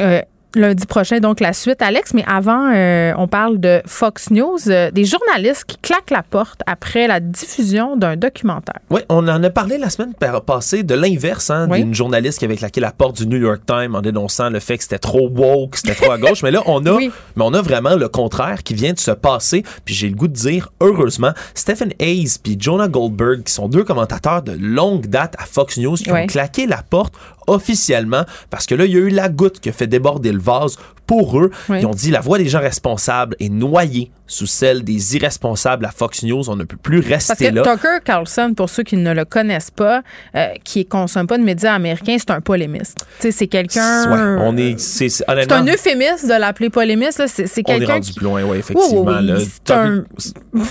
Euh, 0.00 0.20
lundi 0.54 0.86
prochain, 0.86 1.20
donc 1.20 1.40
la 1.40 1.52
suite, 1.52 1.82
Alex. 1.82 2.14
Mais 2.14 2.24
avant, 2.26 2.70
euh, 2.74 3.12
on 3.16 3.28
parle 3.28 3.58
de 3.58 3.82
Fox 3.86 4.30
News, 4.30 4.58
euh, 4.68 4.90
des 4.90 5.04
journalistes 5.04 5.64
qui 5.66 5.76
claquent 5.78 6.10
la 6.10 6.22
porte 6.22 6.62
après 6.66 7.06
la 7.06 7.20
diffusion 7.20 7.96
d'un 7.96 8.16
documentaire. 8.16 8.80
Oui, 8.90 9.00
on 9.08 9.26
en 9.28 9.42
a 9.42 9.50
parlé 9.50 9.78
la 9.78 9.90
semaine 9.90 10.14
passée 10.46 10.82
de 10.82 10.94
l'inverse, 10.94 11.50
hein, 11.50 11.68
d'une 11.68 11.94
journaliste 11.94 12.38
qui 12.38 12.44
avait 12.44 12.56
claqué 12.56 12.80
la 12.80 12.92
porte 12.92 13.16
du 13.16 13.26
New 13.26 13.38
York 13.38 13.62
Times 13.66 13.94
en 13.94 14.00
dénonçant 14.00 14.50
le 14.50 14.60
fait 14.60 14.78
que 14.78 14.84
c'était 14.84 14.98
trop 14.98 15.28
woke, 15.28 15.76
c'était 15.76 15.94
trop 15.94 16.12
à 16.12 16.18
gauche. 16.18 16.42
mais 16.42 16.50
là, 16.50 16.62
on 16.66 16.84
a, 16.86 16.98
mais 16.98 17.10
on 17.36 17.54
a 17.54 17.62
vraiment 17.62 17.96
le 17.96 18.08
contraire 18.08 18.62
qui 18.62 18.74
vient 18.74 18.92
de 18.92 18.98
se 18.98 19.10
passer. 19.10 19.62
Puis 19.84 19.94
j'ai 19.94 20.08
le 20.08 20.14
goût 20.14 20.28
de 20.28 20.32
dire, 20.32 20.70
heureusement, 20.80 21.32
Stephen 21.54 21.92
Hayes 21.98 22.38
puis 22.42 22.56
Jonah 22.58 22.88
Goldberg, 22.88 23.42
qui 23.44 23.52
sont 23.52 23.68
deux 23.68 23.84
commentateurs 23.84 24.42
de 24.42 24.52
longue 24.58 25.06
date 25.06 25.34
à 25.38 25.44
Fox 25.44 25.78
News, 25.78 25.96
qui 25.96 26.10
ont 26.10 26.26
claqué 26.26 26.66
la 26.66 26.82
porte 26.82 27.14
officiellement 27.48 28.24
parce 28.50 28.66
que 28.66 28.74
là, 28.74 28.84
il 28.84 28.92
y 28.92 28.96
a 28.96 29.00
eu 29.00 29.08
la 29.08 29.28
goutte 29.28 29.60
qui 29.60 29.68
a 29.68 29.72
fait 29.72 29.86
déborder 29.86 30.32
le 30.32 30.40
vase 30.40 30.78
pour 31.08 31.40
eux. 31.40 31.50
Ils 31.70 31.86
ont 31.86 31.94
dit 31.94 32.12
la 32.12 32.20
voix 32.20 32.38
des 32.38 32.48
gens 32.48 32.60
responsables 32.60 33.34
est 33.40 33.48
noyée 33.48 34.12
sous 34.28 34.46
celle 34.46 34.84
des 34.84 35.16
irresponsables 35.16 35.86
à 35.86 35.90
Fox 35.90 36.22
News. 36.22 36.48
On 36.48 36.54
ne 36.54 36.64
peut 36.64 36.76
plus 36.76 37.00
rester 37.00 37.50
Parce 37.50 37.66
que 37.66 37.76
Tucker 37.76 38.04
Carlson, 38.04 38.52
pour 38.54 38.68
ceux 38.68 38.82
qui 38.82 38.96
ne 38.96 39.12
le 39.12 39.24
connaissent 39.24 39.70
pas, 39.70 40.02
euh, 40.36 40.48
qui 40.62 40.80
ne 40.80 40.84
consomme 40.84 41.26
pas 41.26 41.38
de 41.38 41.42
médias 41.42 41.72
américains, 41.72 42.16
c'est 42.18 42.30
un 42.30 42.42
polémiste. 42.42 42.98
C'est 43.18 43.46
quelqu'un. 43.46 44.38
on 44.40 44.56
est. 44.56 44.78
C'est 44.78 45.24
un 45.28 45.66
euphémisme 45.66 46.28
de 46.28 46.38
l'appeler 46.38 46.70
polémiste. 46.70 47.22
C'est 47.26 47.62
quelqu'un. 47.62 47.86
On 47.86 47.88
est 47.88 47.92
rendu 47.92 48.12
plus 48.12 48.24
loin, 48.24 48.42
oui, 48.44 48.58
effectivement. 48.58 49.18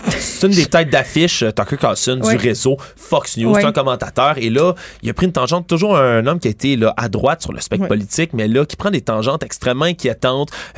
c'est 0.09 0.47
une 0.47 0.53
des 0.53 0.65
têtes 0.67 0.91
d'affiche, 0.91 1.41
euh, 1.41 1.51
Tucker 1.51 1.77
Carlson, 1.77 2.17
du 2.17 2.35
réseau 2.37 2.77
Fox 2.95 3.37
News. 3.37 3.55
C'est 3.55 3.65
un 3.65 3.71
commentateur. 3.71 4.37
Et 4.37 4.51
là, 4.51 4.73
il 5.01 5.09
a 5.09 5.13
pris 5.13 5.25
une 5.25 5.31
tangente. 5.31 5.65
Toujours 5.67 5.97
un 5.97 6.25
homme 6.27 6.39
qui 6.39 6.47
a 6.47 6.51
été 6.51 6.75
là, 6.75 6.93
à 6.95 7.09
droite 7.09 7.41
sur 7.41 7.53
le 7.53 7.59
spectre 7.59 7.87
politique, 7.87 8.33
mais 8.33 8.47
là, 8.47 8.65
qui 8.65 8.75
prend 8.75 8.91
des 8.91 9.01
tangentes 9.01 9.41
extrêmement 9.41 9.85
inquiétantes, 9.85 10.26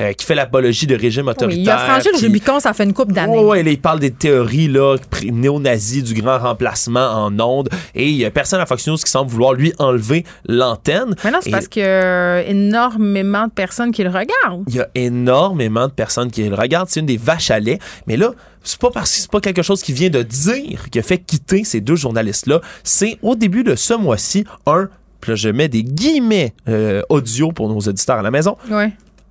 euh, 0.00 0.12
qui 0.12 0.26
fait 0.26 0.34
l'apologie 0.34 0.86
de 0.86 0.96
régime 0.96 1.28
autoritaire. 1.28 1.62
il 1.62 1.70
a 1.70 1.78
franchi 1.78 2.08
le 2.12 2.18
Rubicon, 2.18 2.60
ça 2.60 2.72
fait 2.72 2.84
une 2.84 2.92
coupe 2.92 3.12
d'années. 3.12 3.38
Oui, 3.38 3.62
ouais, 3.62 3.72
il 3.72 3.80
parle 3.80 4.00
des 4.00 4.10
théories 4.10 4.68
là, 4.68 4.96
néo-nazis 5.24 6.02
du 6.04 6.14
grand 6.20 6.38
remplacement 6.38 7.08
en 7.24 7.38
ondes 7.40 7.68
et 7.94 8.08
il 8.08 8.16
y 8.16 8.24
a 8.24 8.30
personne 8.30 8.60
à 8.60 8.66
Fox 8.66 8.86
News 8.86 8.96
qui 8.96 9.10
semble 9.10 9.30
vouloir 9.30 9.52
lui 9.52 9.72
enlever 9.78 10.24
l'antenne. 10.46 11.14
Mais 11.24 11.30
non, 11.30 11.38
c'est 11.42 11.50
parce 11.50 11.68
qu'il 11.68 11.82
y 11.82 11.86
a 11.86 12.42
énormément 12.42 13.46
de 13.46 13.52
personnes 13.52 13.92
qui 13.92 14.02
le 14.02 14.10
regardent. 14.10 14.64
Il 14.68 14.74
y 14.74 14.80
a 14.80 14.88
énormément 14.94 15.86
de 15.86 15.92
personnes 15.92 16.30
qui 16.30 16.48
le 16.48 16.54
regardent. 16.54 16.88
C'est 16.88 17.00
une 17.00 17.06
des 17.06 17.16
vaches 17.16 17.50
à 17.50 17.60
lait. 17.60 17.78
Mais 18.06 18.16
là, 18.16 18.32
c'est 18.62 18.78
pas 18.78 18.90
parce 18.90 19.10
que 19.10 19.18
c'est 19.18 19.30
pas 19.30 19.40
quelque 19.40 19.62
chose 19.62 19.82
qui 19.82 19.92
vient 19.92 20.10
de 20.10 20.22
dire 20.22 20.90
qui 20.90 20.98
a 20.98 21.02
fait 21.02 21.18
quitter 21.18 21.64
ces 21.64 21.80
deux 21.80 21.96
journalistes-là. 21.96 22.60
C'est 22.84 23.18
au 23.22 23.34
début 23.34 23.64
de 23.64 23.74
ce 23.74 23.94
mois-ci 23.94 24.44
un 24.66 24.88
puis 25.20 25.32
là, 25.32 25.36
je 25.36 25.50
mets 25.50 25.68
des 25.68 25.84
guillemets 25.84 26.54
euh, 26.66 27.02
audio 27.10 27.52
pour 27.52 27.68
nos 27.68 27.78
auditeurs 27.78 28.16
à 28.16 28.22
la 28.22 28.30
maison. 28.30 28.56
Ouais 28.70 28.90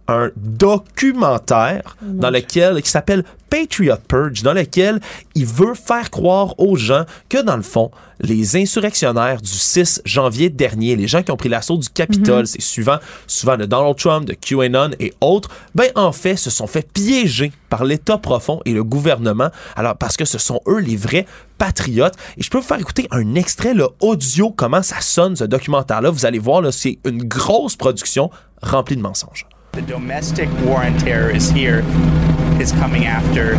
un 0.09 0.31
documentaire 0.35 1.97
dans 2.01 2.29
lequel 2.29 2.81
qui 2.81 2.89
s'appelle 2.89 3.23
Patriot 3.49 3.95
Purge, 4.07 4.43
dans 4.43 4.53
lequel 4.53 4.99
il 5.35 5.45
veut 5.45 5.73
faire 5.73 6.09
croire 6.11 6.59
aux 6.59 6.75
gens 6.75 7.05
que 7.29 7.41
dans 7.41 7.57
le 7.57 7.63
fond, 7.63 7.91
les 8.19 8.57
insurrectionnaires 8.57 9.41
du 9.41 9.49
6 9.49 10.01
janvier 10.05 10.49
dernier, 10.49 10.95
les 10.95 11.07
gens 11.07 11.23
qui 11.23 11.31
ont 11.31 11.37
pris 11.37 11.49
l'assaut 11.49 11.77
du 11.77 11.89
Capitole, 11.89 12.41
mhm. 12.41 12.45
c'est 12.45 12.61
souvent, 12.61 12.97
souvent 13.27 13.57
de 13.57 13.65
Donald 13.65 13.95
Trump, 13.97 14.25
de 14.25 14.33
QAnon 14.33 14.91
et 14.99 15.13
autres, 15.21 15.49
ben 15.73 15.89
en 15.95 16.11
fait, 16.11 16.35
se 16.35 16.49
sont 16.49 16.67
fait 16.67 16.87
piéger 16.91 17.51
par 17.69 17.85
l'État 17.85 18.17
profond 18.17 18.61
et 18.65 18.73
le 18.73 18.83
gouvernement. 18.83 19.49
Alors 19.75 19.97
parce 19.97 20.17
que 20.17 20.25
ce 20.25 20.37
sont 20.37 20.61
eux 20.67 20.79
les 20.79 20.95
vrais 20.95 21.25
patriotes. 21.57 22.15
Et 22.37 22.43
je 22.43 22.49
peux 22.49 22.57
vous 22.57 22.63
faire 22.63 22.79
écouter 22.79 23.07
un 23.11 23.35
extrait 23.35 23.73
le 23.73 23.89
audio 23.99 24.51
comment 24.51 24.83
ça 24.83 25.01
sonne 25.01 25.35
ce 25.35 25.43
documentaire-là. 25.43 26.09
Vous 26.09 26.25
allez 26.25 26.39
voir, 26.39 26.63
c'est 26.73 26.99
une 27.05 27.23
grosse 27.23 27.75
production 27.75 28.29
remplie 28.61 28.95
de 28.95 29.01
mensonges. 29.01 29.45
The 29.71 29.81
domestic 29.83 30.49
war 30.61 30.83
on 30.83 30.97
terror 30.97 31.29
is 31.29 31.49
here, 31.49 31.83
is 32.59 32.71
coming 32.71 33.05
after 33.05 33.55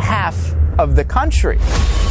half 0.00 0.54
of 0.78 0.96
the 0.96 1.04
country. 1.04 1.58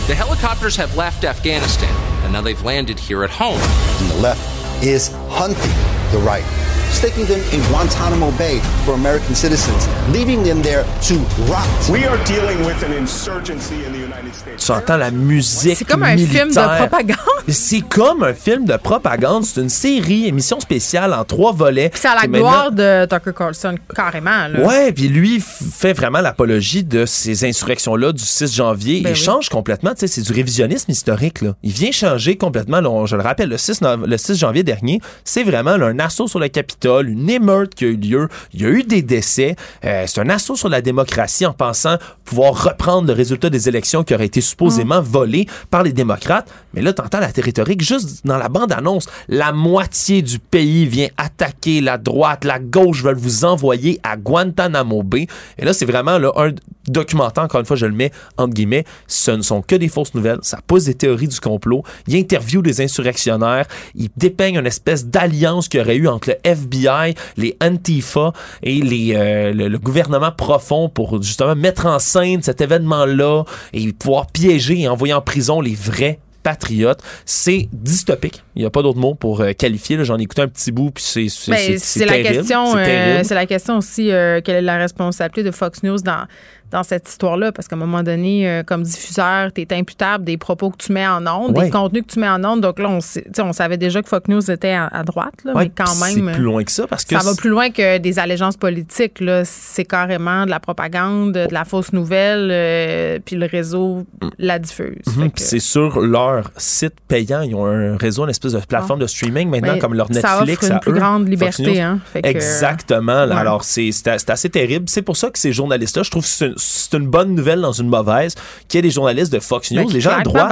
The 0.07 0.15
helicopters 0.15 0.75
have 0.75 0.95
left 0.95 1.23
Afghanistan, 1.23 1.93
and 2.23 2.33
now 2.33 2.41
they've 2.41 2.61
landed 2.63 2.99
here 2.99 3.23
at 3.23 3.31
home. 3.31 3.59
And 3.59 4.11
the 4.11 4.21
left 4.21 4.83
is 4.83 5.11
hunting 5.29 5.71
the 6.11 6.19
right 6.19 6.45
sticking 6.93 7.25
them 7.25 7.41
in 7.51 7.59
Guantanamo 7.71 8.31
Bay 8.37 8.59
for 8.85 8.93
American 8.93 9.33
citizens, 9.35 9.87
leaving 10.11 10.43
them 10.43 10.61
there 10.61 10.85
to 11.07 11.15
rot. 11.51 11.67
We 11.91 12.05
are 12.05 12.17
dealing 12.25 12.63
with 12.65 12.83
an 12.83 12.93
insurgency 12.93 13.83
in 13.85 13.91
the 13.91 13.99
United 13.99 14.33
States. 14.33 14.65
Tu 14.65 14.71
entends 14.71 14.97
la 14.97 15.09
musique 15.09 15.75
C'est 15.77 15.85
comme 15.85 16.03
un 16.03 16.15
film 16.15 16.49
de 16.49 16.77
propagande. 16.77 17.17
C'est 17.47 17.81
comme 17.81 18.23
un 18.23 18.33
film 18.33 18.65
de 18.65 18.77
propagande. 18.77 19.43
C'est 19.43 19.61
une 19.61 19.69
série, 19.69 20.27
émission 20.27 20.59
spéciale 20.59 21.13
en 21.13 21.23
trois 21.23 21.51
volets. 21.51 21.91
C'est 21.95 22.07
à 22.07 22.15
la 22.15 22.27
gloire 22.27 22.71
de 22.71 23.05
Tucker 23.05 23.33
Carlson, 23.35 23.75
carrément. 23.95 24.47
Là. 24.47 24.59
Ouais, 24.61 24.91
puis 24.91 25.07
lui 25.07 25.41
fait 25.41 25.93
vraiment 25.93 26.21
l'apologie 26.21 26.83
de 26.83 27.05
ces 27.05 27.43
insurrections-là 27.43 28.11
du 28.11 28.23
6 28.23 28.55
janvier. 28.55 29.01
Ben 29.01 29.09
il 29.09 29.15
change 29.15 29.49
complètement. 29.49 29.93
C'est 29.95 30.21
du 30.21 30.31
révisionnisme 30.31 30.91
historique. 30.91 31.41
Là. 31.41 31.55
Il 31.63 31.71
vient 31.71 31.91
changer 31.91 32.37
complètement. 32.37 32.81
Là, 32.81 33.05
je 33.07 33.15
le 33.15 33.23
rappelle, 33.23 33.49
le 33.49 33.57
6, 33.57 33.81
le 34.05 34.17
6 34.17 34.37
janvier 34.37 34.63
dernier, 34.63 35.01
c'est 35.23 35.43
vraiment 35.43 35.75
là, 35.75 35.87
un 35.87 35.99
assaut 35.99 36.27
sur 36.27 36.39
le 36.39 36.47
Capitole 36.49 36.82
une 36.85 37.29
émeute 37.29 37.75
qui 37.75 37.85
a 37.85 37.87
eu 37.87 37.97
lieu, 37.97 38.29
il 38.53 38.61
y 38.61 38.65
a 38.65 38.69
eu 38.69 38.83
des 38.83 39.01
décès. 39.01 39.55
Euh, 39.85 40.05
c'est 40.07 40.21
un 40.21 40.29
assaut 40.29 40.55
sur 40.55 40.69
la 40.69 40.81
démocratie 40.81 41.45
en 41.45 41.53
pensant 41.53 41.97
pouvoir 42.25 42.63
reprendre 42.63 43.07
le 43.07 43.13
résultat 43.13 43.49
des 43.49 43.67
élections 43.67 44.03
qui 44.03 44.13
auraient 44.13 44.25
été 44.25 44.41
supposément 44.41 45.01
mm. 45.01 45.05
volé 45.05 45.47
par 45.69 45.83
les 45.83 45.93
démocrates. 45.93 46.49
Mais 46.73 46.81
là, 46.81 46.93
t'entends 46.93 47.19
la 47.19 47.27
rhétorique 47.27 47.81
juste 47.81 48.25
dans 48.25 48.37
la 48.37 48.49
bande-annonce. 48.49 49.07
La 49.27 49.51
moitié 49.51 50.21
du 50.21 50.39
pays 50.39 50.85
vient 50.85 51.09
attaquer 51.17 51.81
la 51.81 51.97
droite, 51.97 52.45
la 52.45 52.59
gauche 52.59 53.03
veulent 53.03 53.15
vous 53.15 53.45
envoyer 53.45 53.99
à 54.03 54.17
Guantanamo 54.17 55.03
Bay. 55.03 55.27
Et 55.57 55.65
là, 55.65 55.73
c'est 55.73 55.85
vraiment 55.85 56.17
là, 56.17 56.31
un 56.35 56.51
documentaire, 56.87 57.43
encore 57.43 57.59
une 57.59 57.65
fois, 57.65 57.75
je 57.75 57.85
le 57.85 57.93
mets 57.93 58.11
entre 58.37 58.53
guillemets, 58.53 58.85
ce 59.07 59.31
ne 59.31 59.41
sont 59.41 59.61
que 59.61 59.75
des 59.75 59.87
fausses 59.87 60.13
nouvelles. 60.13 60.39
Ça 60.41 60.59
pose 60.65 60.85
des 60.85 60.95
théories 60.95 61.27
du 61.27 61.39
complot. 61.39 61.83
Il 62.07 62.15
interview 62.15 62.61
des 62.61 62.81
insurrectionnaires. 62.81 63.65
Il 63.95 64.09
dépeigne 64.17 64.55
une 64.55 64.65
espèce 64.65 65.05
d'alliance 65.05 65.67
qu'il 65.67 65.79
y 65.79 65.83
aurait 65.83 65.95
eu 65.95 66.07
entre 66.07 66.29
le 66.29 66.35
FBI 66.43 67.15
les 67.37 67.57
Antifa 67.61 68.33
et 68.61 68.81
les, 68.81 69.13
euh, 69.15 69.53
le, 69.53 69.77
gouvernement 69.77 70.31
profond 70.31 70.89
pour 70.89 71.21
justement 71.21 71.55
mettre 71.55 71.85
en 71.85 71.99
scène 71.99 72.41
cet 72.41 72.61
événement-là 72.61 73.43
et 73.73 73.91
pouvoir 73.93 74.27
piéger 74.27 74.81
et 74.81 74.87
envoyer 74.87 75.13
en 75.13 75.21
prison 75.21 75.61
les 75.61 75.75
vrais 75.75 76.19
patriotes. 76.43 77.01
C'est 77.25 77.69
dystopique. 77.71 78.43
Il 78.55 78.61
n'y 78.61 78.65
a 78.65 78.69
pas 78.69 78.81
d'autre 78.81 78.99
mot 78.99 79.15
pour 79.15 79.41
euh, 79.41 79.53
qualifier. 79.53 80.03
J'en 80.03 80.19
ai 80.19 80.23
écouté 80.23 80.41
un 80.41 80.47
petit 80.49 80.71
bout, 80.71 80.91
puis 80.91 81.03
c'est 81.03 81.29
c'est 81.29 82.05
ben, 82.05 82.23
la 82.23 82.29
question. 82.31 82.77
Euh, 82.77 83.21
c'est 83.23 83.35
la 83.35 83.45
question 83.45 83.77
aussi. 83.77 84.07
quelle 84.07 84.55
est 84.55 84.61
la 84.61 84.77
responsabilité 84.77 85.43
de 85.43 85.51
Fox 85.51 85.83
News 85.83 85.99
dans 85.99 86.25
dans 86.73 86.83
cette 86.83 87.07
histoire-là, 87.07 87.51
parce 87.51 87.67
qu'à 87.67 87.75
un 87.75 87.79
moment 87.79 88.01
donné, 88.01 88.49
euh, 88.49 88.63
comme 88.63 88.81
diffuseur, 88.81 89.53
tu 89.53 89.61
es 89.61 89.73
imputable 89.73 90.23
des 90.23 90.37
propos 90.37 90.71
que 90.71 90.77
tu 90.77 90.91
mets 90.91 91.07
en 91.07 91.25
ondes, 91.27 91.53
des 91.53 91.69
contenus 91.69 92.03
que 92.07 92.11
tu 92.11 92.19
mets 92.19 92.27
en 92.27 92.43
ondes. 92.43 92.61
Donc 92.61 92.79
là, 92.79 92.89
on, 92.89 92.99
on 93.43 93.53
savait 93.53 93.77
déjà 93.77 94.01
que 94.01 94.09
Fox 94.09 94.27
News 94.27 94.51
était 94.51 94.73
à, 94.73 95.03
droite, 95.03 95.35
là, 95.45 95.53
mais 95.55 95.69
quand 95.69 95.95
même. 96.03 96.27
C'est 96.27 96.33
plus 96.33 96.43
loin 96.43 96.63
que 96.63 96.71
ça, 96.71 96.87
parce 96.87 97.05
que. 97.05 97.15
Ça 97.15 97.23
va 97.23 97.35
plus 97.35 97.51
loin 97.51 97.69
que 97.69 97.99
des 97.99 98.17
allégeances 98.17 98.57
politiques. 98.57 99.19
Là. 99.19 99.45
C'est 99.45 99.85
carrément 99.85 100.45
de 100.45 100.49
la 100.49 100.59
propagande, 100.59 101.33
de 101.33 101.53
la 101.53 101.63
fausse 101.63 101.93
nouvelle, 101.93 102.49
euh, 102.51 103.19
puis 103.23 103.35
le 103.35 103.45
réseau 103.45 104.05
mm. 104.21 104.29
la 104.39 104.57
diffuse. 104.57 105.05
Mhm, 105.15 105.29
c'est 105.35 105.59
sur 105.59 106.01
leur 106.01 106.49
site 106.57 106.95
payant. 107.07 107.41
Ils 107.41 107.53
ont 107.53 107.67
un 107.67 107.97
réseau, 107.97 108.23
une 108.23 108.31
espèce 108.31 108.53
de 108.53 108.59
plateforme 108.59 108.99
de 108.99 109.07
streaming 109.07 109.47
maintenant, 109.47 109.77
comme 109.77 109.93
leur 109.93 110.09
Netflix. 110.09 110.27
Ça 110.27 110.41
offre 110.41 110.71
une 110.71 110.79
plus 110.79 110.93
grande 110.93 111.29
liberté. 111.29 111.81
Hein, 111.81 111.99
Exactement. 112.15 113.11
Alors, 113.11 113.63
c'est 113.63 113.91
assez 114.07 114.49
terrible. 114.49 114.85
C'est 114.89 115.03
pour 115.03 115.17
ça 115.17 115.29
que 115.29 115.37
ces 115.37 115.53
journalistes-là, 115.53 116.01
je 116.01 116.09
trouve 116.09 116.25
c'est 116.63 116.97
une 116.97 117.07
bonne 117.07 117.35
nouvelle 117.35 117.61
dans 117.61 117.71
une 117.71 117.89
mauvaise 117.89 118.35
qu'il 118.67 118.77
y 118.77 118.79
ait 118.79 118.81
des 118.81 118.91
journalistes 118.91 119.31
de 119.31 119.39
Fox 119.39 119.71
News, 119.71 119.91
des 119.91 120.01
gens 120.01 120.17
à 120.17 120.21
droite, 120.21 120.51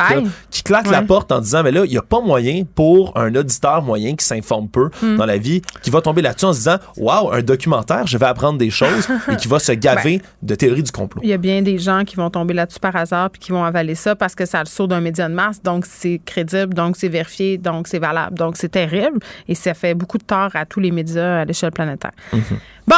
qui 0.49 0.63
claquent 0.63 0.89
la 0.89 1.01
porte 1.01 1.31
en 1.31 1.39
disant, 1.39 1.63
mais 1.63 1.71
là, 1.71 1.85
il 1.85 1.91
n'y 1.91 1.97
a 1.97 2.01
pas 2.01 2.21
moyen 2.21 2.63
pour 2.75 3.17
un 3.17 3.33
auditeur 3.35 3.81
moyen 3.81 4.15
qui 4.15 4.25
s'informe 4.25 4.67
peu 4.67 4.89
hmm. 5.01 5.17
dans 5.17 5.25
la 5.25 5.37
vie, 5.37 5.61
qui 5.81 5.89
va 5.89 6.01
tomber 6.01 6.21
là-dessus 6.21 6.45
en 6.45 6.53
se 6.53 6.59
disant, 6.59 6.77
waouh, 6.97 7.31
un 7.31 7.41
documentaire, 7.41 8.07
je 8.07 8.17
vais 8.17 8.25
apprendre 8.25 8.57
des 8.57 8.69
choses 8.69 9.07
et 9.31 9.35
qui 9.35 9.47
va 9.47 9.59
se 9.59 9.71
gaver 9.71 10.17
ben, 10.17 10.23
de 10.43 10.55
théories 10.55 10.83
du 10.83 10.91
complot. 10.91 11.21
Il 11.23 11.29
y 11.29 11.33
a 11.33 11.37
bien 11.37 11.61
des 11.61 11.77
gens 11.77 12.03
qui 12.03 12.15
vont 12.15 12.29
tomber 12.29 12.53
là-dessus 12.53 12.79
par 12.79 12.95
hasard 12.95 13.29
puis 13.29 13.39
qui 13.39 13.51
vont 13.51 13.63
avaler 13.63 13.95
ça 13.95 14.15
parce 14.15 14.35
que 14.35 14.45
ça 14.45 14.59
le 14.59 14.65
saut 14.65 14.87
d'un 14.87 15.01
média 15.01 15.27
de 15.27 15.33
masse, 15.33 15.61
donc 15.61 15.85
c'est 15.85 16.21
crédible, 16.25 16.73
donc 16.73 16.97
c'est 16.97 17.09
vérifié, 17.09 17.57
donc 17.57 17.87
c'est 17.87 17.99
valable, 17.99 18.37
donc 18.37 18.57
c'est 18.57 18.69
terrible 18.69 19.19
et 19.47 19.55
ça 19.55 19.73
fait 19.73 19.93
beaucoup 19.93 20.17
de 20.17 20.23
tort 20.23 20.51
à 20.53 20.65
tous 20.65 20.79
les 20.79 20.91
médias 20.91 21.41
à 21.41 21.45
l'échelle 21.45 21.71
planétaire. 21.71 22.11
Mhm. 22.33 22.41
Bon, 22.87 22.95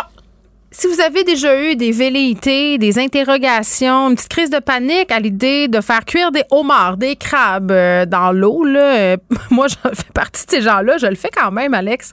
si 0.75 0.87
vous 0.87 0.99
avez 1.01 1.23
déjà 1.23 1.61
eu 1.61 1.75
des 1.75 1.91
velléités, 1.91 2.79
des 2.79 2.97
interrogations, 2.97 4.09
une 4.09 4.15
petite 4.15 4.29
crise 4.29 4.49
de 4.49 4.57
panique 4.57 5.11
à 5.11 5.19
l'idée 5.19 5.67
de 5.67 5.79
faire 5.81 6.03
cuire 6.03 6.31
des 6.31 6.43
homards, 6.49 6.97
des 6.97 7.15
crabes 7.15 7.71
euh, 7.71 8.07
dans 8.07 8.31
l'eau, 8.31 8.65
là, 8.65 8.95
euh, 8.95 9.17
moi, 9.51 9.67
je 9.67 9.75
fais 9.75 10.11
partie 10.13 10.47
de 10.47 10.51
ces 10.51 10.61
gens-là. 10.63 10.97
Je 10.97 11.05
le 11.05 11.15
fais 11.15 11.29
quand 11.29 11.51
même, 11.51 11.75
Alex. 11.75 12.11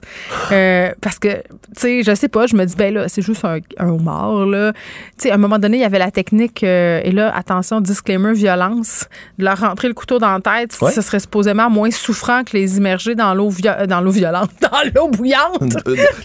Euh, 0.51 0.91
parce 1.01 1.17
que, 1.17 1.29
tu 1.29 1.41
sais, 1.75 2.03
je 2.03 2.13
sais 2.13 2.27
pas, 2.27 2.45
je 2.45 2.55
me 2.55 2.63
dis, 2.65 2.75
ben 2.75 2.93
là, 2.93 3.09
c'est 3.09 3.23
juste 3.23 3.43
un, 3.43 3.59
homard, 3.79 4.45
là. 4.45 4.73
Tu 4.73 4.79
sais, 5.23 5.31
à 5.31 5.35
un 5.35 5.37
moment 5.37 5.57
donné, 5.57 5.77
il 5.77 5.81
y 5.81 5.85
avait 5.85 5.99
la 5.99 6.11
technique, 6.11 6.61
et 6.61 7.11
là, 7.11 7.35
attention, 7.35 7.81
disclaimer, 7.81 8.33
violence, 8.33 9.07
de 9.39 9.45
leur 9.45 9.59
rentrer 9.59 9.87
le 9.87 9.95
couteau 9.95 10.19
dans 10.19 10.33
la 10.33 10.39
tête. 10.39 10.73
Ce 10.73 11.01
serait 11.01 11.19
supposément 11.19 11.69
moins 11.71 11.89
souffrant 11.89 12.43
que 12.43 12.55
les 12.55 12.77
immerger 12.77 13.15
dans 13.15 13.33
l'eau 13.33 13.49
dans 13.87 14.01
l'eau 14.01 14.11
violente, 14.11 14.51
dans 14.61 14.91
l'eau 14.93 15.07
bouillante. 15.07 15.75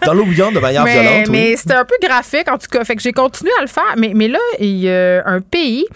dans 0.05 0.13
l'eau 0.13 0.25
bouillante 0.27 0.55
de 0.55 0.61
manière 0.61 0.85
violente, 0.85 1.27
oui. 1.27 1.31
Mais 1.31 1.57
c'était 1.57 1.75
un 1.75 1.85
peu 1.85 1.97
grave 2.03 2.26
en 2.49 2.59
tout 2.59 2.69
cas. 2.71 2.85
Fait 2.85 2.97
que 2.97 3.03
j'ai 3.03 3.13
continué 3.13 3.53
à 3.59 3.63
le 3.63 3.69
faire. 3.69 3.95
Mais, 3.97 4.13
mais 4.15 4.29
là, 4.29 4.39
il 4.59 4.77
y 4.79 4.91
a 4.91 5.23
un 5.27 5.41
pays 5.41 5.87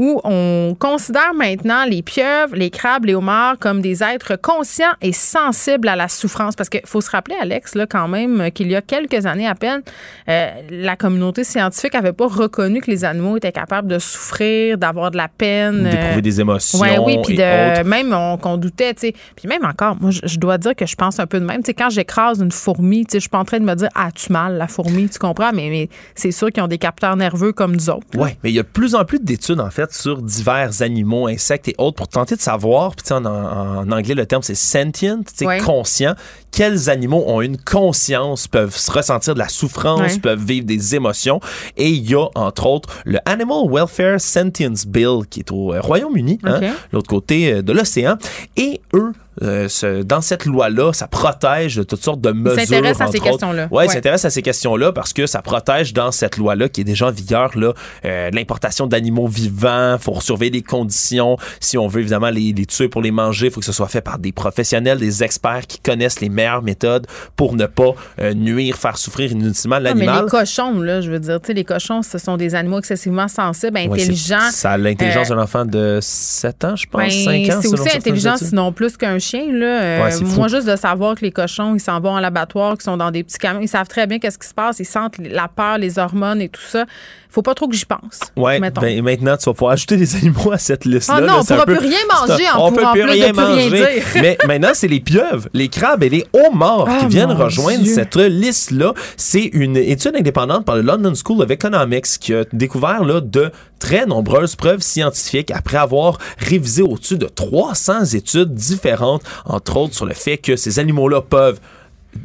où 0.00 0.18
on 0.24 0.74
considère 0.78 1.34
maintenant 1.34 1.84
les 1.84 2.00
pieuvres, 2.00 2.56
les 2.56 2.70
crabes, 2.70 3.04
les 3.04 3.14
homards 3.14 3.58
comme 3.58 3.82
des 3.82 4.02
êtres 4.02 4.34
conscients 4.40 4.94
et 5.02 5.12
sensibles 5.12 5.88
à 5.88 5.94
la 5.94 6.08
souffrance. 6.08 6.56
Parce 6.56 6.70
qu'il 6.70 6.80
faut 6.86 7.02
se 7.02 7.10
rappeler, 7.10 7.36
Alex, 7.38 7.74
là, 7.74 7.86
quand 7.86 8.08
même, 8.08 8.50
qu'il 8.50 8.70
y 8.70 8.76
a 8.76 8.80
quelques 8.80 9.26
années 9.26 9.46
à 9.46 9.54
peine, 9.54 9.82
euh, 10.30 10.50
la 10.70 10.96
communauté 10.96 11.44
scientifique 11.44 11.92
n'avait 11.92 12.14
pas 12.14 12.28
reconnu 12.28 12.80
que 12.80 12.90
les 12.90 13.04
animaux 13.04 13.36
étaient 13.36 13.52
capables 13.52 13.88
de 13.88 13.98
souffrir, 13.98 14.78
d'avoir 14.78 15.10
de 15.10 15.18
la 15.18 15.28
peine. 15.28 15.82
D'éprouver 15.82 16.16
euh, 16.16 16.20
des 16.22 16.40
émotions. 16.40 16.78
Ouais, 16.78 16.96
oui, 16.96 17.18
puis 17.22 17.36
de, 17.36 17.82
même 17.82 18.16
qu'on 18.40 18.56
doutait, 18.56 18.94
tu 18.94 19.00
sais. 19.08 19.14
Puis 19.36 19.48
même 19.48 19.66
encore, 19.66 19.98
moi, 20.00 20.12
je, 20.12 20.38
dois 20.38 20.56
dire 20.56 20.74
que 20.74 20.86
je 20.86 20.96
pense 20.96 21.20
un 21.20 21.26
peu 21.26 21.40
de 21.40 21.44
même. 21.44 21.58
Tu 21.58 21.66
sais, 21.66 21.74
quand 21.74 21.90
j'écrase 21.90 22.40
une 22.40 22.52
fourmi, 22.52 23.04
tu 23.04 23.12
sais, 23.12 23.18
je 23.18 23.24
suis 23.24 23.28
pas 23.28 23.38
en 23.38 23.44
train 23.44 23.60
de 23.60 23.66
me 23.66 23.74
dire, 23.74 23.90
ah, 23.94 24.08
tu 24.14 24.32
mal, 24.32 24.56
la 24.56 24.66
fourmi, 24.66 25.10
tu 25.10 25.18
comprends? 25.18 25.52
Mais, 25.52 25.68
mais 25.68 25.90
c'est 26.14 26.32
sûr 26.32 26.50
qu'ils 26.50 26.62
ont 26.62 26.68
des 26.68 26.78
capteurs 26.78 27.16
nerveux 27.16 27.52
comme 27.52 27.76
nous 27.76 27.90
autres. 27.90 28.06
Oui, 28.16 28.30
mais 28.42 28.50
il 28.50 28.54
y 28.54 28.58
a 28.58 28.62
de 28.62 28.68
plus 28.68 28.94
en 28.94 29.04
plus 29.04 29.20
d'études, 29.20 29.60
en 29.60 29.68
fait, 29.68 29.89
sur 29.90 30.22
divers 30.22 30.82
animaux, 30.82 31.26
insectes 31.26 31.68
et 31.68 31.74
autres 31.78 31.96
pour 31.96 32.08
tenter 32.08 32.36
de 32.36 32.40
savoir, 32.40 32.94
puis 32.94 33.12
en, 33.14 33.24
en, 33.24 33.90
anglais 33.90 34.14
le 34.14 34.26
terme 34.26 34.42
c'est 34.42 34.54
sentient, 34.54 35.22
c'est 35.34 35.58
conscient, 35.58 36.14
quels 36.50 36.90
animaux 36.90 37.24
ont 37.26 37.40
une 37.40 37.58
conscience, 37.58 38.48
peuvent 38.48 38.76
ressentir 38.88 39.34
de 39.34 39.38
la 39.38 39.48
souffrance, 39.48 40.18
peuvent 40.18 40.44
vivre 40.44 40.66
des 40.66 40.94
émotions. 40.94 41.40
Et 41.76 41.90
il 41.90 42.10
y 42.10 42.14
a 42.14 42.26
entre 42.34 42.66
autres 42.66 42.88
le 43.04 43.18
Animal 43.24 43.68
Welfare 43.70 44.20
Sentience 44.20 44.86
Bill 44.86 45.20
qui 45.28 45.40
est 45.40 45.50
au 45.52 45.72
euh, 45.72 45.80
Royaume-Uni, 45.80 46.38
hein, 46.44 46.60
l'autre 46.92 47.08
côté 47.08 47.52
euh, 47.52 47.62
de 47.62 47.72
l'océan. 47.72 48.16
Et 48.56 48.80
eux 48.94 49.12
euh, 49.42 50.02
dans 50.04 50.20
cette 50.20 50.44
loi-là, 50.44 50.92
ça 50.92 51.06
protège 51.06 51.76
de 51.76 51.82
toutes 51.82 52.02
sortes 52.02 52.20
de 52.20 52.30
mesures. 52.32 52.60
Ça 52.60 52.66
s'intéresse 52.66 53.00
à 53.00 53.06
ces 53.06 53.20
questions-là. 53.20 53.68
Oui, 53.70 53.84
ouais. 53.84 53.88
s'intéresse 53.88 54.24
à 54.24 54.30
ces 54.30 54.42
questions-là 54.42 54.92
parce 54.92 55.12
que 55.12 55.26
ça 55.26 55.42
protège 55.42 55.92
dans 55.92 56.12
cette 56.12 56.36
loi-là 56.36 56.68
qui 56.68 56.82
est 56.82 56.84
déjà 56.84 57.06
en 57.06 57.10
vigueur 57.10 57.56
là, 57.56 57.72
euh, 58.04 58.30
l'importation 58.32 58.86
d'animaux 58.86 59.28
vivants. 59.28 59.94
Il 59.94 60.02
faut 60.02 60.20
surveiller 60.20 60.52
les 60.52 60.62
conditions. 60.62 61.36
Si 61.60 61.78
on 61.78 61.88
veut 61.88 62.00
évidemment 62.00 62.30
les, 62.30 62.52
les 62.52 62.66
tuer 62.66 62.88
pour 62.88 63.02
les 63.02 63.10
manger, 63.10 63.46
il 63.46 63.52
faut 63.52 63.60
que 63.60 63.66
ce 63.66 63.72
soit 63.72 63.88
fait 63.88 64.00
par 64.00 64.18
des 64.18 64.32
professionnels, 64.32 64.98
des 64.98 65.22
experts 65.22 65.66
qui 65.66 65.78
connaissent 65.78 66.20
les 66.20 66.28
meilleures 66.28 66.62
méthodes 66.62 67.06
pour 67.36 67.54
ne 67.54 67.66
pas 67.66 67.92
euh, 68.20 68.34
nuire, 68.34 68.76
faire 68.76 68.98
souffrir 68.98 69.32
inutilement 69.32 69.78
l'animal. 69.78 70.16
Mais 70.16 70.22
les 70.22 70.28
cochons, 70.28 70.80
là, 70.80 71.00
je 71.00 71.10
veux 71.10 71.18
dire, 71.18 71.38
les 71.48 71.64
cochons, 71.64 72.02
ce 72.02 72.18
sont 72.18 72.36
des 72.36 72.54
animaux 72.54 72.78
excessivement 72.78 73.28
sensibles, 73.28 73.78
intelligents. 73.78 74.50
ça 74.50 74.72
a 74.72 74.78
l'intelligence 74.78 75.28
d'un 75.28 75.38
enfant 75.38 75.64
de 75.64 75.98
7 76.02 76.64
ans, 76.64 76.76
je 76.76 76.86
pense, 76.86 77.00
ben, 77.00 77.10
5 77.10 77.56
ans. 77.56 77.60
C'est 77.62 77.68
aussi 77.68 77.96
intelligent, 77.96 78.36
sinon 78.36 78.72
plus 78.72 78.96
qu'un 78.96 79.18
chien. 79.18 79.29
Là. 79.38 79.82
Euh, 79.82 80.10
moi, 80.36 80.48
juste 80.48 80.66
de 80.66 80.76
savoir 80.76 81.14
que 81.14 81.22
les 81.22 81.30
cochons, 81.30 81.74
ils 81.74 81.80
s'en 81.80 82.00
vont 82.00 82.16
à 82.16 82.20
l'abattoir, 82.20 82.74
qu'ils 82.74 82.84
sont 82.84 82.96
dans 82.96 83.10
des 83.10 83.22
petits 83.24 83.38
camions, 83.38 83.60
ils 83.60 83.68
savent 83.68 83.88
très 83.88 84.06
bien 84.06 84.18
qu'est-ce 84.18 84.38
qui 84.38 84.48
se 84.48 84.54
passe, 84.54 84.80
ils 84.80 84.84
sentent 84.84 85.18
la 85.18 85.48
peur, 85.48 85.78
les 85.78 85.98
hormones 85.98 86.40
et 86.40 86.48
tout 86.48 86.60
ça 86.60 86.86
faut 87.30 87.42
pas 87.42 87.54
trop 87.54 87.68
que 87.68 87.76
j'y 87.76 87.84
pense. 87.84 88.20
Ouais, 88.36 88.58
ben, 88.58 89.02
maintenant, 89.02 89.36
tu 89.36 89.44
vas 89.44 89.54
pouvoir 89.54 89.72
ajouter 89.72 89.96
des 89.96 90.16
animaux 90.16 90.52
à 90.52 90.58
cette 90.58 90.84
liste-là. 90.84 91.18
Ah 91.18 91.20
non, 91.20 91.40
on 91.40 91.44
pourra 91.44 91.64
plus 91.64 91.78
rien 91.78 91.98
manger 92.08 92.44
en, 92.52 92.66
on 92.66 92.72
peut 92.72 92.84
plus 92.92 93.04
rien 93.04 93.32
manger. 93.32 94.02
Mais 94.14 94.38
maintenant, 94.46 94.70
c'est 94.74 94.88
les 94.88 95.00
pieuvres, 95.00 95.48
les 95.54 95.68
crabes 95.68 96.02
et 96.02 96.08
les 96.08 96.26
homards 96.32 96.86
qui 96.86 97.04
ah, 97.04 97.08
viennent 97.08 97.32
rejoindre 97.32 97.86
cette 97.86 98.16
liste-là. 98.16 98.94
C'est 99.16 99.44
une 99.44 99.76
étude 99.76 100.16
indépendante 100.16 100.64
par 100.64 100.76
le 100.76 100.82
London 100.82 101.12
School 101.14 101.42
of 101.42 101.50
Economics 101.50 102.18
qui 102.20 102.34
a 102.34 102.44
découvert 102.52 103.04
là, 103.04 103.20
de 103.20 103.50
très 103.78 104.06
nombreuses 104.06 104.56
preuves 104.56 104.82
scientifiques 104.82 105.50
après 105.50 105.78
avoir 105.78 106.18
révisé 106.38 106.82
au-dessus 106.82 107.16
de 107.16 107.26
300 107.26 108.04
études 108.14 108.54
différentes, 108.54 109.22
entre 109.44 109.76
autres 109.76 109.94
sur 109.94 110.06
le 110.06 110.14
fait 110.14 110.36
que 110.36 110.56
ces 110.56 110.78
animaux-là 110.78 111.22
peuvent 111.22 111.60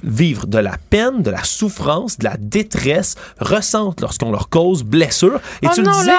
vivre 0.04 0.48
de 0.48 0.58
la 0.58 0.76
peine, 0.90 1.22
de 1.22 1.32
la 1.32 1.44
souffrance, 1.44 2.18
de 2.18 2.26
la 2.26 2.36
détresse, 2.38 3.16
ressentent 3.40 4.02
lorsqu'on 4.02 4.32
leur 4.32 4.50
cause 4.50 4.84
blessure. 4.84 5.40
Et 5.62 5.68
oh 5.68 5.72
tu 5.74 5.82
non, 5.82 5.92
le 5.92 5.98
disais. 5.98 6.12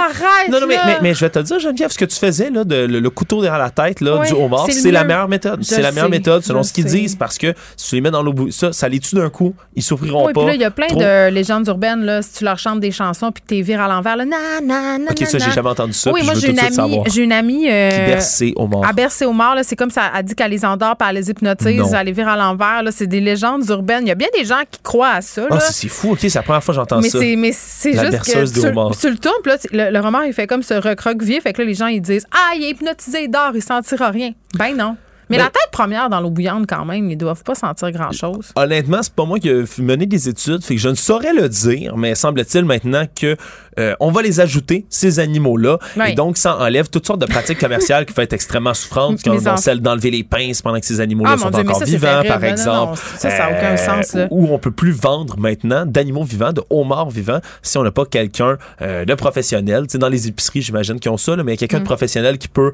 non, 0.50 0.60
non, 0.60 0.66
mais, 0.66 0.78
mais, 1.02 1.14
je 1.14 1.20
vais 1.20 1.30
te 1.30 1.38
dire, 1.38 1.58
Geneviève, 1.58 1.90
ce 1.90 1.98
que 1.98 2.04
tu 2.04 2.16
faisais, 2.16 2.50
là, 2.50 2.64
de, 2.64 2.86
le, 2.86 3.10
couteau 3.10 3.42
derrière 3.42 3.58
la 3.58 3.70
tête 3.70 4.00
là, 4.00 4.24
du 4.26 4.32
homard, 4.32 4.66
c'est 4.70 4.90
la 4.90 5.04
meilleure 5.04 5.28
méthode. 5.28 5.62
C'est 5.62 5.82
la 5.82 5.92
meilleure 5.92 6.10
méthode 6.10 6.44
selon 6.44 6.62
ce 6.62 6.72
qu'ils 6.72 6.84
disent 6.84 7.16
parce 7.16 7.38
que 7.38 7.54
si 7.76 7.90
tu 7.90 7.94
les 7.96 8.00
mets 8.00 8.10
dans 8.10 8.22
l'eau, 8.22 8.34
ça, 8.50 8.72
ça 8.72 8.88
les 8.88 9.00
tue 9.00 9.16
d'un 9.16 9.30
coup, 9.30 9.54
ils 9.74 9.82
souffriront 9.82 10.26
oui, 10.26 10.32
pas. 10.32 10.54
Il 10.54 10.60
y 10.60 10.64
a 10.64 10.70
plein 10.70 10.88
de 10.88 11.30
légendes 11.30 11.66
urbaines, 11.68 12.04
là, 12.04 12.22
si 12.22 12.34
tu 12.34 12.44
leur 12.44 12.58
chantes 12.58 12.80
des 12.80 12.90
chansons 12.90 13.32
puis 13.32 13.42
que 13.42 13.54
tu 13.54 13.62
vires 13.62 13.80
à 13.80 13.88
l'envers, 13.88 14.16
là, 14.16 14.24
nan, 14.24 15.06
Ok, 15.10 15.26
ça, 15.26 15.38
j'ai 15.38 15.50
jamais 15.50 15.70
entendu 15.70 15.92
ça. 15.92 16.12
Oui, 16.12 16.22
moi, 16.24 16.34
j'ai 16.34 16.50
une, 16.50 16.58
amie, 16.58 17.00
j'ai 17.06 17.22
une 17.22 17.32
amie. 17.32 17.68
Euh, 17.70 17.90
qui 17.90 18.10
berçait 18.10 18.52
au 18.56 18.66
mort. 18.66 18.86
À 18.86 18.92
bercer 18.92 19.24
au 19.24 19.32
mort, 19.32 19.56
c'est 19.62 19.76
comme 19.76 19.90
ça, 19.90 20.10
elle 20.16 20.24
dit 20.24 20.34
qu'elle 20.34 20.50
les 20.50 20.64
endort, 20.64 20.96
puis 20.96 21.08
elle 21.08 21.16
les 21.16 21.30
hypnotise, 21.30 21.92
elle 21.92 22.06
les 22.06 22.12
vire 22.12 22.28
à 22.28 22.36
l'envers. 22.36 22.82
C'est 22.90 23.06
des 23.06 23.20
légendes 23.20 23.55
urbaines. 23.62 24.04
Il 24.04 24.08
y 24.08 24.12
a 24.12 24.14
bien 24.14 24.28
des 24.36 24.44
gens 24.44 24.62
qui 24.70 24.80
croient 24.82 25.12
à 25.12 25.20
ça. 25.20 25.46
Ah, 25.50 25.60
c'est 25.60 25.88
fou, 25.88 26.12
ok, 26.12 26.18
c'est 26.20 26.34
la 26.34 26.42
première 26.42 26.62
fois 26.62 26.74
que 26.74 26.80
j'entends 26.80 27.02
ça. 27.02 27.18
Mais 27.18 27.52
c'est 27.52 27.92
juste 27.92 28.18
que 28.22 28.44
tu, 28.46 29.00
tu, 29.00 29.10
le 29.10 29.18
tournes, 29.18 29.34
là, 29.44 29.56
le, 29.72 29.92
le 29.92 30.00
roman, 30.00 30.22
il 30.22 30.32
fait 30.32 30.46
comme 30.46 30.62
ce 30.62 30.74
recroquevillé, 30.74 31.40
fait 31.40 31.52
que 31.52 31.62
là, 31.62 31.68
les 31.68 31.74
gens, 31.74 31.86
ils 31.86 32.00
disent 32.00 32.26
Ah, 32.32 32.54
il 32.56 32.64
est 32.64 32.70
hypnotisé, 32.70 33.24
il 33.24 33.30
dort, 33.30 33.52
il 33.54 33.62
sentira 33.62 34.10
rien. 34.10 34.32
Ben 34.58 34.76
non. 34.76 34.96
Mais, 35.28 35.38
la 35.38 35.46
tête 35.46 35.70
première 35.72 36.08
dans 36.08 36.20
l'eau 36.20 36.30
bouillante, 36.30 36.66
quand 36.68 36.84
même, 36.84 37.10
ils 37.10 37.16
doivent 37.16 37.42
pas 37.42 37.56
sentir 37.56 37.90
grand-chose. 37.90 38.52
Honnêtement, 38.54 39.02
c'est 39.02 39.12
pas 39.12 39.24
moi 39.24 39.40
qui 39.40 39.48
ai 39.48 39.64
mené 39.78 40.06
des 40.06 40.28
études, 40.28 40.62
fait 40.62 40.76
que 40.76 40.80
je 40.80 40.88
ne 40.88 40.94
saurais 40.94 41.32
le 41.32 41.48
dire, 41.48 41.96
mais 41.96 42.14
semble-t-il 42.14 42.64
maintenant 42.64 43.06
que 43.20 43.36
euh, 43.78 43.94
on 44.00 44.10
va 44.10 44.22
les 44.22 44.40
ajouter, 44.40 44.86
ces 44.88 45.18
animaux-là, 45.20 45.78
et 46.06 46.14
donc 46.14 46.36
ça 46.36 46.56
enlève 46.58 46.88
toutes 46.88 47.06
sortes 47.06 47.20
de 47.20 47.26
pratiques 47.26 47.58
commerciales 47.58 48.06
qui 48.06 48.12
peuvent 48.12 48.24
être 48.24 48.32
extrêmement 48.32 48.74
souffrantes, 48.74 49.22
comme 49.24 49.56
celle 49.56 49.80
d'enlever 49.80 50.10
les 50.10 50.24
pinces 50.24 50.62
pendant 50.62 50.80
que 50.80 50.86
ces 50.86 51.00
animaux-là 51.00 51.32
ah, 51.34 51.38
sont 51.38 51.54
encore 51.54 51.84
vivants, 51.84 52.22
par 52.26 52.42
exemple. 52.44 52.98
ça, 53.16 53.30
ça 53.30 53.38
n'a 53.38 53.50
aucun 53.50 53.72
euh, 53.72 53.76
sens. 53.76 54.14
Là. 54.14 54.28
Où 54.30 54.52
on 54.52 54.58
peut 54.58 54.70
plus 54.70 54.92
vendre 54.92 55.38
maintenant 55.38 55.84
d'animaux 55.86 56.24
vivants, 56.24 56.52
de 56.52 56.62
homards 56.70 57.10
vivants, 57.10 57.40
si 57.62 57.78
on 57.78 57.82
n'a 57.82 57.90
pas 57.90 58.04
quelqu'un 58.04 58.56
euh, 58.82 59.04
de 59.04 59.14
professionnel. 59.14 59.86
Tu 59.86 59.98
dans 59.98 60.08
les 60.08 60.28
épiceries, 60.28 60.62
j'imagine 60.62 61.00
qu'ils 61.00 61.10
ont 61.10 61.16
ça, 61.16 61.36
mais 61.36 61.56
quelqu'un 61.56 61.78
de 61.78 61.82
mm. 61.82 61.86
professionnel 61.86 62.38
qui 62.38 62.48
peut 62.48 62.72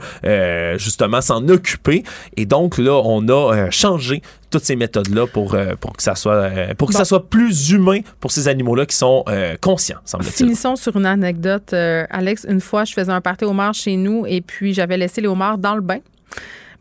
justement 0.77 1.21
s'en 1.21 1.49
occuper. 1.49 2.03
Et 2.37 2.47
donc 2.47 2.79
là, 2.79 3.01
on 3.05 3.29
a 3.29 3.71
changé 3.71 4.23
toutes 4.53 4.65
ces 4.65 4.77
méthodes-là 4.77 5.27
pour, 5.27 5.55
euh, 5.55 5.75
pour 5.81 5.97
que 5.97 6.03
ça 6.03 6.15
soit 6.15 6.35
euh, 6.35 6.75
pour 6.75 6.89
que 6.89 6.95
ça 6.95 7.05
soit 7.05 7.29
plus 7.29 7.71
humain 7.71 8.01
pour 8.21 8.31
ces 8.31 8.47
animaux-là 8.47 8.87
qui 8.87 8.95
sont 8.95 9.25
euh, 9.29 9.57
conscients, 9.61 9.99
semble-t-il. 10.05 10.33
Finissons 10.33 10.77
sur 10.77 10.97
une 10.97 11.07
anecdote. 11.07 11.73
Alex, 11.73 12.47
une 12.49 12.61
fois, 12.61 12.85
je 12.85 12.93
faisais 12.93 13.11
un 13.11 13.21
party 13.21 13.45
homard 13.45 13.75
chez 13.75 13.97
nous 13.97 14.27
et 14.27 14.41
puis 14.41 14.75
j'avais 14.75 14.97
laissé 14.97 15.21
les 15.21 15.29
homards 15.29 15.59
dans 15.59 15.75
le 15.75 15.81
bain. 15.81 15.99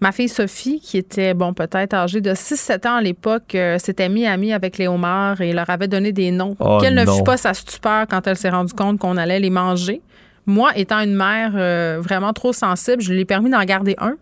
Ma 0.01 0.11
fille 0.11 0.29
Sophie, 0.29 0.79
qui 0.79 0.97
était, 0.97 1.35
bon, 1.35 1.53
peut-être 1.53 1.93
âgée 1.93 2.21
de 2.21 2.31
6-7 2.31 2.87
ans 2.87 2.95
à 2.95 3.01
l'époque, 3.01 3.55
s'était 3.77 4.09
mis 4.09 4.25
amie 4.25 4.51
avec 4.51 4.79
les 4.79 4.87
homards 4.87 5.41
et 5.41 5.53
leur 5.53 5.69
avait 5.69 5.87
donné 5.87 6.11
des 6.11 6.31
noms. 6.31 6.55
Oh 6.59 6.79
Quelle 6.81 6.95
ne 6.95 7.05
fut 7.05 7.23
pas 7.23 7.37
sa 7.37 7.53
stupeur 7.53 8.07
quand 8.09 8.25
elle 8.25 8.35
s'est 8.35 8.49
rendue 8.49 8.73
compte 8.73 8.99
qu'on 8.99 9.15
allait 9.15 9.39
les 9.39 9.51
manger. 9.51 10.01
Moi, 10.47 10.71
étant 10.75 10.99
une 10.99 11.15
mère 11.15 11.51
vraiment 12.01 12.33
trop 12.33 12.51
sensible, 12.51 13.01
je 13.01 13.13
lui 13.13 13.21
ai 13.21 13.25
permis 13.25 13.51
d'en 13.51 13.63
garder 13.63 13.95
un 13.99 14.15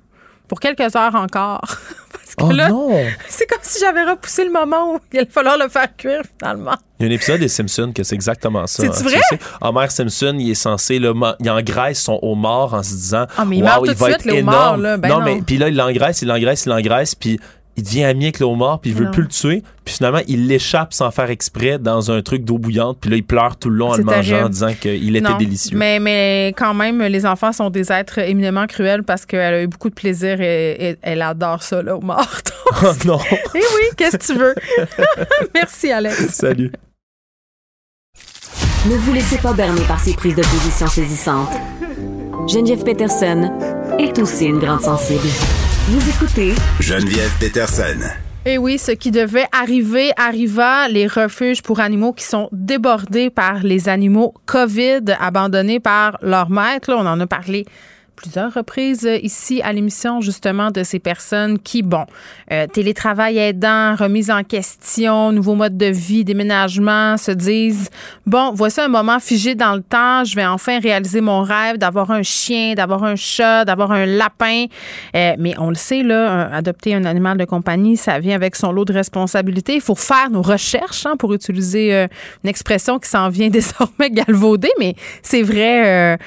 pour 0.49 0.59
quelques 0.59 0.95
heures 0.95 1.15
encore. 1.15 1.61
oh 2.41 2.51
non! 2.53 2.91
C'est 3.29 3.45
comme 3.47 3.59
si 3.61 3.79
j'avais 3.79 4.03
repoussé 4.03 4.43
le 4.43 4.51
moment 4.51 4.93
où 4.93 4.99
il 5.11 5.19
allait 5.19 5.29
falloir 5.29 5.57
le 5.57 5.69
faire 5.69 5.95
cuire 5.95 6.21
finalement. 6.37 6.75
Il 6.99 7.05
y 7.05 7.09
a 7.09 7.11
un 7.11 7.15
épisode 7.15 7.39
des 7.39 7.47
Simpsons 7.47 7.93
que 7.95 8.03
c'est 8.03 8.15
exactement 8.15 8.67
ça. 8.67 8.83
C'est 8.83 9.03
vrai? 9.03 9.21
Tu 9.31 9.37
sais, 9.37 9.39
Homer 9.61 9.89
Simpson, 9.89 10.35
il 10.37 10.51
est 10.51 10.55
censé, 10.55 10.99
là, 10.99 11.13
il 11.39 11.49
engraisse 11.49 12.01
son 12.01 12.19
homard 12.21 12.73
en 12.73 12.83
se 12.83 12.89
disant, 12.89 13.25
ah, 13.37 13.45
mais 13.45 13.59
il, 13.59 13.63
wow, 13.63 13.85
il 13.85 13.93
va 13.93 14.11
être 14.11 14.27
énorme. 14.27 14.81
là. 14.81 14.97
Ben 14.97 15.07
non, 15.07 15.21
mais 15.21 15.41
puis 15.41 15.57
là, 15.57 15.69
il 15.69 15.77
l'engraisse, 15.77 16.21
il 16.21 16.27
l'engraisse, 16.27 16.65
il 16.65 16.69
l'engraisse, 16.69 17.15
puis 17.15 17.39
il 17.79 17.83
devient 17.83 18.03
ami 18.03 18.25
avec 18.25 18.39
le 18.39 18.45
homard, 18.45 18.79
puis 18.79 18.91
il 18.91 18.95
veut 18.95 19.09
plus 19.09 19.23
le 19.23 19.27
tuer. 19.29 19.63
Puis 19.85 19.95
finalement, 19.95 20.19
il 20.27 20.47
l'échappe 20.47 20.93
sans 20.93 21.09
faire 21.11 21.29
exprès 21.29 21.79
dans 21.79 22.11
un 22.11 22.21
truc 22.21 22.43
d'eau 22.43 22.57
bouillante. 22.57 22.97
Puis 22.99 23.09
là, 23.09 23.15
il 23.15 23.23
pleure 23.23 23.55
tout 23.57 23.69
le 23.69 23.77
long 23.77 23.91
en 23.91 23.97
le 23.97 24.03
mangeant 24.03 24.45
en 24.45 24.49
disant 24.49 24.73
qu'il 24.79 25.15
était 25.15 25.33
délicieux. 25.37 25.77
Mais, 25.77 25.99
mais 25.99 26.53
quand 26.57 26.73
même, 26.73 27.01
les 27.01 27.25
enfants 27.25 27.53
sont 27.53 27.69
des 27.69 27.91
êtres 27.91 28.19
éminemment 28.19 28.67
cruels 28.67 29.03
parce 29.03 29.25
qu'elle 29.25 29.53
a 29.53 29.63
eu 29.63 29.67
beaucoup 29.67 29.89
de 29.89 29.95
plaisir 29.95 30.41
et, 30.41 30.97
elle 31.01 31.21
adore 31.21 31.63
ça, 31.63 31.81
le 31.81 31.91
homard. 31.91 32.41
Oh 32.83 32.91
non! 33.05 33.19
Eh 33.31 33.57
oui, 33.57 33.89
qu'est-ce 33.97 34.17
que 34.17 34.25
tu 34.25 34.37
veux? 34.37 34.53
Merci, 35.55 35.91
Alex. 35.91 36.27
Salut. 36.35 36.71
Ne 38.85 38.95
vous 38.95 39.13
laissez 39.13 39.37
pas 39.39 39.53
berner 39.53 39.81
par 39.87 39.99
ces 39.99 40.13
prises 40.13 40.35
de 40.35 40.43
position 40.43 40.87
saisissantes. 40.87 41.49
Geneviève 42.47 42.83
Peterson 42.83 43.51
est 43.97 44.17
aussi 44.19 44.45
une 44.45 44.59
grande 44.59 44.81
sensible. 44.81 45.27
Vous 45.91 46.07
écoutez 46.07 46.53
Geneviève 46.79 47.31
Peterson. 47.39 47.97
Et 48.45 48.59
oui, 48.59 48.77
ce 48.77 48.91
qui 48.91 49.09
devait 49.09 49.47
arriver 49.51 50.11
arriva. 50.17 50.87
Les 50.87 51.07
refuges 51.07 51.63
pour 51.63 51.79
animaux 51.79 52.13
qui 52.13 52.25
sont 52.25 52.47
débordés 52.51 53.31
par 53.31 53.63
les 53.63 53.89
animaux 53.89 54.35
COVID 54.45 55.01
abandonnés 55.19 55.79
par 55.79 56.19
leur 56.21 56.51
maître. 56.51 56.91
Là, 56.91 56.97
on 56.99 57.07
en 57.07 57.19
a 57.19 57.25
parlé 57.25 57.65
plusieurs 58.19 58.53
reprises 58.53 59.05
euh, 59.05 59.17
ici 59.23 59.61
à 59.63 59.71
l'émission, 59.71 60.19
justement, 60.19 60.71
de 60.71 60.83
ces 60.83 60.99
personnes 60.99 61.57
qui, 61.57 61.81
bon, 61.81 62.05
euh, 62.51 62.67
télétravail 62.67 63.37
aidant, 63.37 63.95
remise 63.95 64.29
en 64.29 64.43
question, 64.43 65.31
nouveau 65.31 65.55
mode 65.55 65.77
de 65.77 65.85
vie, 65.85 66.25
déménagement, 66.25 67.15
se 67.15 67.31
disent, 67.31 67.89
bon, 68.25 68.51
voici 68.53 68.81
un 68.81 68.89
moment 68.89 69.19
figé 69.19 69.55
dans 69.55 69.73
le 69.73 69.81
temps, 69.81 70.25
je 70.25 70.35
vais 70.35 70.45
enfin 70.45 70.79
réaliser 70.79 71.21
mon 71.21 71.43
rêve 71.43 71.77
d'avoir 71.77 72.11
un 72.11 72.21
chien, 72.21 72.73
d'avoir 72.73 73.05
un 73.05 73.15
chat, 73.15 73.63
d'avoir 73.63 73.93
un 73.93 74.05
lapin. 74.05 74.65
Euh, 75.15 75.35
mais 75.39 75.53
on 75.57 75.69
le 75.69 75.75
sait, 75.75 76.03
là, 76.03 76.53
adopter 76.53 76.95
un 76.95 77.05
animal 77.05 77.37
de 77.37 77.45
compagnie, 77.45 77.95
ça 77.95 78.19
vient 78.19 78.35
avec 78.35 78.57
son 78.57 78.73
lot 78.73 78.83
de 78.83 78.93
responsabilités. 78.93 79.75
Il 79.75 79.81
faut 79.81 79.95
faire 79.95 80.29
nos 80.29 80.41
recherches, 80.41 81.05
hein, 81.05 81.15
pour 81.17 81.33
utiliser 81.33 82.07
une 82.43 82.49
expression 82.49 82.99
qui 82.99 83.07
s'en 83.09 83.29
vient 83.29 83.49
désormais 83.59 84.09
galvaudée, 84.11 84.71
mais 84.77 84.95
c'est 85.21 85.41
vrai, 85.41 86.19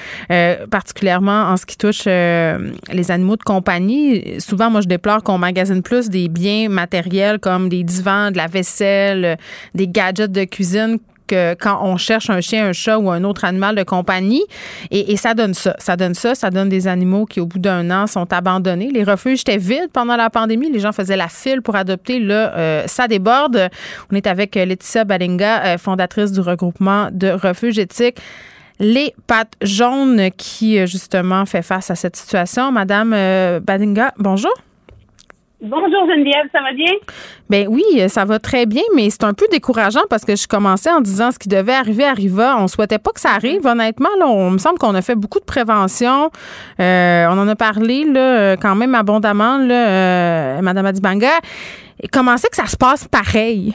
particulièrement 0.70 1.43
en 1.43 1.57
ce 1.59 1.66
qui 1.66 1.76
euh, 2.07 2.70
les 2.93 3.11
animaux 3.11 3.37
de 3.37 3.43
compagnie, 3.43 4.41
souvent, 4.41 4.70
moi, 4.70 4.80
je 4.80 4.89
déplore 4.89 5.22
qu'on 5.22 5.39
magasine 5.39 5.83
plus 5.83 6.09
des 6.09 6.28
biens 6.28 6.68
matériels 6.68 7.39
comme 7.39 7.68
des 7.68 7.85
divans, 7.85 8.30
de 8.30 8.37
la 8.37 8.47
vaisselle, 8.47 9.39
des 9.74 9.89
gadgets 9.89 10.33
de 10.33 10.45
cuisine 10.45 10.99
que 11.26 11.55
quand 11.55 11.80
on 11.83 11.97
cherche 11.97 12.30
un 12.30 12.41
chien, 12.41 12.68
un 12.68 12.72
chat 12.72 12.99
ou 12.99 13.11
un 13.11 13.24
autre 13.24 13.45
animal 13.45 13.74
de 13.74 13.83
compagnie. 13.83 14.45
Et, 14.91 15.16
ça 15.16 15.35
donne 15.35 15.55
ça. 15.55 15.74
Ça 15.78 15.97
donne 15.97 16.14
ça. 16.14 16.35
Ça 16.35 16.51
donne 16.51 16.68
des 16.68 16.89
animaux 16.89 17.26
qui, 17.26 17.41
au 17.41 17.47
bout 17.47 17.59
d'un 17.59 17.91
an, 17.91 18.07
sont 18.07 18.30
abandonnés. 18.33 18.91
Les 18.93 19.05
refuges 19.05 19.41
étaient 19.41 19.57
vides 19.57 19.91
pendant 19.93 20.16
la 20.16 20.30
pandémie. 20.30 20.70
Les 20.70 20.80
gens 20.80 20.93
faisaient 20.93 21.16
la 21.16 21.28
file 21.28 21.62
pour 21.62 21.76
adopter. 21.76 22.18
Là, 22.18 22.53
euh, 22.57 22.83
ça 22.87 23.09
déborde. 23.09 23.70
On 24.11 24.16
est 24.16 24.26
avec 24.26 24.55
Laetitia 24.55 25.05
Balinga, 25.05 25.64
euh, 25.64 25.78
fondatrice 25.78 26.33
du 26.33 26.41
regroupement 26.41 27.09
de 27.12 27.28
refuges 27.30 27.78
éthiques 27.78 28.18
les 28.83 29.14
pattes 29.28 29.55
jaunes 29.62 30.30
qui, 30.37 30.78
euh, 30.78 30.87
justement, 30.87 31.47
fait 31.47 31.62
face 31.62 31.91
à 31.91 31.95
cette 31.95 32.16
situation. 32.16 32.72
Madame 32.72 33.12
euh, 33.14 33.61
Badinga, 33.61 34.12
bonjour. 34.18 34.53
Bonjour 35.61 36.09
Geneviève, 36.11 36.49
ça 36.51 36.61
va 36.61 36.72
bien? 36.72 36.93
Ben 37.49 37.68
oui, 37.70 37.85
ça 38.09 38.24
va 38.24 38.41
très 38.41 38.66
bien, 38.66 38.83
mais 38.97 39.11
c'est 39.11 39.22
un 39.22 39.33
peu 39.33 39.47
décourageant 39.49 40.03
parce 40.11 40.24
que 40.24 40.35
je 40.35 40.49
commençais 40.49 40.91
en 40.91 41.01
disant 41.01 41.30
ce 41.30 41.39
qui 41.39 41.49
devait 41.49 41.74
arriver 41.74 42.03
arriva. 42.03 42.57
On 42.59 42.66
souhaitait 42.66 42.99
pas 42.99 43.12
que 43.12 43.20
ça 43.20 43.30
arrive, 43.30 43.64
honnêtement. 43.64 44.09
Là, 44.18 44.26
on 44.26 44.51
me 44.51 44.59
semble 44.59 44.78
qu'on 44.80 44.97
a 44.97 45.03
fait 45.03 45.14
beaucoup 45.14 45.39
de 45.39 45.45
prévention. 45.45 46.33
Euh, 46.80 47.26
on 47.30 47.39
en 47.39 47.47
a 47.47 47.55
parlé 47.55 48.03
là, 48.05 48.57
quand 48.57 48.74
même 48.74 48.97
abondamment, 48.97 49.59
là, 49.59 50.61
Madame 50.62 50.87
Adibanga. 50.87 51.39
Comment 52.12 52.37
c'est 52.37 52.51
que 52.51 52.57
ça 52.57 52.66
se 52.66 52.76
passe 52.76 53.07
pareil? 53.07 53.72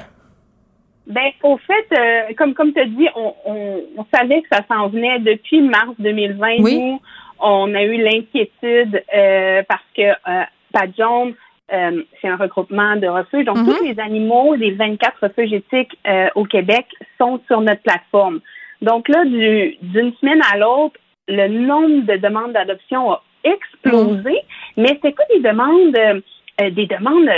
Ben, 1.07 1.31
au 1.43 1.57
fait, 1.57 1.87
euh, 1.97 2.33
comme 2.37 2.53
comme 2.53 2.73
tu 2.73 2.81
as 2.81 2.85
dit, 2.85 3.07
on, 3.15 3.33
on, 3.45 4.05
savait 4.13 4.41
que 4.41 4.47
ça 4.51 4.61
s'en 4.67 4.89
venait 4.89 5.19
depuis 5.19 5.61
mars 5.61 5.93
2020. 5.99 6.47
Oui. 6.59 6.79
Nous, 6.79 7.01
on 7.39 7.73
a 7.73 7.83
eu 7.83 7.97
l'inquiétude 7.97 9.03
euh, 9.15 9.63
parce 9.69 9.85
que 9.95 10.01
euh, 10.01 10.43
Padjon, 10.73 11.33
euh, 11.71 12.03
c'est 12.21 12.27
un 12.27 12.35
regroupement 12.35 12.97
de 12.97 13.07
refuges. 13.07 13.45
Donc, 13.45 13.57
tous 13.57 13.83
mhm. 13.83 13.89
les 13.89 13.99
animaux 14.01 14.57
des 14.57 14.71
24 14.71 15.23
refuges 15.23 15.53
éthiques 15.53 15.97
euh, 16.07 16.27
au 16.35 16.43
Québec 16.43 16.85
sont 17.17 17.39
sur 17.47 17.61
notre 17.61 17.81
plateforme. 17.83 18.41
Donc 18.81 19.07
là, 19.07 19.23
d'une 19.25 20.13
semaine 20.19 20.41
à 20.53 20.57
l'autre, 20.57 20.99
le 21.27 21.47
nombre 21.47 22.05
de 22.05 22.17
demandes 22.17 22.51
d'adoption 22.51 23.11
a 23.11 23.23
explosé, 23.43 24.29
mhm. 24.29 24.35
mais 24.77 24.99
c'est 25.01 25.13
quoi 25.13 25.25
des 25.33 25.39
demandes, 25.39 26.21
des 26.59 26.85
demandes 26.85 27.29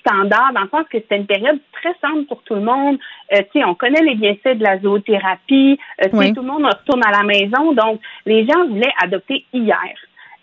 standard, 0.00 0.52
dans 0.54 0.62
le 0.62 0.68
sens 0.68 0.84
que 0.90 0.98
c'était 0.98 1.16
une 1.16 1.26
période 1.26 1.58
très 1.72 1.94
simple 2.00 2.24
pour 2.24 2.42
tout 2.42 2.54
le 2.54 2.62
monde. 2.62 2.98
Euh, 3.32 3.42
on 3.66 3.74
connaît 3.74 4.02
les 4.02 4.14
bienfaits 4.14 4.58
de 4.58 4.62
la 4.62 4.78
zoothérapie. 4.80 5.78
Euh, 6.02 6.08
Tout 6.08 6.42
le 6.42 6.48
monde 6.48 6.64
retourne 6.64 7.02
à 7.04 7.10
la 7.10 7.22
maison. 7.22 7.72
Donc, 7.72 8.00
les 8.26 8.46
gens 8.46 8.66
voulaient 8.66 8.92
adopter 9.02 9.44
hier. 9.52 9.94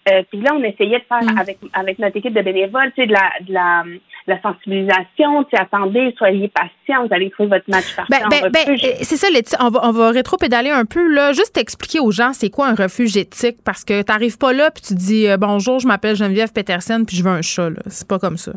Euh, 0.07 0.21
puis 0.29 0.39
là, 0.39 0.51
on 0.53 0.63
essayait 0.63 0.99
de 0.99 1.05
faire 1.09 1.23
mm. 1.23 1.37
avec 1.37 1.57
avec 1.73 1.97
notre 1.97 2.17
équipe 2.17 2.33
de 2.33 2.41
bénévoles, 2.41 2.91
tu 2.95 3.01
sais, 3.01 3.07
de 3.07 3.13
la, 3.13 3.31
de 3.41 3.51
la, 3.51 3.83
la 4.27 4.39
sensibilisation, 4.41 5.43
tu 5.45 5.55
attendez, 5.57 6.13
soyez 6.15 6.47
patient, 6.47 7.07
vous 7.07 7.13
allez 7.13 7.31
trouver 7.31 7.49
votre 7.49 7.65
match 7.67 7.95
parfait. 7.95 8.21
Ben, 8.29 8.29
ben, 8.29 8.51
ben 8.51 8.77
c'est 9.01 9.17
ça, 9.17 9.27
on 9.59 9.69
va, 9.69 9.79
on 9.83 9.91
va 9.91 10.11
rétro-pédaler 10.11 10.69
un 10.69 10.85
peu, 10.85 11.11
là. 11.11 11.33
Juste 11.33 11.57
expliquer 11.57 11.99
aux 11.99 12.11
gens 12.11 12.33
c'est 12.33 12.51
quoi 12.51 12.67
un 12.67 12.75
refuge 12.75 13.17
éthique, 13.17 13.57
parce 13.65 13.83
que 13.83 14.03
tu 14.03 14.11
n'arrives 14.11 14.37
pas 14.37 14.53
là 14.53 14.69
puis 14.69 14.83
tu 14.83 14.93
dis 14.93 15.27
euh, 15.27 15.37
bonjour, 15.37 15.79
je 15.79 15.87
m'appelle 15.87 16.15
Geneviève 16.15 16.53
Peterson 16.53 17.03
puis 17.05 17.17
je 17.17 17.23
veux 17.23 17.31
un 17.31 17.41
chat, 17.41 17.71
là. 17.71 17.81
C'est 17.87 18.07
pas 18.07 18.19
comme 18.19 18.37
ça. 18.37 18.51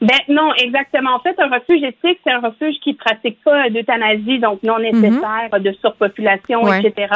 Ben 0.00 0.18
non, 0.28 0.52
exactement. 0.54 1.14
En 1.14 1.20
fait, 1.20 1.34
un 1.38 1.48
refuge 1.48 1.82
éthique, 1.82 2.20
c'est 2.24 2.32
un 2.32 2.40
refuge 2.40 2.76
qui 2.82 2.94
pratique 2.94 3.42
pas 3.42 3.70
d'euthanasie, 3.70 4.38
donc 4.38 4.62
non 4.62 4.78
nécessaire, 4.78 5.48
de 5.58 5.72
surpopulation, 5.72 6.70
etc. 6.72 7.08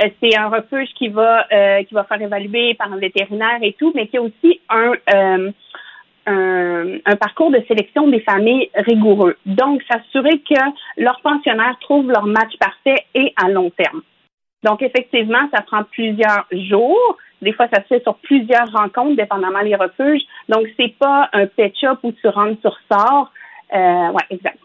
Euh, 0.00 0.08
c'est 0.20 0.36
un 0.36 0.48
refuge 0.48 0.88
qui 0.96 1.08
va 1.08 1.46
euh, 1.52 1.82
qui 1.84 1.94
va 1.94 2.04
faire 2.04 2.20
évaluer 2.20 2.74
par 2.74 2.92
un 2.92 2.96
vétérinaire 2.96 3.58
et 3.62 3.74
tout, 3.78 3.92
mais 3.94 4.06
qui 4.06 4.16
a 4.16 4.22
aussi 4.22 4.60
un, 4.70 4.92
euh, 5.12 5.50
un, 6.26 6.98
un 7.04 7.16
parcours 7.16 7.50
de 7.50 7.62
sélection 7.68 8.08
des 8.08 8.20
familles 8.20 8.70
rigoureux. 8.74 9.36
Donc, 9.44 9.82
s'assurer 9.90 10.38
que 10.38 10.60
leurs 10.96 11.20
pensionnaires 11.22 11.76
trouvent 11.80 12.10
leur 12.10 12.26
match 12.26 12.56
parfait 12.58 13.04
et 13.14 13.34
à 13.36 13.48
long 13.48 13.70
terme. 13.70 14.02
Donc, 14.62 14.80
effectivement, 14.82 15.48
ça 15.52 15.62
prend 15.62 15.82
plusieurs 15.84 16.46
jours. 16.52 17.18
Des 17.42 17.52
fois, 17.52 17.66
ça 17.72 17.82
se 17.82 17.88
fait 17.88 18.02
sur 18.02 18.14
plusieurs 18.16 18.70
rencontres, 18.72 19.16
dépendamment 19.16 19.62
des 19.62 19.74
refuges. 19.74 20.22
Donc, 20.48 20.66
c'est 20.78 20.94
pas 20.98 21.28
un 21.32 21.46
pet 21.46 21.72
shop 21.78 21.98
où 22.04 22.12
tu 22.12 22.28
rentres 22.28 22.60
sur 22.60 22.78
sort. 22.90 23.32
Euh, 23.74 24.10
ouais, 24.10 24.24
exact. 24.30 24.58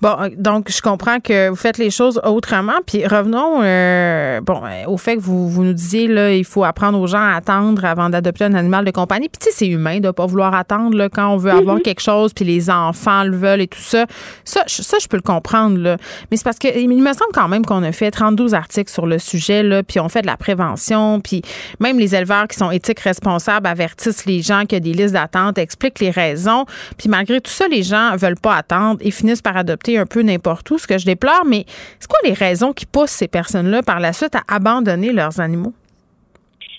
Bon, 0.00 0.14
donc 0.36 0.70
je 0.70 0.80
comprends 0.80 1.18
que 1.18 1.48
vous 1.48 1.56
faites 1.56 1.76
les 1.76 1.90
choses 1.90 2.20
autrement. 2.24 2.76
Puis 2.86 3.04
revenons 3.04 3.60
euh, 3.62 4.40
bon 4.40 4.62
euh, 4.64 4.84
au 4.86 4.96
fait 4.96 5.16
que 5.16 5.20
vous, 5.20 5.48
vous 5.48 5.64
nous 5.64 5.72
disiez 5.72 6.06
là, 6.06 6.32
il 6.32 6.44
faut 6.44 6.62
apprendre 6.62 7.00
aux 7.00 7.08
gens 7.08 7.18
à 7.18 7.34
attendre 7.34 7.84
avant 7.84 8.08
d'adopter 8.08 8.44
un 8.44 8.54
animal 8.54 8.84
de 8.84 8.92
compagnie. 8.92 9.28
Puis 9.28 9.38
tu 9.40 9.50
sais, 9.50 9.56
c'est 9.56 9.66
humain 9.66 9.98
de 9.98 10.12
pas 10.12 10.26
vouloir 10.26 10.54
attendre 10.54 10.96
là, 10.96 11.08
quand 11.08 11.28
on 11.34 11.36
veut 11.36 11.50
avoir 11.50 11.76
mhm. 11.76 11.82
quelque 11.82 12.00
chose, 12.00 12.32
puis 12.32 12.44
les 12.44 12.70
enfants 12.70 13.24
le 13.24 13.36
veulent 13.36 13.60
et 13.60 13.66
tout 13.66 13.80
ça. 13.80 14.06
Ça, 14.44 14.62
ça 14.68 14.98
je 15.00 15.08
peux 15.08 15.16
le 15.16 15.22
comprendre 15.22 15.76
là. 15.78 15.96
Mais 16.30 16.36
c'est 16.36 16.44
parce 16.44 16.60
que 16.60 16.78
il 16.78 16.88
me 16.88 17.12
semble 17.12 17.32
quand 17.34 17.48
même 17.48 17.66
qu'on 17.66 17.82
a 17.82 17.90
fait 17.90 18.12
32 18.12 18.54
articles 18.54 18.92
sur 18.92 19.06
le 19.06 19.18
sujet 19.18 19.64
là, 19.64 19.82
puis 19.82 19.98
on 19.98 20.08
fait 20.08 20.22
de 20.22 20.28
la 20.28 20.36
prévention, 20.36 21.20
puis 21.20 21.42
même 21.80 21.98
les 21.98 22.14
éleveurs 22.14 22.46
qui 22.46 22.56
sont 22.56 22.70
éthiques 22.70 23.00
responsables 23.00 23.66
avertissent 23.66 24.26
les 24.26 24.42
gens 24.42 24.60
qu'il 24.60 24.74
y 24.74 24.76
a 24.76 24.80
des 24.80 24.92
listes 24.92 25.14
d'attente, 25.14 25.58
expliquent 25.58 25.98
les 25.98 26.10
raisons. 26.10 26.66
Puis 26.96 27.08
malgré 27.08 27.40
tout 27.40 27.50
ça, 27.50 27.66
les 27.66 27.82
gens 27.82 28.14
veulent 28.16 28.38
pas 28.40 28.54
attendre 28.54 28.98
et 29.00 29.10
finissent 29.10 29.42
par 29.42 29.56
adopter 29.56 29.87
un 29.96 30.06
peu 30.06 30.22
n'importe 30.22 30.70
où, 30.70 30.78
ce 30.78 30.86
que 30.86 30.98
je 30.98 31.06
déplore, 31.06 31.44
mais 31.46 31.64
c'est 31.98 32.08
quoi 32.08 32.18
les 32.24 32.34
raisons 32.34 32.72
qui 32.72 32.84
poussent 32.84 33.10
ces 33.10 33.28
personnes-là 33.28 33.82
par 33.82 34.00
la 34.00 34.12
suite 34.12 34.34
à 34.34 34.42
abandonner 34.48 35.12
leurs 35.12 35.40
animaux? 35.40 35.72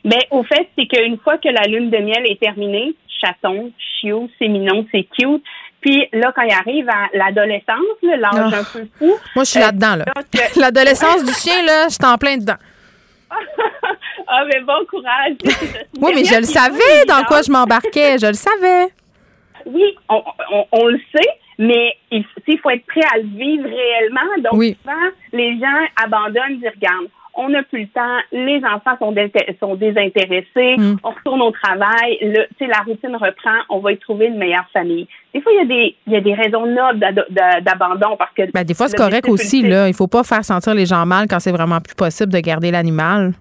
Bien, 0.03 0.19
au 0.31 0.43
fait, 0.43 0.69
c'est 0.77 0.85
qu'une 0.85 1.17
fois 1.17 1.37
que 1.37 1.49
la 1.49 1.63
lune 1.63 1.89
de 1.89 1.97
miel 1.97 2.25
est 2.25 2.39
terminée, 2.39 2.93
chaton, 3.21 3.71
chiot, 3.77 4.29
c'est 4.37 4.47
mignon, 4.47 4.85
c'est 4.91 5.07
cute. 5.17 5.43
Puis 5.81 6.07
là, 6.13 6.31
quand 6.35 6.41
il 6.41 6.53
arrive 6.53 6.89
à 6.89 7.07
l'adolescence, 7.13 7.97
l'âge 8.01 8.19
ah. 8.33 8.59
un 8.59 8.63
peu 8.63 8.87
fou. 8.97 9.17
Moi, 9.35 9.43
je 9.43 9.49
suis 9.49 9.59
là-dedans, 9.59 9.95
là. 9.95 10.05
L'adolescence 10.57 11.23
du 11.23 11.33
chien, 11.33 11.63
là, 11.65 11.87
je 11.87 11.93
suis 11.93 12.05
en 12.05 12.17
plein 12.17 12.37
dedans. 12.37 12.57
ah, 14.27 14.43
mais 14.45 14.59
bon 14.61 14.85
courage. 14.89 15.35
oui, 16.01 16.11
mais 16.15 16.25
je 16.25 16.35
le 16.35 16.43
savais 16.43 17.05
dans 17.07 17.23
quoi 17.23 17.41
je 17.41 17.51
m'embarquais. 17.51 18.17
Je 18.17 18.27
le 18.27 18.33
savais. 18.33 18.87
Oui, 19.65 19.95
on 20.71 20.87
le 20.87 20.99
sait, 21.13 21.29
mais 21.59 21.93
il, 22.09 22.23
faut 22.63 22.69
être 22.69 22.85
prêt 22.85 23.01
à 23.13 23.17
le 23.17 23.27
vivre 23.37 23.65
réellement. 23.65 24.49
Donc, 24.49 24.63
souvent, 24.63 25.09
les 25.33 25.59
gens 25.59 25.85
abandonnent, 26.01 26.57
disent, 26.57 26.71
regarde, 26.73 27.07
on 27.35 27.49
n'a 27.49 27.63
plus 27.63 27.81
le 27.81 27.87
temps, 27.87 28.17
les 28.31 28.61
enfants 28.65 28.97
sont, 28.97 29.13
sont 29.59 29.75
désintéressés, 29.75 30.77
mm. 30.77 30.97
on 31.03 31.11
retourne 31.11 31.41
au 31.41 31.51
travail, 31.51 32.17
le, 32.21 32.45
la 32.65 32.79
routine 32.85 33.15
reprend, 33.15 33.59
on 33.69 33.79
va 33.79 33.91
y 33.91 33.97
trouver 33.97 34.27
une 34.27 34.37
meilleure 34.37 34.67
famille. 34.73 35.07
Des 35.33 35.41
fois, 35.41 35.51
il 35.51 35.57
y 35.57 35.61
a 35.61 35.65
des, 35.65 35.95
il 36.07 36.13
y 36.13 36.15
a 36.15 36.21
des 36.21 36.33
raisons 36.33 36.65
nobles 36.65 36.99
d'abandon 37.61 38.15
parce 38.17 38.33
que. 38.35 38.51
Ben, 38.51 38.63
des 38.63 38.73
fois, 38.73 38.87
c'est 38.87 38.97
correct 38.97 39.27
aussi, 39.27 39.61
là. 39.61 39.87
Il 39.87 39.93
faut 39.93 40.07
pas 40.07 40.23
faire 40.23 40.43
sentir 40.43 40.73
les 40.73 40.85
gens 40.85 41.05
mal 41.05 41.27
quand 41.29 41.39
c'est 41.39 41.51
vraiment 41.51 41.79
plus 41.81 41.95
possible 41.95 42.31
de 42.31 42.39
garder 42.39 42.71
l'animal. 42.71 43.33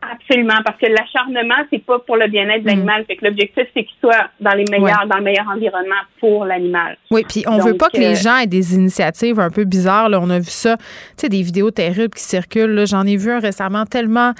Absolument, 0.00 0.54
parce 0.64 0.78
que 0.78 0.86
l'acharnement, 0.86 1.66
c'est 1.70 1.84
pas 1.84 1.98
pour 1.98 2.16
le 2.16 2.28
bien-être 2.28 2.62
de 2.62 2.64
mm. 2.64 2.68
l'animal. 2.68 3.04
Fait 3.06 3.16
que 3.16 3.24
l'objectif, 3.24 3.64
c'est 3.74 3.84
qu'il 3.84 3.96
soit 4.00 4.30
dans 4.40 4.52
les 4.52 4.64
meilleurs, 4.70 5.06
dans 5.08 5.16
le 5.16 5.24
meilleur 5.24 5.46
environnement 5.48 6.02
pour 6.20 6.44
l'animal. 6.44 6.96
Oui, 7.10 7.24
puis 7.28 7.44
on 7.48 7.58
veut 7.58 7.76
pas 7.76 7.88
que 7.88 7.98
les 7.98 8.12
euh, 8.12 8.22
gens 8.22 8.38
aient 8.38 8.46
des 8.46 8.74
initiatives 8.74 9.40
un 9.40 9.50
peu 9.50 9.64
bizarres. 9.64 10.08
Là. 10.08 10.20
On 10.22 10.30
a 10.30 10.38
vu 10.38 10.50
ça, 10.50 10.76
tu 10.76 10.84
sais, 11.16 11.28
des 11.28 11.42
vidéos 11.42 11.72
terribles 11.72 12.14
qui 12.14 12.22
circulent. 12.22 12.86
J'en 12.86 13.04
ai 13.06 13.16
vu 13.16 13.32
un 13.32 13.40
récemment 13.40 13.86
tellement 13.86 14.34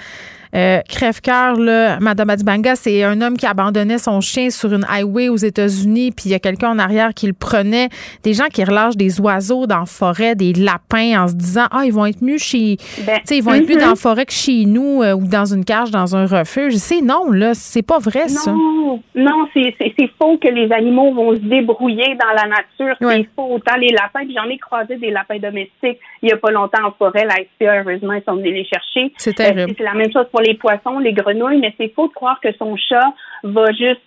Euh, 0.55 0.79
Crève-cœur, 0.87 1.57
là, 1.57 1.99
Madame 1.99 2.29
Adibanga, 2.29 2.75
c'est 2.75 3.03
un 3.03 3.21
homme 3.21 3.37
qui 3.37 3.45
abandonnait 3.45 3.97
son 3.99 4.19
chien 4.21 4.49
sur 4.49 4.73
une 4.73 4.85
highway 4.89 5.29
aux 5.29 5.35
États-Unis, 5.35 6.11
puis 6.11 6.25
il 6.25 6.31
y 6.31 6.33
a 6.33 6.39
quelqu'un 6.39 6.71
en 6.71 6.79
arrière 6.79 7.13
qui 7.13 7.27
le 7.27 7.33
prenait. 7.33 7.89
Des 8.23 8.33
gens 8.33 8.47
qui 8.51 8.63
relâchent 8.63 8.97
des 8.97 9.21
oiseaux 9.21 9.67
dans 9.67 9.81
la 9.81 9.85
forêt, 9.85 10.35
des 10.35 10.53
lapins, 10.53 11.23
en 11.23 11.27
se 11.27 11.35
disant 11.35 11.65
ah 11.71 11.83
ils 11.85 11.93
vont 11.93 12.05
être 12.05 12.23
mieux 12.23 12.37
chez, 12.37 12.77
ben, 13.05 13.19
ils 13.29 13.43
vont 13.43 13.53
être 13.53 13.67
mieux 13.67 13.75
mm-hmm. 13.75 13.81
dans 13.81 13.89
la 13.89 13.95
forêt 13.95 14.25
que 14.25 14.33
chez 14.33 14.65
nous 14.65 15.03
euh, 15.03 15.13
ou 15.13 15.27
dans 15.27 15.45
une 15.45 15.65
cage, 15.65 15.91
dans 15.91 16.15
un 16.15 16.25
refuge. 16.25 16.75
C'est 16.75 17.01
non 17.01 17.31
là, 17.31 17.53
c'est 17.53 17.85
pas 17.85 17.99
vrai 17.99 18.27
ça. 18.27 18.51
Non, 18.51 19.01
non, 19.15 19.47
c'est 19.53 19.75
faux 20.19 20.37
que 20.37 20.47
les 20.47 20.71
animaux 20.71 21.13
vont 21.13 21.35
se 21.35 21.41
débrouiller 21.41 22.15
dans 22.19 22.33
la 22.35 22.47
nature. 22.47 22.95
C'est 22.99 23.29
faux. 23.35 23.55
Autant 23.55 23.75
les 23.77 23.89
lapins, 23.89 24.21
j'en 24.35 24.49
ai 24.49 24.57
croisé 24.57 24.97
des 24.97 25.11
lapins 25.11 25.37
domestiques 25.37 25.99
il 26.21 26.29
y 26.29 26.33
a 26.33 26.37
pas 26.37 26.51
longtemps 26.51 26.85
en 26.85 26.91
forêt. 26.91 27.25
La 27.25 27.35
SPA, 27.35 27.81
heureusement, 27.81 28.13
ils 28.13 28.23
sont 28.23 28.35
venus 28.35 28.53
les 28.53 28.65
chercher. 28.65 29.13
C'est 29.17 29.33
terrible. 29.33 29.73
c'est 29.77 29.83
la 29.83 29.93
même 29.93 30.11
chose 30.11 30.25
pour 30.31 30.38
les 30.39 30.55
poissons, 30.55 30.99
les 30.99 31.13
grenouilles, 31.13 31.59
mais 31.59 31.73
c'est 31.77 31.93
faux 31.93 32.07
de 32.07 32.13
croire 32.13 32.39
que 32.41 32.49
son 32.57 32.75
chat 32.75 33.13
va 33.43 33.71
juste 33.71 34.01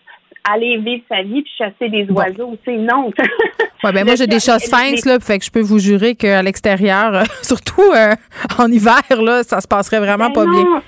aller 0.50 0.76
vivre 0.78 1.02
sa 1.08 1.22
vie 1.22 1.42
puis 1.42 1.52
chasser 1.56 1.88
des 1.88 2.10
oiseaux. 2.10 2.56
C'est 2.64 2.76
non. 2.76 3.10
ouais, 3.84 3.92
ben 3.92 4.04
moi 4.04 4.14
j'ai 4.16 4.26
des 4.26 4.40
chats 4.40 4.58
sphinx 4.58 5.04
là, 5.04 5.20
fait 5.20 5.38
que 5.38 5.44
je 5.44 5.50
peux 5.50 5.60
vous 5.60 5.78
jurer 5.78 6.14
qu'à 6.14 6.42
l'extérieur, 6.42 7.14
euh, 7.14 7.24
surtout 7.42 7.92
euh, 7.94 8.14
en 8.58 8.70
hiver 8.70 9.02
là, 9.10 9.42
ça 9.42 9.60
se 9.60 9.68
passerait 9.68 10.00
vraiment 10.00 10.30
ben 10.30 10.32
pas 10.32 10.46
bien. 10.46 10.82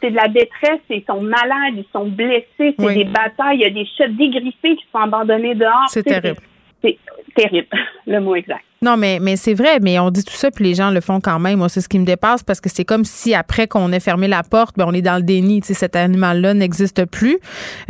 C'est 0.00 0.10
de 0.10 0.16
la 0.16 0.26
détresse, 0.26 0.80
ils 0.90 1.04
sont 1.06 1.20
malades, 1.20 1.74
ils 1.76 1.86
sont 1.92 2.08
blessés, 2.08 2.74
c'est 2.76 2.94
des 2.94 3.04
batailles, 3.04 3.58
il 3.58 3.60
y 3.60 3.66
a 3.66 3.70
des 3.70 3.86
chats 3.96 4.08
dégriffés 4.08 4.74
qui 4.74 4.84
sont 4.90 4.98
abandonnés 4.98 5.54
dehors. 5.54 5.88
C'est 5.88 6.02
terrible. 6.02 6.40
C'est 6.82 6.98
terrible, 7.36 7.68
le 8.06 8.20
mot 8.20 8.34
exact. 8.34 8.64
Non, 8.82 8.96
mais, 8.96 9.20
mais 9.20 9.36
c'est 9.36 9.54
vrai, 9.54 9.78
mais 9.80 10.00
on 10.00 10.10
dit 10.10 10.24
tout 10.24 10.34
ça, 10.34 10.50
puis 10.50 10.64
les 10.64 10.74
gens 10.74 10.90
le 10.90 11.00
font 11.00 11.20
quand 11.20 11.38
même. 11.38 11.58
Moi, 11.58 11.68
c'est 11.68 11.80
ce 11.80 11.88
qui 11.88 12.00
me 12.00 12.04
dépasse 12.04 12.42
parce 12.42 12.60
que 12.60 12.68
c'est 12.68 12.84
comme 12.84 13.04
si 13.04 13.32
après 13.32 13.68
qu'on 13.68 13.92
ait 13.92 14.00
fermé 14.00 14.26
la 14.26 14.42
porte, 14.42 14.76
ben, 14.76 14.86
on 14.88 14.92
est 14.92 15.02
dans 15.02 15.16
le 15.16 15.22
déni. 15.22 15.60
Tu 15.60 15.68
sais, 15.68 15.74
cet 15.74 15.94
animal-là 15.94 16.52
n'existe 16.52 17.04
plus. 17.04 17.38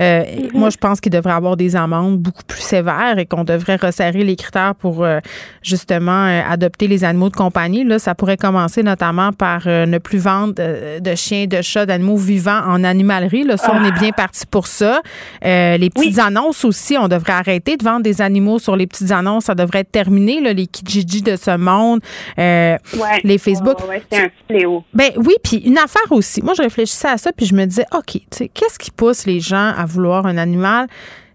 Euh, 0.01 0.23
mm-hmm. 0.23 0.51
Moi, 0.53 0.69
je 0.69 0.77
pense 0.77 1.01
qu'il 1.01 1.11
devrait 1.11 1.33
avoir 1.33 1.57
des 1.57 1.77
amendes 1.77 2.19
beaucoup 2.19 2.43
plus 2.47 2.61
sévères 2.61 3.19
et 3.19 3.25
qu'on 3.25 3.45
devrait 3.45 3.77
resserrer 3.77 4.23
les 4.23 4.37
critères 4.37 4.75
pour 4.75 5.03
euh, 5.03 5.21
justement 5.63 6.27
euh, 6.27 6.43
adopter 6.47 6.89
les 6.89 7.05
animaux 7.05 7.31
de 7.31 7.37
compagnie. 7.37 7.85
Là, 7.85 7.99
ça 7.99 8.15
pourrait 8.15 8.37
commencer 8.37 8.83
notamment 8.83 9.33
par 9.33 9.67
ne 9.67 9.97
plus 9.97 10.19
vendre 10.19 10.55
de 10.55 11.15
chiens, 11.15 11.47
de 11.47 11.63
chats, 11.63 11.87
d'animaux 11.87 12.19
vivants 12.19 12.61
en 12.67 12.85
animalerie. 12.85 13.45
Là, 13.45 13.57
ça, 13.57 13.73
on 13.75 13.83
est 13.83 13.99
bien 13.99 14.11
parti 14.11 14.45
pour 14.45 14.67
ça. 14.67 15.01
les 15.43 15.91
petites 15.91 16.19
annonces 16.19 16.67
aussi, 16.67 16.99
on 16.99 17.09
devrait 17.09 17.33
arrêter 17.33 17.79
de 17.79 17.85
vendre 17.85 18.03
des 18.03 18.21
animaux 18.21 18.59
sur 18.59 18.77
les 18.77 18.87
petites 18.87 19.11
annonces. 19.11 19.45
Ça 19.45 19.55
devrait 19.55 19.81
être 19.81 19.93
terminé. 19.93 20.41
Là, 20.41 20.53
les 20.53 20.67
Gigi 20.85 21.23
de 21.23 21.37
ce 21.37 21.57
monde, 21.57 22.01
euh, 22.39 22.77
les 23.25 23.39
Facebook. 23.39 23.77
c'est 24.11 24.25
un 24.25 24.31
fléau. 24.49 24.85
Ben 24.93 25.11
oui, 25.17 25.35
puis 25.43 25.59
une 25.59 25.79
affaire 25.79 26.11
aussi. 26.11 26.43
Moi, 26.43 26.55
je 26.55 26.63
réfléchissais 26.63 27.09
à 27.09 27.19
ça, 27.19 27.33
puis 27.33 27.47
je 27.47 27.55
me 27.55 27.65
disais, 27.65 27.87
OK, 27.97 28.21
qu'est-ce 28.55 28.79
qui 28.79 28.91
pousse 28.91 29.27
les 29.27 29.41
gens 29.41 29.73
à 29.77 29.85
vouloir 29.87 30.27
un 30.27 30.37
animal? 30.39 30.87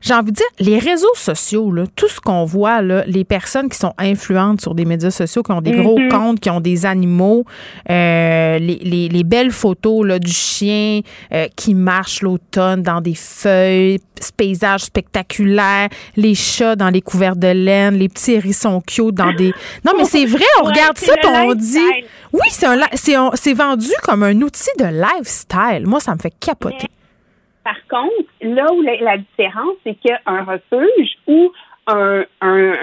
J'ai 0.01 0.13
envie 0.13 0.31
de 0.31 0.37
dire, 0.37 0.45
les 0.59 0.79
réseaux 0.79 1.13
sociaux, 1.15 1.71
là, 1.71 1.83
tout 1.95 2.07
ce 2.07 2.19
qu'on 2.19 2.45
voit, 2.45 2.81
là, 2.81 3.03
les 3.07 3.23
personnes 3.23 3.69
qui 3.69 3.77
sont 3.77 3.93
influentes 3.97 4.61
sur 4.61 4.75
des 4.75 4.85
médias 4.85 5.11
sociaux, 5.11 5.43
qui 5.43 5.51
ont 5.51 5.61
des 5.61 5.71
gros 5.71 5.99
mhm. 5.99 6.09
comptes, 6.09 6.39
qui 6.39 6.49
ont 6.49 6.59
des 6.59 6.85
animaux, 6.85 7.45
euh, 7.89 8.59
les, 8.59 9.09
les, 9.09 9.23
belles 9.23 9.51
photos 9.51 10.05
là, 10.05 10.19
du 10.19 10.31
chien 10.31 11.01
euh, 11.33 11.47
qui 11.55 11.73
marche 11.73 12.21
l'automne 12.21 12.81
dans 12.81 13.01
des 13.01 13.15
feuilles, 13.15 13.99
ce 14.21 14.31
paysage 14.31 14.81
spectaculaire, 14.81 15.89
les 16.15 16.35
chats 16.35 16.75
dans 16.75 16.89
les 16.89 17.01
couverts 17.01 17.35
de 17.35 17.47
laine, 17.47 17.95
les 17.95 18.09
petits 18.09 18.33
hérissons 18.33 18.81
cute 18.81 19.15
dans 19.15 19.33
des... 19.33 19.53
Non, 19.85 19.93
mais 19.97 20.05
c'est 20.05 20.25
vrai, 20.25 20.45
on 20.61 20.65
regarde 20.65 20.97
ça 20.97 21.13
et 21.13 21.27
on 21.27 21.53
dit... 21.53 21.79
Oui, 22.33 22.47
c'est 22.51 23.53
vendu 23.53 23.89
comme 24.03 24.23
un 24.23 24.41
outil 24.41 24.69
de 24.77 24.85
lifestyle. 24.85 25.85
Moi, 25.85 25.99
ça 25.99 26.13
me 26.13 26.19
fait 26.19 26.33
capoter. 26.39 26.87
Par 27.67 27.85
contre, 27.89 28.29
là 28.41 28.71
où 28.71 28.81
la, 28.81 29.17
différence, 29.17 29.75
c'est 29.85 29.95
qu'un 29.95 30.43
refuge 30.45 31.17
ou 31.27 31.51
un, 31.85 32.23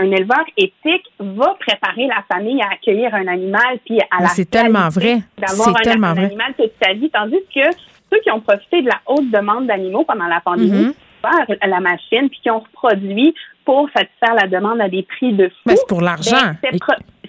éleveur 0.03 0.45
éthique 0.59 1.11
va 1.19 1.57
préparer 1.59 2.07
la 2.07 2.23
famille 2.31 2.61
à 2.61 2.75
accueillir 2.75 3.15
un 3.15 3.27
animal 3.27 3.79
puis 3.87 3.99
à 4.11 4.21
la 4.21 4.29
C'est 4.29 4.45
tellement 4.45 4.91
vrai. 4.91 5.21
D'avoir 5.39 5.71
un, 5.71 5.81
tellement 5.81 6.09
animal 6.09 6.53
toute 6.59 6.73
sa 6.83 6.93
vie, 6.93 7.09
tandis 7.09 7.41
que 7.55 7.63
ceux 8.13 8.21
qui 8.21 8.31
ont 8.31 8.41
profité 8.41 8.83
de 8.83 8.89
la 8.89 9.01
haute 9.07 9.31
demande 9.31 9.69
d'animaux 9.69 10.05
pendant 10.05 10.27
la 10.27 10.41
pandémie, 10.41 10.95
mm-hmm. 11.23 11.67
la 11.67 11.81
machine 11.81 12.29
puis 12.29 12.41
qui 12.43 12.51
ont 12.51 12.61
reproduit 12.61 13.35
pour 13.65 13.89
satisfaire 13.97 14.35
la 14.35 14.49
demande 14.49 14.83
à 14.83 14.91
des 14.91 15.03
prix 15.05 15.33
de 15.33 15.49
fou. 15.49 15.55
Mais 15.65 15.77
c'est 15.77 15.89
pour 15.89 16.03
l'argent. 16.03 16.53
Ben, 16.63 16.79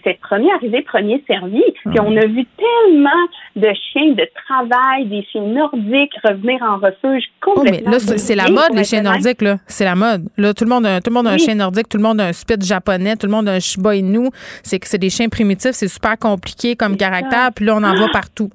c'est 0.05 0.19
premier 0.19 0.51
arrivé, 0.51 0.83
premier 0.83 1.23
servi. 1.27 1.63
Puis 1.85 1.99
on 1.99 2.15
a 2.15 2.25
vu 2.25 2.45
tellement 2.45 3.09
de 3.55 3.67
chiens 3.91 4.11
de 4.11 4.27
travail, 4.45 5.07
des 5.07 5.23
chiens 5.31 5.41
nordiques 5.41 6.13
revenir 6.23 6.61
en 6.61 6.77
refuge 6.77 7.23
complètement. 7.41 7.79
Oh, 7.79 7.89
mais 7.89 7.91
là, 7.91 7.99
c'est 7.99 8.35
la 8.35 8.49
mode, 8.49 8.75
les 8.75 8.83
chiens 8.83 9.01
nordiques, 9.01 9.41
là. 9.41 9.57
C'est 9.67 9.85
la 9.85 9.95
mode. 9.95 10.27
Là, 10.37 10.53
tout 10.53 10.63
le 10.63 10.69
monde 10.69 10.85
a, 10.85 11.01
tout 11.01 11.09
le 11.09 11.15
monde 11.15 11.27
a 11.27 11.31
un 11.31 11.37
chien 11.37 11.55
nordique, 11.55 11.89
tout 11.89 11.97
le 11.97 12.03
monde 12.03 12.21
a 12.21 12.27
un 12.27 12.33
spit 12.33 12.61
japonais, 12.61 13.15
tout 13.15 13.25
le 13.25 13.31
monde 13.31 13.49
a 13.49 13.53
un 13.53 13.59
Shiba 13.59 13.95
Inu. 13.95 14.29
C'est 14.63 14.79
que 14.79 14.87
c'est 14.87 14.99
des 14.99 15.09
chiens 15.09 15.29
primitifs, 15.29 15.71
c'est 15.71 15.87
super 15.87 16.17
compliqué 16.17 16.75
comme 16.75 16.95
caractère, 16.97 17.49
puis 17.55 17.65
là, 17.65 17.75
on 17.75 17.83
en 17.83 17.95
voit 17.95 18.09
partout. 18.13 18.49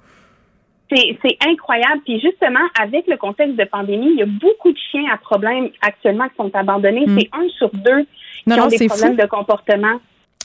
C'est 0.92 1.38
incroyable. 1.46 2.00
Puis 2.04 2.20
justement, 2.20 2.66
avec 2.80 3.06
le 3.06 3.16
contexte 3.16 3.56
de 3.56 3.64
pandémie, 3.64 4.10
il 4.10 4.18
y 4.18 4.22
a 4.22 4.26
beaucoup 4.26 4.72
de 4.72 4.78
chiens 4.90 5.04
à 5.12 5.18
problème 5.18 5.68
actuellement 5.82 6.28
qui 6.28 6.36
sont 6.36 6.50
abandonnés. 6.54 7.06
Hmm. 7.06 7.18
C'est 7.18 7.28
un 7.32 7.48
sur 7.58 7.70
deux 7.72 8.06
qui 8.44 8.60
ont 8.60 8.66
des 8.66 8.88
problèmes 8.88 9.16
de 9.16 9.26
comportement. 9.26 10.00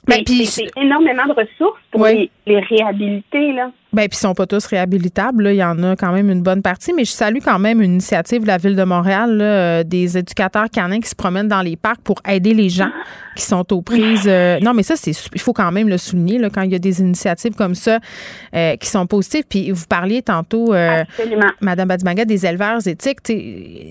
Ben, 0.07 0.23
c'est 0.45 0.69
énormément 0.77 1.25
de 1.25 1.33
ressources 1.33 1.81
pour 1.91 2.05
les, 2.05 2.29
les 2.45 2.59
réhabiliter. 2.59 3.53
Là. 3.53 3.71
Ben, 3.95 4.09
puis 4.09 4.17
ils 4.17 4.19
sont 4.19 4.33
pas 4.33 4.45
tous 4.45 4.65
réhabilitables. 4.65 5.47
Il 5.47 5.55
y 5.55 5.63
en 5.63 5.81
a 5.81 5.95
quand 5.95 6.11
même 6.11 6.29
une 6.29 6.41
bonne 6.41 6.61
partie, 6.61 6.91
mais 6.91 7.05
je 7.05 7.11
salue 7.11 7.37
quand 7.41 7.59
même 7.59 7.81
une 7.81 7.93
initiative 7.93 8.41
de 8.41 8.47
la 8.47 8.57
Ville 8.57 8.75
de 8.75 8.83
Montréal, 8.83 9.39
euh, 9.41 9.83
des 9.83 10.17
éducateurs 10.17 10.69
canins 10.69 10.99
qui 10.99 11.07
se 11.07 11.15
promènent 11.15 11.47
dans 11.47 11.61
les 11.61 11.77
parcs 11.77 12.01
pour 12.01 12.17
aider 12.27 12.53
les 12.53 12.67
gens 12.67 12.89
qui 13.37 13.43
sont 13.43 13.71
aux 13.71 13.81
prises. 13.81 14.25
Euh, 14.27 14.59
non, 14.59 14.73
mais 14.73 14.83
ça, 14.83 14.97
c'est 14.97 15.11
il 15.33 15.39
faut 15.39 15.53
quand 15.53 15.71
même 15.71 15.87
le 15.87 15.97
souligner 15.97 16.39
là, 16.39 16.49
quand 16.49 16.63
il 16.63 16.73
y 16.73 16.75
a 16.75 16.79
des 16.79 16.99
initiatives 16.99 17.53
comme 17.55 17.73
ça 17.73 17.99
euh, 18.53 18.75
qui 18.75 18.89
sont 18.89 19.07
positives. 19.07 19.45
Puis 19.47 19.71
vous 19.71 19.85
parliez 19.87 20.21
tantôt, 20.21 20.73
Madame 21.61 21.87
Badimaga, 21.87 22.25
des 22.25 22.45
éleveurs 22.45 22.85
éthiques. 22.85 23.19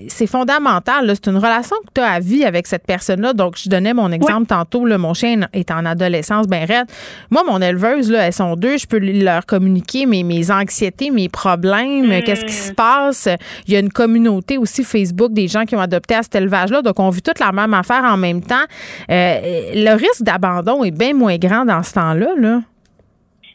C'est 0.07 0.27
fondamental. 0.27 1.11
C'est 1.15 1.31
une 1.31 1.37
relation 1.37 1.77
que 1.77 1.93
tu 1.95 2.01
as 2.01 2.11
à 2.11 2.19
vie 2.19 2.45
avec 2.45 2.67
cette 2.67 2.85
personne-là. 2.85 3.33
Donc, 3.33 3.57
je 3.57 3.69
donnais 3.69 3.95
mon 3.95 4.11
exemple 4.11 4.45
tantôt. 4.45 4.85
Là, 4.85 4.99
mon 4.99 5.15
chien 5.15 5.47
est 5.51 5.71
en 5.71 5.83
adolescence, 5.83 6.45
ben 6.47 6.63
raide. 6.63 6.85
Moi, 7.31 7.43
mon 7.47 7.59
éleveuse, 7.59 8.11
là, 8.11 8.27
elles 8.27 8.33
sont 8.33 8.55
deux. 8.55 8.77
Je 8.77 8.85
peux 8.85 8.99
leur 8.99 9.47
communiquer 9.47 9.94
mes, 10.05 10.51
anxiétés, 10.51 11.11
mes 11.11 11.29
problèmes, 11.29 12.07
hmm. 12.07 12.23
qu'est-ce 12.23 12.45
qui 12.45 12.53
se 12.53 12.73
passe? 12.73 13.29
Il 13.67 13.73
y 13.73 13.77
a 13.77 13.79
une 13.79 13.91
communauté 13.91 14.57
aussi 14.57 14.83
Facebook 14.83 15.31
des 15.31 15.47
gens 15.47 15.63
qui 15.63 15.75
ont 15.75 15.79
adopté 15.79 16.15
à 16.15 16.23
cet 16.23 16.35
élevage-là. 16.35 16.81
Donc, 16.81 16.99
on 16.99 17.09
vit 17.09 17.21
toute 17.21 17.39
la 17.39 17.53
même 17.53 17.73
affaire 17.73 18.03
en 18.03 18.17
même 18.17 18.41
temps. 18.41 18.65
Euh, 19.09 19.39
le 19.73 19.93
risque 19.93 20.23
d'abandon 20.23 20.83
est 20.83 20.91
bien 20.91 21.13
moins 21.13 21.37
grand 21.37 21.63
dans 21.63 21.81
ce 21.83 21.93
temps-là. 21.93 22.29
Là. 22.37 22.61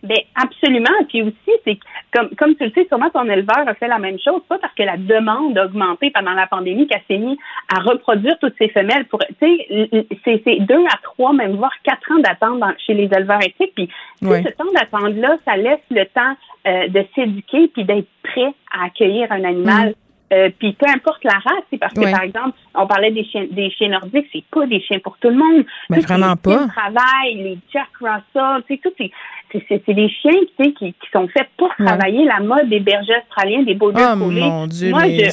Bien, 0.02 0.16
absolument. 0.34 0.88
Puis 1.08 1.22
aussi, 1.22 1.52
c'est 1.64 1.78
comme, 2.12 2.30
comme 2.36 2.54
tu 2.56 2.64
le 2.64 2.72
sais, 2.72 2.86
sûrement 2.88 3.10
ton 3.10 3.24
éleveur 3.24 3.66
a 3.66 3.74
fait 3.74 3.88
la 3.88 3.98
même 3.98 4.18
chose, 4.18 4.42
pas 4.48 4.58
parce 4.58 4.74
que 4.74 4.82
la 4.82 4.96
demande 4.96 5.56
a 5.58 5.66
augmenté 5.66 6.10
pendant 6.10 6.32
la 6.32 6.46
pandémie 6.46 6.86
qu'elle 6.86 7.02
s'est 7.08 7.18
mise 7.18 7.38
à 7.74 7.80
reproduire 7.80 8.38
toutes 8.40 8.54
ces 8.58 8.68
femelles. 8.68 9.06
Pour, 9.06 9.20
tu 9.20 9.34
sais, 9.40 10.42
c'est 10.44 10.60
deux 10.60 10.84
à 10.86 10.98
trois, 11.02 11.32
même 11.32 11.56
voire 11.56 11.72
quatre 11.82 12.10
ans 12.12 12.18
d'attente 12.18 12.62
chez 12.86 12.94
les 12.94 13.08
éleveurs 13.14 13.42
éthiques. 13.42 13.74
Puis, 13.74 13.88
ce 14.20 14.50
temps 14.52 14.72
d'attente-là, 14.74 15.36
ça 15.44 15.56
laisse 15.56 15.80
le 15.90 16.04
temps 16.06 16.36
euh, 16.66 16.88
de 16.88 17.04
s'éduquer 17.14 17.68
puis 17.68 17.84
d'être 17.84 18.08
prêt 18.22 18.52
à 18.72 18.86
accueillir 18.86 19.30
un 19.32 19.44
animal. 19.44 19.90
Mm. 19.90 19.94
Euh, 20.32 20.48
puis 20.60 20.74
peu 20.74 20.86
importe 20.88 21.24
la 21.24 21.32
race, 21.32 21.64
parce 21.80 21.92
que 21.92 22.08
par 22.08 22.22
exemple, 22.22 22.56
on 22.74 22.86
parlait 22.86 23.10
des 23.10 23.24
chiens, 23.24 23.46
des 23.50 23.68
chiens 23.70 23.88
nordiques, 23.88 24.28
c'est 24.32 24.44
pas 24.48 24.64
des 24.64 24.80
chiens 24.80 25.00
pour 25.00 25.18
tout 25.18 25.28
le 25.28 25.34
monde. 25.34 25.64
Mais 25.88 25.98
vraiment 25.98 26.34
les 26.34 26.54
pas. 26.54 26.68
travail, 26.68 27.34
les 27.34 27.58
Jack 27.72 27.88
Russell, 28.00 28.62
tu 28.68 28.80
sais, 28.96 29.10
tout 29.50 29.60
c'est 29.68 29.94
des 29.94 30.08
chiens 30.08 30.40
qui, 30.56 30.72
qui 30.74 30.94
sont 31.12 31.26
faits 31.28 31.48
pour 31.56 31.68
travailler 31.76 32.24
la 32.24 32.40
mode 32.40 32.68
des 32.68 32.80
bergers 32.80 33.14
australiens, 33.26 33.62
des 33.62 33.74
beaux 33.74 33.92
oh, 33.94 34.16
mon 34.16 34.66
Dieu, 34.66 34.90
Moi, 34.90 35.04
je, 35.06 35.24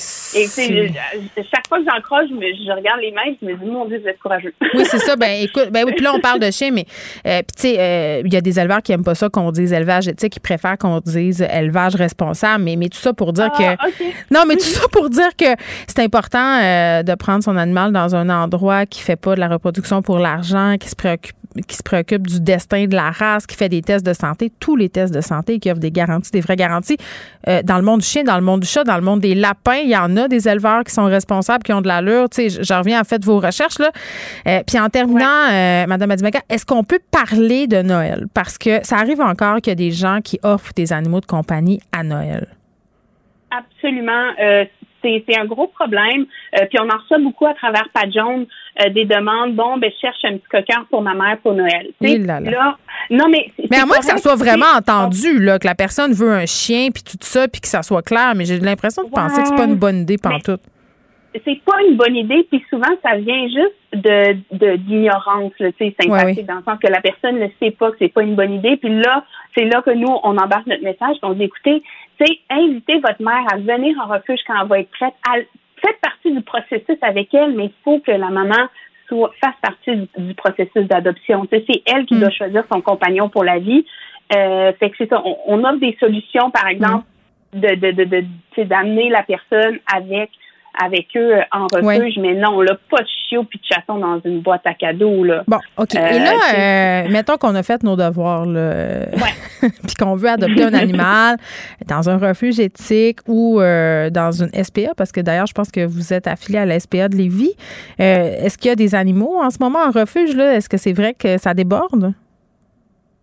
chaque 1.52 1.68
fois 1.68 1.80
que 1.80 1.86
j'en 1.86 2.02
croise, 2.02 2.26
je, 2.30 2.36
je, 2.36 2.72
regarde 2.72 3.00
les 3.02 3.12
mains, 3.12 3.34
je 3.42 3.46
me 3.46 3.56
dis, 3.56 3.66
mon 3.66 3.86
Dieu, 3.86 4.00
vous 4.02 4.08
êtes 4.08 4.20
courageux. 4.20 4.54
Oui, 4.74 4.84
c'est 4.86 5.00
ça. 5.00 5.16
Ben, 5.16 5.42
écoute, 5.42 5.70
ben 5.72 5.86
oui, 5.86 5.94
puis 5.96 6.04
là, 6.04 6.14
on 6.14 6.20
parle 6.20 6.40
de 6.40 6.52
chiens, 6.52 6.72
mais, 6.72 6.86
euh, 7.26 7.40
puis 7.40 7.56
tu 7.56 7.62
sais, 7.62 7.80
euh, 7.80 8.22
il 8.26 8.34
y 8.34 8.38
a 8.38 8.42
des 8.42 8.60
éleveurs 8.60 8.82
qui 8.82 8.92
n'aiment 8.92 9.04
pas 9.04 9.16
ça 9.16 9.30
qu'on 9.30 9.52
dise 9.52 9.74
élevage 9.74 10.08
éthique, 10.08 10.34
qui 10.34 10.40
préfèrent 10.40 10.78
qu'on 10.78 11.00
dise 11.00 11.42
élevage 11.42 11.96
responsable, 11.96 12.64
mais, 12.64 12.76
mais 12.76 12.90
tout 12.90 12.98
ça 12.98 13.14
pour 13.14 13.34
dire 13.34 13.50
ah, 13.54 13.58
que. 13.58 14.34
Non, 14.34 14.42
mais 14.48 14.56
tout 14.56 14.64
ça 14.64 14.88
pour 14.92 15.10
dire 15.10 15.36
que 15.38 15.46
c'est 15.88 16.00
important 16.00 16.60
euh, 16.62 17.04
de 17.04 17.16
prendre 17.16 17.44
son 17.44 17.58
animal 17.58 17.92
dans 17.92 18.16
un 18.16 18.30
endroit 18.30 18.86
qui 18.86 19.02
fait 19.02 19.16
pas 19.16 19.36
de 19.36 19.40
la 19.40 19.48
reproduction 19.48 20.02
pour 20.02 20.20
l'argent, 20.20 20.76
qui 20.80 20.90
se 20.90 20.96
préoccupe 20.96 21.36
qui 21.66 21.76
se 21.76 21.84
préoccupe 21.84 22.28
du 22.28 22.40
destin 22.40 22.86
de 22.86 22.96
la 22.96 23.12
race, 23.12 23.48
qui 23.48 23.56
fait 23.56 23.70
des 23.70 23.82
tests 23.82 24.06
de 24.06 24.14
santé, 24.14 24.52
tous 24.60 24.76
les 24.76 24.90
tests 24.90 25.14
de 25.14 25.22
santé, 25.22 25.60
qui 25.60 25.72
offrent 25.72 25.80
des 25.80 25.92
garanties, 25.92 26.32
des 26.32 26.42
vraies 26.42 26.56
garanties. 26.56 26.98
Euh, 27.48 27.62
dans 27.64 27.78
le 27.78 27.84
monde 27.84 28.02
du 28.02 28.06
chien, 28.06 28.24
dans 28.24 28.36
le 28.36 28.44
monde 28.44 28.62
du 28.62 28.68
chat, 28.68 28.84
dans 28.84 28.96
le 28.96 29.02
monde 29.02 29.22
des 29.22 29.36
lapins, 29.36 29.78
il 29.84 29.90
y 29.90 29.98
en 29.98 30.16
a 30.18 30.28
des 30.28 30.48
éleveurs 30.48 30.84
qui 30.84 30.94
sont 30.94 31.06
responsables, 31.06 31.64
qui 31.64 31.74
ont 31.74 31.82
de 31.82 31.88
l'allure. 31.88 32.30
Tu 32.30 32.50
sais, 32.50 32.64
je 32.64 32.74
reviens 32.74 33.00
à 33.00 33.04
fait 33.04 33.24
vos 33.24 33.40
recherches 33.40 33.80
là. 33.80 33.92
Euh, 34.48 34.62
puis 34.66 34.80
en 34.80 34.90
terminant, 34.90 35.50
euh, 35.52 35.86
Madame 35.88 36.12
Adimaka, 36.12 36.42
est-ce 36.50 36.66
qu'on 36.66 36.84
peut 36.84 37.00
parler 37.12 37.68
de 37.68 37.82
Noël? 37.82 38.28
Parce 38.34 38.58
que 38.58 38.84
ça 38.84 38.98
arrive 38.98 39.22
encore 39.22 39.58
qu'il 39.58 39.72
y 39.72 39.72
a 39.72 39.76
des 39.76 39.92
gens 39.92 40.20
qui 40.24 40.40
offrent 40.44 40.74
des 40.76 40.94
animaux 40.94 41.22
de 41.22 41.26
compagnie 41.26 41.80
à 41.92 42.04
Noël. 42.04 42.48
Absolument. 43.52 44.32
Euh, 44.40 44.66
c'est 45.02 45.38
un 45.38 45.46
gros 45.46 45.68
problème. 45.68 46.26
Euh, 46.60 46.66
puis 46.70 46.80
on 46.82 46.90
en 46.90 46.98
reçoit 46.98 47.20
beaucoup 47.20 47.46
à 47.46 47.54
travers 47.54 47.88
Pat 47.94 48.12
Jones 48.12 48.46
euh, 48.80 48.90
des 48.90 49.06
demandes. 49.06 49.56
Bon, 49.56 49.78
ben 49.78 49.92
je 49.94 50.00
cherche 50.00 50.24
un 50.24 50.38
petit 50.38 50.48
coquin 50.50 50.86
pour 50.90 51.02
ma 51.02 51.14
mère 51.14 51.38
pour 51.42 51.54
Noël. 51.54 51.92
Là, 52.02 52.78
non 53.10 53.26
mais 53.30 53.52
mais 53.70 53.78
à 53.78 53.86
moins 53.86 54.00
que 54.00 54.06
ça 54.06 54.18
soit 54.18 54.36
vraiment 54.36 54.66
entendu 54.76 55.40
là, 55.40 55.60
que 55.60 55.68
la 55.68 55.76
personne 55.76 56.14
veut 56.14 56.32
un 56.32 56.46
chien 56.46 56.90
puis 56.94 57.04
tout 57.04 57.18
ça 57.22 57.48
puis 57.48 57.62
que 57.62 57.68
ça 57.68 57.84
soit 57.84 58.02
clair. 58.02 58.34
Mais 58.36 58.46
j'ai 58.46 58.60
l'impression 58.60 59.04
de 59.04 59.10
penser 59.10 59.42
que 59.42 59.48
c'est 59.48 59.56
pas 59.56 59.66
une 59.66 59.76
bonne 59.76 60.00
idée 60.00 60.18
pendant 60.18 60.40
tout 60.40 60.58
c'est 61.46 61.62
pas 61.64 61.82
une 61.88 61.98
bonne 61.98 62.16
idée, 62.16 62.48
puis 62.50 62.64
souvent 62.70 62.90
ça 63.04 63.16
vient 63.18 63.48
juste 63.48 63.76
de 63.94 64.78
d'ignorance, 64.78 65.52
tu 65.58 65.72
sais, 65.78 65.96
sympathique, 66.00 66.46
dans 66.46 66.56
le 66.56 66.64
sens 66.64 66.80
que 66.80 66.88
la 66.88 67.02
personne 67.02 67.40
ne 67.40 67.48
sait 67.60 67.72
pas 67.72 67.92
que 67.92 67.98
c'est 68.00 68.14
pas 68.14 68.24
une 68.24 68.36
bonne 68.36 68.54
idée, 68.54 68.78
puis 68.78 68.90
là, 68.90 69.24
c'est 69.56 69.66
là 69.66 69.82
que 69.82 69.92
nous 69.92 70.08
on 70.24 70.38
embarque 70.38 70.68
notre 70.68 70.84
message, 70.84 71.18
on 71.22 71.34
dit 71.34 71.44
écoutez, 71.44 71.84
c'est 72.20 72.40
invitez 72.50 73.00
votre 73.00 73.22
mère 73.22 73.46
à 73.52 73.58
venir 73.58 73.96
en 74.04 74.08
refuge 74.08 74.40
quand 74.48 74.62
elle 74.62 74.68
va 74.68 74.80
être 74.80 74.92
prête, 74.92 75.14
faites 75.82 76.00
partie 76.02 76.32
du 76.32 76.42
processus 76.42 76.98
avec 77.02 77.34
elle, 77.34 77.56
mais 77.56 77.66
il 77.66 77.74
faut 77.84 78.00
que 78.00 78.12
la 78.12 78.30
maman 78.30 78.68
soit 79.08 79.32
fasse 79.42 79.56
partie 79.62 80.10
du, 80.18 80.34
processus 80.34 80.86
d'adoption. 80.88 81.48
c'est 81.50 81.82
elle 81.86 82.06
qui 82.06 82.20
doit 82.20 82.30
mm. 82.30 82.34
choisir 82.34 82.64
son 82.72 82.82
compagnon 82.82 83.30
pour 83.30 83.44
la 83.44 83.60
vie. 83.60 83.86
Euh, 84.36 84.74
fait 84.74 84.90
que 84.90 84.98
c'est 84.98 85.10
ça, 85.10 85.24
on, 85.24 85.64
offre 85.64 85.80
des 85.80 85.96
solutions, 86.00 86.52
par 86.52 86.68
exemple, 86.68 87.06
mm. 87.54 87.60
de 87.60 87.76
de, 87.76 87.92
de, 87.92 88.04
de 88.58 88.64
d'amener 88.64 89.10
la 89.10 89.24
personne 89.24 89.80
avec 89.94 90.30
avec 90.84 91.08
eux 91.16 91.34
en 91.52 91.68
refuge, 91.74 92.16
mais 92.20 92.34
non, 92.34 92.62
là, 92.62 92.78
pas 92.90 93.02
de 93.02 93.08
chiot 93.08 93.44
puis 93.44 93.60
de 93.60 93.66
chaton 93.66 93.98
dans 93.98 94.20
une 94.24 94.42
boîte 94.42 94.66
à 94.66 94.74
cadeaux. 94.74 95.24
Là. 95.24 95.44
Bon, 95.48 95.60
OK. 95.78 95.96
Et 95.96 96.20
là, 96.20 96.34
euh, 96.34 96.58
euh, 96.58 97.12
mettons 97.12 97.38
qu'on 97.38 97.56
a 97.56 97.64
fait 97.64 97.84
nos 97.84 97.96
devoirs, 97.96 98.46
là, 98.46 99.06
puis 99.62 99.96
qu'on 100.00 100.16
veut 100.16 100.30
adopter 100.30 100.64
un 100.64 100.74
animal 100.74 101.38
dans 101.88 102.10
un 102.10 102.18
refuge 102.18 102.60
éthique 102.60 103.20
ou 103.28 103.60
euh, 103.60 104.10
dans 104.10 104.32
une 104.32 104.52
SPA, 104.64 104.94
parce 104.96 105.12
que 105.12 105.22
d'ailleurs, 105.22 105.48
je 105.48 105.54
pense 105.54 105.72
que 105.72 105.86
vous 105.86 106.14
êtes 106.14 106.28
affilié 106.28 106.60
à 106.60 106.66
la 106.66 106.80
SPA 106.80 107.10
de 107.10 107.16
Lévis. 107.16 107.56
Est-ce 107.98 108.58
qu'il 108.58 108.70
y 108.70 108.72
a 108.72 108.76
des 108.76 108.96
animaux 108.96 109.38
en 109.42 109.50
ce 109.50 109.58
moment 109.60 109.80
en 109.80 109.92
refuge? 109.92 110.36
Là? 110.36 110.56
Est-ce 110.56 110.70
que 110.70 110.78
c'est 110.78 110.94
vrai 110.94 111.14
que 111.14 111.38
ça 111.38 111.54
déborde? 111.54 112.14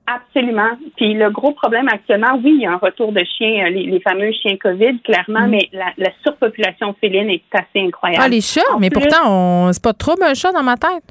Absolument. 0.07 0.71
Puis 0.97 1.15
le 1.15 1.31
gros 1.31 1.53
problème 1.53 1.89
actuellement, 1.89 2.39
oui, 2.45 2.57
il 2.57 2.63
y 2.63 2.67
a 2.67 2.73
un 2.73 2.77
retour 2.77 3.13
de 3.13 3.23
chiens, 3.37 3.67
euh, 3.67 3.71
les, 3.71 4.01
fameux 4.01 4.33
chiens 4.33 4.57
COVID, 4.59 5.01
clairement, 5.03 5.47
mm. 5.47 5.51
mais 5.51 5.69
la, 5.73 6.11
surpopulation 6.23 6.95
féline 7.01 7.31
est 7.31 7.43
assez 7.53 7.87
incroyable. 7.87 8.23
Ah, 8.25 8.29
les 8.29 8.43
chats, 8.43 8.61
mais 8.79 8.91
pourtant, 8.91 9.25
on 9.27 9.73
c'est 9.73 9.83
pas 9.83 9.95
trop 9.95 10.15
un 10.23 10.35
chat 10.35 10.53
dans 10.53 10.63
ma 10.63 10.77
tête. 10.77 11.05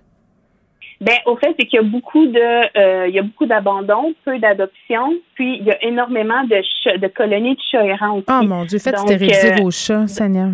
Ben, 1.01 1.15
au 1.25 1.35
fait, 1.35 1.55
c'est 1.59 1.65
qu'il 1.65 1.77
y 1.77 1.83
a 1.83 1.85
beaucoup 1.85 2.27
de, 2.27 2.77
euh, 2.77 3.07
il 3.07 3.15
y 3.15 3.19
a 3.19 3.23
beaucoup 3.23 3.47
d'abandon, 3.47 4.13
peu 4.23 4.37
d'adoption, 4.37 5.15
puis 5.33 5.57
il 5.57 5.65
y 5.65 5.71
a 5.71 5.83
énormément 5.83 6.43
de, 6.43 6.97
de 6.97 7.07
colonies 7.07 7.55
de 7.55 7.61
chats 7.71 7.83
errants 7.83 8.17
aussi. 8.17 8.25
Oh 8.29 8.43
mon 8.43 8.63
Dieu, 8.63 8.79
faites 8.79 8.99
stériliser 8.99 9.53
euh, 9.53 9.61
vos 9.61 9.71
chats, 9.71 10.07
Seigneur. 10.07 10.51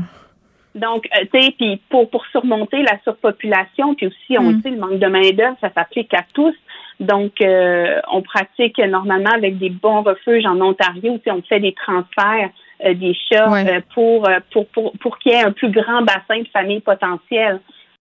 Donc, 0.75 1.07
tu 1.31 1.39
sais, 1.39 1.51
puis 1.57 1.81
pour, 1.89 2.09
pour 2.09 2.25
surmonter 2.27 2.81
la 2.83 2.97
surpopulation, 3.03 3.93
puis 3.95 4.07
aussi, 4.07 4.39
on 4.39 4.51
mm. 4.51 4.61
sait, 4.61 4.69
le 4.69 4.77
manque 4.77 4.99
de 4.99 5.07
main-d'œuvre, 5.07 5.57
ça 5.61 5.69
s'applique 5.75 6.13
à 6.13 6.23
tous. 6.33 6.55
Donc, 6.99 7.41
euh, 7.41 7.99
on 8.11 8.21
pratique 8.21 8.77
normalement 8.77 9.31
avec 9.31 9.57
des 9.57 9.69
bons 9.69 10.01
refuges 10.01 10.45
en 10.45 10.59
Ontario. 10.59 11.17
On 11.27 11.41
fait 11.41 11.59
des 11.59 11.73
transferts 11.73 12.49
euh, 12.85 12.93
des 12.93 13.13
chats 13.13 13.53
euh, 13.53 13.79
pour, 13.93 14.29
pour, 14.51 14.67
pour, 14.67 14.91
pour 14.99 15.17
qu'il 15.19 15.31
y 15.31 15.35
ait 15.35 15.43
un 15.43 15.51
plus 15.51 15.71
grand 15.71 16.01
bassin 16.01 16.39
de 16.39 16.47
familles 16.51 16.81
potentielles. 16.81 17.59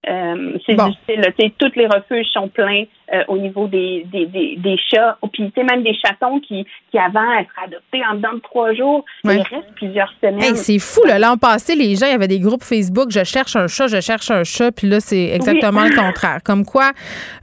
Euh, 0.09 0.57
c'est 0.65 0.77
difficile. 0.77 1.53
Tous 1.59 1.73
les 1.75 1.87
refuges 1.87 2.29
sont 2.33 2.49
pleins 2.49 2.85
euh, 3.13 3.25
au 3.27 3.37
niveau 3.37 3.67
des, 3.67 4.07
des, 4.13 4.27
des, 4.27 4.55
des 4.57 4.77
chats. 4.91 5.19
Puis, 5.33 5.51
tu 5.51 5.65
même 5.65 5.83
des 5.83 5.95
chatons 5.95 6.39
qui, 6.41 6.65
qui 6.91 6.99
avant 6.99 7.33
être 7.33 7.51
adoptés 7.65 8.01
en 8.09 8.15
dedans 8.15 8.35
de 8.35 8.41
trois 8.41 8.73
jours, 8.75 9.05
il 9.25 9.31
reste 9.31 9.75
plusieurs 9.75 10.13
semaines. 10.23 10.55
c'est 10.55 10.79
fou. 10.79 11.01
L'an 11.19 11.37
passé, 11.37 11.75
les 11.75 11.97
gens, 11.97 12.07
il 12.07 12.13
y 12.13 12.15
avait 12.15 12.29
des 12.29 12.39
groupes 12.39 12.63
Facebook, 12.63 13.11
je 13.11 13.25
cherche 13.25 13.57
un 13.57 13.67
chat, 13.67 13.89
je 13.89 14.01
cherche 14.01 14.31
un 14.31 14.45
chat. 14.45 14.71
Puis 14.71 14.87
là, 14.89 15.01
c'est 15.01 15.31
exactement 15.31 15.85
le 15.85 15.95
contraire. 15.95 16.41
Comme 16.45 16.65
quoi, 16.65 16.93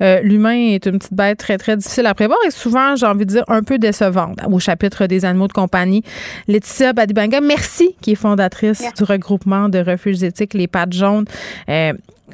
euh, 0.02 0.22
l'humain 0.24 0.56
est 0.56 0.86
une 0.86 0.98
petite 0.98 1.14
bête 1.14 1.38
très, 1.38 1.58
très 1.58 1.76
difficile 1.76 2.06
à 2.06 2.14
prévoir 2.14 2.40
et 2.48 2.52
souvent, 2.52 2.96
j'ai 2.96 3.06
envie 3.06 3.26
de 3.26 3.32
dire, 3.32 3.44
un 3.50 3.64
peu 3.64 3.78
décevante 3.78 4.40
au 4.50 4.60
chapitre 4.60 5.08
des 5.08 5.26
animaux 5.26 5.48
de 5.48 5.54
compagnie. 5.54 6.04
Laetitia 6.48 6.94
Badibanga, 6.94 7.42
merci, 7.42 7.96
qui 8.02 8.12
est 8.12 8.16
fondatrice 8.16 8.94
du 8.96 9.04
regroupement 9.04 9.68
de 9.68 9.80
refuges 9.80 10.24
éthiques 10.24 10.54
Les 10.54 10.68
Pattes 10.68 10.94
Jaunes 10.94 11.26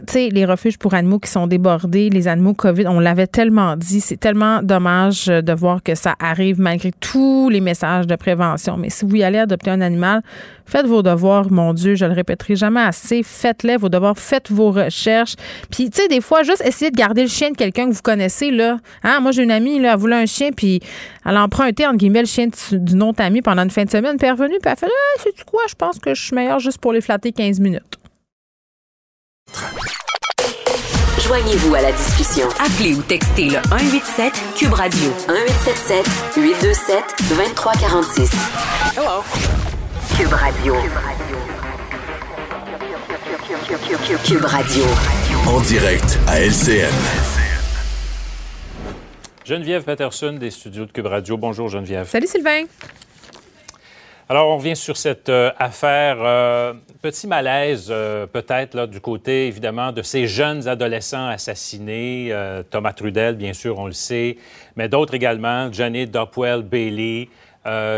tu 0.08 0.30
les 0.30 0.46
refuges 0.46 0.78
pour 0.78 0.94
animaux 0.94 1.20
qui 1.20 1.30
sont 1.30 1.48
débordés, 1.48 2.10
les 2.10 2.28
animaux 2.28 2.54
COVID, 2.54 2.88
on 2.88 3.00
l'avait 3.00 3.28
tellement 3.28 3.76
dit, 3.76 4.00
c'est 4.02 4.18
tellement 4.18 4.62
dommage 4.64 5.26
de 5.26 5.54
voir 5.54 5.84
que 5.84 5.96
ça 5.96 6.16
arrive 6.20 6.60
malgré 6.60 6.92
tous 7.00 7.50
les 7.50 7.62
messages 7.62 8.08
de 8.08 8.16
prévention. 8.16 8.78
Mais 8.78 8.90
si 8.90 9.06
vous 9.06 9.16
y 9.18 9.24
allez 9.24 9.38
adopter 9.38 9.70
un 9.70 9.82
animal, 9.82 10.22
faites 10.66 10.86
vos 10.86 11.04
devoirs, 11.04 11.52
mon 11.52 11.74
Dieu, 11.74 11.96
je 11.96 12.06
le 12.06 12.14
répéterai 12.14 12.56
jamais 12.56 12.82
assez. 12.82 13.22
Faites-les, 13.22 13.78
vos 13.78 13.90
devoirs, 13.90 14.18
faites 14.18 14.50
vos 14.50 14.72
recherches. 14.72 15.36
Puis, 15.70 15.90
tu 15.90 16.08
des 16.08 16.22
fois, 16.22 16.44
juste 16.44 16.64
essayez 16.66 16.92
de 16.92 16.98
garder 16.98 17.24
le 17.24 17.30
chien 17.30 17.52
de 17.52 17.58
quelqu'un 17.58 17.90
que 17.90 17.94
vous 17.94 18.02
connaissez, 18.02 18.50
là. 18.50 18.78
Hein? 19.04 19.20
Moi, 19.20 19.32
j'ai 19.32 19.44
une 19.44 19.52
amie, 19.52 19.80
là, 19.80 19.94
elle 19.94 20.00
voulait 20.00 20.16
un 20.16 20.26
chien, 20.26 20.52
puis 20.56 20.80
elle 21.26 21.36
a 21.36 21.44
emprunté, 21.44 21.86
entre 21.86 21.98
guillemets, 21.98 22.22
le 22.22 22.28
chien 22.28 22.48
d'une 22.72 23.04
autre 23.04 23.22
amie 23.22 23.42
pendant 23.42 23.64
une 23.64 23.70
fin 23.70 23.84
de 23.84 23.92
semaine, 23.92 24.18
puis 24.18 24.28
elle 24.28 24.30
est 24.30 24.40
revenue, 24.40 24.58
puis 24.62 24.68
elle 24.68 24.72
a 24.72 24.76
fait, 24.78 24.88
ah, 24.88 25.22
sais-tu 25.22 25.44
quoi, 25.44 25.62
je 25.70 25.76
pense 25.76 26.00
que 26.00 26.14
je 26.14 26.22
suis 26.22 26.36
meilleure 26.36 26.60
juste 26.60 26.80
pour 26.80 26.94
les 26.94 27.02
flatter 27.02 27.32
15 27.32 27.60
minutes. 27.60 28.01
Joignez-vous 31.20 31.76
à 31.76 31.82
la 31.82 31.92
discussion. 31.92 32.48
Appelez 32.60 32.94
ou 32.96 33.02
textez 33.02 33.46
le 33.46 33.60
187 33.70 34.34
Cube 34.58 34.74
Radio 34.74 35.10
1877 35.28 36.06
827 36.38 37.04
2346. 37.30 38.32
Hello. 38.98 39.24
Cube 40.18 40.34
Radio. 40.34 40.76
Cube 44.26 44.46
Radio. 44.46 44.84
En 45.48 45.60
direct 45.62 46.20
à 46.28 46.40
LCN. 46.42 46.92
Geneviève 49.46 49.84
Peterson 49.84 50.34
des 50.34 50.52
studios 50.52 50.86
de 50.86 50.92
Cube 50.92 51.08
Radio. 51.08 51.38
Bonjour 51.38 51.70
Geneviève. 51.70 52.08
Salut 52.08 52.28
Sylvain. 52.28 52.64
Alors, 54.30 54.50
on 54.50 54.58
revient 54.58 54.78
sur 54.78 54.96
cette 54.96 55.28
euh, 55.28 55.52
affaire. 55.60 56.18
Euh, 56.22 56.74
petit 57.02 57.28
malaise, 57.28 57.88
euh, 57.90 58.28
peut-être, 58.28 58.86
du 58.86 59.02
côté, 59.02 59.48
évidemment, 59.48 59.92
de 59.92 60.02
ces 60.02 60.28
jeunes 60.28 60.68
adolescents 60.68 61.28
assassinés. 61.28 62.34
Thomas 62.70 62.94
Trudel, 62.94 63.36
bien 63.36 63.54
sûr, 63.54 63.80
on 63.80 63.88
le 63.88 63.94
sait, 63.94 64.38
mais 64.76 64.88
d'autres 64.88 65.14
également. 65.14 65.72
Johnny 65.72 66.06
Dopwell 66.08 66.62
Bailey, 66.62 67.30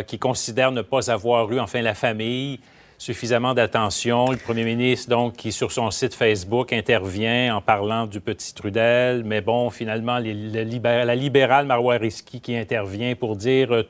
qui 0.08 0.20
considèrent 0.20 0.72
ne 0.72 0.82
pas 0.82 1.12
avoir 1.12 1.52
eu, 1.52 1.60
enfin, 1.60 1.82
la 1.82 1.94
famille 1.94 2.60
suffisamment 2.98 3.54
d'attention. 3.54 4.32
Le 4.32 4.38
premier 4.38 4.64
ministre, 4.64 5.10
donc, 5.10 5.36
qui 5.36 5.52
sur 5.52 5.72
son 5.72 5.92
site 5.92 6.14
Facebook 6.14 6.72
intervient 6.72 7.56
en 7.56 7.62
parlant 7.62 8.08
du 8.08 8.22
petit 8.22 8.54
Trudel, 8.54 9.24
mais 9.26 9.42
bon, 9.42 9.70
finalement, 9.70 10.20
la 10.20 11.16
libérale 11.16 11.66
Marois 11.66 12.00
qui 12.00 12.56
intervient 12.56 13.16
pour 13.16 13.36
dire 13.36 13.86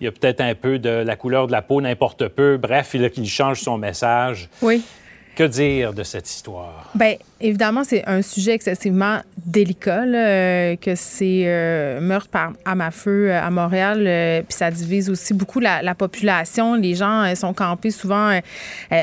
il 0.00 0.04
y 0.04 0.06
a 0.08 0.12
peut-être 0.12 0.40
un 0.40 0.54
peu 0.54 0.78
de 0.78 0.90
la 0.90 1.16
couleur 1.16 1.46
de 1.46 1.52
la 1.52 1.62
peau, 1.62 1.80
n'importe 1.80 2.28
peu. 2.28 2.56
Bref, 2.56 2.92
il, 2.94 3.10
il 3.16 3.28
change 3.28 3.60
son 3.60 3.78
message. 3.78 4.48
Oui. 4.62 4.82
Que 5.34 5.44
dire 5.44 5.92
de 5.92 6.02
cette 6.02 6.28
histoire? 6.28 6.90
Bien, 6.94 7.16
évidemment, 7.40 7.84
c'est 7.84 8.06
un 8.06 8.22
sujet 8.22 8.52
excessivement 8.52 9.18
délicat, 9.44 10.04
euh, 10.04 10.76
que 10.76 10.94
c'est 10.94 11.42
euh, 11.44 12.00
meurtre 12.00 12.28
par 12.28 12.52
arme 12.64 12.80
à 12.80 12.90
feu 12.90 13.30
euh, 13.30 13.40
à 13.40 13.50
Montréal, 13.50 14.44
puis 14.48 14.56
ça 14.56 14.70
divise 14.70 15.10
aussi 15.10 15.34
beaucoup 15.34 15.60
la, 15.60 15.94
population. 15.94 16.74
Les 16.74 16.94
gens 16.94 17.34
sont 17.34 17.54
campés 17.54 17.90
souvent 17.90 18.38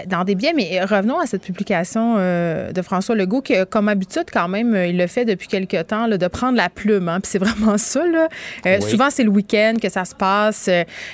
dans 0.08 0.24
des 0.24 0.36
biais. 0.36 0.54
Mais 0.56 0.84
revenons 0.84 1.20
à 1.20 1.26
cette 1.26 1.42
publication 1.42 2.18
de 2.18 2.82
François 2.84 3.16
Legault, 3.16 3.42
qui, 3.42 3.56
comme 3.70 3.90
habitude, 3.90 4.26
quand 4.32 4.48
même, 4.48 4.76
il 4.76 4.98
le 4.98 5.08
fait 5.08 5.26
depuis 5.26 5.48
quelques 5.48 5.88
temps, 5.88 6.08
de 6.08 6.28
prendre 6.28 6.56
la 6.56 6.70
plume. 6.70 7.10
Hein, 7.10 7.20
puis 7.20 7.32
c'est 7.32 7.40
vraiment 7.44 7.78
ça. 7.80 8.04
Là. 8.06 8.80
Souvent, 8.82 9.10
c'est 9.10 9.24
le 9.24 9.30
week-end 9.30 9.74
que 9.82 9.90
ça 9.90 10.06
se 10.06 10.14
passe. 10.14 10.70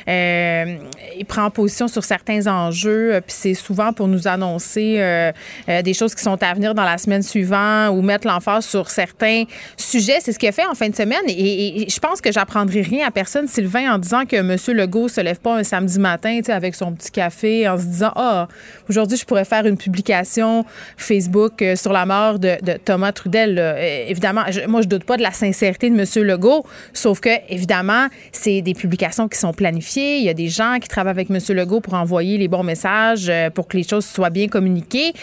il 0.07 1.25
prend 1.25 1.49
position 1.49 1.87
sur 1.87 2.03
certains 2.03 2.47
enjeux, 2.47 3.21
puis 3.25 3.35
c'est 3.37 3.53
souvent 3.53 3.93
pour 3.93 4.07
nous 4.09 4.27
annoncer 4.27 5.31
des 5.67 5.93
choses 5.93 6.13
qui 6.13 6.23
sont 6.23 6.41
à 6.43 6.53
venir 6.53 6.75
dans 6.75 6.83
la 6.83 6.97
semaine 6.97 7.08
suivant 7.21 7.89
ou 7.89 8.01
mettre 8.01 8.27
l'emphase 8.27 8.65
sur 8.65 8.89
certains 8.89 9.43
sujets. 9.77 10.19
C'est 10.21 10.31
ce 10.31 10.39
qu'il 10.39 10.49
a 10.49 10.51
fait 10.51 10.65
en 10.65 10.75
fin 10.75 10.89
de 10.89 10.95
semaine. 10.95 11.19
Et, 11.27 11.87
je 11.89 11.99
pense 11.99 12.21
que 12.21 12.31
j'apprendrai 12.31 12.81
rien 12.81 13.07
à 13.07 13.11
personne, 13.11 13.47
Sylvain, 13.47 13.93
en 13.93 13.97
disant 13.97 14.25
que 14.25 14.35
M. 14.35 14.55
Legault 14.75 15.07
se 15.07 15.21
lève 15.21 15.39
pas 15.39 15.57
un 15.57 15.63
samedi 15.63 15.99
matin 15.99 16.39
avec 16.49 16.75
son 16.75 16.93
petit 16.93 17.11
café 17.11 17.67
en 17.67 17.77
se 17.77 17.85
disant 17.85 18.11
Ah, 18.15 18.47
aujourd'hui, 18.89 19.17
je 19.17 19.25
pourrais 19.25 19.45
faire 19.45 19.65
une 19.65 19.77
publication 19.77 20.65
Facebook 20.97 21.61
euh, 21.61 21.75
sur 21.75 21.93
la 21.93 22.05
mort 22.05 22.39
de, 22.39 22.57
Thomas 22.83 23.11
Trudel. 23.11 23.57
Euh, 23.59 24.05
évidemment, 24.07 24.43
moi, 24.67 24.81
je 24.81 24.87
doute 24.87 25.03
pas 25.03 25.17
de 25.17 25.23
la 25.23 25.31
sincérité 25.31 25.89
de 25.89 25.95
M. 25.95 26.25
Legault, 26.25 26.65
sauf 26.93 27.19
que, 27.19 27.29
évidemment, 27.49 28.07
c'est 28.31 28.61
des 28.61 28.73
publications 28.73 29.27
qui 29.27 29.37
sont 29.37 29.53
planifiées. 29.53 30.17
Il 30.17 30.23
y 30.23 30.29
a 30.29 30.33
des 30.33 30.47
gens 30.47 30.77
qui 30.81 30.87
travaillent 30.87 31.11
avec 31.11 31.29
M. 31.29 31.39
Legault 31.49 31.81
pour 31.81 31.93
envoyer 31.93 32.37
les 32.37 32.47
bons 32.47 32.63
messages, 32.63 33.27
euh, 33.29 33.49
pour 33.49 33.67
que 33.67 33.77
les 33.77 33.83
choses 33.83 34.05
soient 34.05 34.29
bien 34.29 34.47
communiquées. 34.47 35.13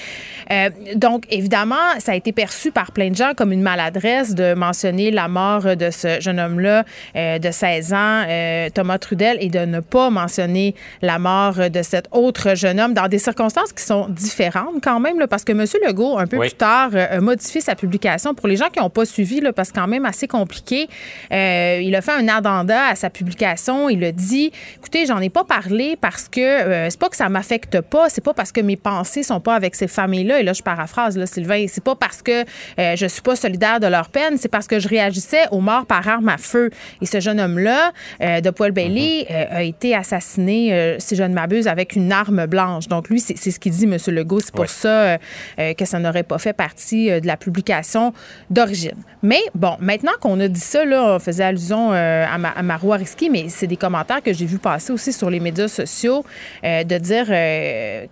donc, 0.95 1.25
évidemment, 1.31 1.76
ça 1.99 2.13
a 2.13 2.15
été 2.15 2.33
perçu 2.33 2.71
par 2.71 2.93
plein 2.93 3.11
de 3.11 3.17
gens 3.17 3.33
comme 3.37 3.53
une 3.53 3.63
maladresse 3.63 4.35
de 4.35 4.55
mentionner 4.55 5.11
la 5.11 5.29
mort 5.29 5.77
de 5.77 5.91
ce 5.91 6.21
jeune 6.21 6.39
homme-là 6.39 6.85
euh, 7.17 7.39
de 7.39 7.51
16 7.51 7.93
ans, 7.93 8.25
euh, 8.29 8.69
Thomas 8.71 8.99
Trudel, 8.99 9.39
et 9.41 9.49
de 9.49 9.61
ne 9.61 9.81
pas 9.81 10.11
mentionner 10.11 10.75
la 11.03 11.19
mort 11.19 11.71
de 11.71 11.83
cet 11.83 12.09
autre 12.13 12.55
jeune 12.55 12.81
homme 12.81 12.95
dans 12.95 13.09
des 13.09 13.19
circonstances 13.19 13.73
qui 13.73 13.83
sont 13.83 14.09
différentes 14.09 14.83
quand 14.83 15.01
même, 15.01 15.19
là, 15.19 15.27
parce 15.27 15.45
que 15.45 15.53
M. 15.53 15.65
Legault, 15.87 16.19
un 16.19 16.27
peu 16.27 16.39
plus 16.39 16.53
tard, 16.53 16.91
a 16.95 17.21
modifié 17.21 17.61
sa 17.61 17.75
publication. 17.75 18.35
Pour 18.35 18.49
les 18.49 18.57
gens 18.57 18.69
qui 18.69 18.81
n'ont 18.81 18.91
pas 18.91 19.05
suivi, 19.05 19.41
là, 19.41 19.53
parce 19.53 19.71
que 19.71 19.79
quand 19.79 19.87
même 19.87 20.05
assez 20.05 20.29
compliqué, 20.29 20.89
il 21.31 21.95
a 21.95 22.01
fait 22.01 22.13
un 22.13 22.29
addenda 22.29 22.89
à 22.89 22.95
sa 22.95 23.11
publication. 23.11 23.89
Il 23.89 24.03
a 24.05 24.13
dit, 24.13 24.53
écoutez, 24.77 25.07
j'en 25.07 25.21
ai 25.21 25.31
pas 25.31 25.45
parlé 25.45 25.97
parce 26.01 26.29
que 26.29 26.89
c'est 26.89 26.99
pas 26.99 27.09
que 27.09 27.17
ça 27.17 27.29
m'affecte 27.29 27.81
pas, 27.81 28.09
c'est 28.09 28.25
pas 28.25 28.35
parce 28.35 28.53
que 28.53 28.61
mes 28.61 28.77
pensées 28.77 29.23
sont 29.23 29.41
pas 29.41 29.55
avec 29.55 29.75
ces 29.75 29.89
familles-là. 29.89 30.41
Et 30.41 30.43
là, 30.43 30.53
je 30.53 30.63
paraphrase, 30.63 31.17
là, 31.17 31.27
Sylvain. 31.27 31.66
C'est 31.69 31.83
pas 31.83 31.95
parce 31.95 32.23
que 32.23 32.45
euh, 32.79 32.97
je 32.97 33.07
suis 33.07 33.23
pas 33.23 33.37
solidaire 33.37 33.81
de 33.81 33.87
leur 33.87 34.09
peine, 34.09 34.37
c'est 34.39 34.49
parce 34.49 34.67
que 34.67 34.79
je 34.79 34.89
réagissais 34.89 35.45
aux 35.51 35.61
morts 35.61 35.87
par 35.87 36.07
arme 36.07 36.29
à 36.29 36.39
feu. 36.39 36.71
Et 37.01 37.07
ce 37.07 37.21
jeune 37.21 37.41
homme-là, 37.41 37.93
euh, 38.21 38.41
de 38.41 38.51
Paul 38.51 38.73
Bailey, 38.73 39.27
mhm. 39.29 39.37
euh, 39.37 39.45
a 39.51 39.63
été 39.63 39.95
assassiné, 39.95 40.97
si 40.99 41.17
je 41.17 41.23
ne 41.23 41.35
m'abuse, 41.35 41.69
avec 41.69 41.97
une 41.97 42.13
arme 42.13 42.47
blanche. 42.47 42.89
Donc, 42.89 43.09
lui, 43.09 43.21
c'est 43.21 43.51
ce 43.51 43.59
qu'il 43.59 43.73
dit, 43.73 43.85
M. 43.85 43.97
Legault. 44.09 44.41
C'est 44.41 44.55
pour 44.55 44.69
ça 44.69 45.19
que 45.57 45.85
ça 45.85 45.99
n'aurait 45.99 46.23
pas 46.23 46.39
fait 46.39 46.53
partie 46.53 47.09
de 47.21 47.27
la 47.27 47.37
publication 47.37 48.13
d'origine. 48.51 48.97
Mais 49.23 49.41
bon, 49.55 49.77
maintenant 49.81 50.13
qu'on 50.21 50.39
a 50.41 50.49
dit 50.49 50.61
ça, 50.61 50.85
là, 50.85 51.15
on 51.17 51.19
faisait 51.19 51.45
allusion 51.45 51.93
à, 51.93 52.39
ma, 52.39 52.51
à 52.51 52.63
Marois 52.63 52.97
Risky, 52.97 53.31
mais 53.31 53.47
c'est 53.49 53.67
des 53.67 53.77
commentaires 53.77 54.23
que 54.23 54.33
j'ai 54.33 54.47
vu 54.47 54.59
passer 54.59 54.93
aussi 54.93 55.13
sur 55.13 55.31
les 55.31 55.41
médias 55.41 55.69
sociaux 55.69 56.25
de 56.63 56.99
dire 56.99 57.27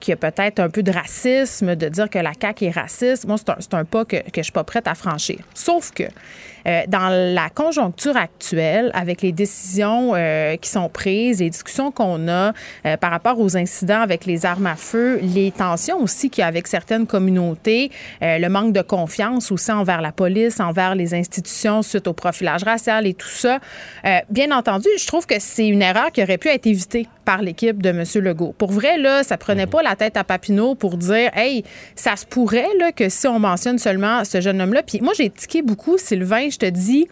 qu'il 0.00 0.12
y 0.12 0.14
a 0.14 0.16
peut-être 0.16 0.60
un 0.60 0.70
peu 0.70 0.82
de 0.82 0.90
racisme, 0.90 1.76
de 1.76 1.88
dire 1.88 2.10
que 2.10 2.18
la 2.18 2.32
CAQ 2.40 2.66
est 2.66 2.70
raciste. 2.70 3.26
Moi, 3.26 3.36
c'est 3.58 3.74
un, 3.74 3.84
pas 3.84 4.04
que, 4.04 4.16
que 4.16 4.38
je 4.38 4.42
suis 4.42 4.52
pas 4.52 4.64
prête 4.64 4.86
à 4.86 4.94
franchir. 4.94 5.38
Sauf 5.54 5.90
que 5.92 6.04
euh, 6.66 6.82
dans 6.88 7.08
la 7.10 7.50
conjoncture 7.50 8.16
actuelle, 8.16 8.90
avec 8.94 9.22
les 9.22 9.32
décisions 9.32 10.12
euh, 10.14 10.56
qui 10.56 10.70
sont 10.70 10.88
prises, 10.88 11.40
les 11.40 11.50
discussions 11.50 11.90
qu'on 11.90 12.28
a 12.28 12.52
euh, 12.86 12.96
par 12.96 13.10
rapport 13.10 13.38
aux 13.38 13.56
incidents 13.56 14.00
avec 14.00 14.24
les 14.24 14.46
armes 14.46 14.66
à 14.66 14.76
feu, 14.76 15.18
les 15.22 15.50
tensions 15.50 15.98
aussi 16.00 16.30
qu'il 16.30 16.42
y 16.42 16.44
a 16.44 16.46
avec 16.46 16.66
certaines 16.66 17.06
communautés, 17.06 17.90
le 18.20 18.48
manque 18.48 18.72
de 18.72 18.82
confiance 18.82 19.50
aussi 19.52 19.70
envers 19.72 20.00
la 20.00 20.12
police, 20.12 20.60
envers 20.60 20.94
les 20.94 21.14
institutions 21.14 21.82
suite 21.82 22.06
au 22.06 22.12
profilage 22.12 22.62
racial 22.62 23.06
et 23.06 23.14
tout 23.14 23.28
ça, 23.28 23.58
bien 24.30 24.50
entendu, 24.56 24.88
je 24.98 25.06
trouve 25.06 25.26
que 25.26 25.36
c'est 25.38 25.66
une 25.66 25.82
erreur 25.82 26.12
qui 26.12 26.22
aurait 26.22 26.38
pu 26.38 26.48
être 26.48 26.66
évitée 26.66 27.06
par 27.24 27.42
l'équipe 27.42 27.82
de 27.82 27.90
M. 27.90 28.04
Legault. 28.22 28.54
Pour 28.56 28.70
vrai, 28.70 28.98
là, 28.98 29.22
ça 29.22 29.36
prenait 29.36 29.66
pas 29.66 29.82
la 29.82 29.96
tête 29.96 30.16
à 30.16 30.24
Papineau 30.24 30.74
pour 30.74 30.96
dire, 30.96 31.30
hey, 31.34 31.64
ça 31.94 32.16
se 32.16 32.26
pourrait 32.26 32.68
là, 32.78 32.92
que 32.92 33.08
si 33.08 33.26
on 33.26 33.38
mentionne 33.38 33.78
seulement 33.78 34.24
ce 34.24 34.40
jeune 34.40 34.60
homme-là. 34.60 34.82
Puis 34.82 35.00
moi, 35.00 35.12
j'ai 35.16 35.30
tiqué 35.30 35.62
beaucoup, 35.62 35.98
Sylvain, 35.98 36.48
je 36.54 36.58
te 36.58 36.70
dis, 36.70 37.08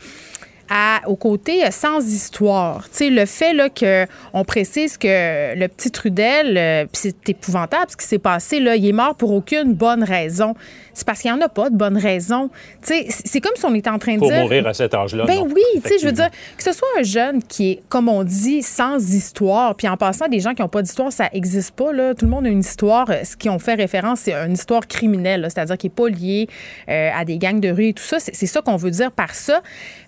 au 1.07 1.17
côté 1.17 1.71
sans 1.71 2.01
histoire. 2.07 2.85
Tu 2.91 2.97
sais, 2.97 3.11
le 3.11 3.27
fait 3.27 3.53
là, 3.53 3.69
qu'on 3.69 4.45
précise 4.45 4.97
que 4.97 5.55
le 5.55 5.69
petit 5.69 5.91
Trudel, 5.91 6.57
euh, 6.57 6.87
c'est 6.93 7.29
épouvantable 7.29 7.87
ce 7.91 7.97
qui 7.97 8.07
s'est 8.07 8.19
passé, 8.19 8.61
là, 8.61 8.77
il 8.77 8.87
est 8.87 8.93
mort 8.93 9.15
pour 9.15 9.33
aucune 9.33 9.75
bonne 9.75 10.03
raison 10.03 10.55
c'est 10.95 11.07
parce 11.07 11.21
qu'il 11.21 11.33
n'y 11.33 11.39
en 11.39 11.41
a 11.41 11.49
pas 11.49 11.71
de 11.71 11.77
bonne 11.77 11.97
raison. 11.97 12.51
C'est 12.83 13.41
comme 13.41 13.57
si 13.57 13.65
on 13.65 13.75
était 13.75 13.91
en 13.91 13.99
train 13.99 14.15
de 14.15 14.19
Pour 14.19 14.29
dire. 14.29 14.43
mourir 14.43 14.67
à 14.67 14.75
cet 14.75 14.95
âge-là. 14.95 15.25
Ben 15.25 15.41
oui, 15.41 15.63
je 16.01 16.07
veux 16.07 16.13
dire, 16.13 16.29
que 16.57 16.63
ce 16.63 16.73
soit 16.73 16.89
un 16.99 17.03
jeune 17.03 17.43
qui 17.43 17.73
est, 17.73 17.83
comme 17.89 18.09
on 18.09 18.25
dit, 18.25 18.63
sans 18.63 18.99
histoire, 19.15 19.75
puis 19.75 19.89
en 19.89 19.97
passant, 19.97 20.29
des 20.29 20.41
gens 20.41 20.55
qui 20.55 20.63
n'ont 20.63 20.69
pas 20.69 20.83
d'histoire, 20.83 21.13
ça 21.13 21.29
n'existe 21.33 21.73
pas. 21.73 21.93
Là. 21.93 22.15
Tout 22.15 22.27
le 22.27 22.31
monde 22.31 22.47
a 22.47 22.49
une 22.49 22.61
histoire. 22.61 23.09
Ce 23.25 23.37
qui 23.37 23.49
ont 23.49 23.59
fait 23.59 23.75
référence, 23.75 24.21
c'est 24.21 24.35
une 24.35 24.53
histoire 24.53 24.87
criminelle, 24.87 25.47
c'est-à-dire 25.49 25.79
qui 25.79 25.87
n'est 25.87 25.95
pas 25.95 26.09
liée 26.09 26.49
euh, 26.89 27.11
à 27.15 27.25
des 27.25 27.39
gangs 27.39 27.61
de 27.61 27.71
rue 27.71 27.89
et 27.89 27.93
tout 27.95 28.03
ça. 28.03 28.19
C'est 28.21 28.47
ça 28.47 28.61
qu'on 28.61 28.77
veut 28.77 28.91
dire 28.91 29.13
par 29.13 29.35
ça. 29.35 29.63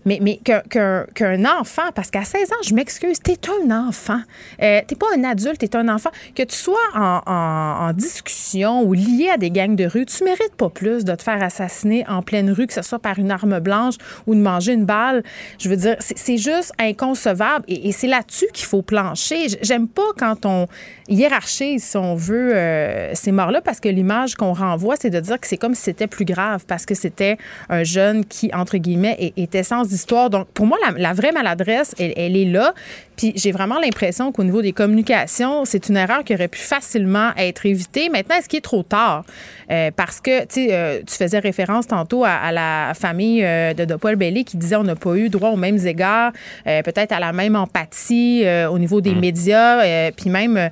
Mais, 0.05 0.19
mais 0.21 0.39
qu'un 0.45 1.45
enfant, 1.59 1.91
parce 1.95 2.11
qu'à 2.11 2.25
16 2.25 2.53
ans, 2.53 2.63
je 2.63 2.75
m'excuse, 2.75 3.19
t'es 3.21 3.39
un 3.49 3.71
enfant. 3.71 4.21
Euh, 4.63 4.81
t'es 4.87 4.95
pas 4.95 5.07
un 5.17 5.25
adulte, 5.25 5.59
t'es 5.59 5.77
un 5.77 5.89
enfant. 5.89 6.11
Que 6.35 6.43
tu 6.43 6.57
sois 6.57 6.77
en, 6.95 7.21
en, 7.27 7.89
en 7.89 7.93
discussion 7.93 8.83
ou 8.83 8.93
lié 8.93 9.31
à 9.33 9.37
des 9.37 9.51
gangs 9.51 9.77
de 9.77 9.87
rue, 9.87 10.07
tu 10.07 10.25
mérites 10.25 10.55
pas 10.57 10.71
plus 10.71 11.05
de 11.05 11.15
te 11.15 11.23
faire 11.23 11.43
assassiner 11.43 12.05
en 12.09 12.23
pleine 12.23 12.51
rue, 12.51 12.67
que 12.67 12.73
ce 12.73 12.83
soit 12.83 12.99
par 12.99 13.19
une 13.19 13.31
arme 13.31 13.59
blanche 13.61 13.95
ou 14.27 14.35
de 14.35 14.41
manger 14.41 14.73
une 14.73 14.85
balle. 14.85 15.23
Je 15.59 15.69
veux 15.69 15.77
dire, 15.77 15.97
c'est 16.01 16.39
juste 16.39 16.73
inconcevable 16.79 17.65
et, 17.69 17.93
c'est 17.93 18.09
là-dessus 18.09 18.47
qu'il 18.53 18.67
faut 18.67 18.83
plancher. 18.83 19.47
J'aime 19.63 19.89
pas 19.89 20.03
quand 20.19 20.47
on 20.47 20.67
hiérarchise, 21.09 21.85
si 21.85 21.97
on 21.97 22.17
veut, 22.17 22.55
euh, 22.55 23.15
ces 23.15 23.31
morts-là, 23.31 23.61
parce 23.61 23.79
que 23.79 23.89
l'image 23.89 24.35
qu'on 24.35 24.53
renvoie, 24.53 24.97
c'est 24.99 25.11
de 25.11 25.21
dire 25.21 25.39
que 25.39 25.47
c'est 25.47 25.57
comme 25.57 25.75
si 25.75 25.83
c'était 25.83 26.07
plus 26.07 26.25
grave, 26.25 26.65
parce 26.67 26.87
que 26.87 26.95
c'était 26.95 27.39
un 27.69 27.85
jeune 27.85 28.25
qui, 28.25 28.51
entre 28.53 28.79
guillemets, 28.79 29.33
était 29.37 29.63
sans 29.63 29.91
histoire. 29.93 30.29
Donc, 30.35 30.49
pour 30.49 30.67
moi, 30.67 30.79
la, 30.97 31.13
vraie 31.13 31.31
maladresse, 31.31 31.95
elle, 31.97 32.37
est 32.37 32.45
là. 32.45 32.75
Puis 33.17 33.33
j'ai 33.37 33.53
vraiment 33.53 33.79
l'impression 33.79 34.33
qu'au 34.33 34.45
niveau 34.45 34.63
des 34.63 34.73
communications, 34.73 35.65
c'est 35.65 35.89
une 35.89 35.97
erreur 35.97 36.25
qui 36.25 36.35
aurait 36.35 36.49
pu 36.49 36.59
facilement 36.59 37.31
être 37.37 37.67
évitée. 37.67 38.09
Maintenant, 38.09 38.37
est-ce 38.37 38.49
qu'il 38.49 38.59
est 38.59 38.63
trop 38.63 38.83
tard? 38.83 39.25
Euh, 39.71 39.91
parce 39.95 40.21
que, 40.21 40.43
tu 40.43 40.67
sais, 40.67 40.69
euh, 40.73 41.01
tu 41.07 41.15
faisais 41.15 41.39
référence 41.39 41.87
tantôt 41.87 42.25
à, 42.25 42.53
la 42.53 42.93
famille 42.95 43.45
euh, 43.45 43.73
de 43.75 43.85
Dopol 43.85 44.17
Bailey 44.17 44.45
qui 44.45 44.57
disait 44.57 44.77
on 44.77 44.85
n'a 44.85 44.97
pas 44.97 45.17
eu 45.17 45.29
droit 45.29 45.51
aux 45.51 45.57
mêmes 45.57 45.79
égards, 45.87 46.33
peut-être 46.65 47.13
à 47.13 47.21
la 47.21 47.33
même 47.33 47.57
empathie 47.57 48.45
au 48.71 48.79
niveau 48.79 49.01
des 49.01 49.15
mm. 49.15 49.21
médias. 49.21 50.11
puis 50.13 50.31
même, 50.31 50.71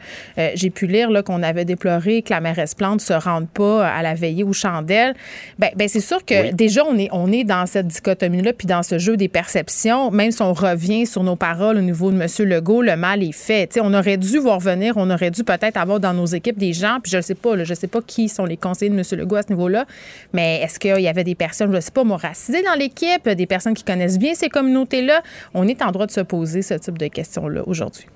j'ai 0.55 0.70
pu 0.70 0.86
lire 0.86 1.11
qu'on 1.24 1.43
avait 1.43 1.64
déploré 1.64 2.22
que 2.22 2.30
la 2.30 2.40
mairesse 2.40 2.74
Plante 2.74 3.01
se 3.01 3.12
rende 3.12 3.49
pas 3.49 3.86
à 3.86 4.03
la 4.03 4.14
veillée 4.14 4.45
aux 4.45 4.53
chandelles. 4.53 5.14
Ben, 5.59 5.70
ben 5.76 5.88
c'est 5.88 6.01
sûr 6.01 6.24
que 6.24 6.53
déjà, 6.53 6.84
on 6.84 6.99
est, 6.99 7.09
on 7.12 7.30
est 7.30 7.45
dans 7.45 7.66
cette 7.66 7.88
dichotomie-là, 7.88 8.53
puis 8.53 8.66
dans 8.66 8.82
ce 8.82 8.99
jeu 8.99 9.16
des 9.16 9.28
perceptions, 9.28 10.11
même 10.11 10.30
si 10.30 10.43
on 10.43 10.53
revient 10.53 11.07
sur 11.07 11.22
nos 11.22 11.36
paroles 11.36 11.76
au 11.76 11.82
niveau 11.82 12.11
de 12.11 12.20
M. 12.20 12.28
Legault, 12.41 12.83
le 12.83 12.97
mal 12.97 13.22
est 13.22 13.33
fait. 13.33 13.78
on 13.80 13.95
aurait 13.95 14.16
dû 14.16 14.39
voir 14.39 14.61
venir, 14.61 14.95
on 14.97 15.11
aurait 15.11 15.30
dû 15.30 15.45
peut-être 15.45 15.76
avoir 15.76 16.01
dans 16.01 16.14
nos 16.14 16.26
équipes 16.26 16.59
des 16.59 16.72
gens, 16.72 16.99
puis 17.03 17.11
je 17.11 17.18
ne 17.18 17.22
sais 17.22 17.35
pas, 17.35 17.62
je 17.62 17.70
ne 17.70 17.74
sais 17.74 17.87
pas 17.87 18.01
qui 18.01 18.28
sont 18.28 18.45
les 18.45 18.57
conseillers 18.57 18.91
de 18.91 18.97
M. 18.97 19.05
Legault 19.18 19.37
à 19.37 19.43
ce 19.43 19.49
niveau-là, 19.51 19.87
mais 20.33 20.61
est-ce 20.62 20.78
qu'il 20.78 21.01
y 21.01 21.09
avait 21.09 21.24
des 21.24 21.35
personnes, 21.35 21.70
je 21.70 21.76
ne 21.76 21.80
sais 21.80 21.91
pas, 21.91 22.05
moi, 22.05 22.16
racisées 22.16 22.62
dans 22.62 22.78
l'équipe, 22.78 23.28
des 23.28 23.47
personnes 23.47 23.74
qui 23.74 23.85
connaissent 23.85 24.18
bien 24.18 24.35
ces 24.35 24.49
communautés-là? 24.49 25.22
On 25.55 25.68
est 25.68 25.83
en 25.83 25.91
droit 25.91 26.07
de 26.07 26.12
se 26.12 26.20
poser 26.20 26.62
ce 26.62 26.74
type 26.74 26.99
de 26.99 27.09
questions-là 27.09 27.62
aujourd'hui 27.66 28.07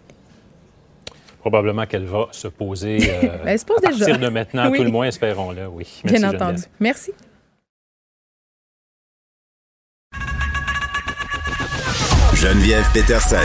probablement 1.51 1.87
qu'elle 1.87 2.07
va 2.07 2.27
se 2.33 2.49
poser 2.49 2.99
euh, 3.09 3.29
ben, 3.45 3.57
à 3.57 3.81
partir 3.81 4.19
de 4.19 4.29
maintenant, 4.29 4.73
tout 4.73 4.83
le 4.83 4.91
moins, 4.91 5.07
espérons-le, 5.07 5.69
oui. 5.69 5.87
Bien 6.03 6.29
entendu. 6.29 6.63
Merci. 6.81 7.13
Geneviève 12.37 12.85
Peterson. 12.93 13.37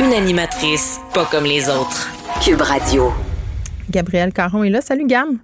Une 0.00 0.12
animatrice 0.12 0.98
pas 1.14 1.24
comme 1.24 1.44
les 1.44 1.68
autres. 1.68 2.08
Cube 2.42 2.60
Radio. 2.60 3.12
Gabrielle 3.88 4.32
Caron 4.32 4.64
est 4.64 4.70
là. 4.70 4.80
Salut, 4.80 5.06
Gam. 5.06 5.38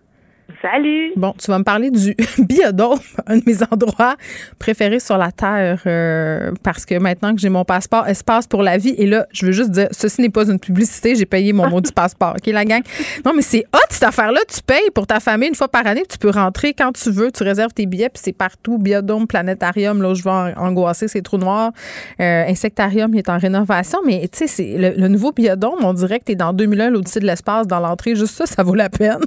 Salut. 0.62 1.12
Bon, 1.16 1.34
tu 1.36 1.51
vas 1.51 1.59
me 1.59 1.64
parler 1.64 1.90
du 1.90 2.14
biodôme, 2.38 3.01
un 3.26 3.38
de 3.38 3.42
mes 3.47 3.62
endroits 3.64 4.16
préférés 4.61 5.01
sur 5.01 5.18
la 5.18 5.32
Terre, 5.32 5.82
euh, 5.86 6.53
parce 6.62 6.86
que 6.86 6.97
maintenant 6.99 7.34
que 7.34 7.40
j'ai 7.40 7.49
mon 7.49 7.64
passeport 7.64 8.07
espace 8.07 8.47
pour 8.47 8.62
la 8.62 8.78
vie, 8.78 8.94
et 8.97 9.07
là, 9.07 9.26
je 9.32 9.47
veux 9.47 9.53
juste 9.53 9.70
dire, 9.70 9.88
ceci 9.90 10.20
n'est 10.20 10.30
pas 10.30 10.49
une 10.49 10.61
publicité, 10.61 11.16
j'ai 11.16 11.26
payé 11.26 11.53
mon 11.53 11.68
mot 11.68 11.80
du 11.80 11.90
passeport, 11.94 12.36
OK, 12.36 12.47
la 12.47 12.64
gang? 12.64 12.82
Non, 13.24 13.32
mais 13.34 13.42
c'est 13.42 13.64
hot, 13.74 13.86
cette 13.90 14.05
affaire-là, 14.05 14.38
tu 14.49 14.62
payes 14.62 14.90
pour 14.94 15.09
ta 15.09 15.18
famille 15.18 15.49
une 15.49 15.57
fois 15.57 15.68
par 15.68 15.84
année, 15.84 16.05
tu 16.09 16.16
peux 16.16 16.30
rentrer 16.30 16.74
quand 16.74 16.92
tu 16.92 17.11
veux, 17.11 17.32
tu 17.32 17.42
réserves 17.42 17.72
tes 17.72 17.86
billets, 17.86 18.09
puis 18.09 18.22
c'est 18.24 18.32
partout, 18.32 18.78
biodôme, 18.78 19.26
planétarium, 19.26 20.01
là 20.01 20.11
où 20.11 20.14
je 20.14 20.22
vais 20.22 20.30
angoisser, 20.30 21.09
c'est 21.09 21.22
trous 21.22 21.38
noirs, 21.38 21.72
euh, 22.20 22.44
insectarium, 22.47 23.12
il 23.14 23.18
est 23.18 23.28
en 23.28 23.38
rénovation, 23.38 23.99
mais 24.07 24.28
tu 24.28 24.38
sais, 24.38 24.47
c'est 24.47 24.94
le, 24.97 25.09
nouveau 25.09 25.32
biodôme, 25.32 25.82
on 25.82 25.92
dirait 25.92 26.20
que 26.20 26.26
tu 26.26 26.32
es 26.32 26.36
dans 26.36 26.53
2001, 26.53 26.90
l'Odyssée 26.90 27.20
de 27.20 27.26
l'espace, 27.26 27.66
dans 27.66 27.80
l'entrée, 27.80 28.14
juste 28.14 28.36
ça, 28.36 28.47
ça 28.47 28.62
vaut 28.62 28.76
la 28.76 28.88
peine. 28.88 29.22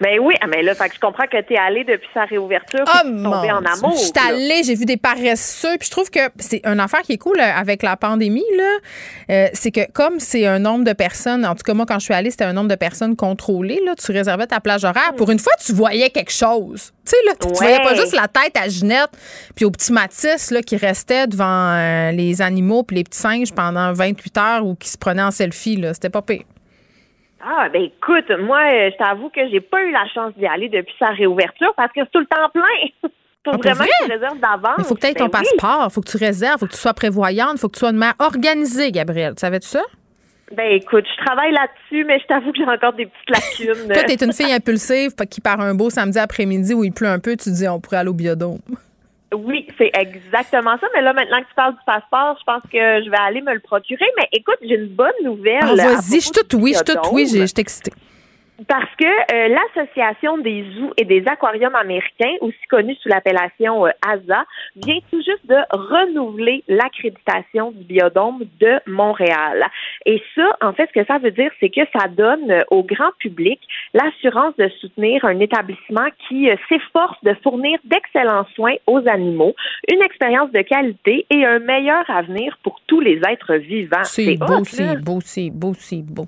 Ben 0.00 0.18
oui, 0.20 0.34
ah, 0.40 0.46
mais 0.46 0.62
là, 0.62 0.74
fait 0.74 0.88
que 0.88 0.94
je 0.96 1.00
comprends 1.00 1.26
que 1.26 1.40
tu 1.40 1.54
es 1.54 1.58
allé 1.58 1.84
depuis 1.84 2.08
sa 2.12 2.24
réouverture, 2.24 2.84
oh, 2.86 3.06
en 3.06 3.64
amour. 3.64 3.92
Je 3.92 4.04
suis 4.04 4.12
allée, 4.28 4.62
j'ai 4.64 4.74
vu 4.74 4.84
des 4.84 4.96
paresseux, 4.96 5.76
puis 5.78 5.86
je 5.86 5.90
trouve 5.90 6.10
que 6.10 6.20
c'est 6.38 6.60
une 6.64 6.80
affaire 6.80 7.02
qui 7.02 7.14
est 7.14 7.18
cool 7.18 7.38
euh, 7.40 7.52
avec 7.56 7.82
la 7.82 7.96
pandémie, 7.96 8.44
là. 8.56 8.76
Euh, 9.30 9.48
c'est 9.52 9.70
que 9.70 9.90
comme 9.92 10.20
c'est 10.20 10.46
un 10.46 10.58
nombre 10.58 10.84
de 10.84 10.92
personnes, 10.92 11.44
en 11.46 11.54
tout 11.54 11.62
cas, 11.64 11.74
moi, 11.74 11.86
quand 11.86 11.98
je 11.98 12.04
suis 12.04 12.14
allée, 12.14 12.30
c'était 12.30 12.44
un 12.44 12.52
nombre 12.52 12.68
de 12.68 12.74
personnes 12.74 13.16
contrôlées, 13.16 13.80
là. 13.84 13.94
Tu 13.94 14.12
réservais 14.12 14.46
ta 14.46 14.60
plage 14.60 14.84
horaire. 14.84 15.14
Pour 15.16 15.30
une 15.30 15.38
fois, 15.38 15.52
tu 15.64 15.72
voyais 15.72 16.10
quelque 16.10 16.32
chose. 16.32 16.92
Tu 17.04 17.10
sais, 17.10 17.16
là, 17.26 17.32
tu 17.40 17.48
voyais 17.54 17.78
pas 17.78 17.94
juste 17.94 18.14
la 18.14 18.28
tête 18.28 18.56
à 18.56 18.68
Ginette, 18.68 19.10
puis 19.54 19.64
au 19.64 19.70
petit 19.70 19.92
Matisse, 19.92 20.50
là, 20.50 20.62
qui 20.62 20.76
restait 20.76 21.26
devant 21.26 21.72
euh, 21.72 22.10
les 22.12 22.42
animaux 22.42 22.82
puis 22.82 22.96
les 22.96 23.04
petits 23.04 23.18
singes 23.18 23.52
pendant 23.52 23.92
28 23.92 24.38
heures 24.38 24.66
ou 24.66 24.74
qui 24.74 24.88
se 24.88 24.98
prenait 24.98 25.22
en 25.22 25.30
selfie, 25.30 25.76
là. 25.76 25.94
C'était 25.94 26.10
pas 26.10 26.22
pire. 26.22 26.42
Ah, 27.48 27.68
ben 27.72 27.82
écoute, 27.82 28.28
moi, 28.40 28.58
euh, 28.58 28.90
je 28.90 28.96
t'avoue 28.96 29.28
que 29.28 29.48
j'ai 29.48 29.60
pas 29.60 29.84
eu 29.84 29.92
la 29.92 30.04
chance 30.12 30.32
d'y 30.36 30.46
aller 30.46 30.68
depuis 30.68 30.94
sa 30.98 31.10
réouverture 31.10 31.72
parce 31.76 31.92
que 31.92 32.00
c'est 32.00 32.10
tout 32.10 32.18
le 32.18 32.26
temps 32.26 32.48
plein. 32.52 33.08
faut 33.44 33.52
ah, 33.52 33.56
vraiment 33.56 33.84
que 33.84 34.04
tu 34.04 34.10
réserves 34.10 34.40
d'avance. 34.40 34.78
Il 34.78 34.84
faut 34.84 34.94
que 34.96 35.00
tu 35.00 35.06
aies 35.06 35.14
ton 35.14 35.26
ben 35.26 35.38
passeport, 35.38 35.86
il 35.88 35.92
faut 35.92 36.00
que 36.00 36.10
tu 36.10 36.16
réserves, 36.16 36.56
il 36.56 36.60
faut 36.60 36.66
que 36.66 36.72
tu 36.72 36.78
sois 36.78 36.94
prévoyante, 36.94 37.52
il 37.54 37.58
faut 37.58 37.68
que 37.68 37.74
tu 37.74 37.80
sois 37.80 37.92
de 37.92 37.98
manière 37.98 38.16
organisée, 38.18 38.90
Gabrielle. 38.90 39.34
Tu 39.36 39.42
savais-tu 39.42 39.68
ça? 39.68 39.82
Ben 40.56 40.72
écoute, 40.72 41.04
je 41.08 41.24
travaille 41.24 41.52
là-dessus, 41.52 42.04
mais 42.04 42.18
je 42.18 42.26
t'avoue 42.26 42.50
que 42.50 42.58
j'ai 42.58 42.64
encore 42.64 42.92
des 42.94 43.06
petites 43.06 43.30
lacunes. 43.30 43.92
Toi, 43.92 44.02
t'es 44.04 44.24
une 44.24 44.32
fille 44.32 44.52
impulsive 44.52 45.14
qui 45.30 45.40
part 45.40 45.60
un 45.60 45.74
beau 45.74 45.88
samedi 45.90 46.18
après-midi 46.18 46.74
où 46.74 46.82
il 46.82 46.92
pleut 46.92 47.08
un 47.08 47.20
peu, 47.20 47.32
tu 47.32 47.44
te 47.44 47.50
dis 47.50 47.68
on 47.68 47.80
pourrait 47.80 47.98
aller 47.98 48.10
au 48.10 48.14
biodôme. 48.14 48.58
Oui, 49.34 49.66
c'est 49.76 49.90
exactement 49.94 50.76
ça. 50.78 50.86
Mais 50.94 51.02
là, 51.02 51.12
maintenant 51.12 51.40
que 51.42 51.48
tu 51.48 51.54
parles 51.54 51.74
du 51.74 51.80
passeport, 51.84 52.36
je 52.38 52.44
pense 52.44 52.62
que 52.70 53.04
je 53.04 53.10
vais 53.10 53.16
aller 53.16 53.42
me 53.42 53.52
le 53.52 53.60
procurer. 53.60 54.06
Mais 54.16 54.28
écoute, 54.32 54.58
j'ai 54.62 54.76
une 54.76 54.88
bonne 54.88 55.10
nouvelle. 55.24 55.58
Ah, 55.62 55.74
vas-y, 55.74 56.16
je 56.16 56.20
suis 56.20 56.30
toute 56.30 56.54
oui, 56.54 56.72
je 56.72 56.76
suis 56.76 56.84
toute 56.84 57.12
oui, 57.12 57.26
je 57.26 57.44
suis 57.44 57.54
excitée. 57.60 57.92
Parce 58.68 58.90
que 58.96 59.04
euh, 59.04 59.48
l'Association 59.48 60.38
des 60.38 60.64
zoos 60.74 60.92
et 60.96 61.04
des 61.04 61.22
aquariums 61.26 61.74
américains, 61.74 62.34
aussi 62.40 62.56
connue 62.70 62.94
sous 62.96 63.08
l'appellation 63.08 63.86
euh, 63.86 63.90
ASA, 64.06 64.44
vient 64.76 64.98
tout 65.10 65.20
juste 65.22 65.46
de 65.46 65.56
renouveler 65.70 66.64
l'accréditation 66.66 67.72
du 67.72 67.84
biodôme 67.84 68.44
de 68.60 68.80
Montréal. 68.86 69.66
Et 70.06 70.22
ça, 70.34 70.56
en 70.62 70.72
fait, 70.72 70.88
ce 70.94 71.00
que 71.00 71.06
ça 71.06 71.18
veut 71.18 71.32
dire, 71.32 71.50
c'est 71.60 71.68
que 71.68 71.82
ça 71.94 72.08
donne 72.08 72.50
euh, 72.50 72.60
au 72.70 72.82
grand 72.82 73.10
public 73.18 73.60
l'assurance 73.92 74.56
de 74.56 74.68
soutenir 74.80 75.24
un 75.26 75.38
établissement 75.40 76.08
qui 76.26 76.48
s'efforce 76.68 77.22
de 77.24 77.34
fournir 77.42 77.78
d'excellents 77.84 78.46
soins 78.54 78.76
aux 78.86 79.02
animaux, 79.06 79.54
une 79.92 80.00
expérience 80.00 80.50
de 80.52 80.62
qualité 80.62 81.26
et 81.28 81.44
un 81.44 81.58
meilleur 81.58 82.08
avenir 82.08 82.58
pour 82.62 82.80
tous 82.86 83.00
les 83.00 83.20
êtres 83.28 83.56
vivants. 83.56 84.04
C'est 84.04 84.36
beau, 84.36 84.64
c'est 84.64 85.02
beau, 85.02 85.20
c'est 85.20 85.50
beau, 85.50 85.72
c'est 85.74 86.02
beau. 86.02 86.26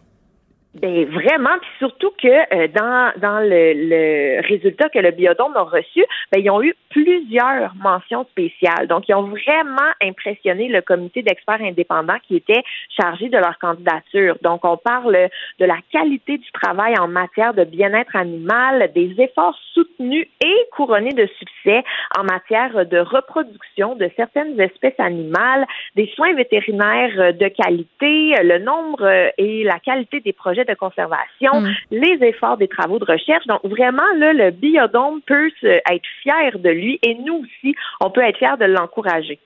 Ben 0.75 1.07
vraiment, 1.07 1.59
puis 1.61 1.71
surtout 1.79 2.13
que 2.23 2.29
euh, 2.29 2.69
dans 2.69 3.13
dans 3.17 3.41
le, 3.41 3.73
le, 3.73 4.47
résultat 4.47 4.91
que 4.91 4.99
le 4.99 5.13
biodôme 5.13 5.57
a 5.57 5.63
reçu, 5.63 6.05
ben, 6.31 6.41
ils 6.41 6.51
ont 6.51 6.63
eu 6.63 6.75
plusieurs 6.91 7.75
mentions 7.77 8.27
spéciales. 8.27 8.87
Donc, 8.87 9.09
ils 9.09 9.15
ont 9.15 9.29
vraiment 9.29 9.93
impressionné 10.03 10.69
le 10.69 10.83
comité 10.83 11.23
d'experts 11.23 11.63
indépendants 11.63 12.19
qui 12.27 12.37
était 12.37 12.63
chargé 13.01 13.31
de 13.31 13.39
leur 13.39 13.59
candidature. 13.59 14.37
Donc, 14.43 14.65
on 14.65 14.77
parle 14.77 15.29
de 15.59 15.65
la 15.65 15.79
qualité 15.91 16.37
du 16.37 16.51
travail 16.53 16.95
en 16.99 17.09
matière 17.09 17.55
de 17.55 17.65
bien-être 17.65 18.15
animal, 18.15 18.91
des 18.95 19.15
efforts 19.19 19.59
soutenus 19.73 20.27
et 20.45 20.57
couronnés 20.73 21.15
de 21.15 21.29
succès 21.39 21.83
en 22.19 22.25
matière 22.25 22.87
de 22.87 22.99
reproduction 22.99 23.95
de 23.95 24.11
certaines 24.17 24.61
espèces 24.61 24.99
animales, 24.99 25.67
des 25.97 26.11
soins 26.15 26.35
vétérinaires 26.35 27.33
de 27.35 27.49
qualité, 27.49 28.35
le 28.43 28.59
nombre 28.59 29.31
et 29.39 29.65
la 29.65 29.79
qualité 29.79 30.21
des 30.21 30.33
projets 30.33 30.58
de 30.65 30.75
conservation, 30.75 31.61
mm. 31.61 31.75
les 31.91 32.19
efforts 32.23 32.57
des 32.57 32.69
travaux 32.69 32.99
de 32.99 33.05
recherche. 33.05 33.47
Donc, 33.47 33.61
vraiment, 33.65 34.07
là, 34.17 34.33
le 34.33 34.51
biodôme 34.51 35.21
peut 35.27 35.51
être 35.63 36.07
fier 36.23 36.59
de 36.59 36.71
lui 36.71 36.99
et 37.03 37.15
nous 37.15 37.45
aussi, 37.45 37.75
on 38.01 38.11
peut 38.11 38.23
être 38.23 38.39
fier 38.39 38.57
de 38.59 38.65
l'encourager. 38.65 39.39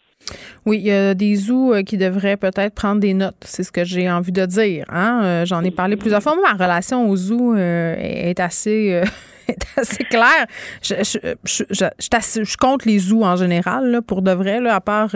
Oui, 0.65 0.79
il 0.79 0.87
y 0.87 0.93
a 0.93 1.15
des 1.15 1.35
zoos 1.35 1.75
euh, 1.75 1.83
qui 1.83 1.99
devraient 1.99 2.37
peut-être 2.37 2.75
prendre 2.75 3.01
des 3.01 3.15
notes. 3.15 3.37
C'est 3.41 3.65
ce 3.65 3.73
que 3.73 3.85
j'ai 3.85 4.11
envie 4.11 4.33
de 4.33 4.47
dire. 4.47 4.85
Hein. 4.89 5.21
Euh, 5.25 5.45
j'en 5.45 5.63
ai 5.65 5.71
parlé 5.71 5.97
plusieurs 5.97 6.23
fois. 6.23 6.37
ma 6.41 6.53
relation 6.53 7.09
aux 7.09 7.17
zoos 7.17 7.55
euh, 7.57 7.97
est 7.99 8.39
assez, 8.39 9.03
assez 9.77 10.05
claire. 10.05 10.47
Je, 10.83 10.95
je, 11.45 11.65
je, 11.69 12.45
je, 12.45 12.57
compte 12.57 12.85
les 12.85 12.99
zoos 12.99 13.25
en 13.25 13.37
général, 13.37 13.91
là, 13.91 14.03
pour 14.03 14.23
de 14.23 14.31
vrai, 14.31 14.61
là, 14.61 14.77
à 14.77 14.81
part 14.81 15.11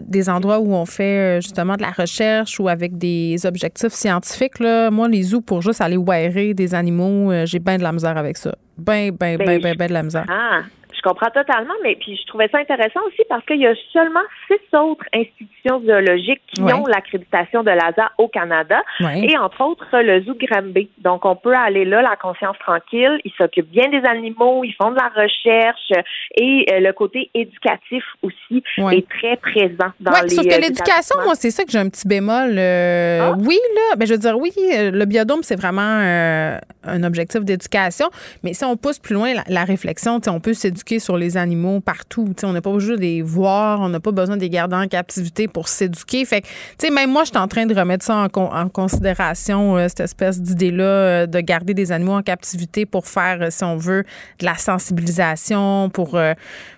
des 0.00 0.28
endroits 0.28 0.58
où 0.58 0.72
on 0.72 0.86
fait 0.86 1.38
euh, 1.38 1.40
justement 1.40 1.76
de 1.76 1.82
la 1.82 1.90
recherche 1.90 2.58
ou 2.58 2.68
avec 2.68 2.96
des 2.96 3.44
objectifs 3.44 3.92
scientifiques. 3.92 4.58
Là. 4.58 4.90
Moi, 4.90 5.08
les 5.08 5.22
zoos, 5.22 5.40
pour 5.40 5.62
juste 5.62 5.80
aller 5.80 5.96
wirer 5.96 6.54
des 6.54 6.74
animaux, 6.74 7.30
euh, 7.30 7.46
j'ai 7.46 7.58
bien 7.58 7.76
de 7.76 7.82
la 7.82 7.92
misère 7.92 8.16
avec 8.16 8.36
ça. 8.36 8.54
Ben, 8.78 9.10
ben, 9.10 9.36
ben, 9.38 9.60
ben, 9.60 9.76
ben 9.76 9.88
de 9.88 9.92
la 9.92 10.02
misère. 10.02 10.26
Ah, 10.28 10.62
comprends 11.02 11.30
totalement, 11.30 11.74
mais 11.82 11.96
puis 11.96 12.16
je 12.16 12.26
trouvais 12.26 12.48
ça 12.48 12.58
intéressant 12.58 13.00
aussi 13.06 13.22
parce 13.28 13.44
qu'il 13.44 13.60
y 13.60 13.66
a 13.66 13.74
seulement 13.92 14.20
six 14.46 14.76
autres 14.76 15.04
institutions 15.14 15.80
zoologiques 15.80 16.42
qui 16.52 16.62
ont 16.62 16.86
l'accréditation 16.86 17.62
de 17.62 17.70
l'ASA 17.70 18.12
au 18.18 18.28
Canada 18.28 18.82
et 19.00 19.36
entre 19.36 19.60
autres 19.62 19.86
le 19.92 20.22
Zoo 20.22 20.34
Granby. 20.34 20.88
Donc 20.98 21.24
on 21.24 21.36
peut 21.36 21.54
aller 21.54 21.84
là, 21.84 22.02
la 22.02 22.16
conscience 22.16 22.56
tranquille. 22.58 23.20
Ils 23.24 23.32
s'occupent 23.36 23.70
bien 23.70 23.88
des 23.88 24.06
animaux, 24.06 24.64
ils 24.64 24.74
font 24.74 24.90
de 24.90 24.96
la 24.96 25.08
recherche 25.08 25.92
et 26.36 26.66
euh, 26.72 26.80
le 26.80 26.92
côté 26.92 27.30
éducatif 27.34 28.04
aussi 28.22 28.62
est 28.78 29.08
très 29.08 29.36
présent 29.36 29.92
dans 30.00 30.12
les. 30.22 30.28
Sauf 30.30 30.46
que 30.46 30.54
euh, 30.54 30.58
l'éducation, 30.58 31.16
moi, 31.24 31.34
c'est 31.34 31.50
ça 31.50 31.64
que 31.64 31.70
j'ai 31.70 31.78
un 31.78 31.88
petit 31.88 32.06
bémol. 32.06 32.56
Euh, 32.56 33.32
ah. 33.32 33.36
Oui, 33.38 33.58
là, 33.74 33.96
ben 33.96 34.06
je 34.06 34.12
veux 34.12 34.18
dire, 34.18 34.38
oui, 34.38 34.50
le 34.56 35.04
biodôme, 35.04 35.42
c'est 35.42 35.56
vraiment 35.56 36.58
un 36.84 37.02
objectif 37.02 37.44
d'éducation, 37.44 38.10
mais 38.42 38.54
si 38.54 38.64
on 38.64 38.76
pousse 38.76 38.98
plus 38.98 39.14
loin 39.14 39.34
la, 39.34 39.44
la 39.48 39.64
réflexion, 39.64 40.20
on 40.26 40.40
peut 40.40 40.54
s'éduquer 40.54 40.98
sur 40.98 41.16
les 41.16 41.36
animaux 41.36 41.80
partout. 41.80 42.32
on 42.42 42.52
n'a 42.52 42.60
pas 42.60 42.72
besoin 42.72 42.96
de 42.96 43.00
les 43.00 43.22
voir, 43.22 43.80
on 43.80 43.88
n'a 43.88 44.00
pas 44.00 44.12
besoin 44.12 44.36
de 44.36 44.40
les 44.40 44.50
garder 44.50 44.76
en 44.76 44.88
captivité 44.88 45.48
pour 45.48 45.68
s'éduquer. 45.68 46.24
Fait 46.24 46.42
que, 46.42 46.92
même 46.92 47.10
moi, 47.10 47.24
je 47.24 47.30
suis 47.30 47.38
en 47.38 47.48
train 47.48 47.66
de 47.66 47.74
remettre 47.74 48.04
ça 48.04 48.28
en, 48.34 48.68
considération, 48.68 49.76
euh, 49.76 49.88
cette 49.88 50.00
espèce 50.00 50.40
d'idée-là 50.40 50.84
euh, 50.84 51.26
de 51.26 51.40
garder 51.40 51.74
des 51.74 51.92
animaux 51.92 52.12
en 52.12 52.22
captivité 52.22 52.86
pour 52.86 53.06
faire, 53.06 53.38
euh, 53.42 53.50
si 53.50 53.64
on 53.64 53.76
veut, 53.76 54.04
de 54.38 54.44
la 54.44 54.54
sensibilisation, 54.54 55.90
pour 55.90 56.18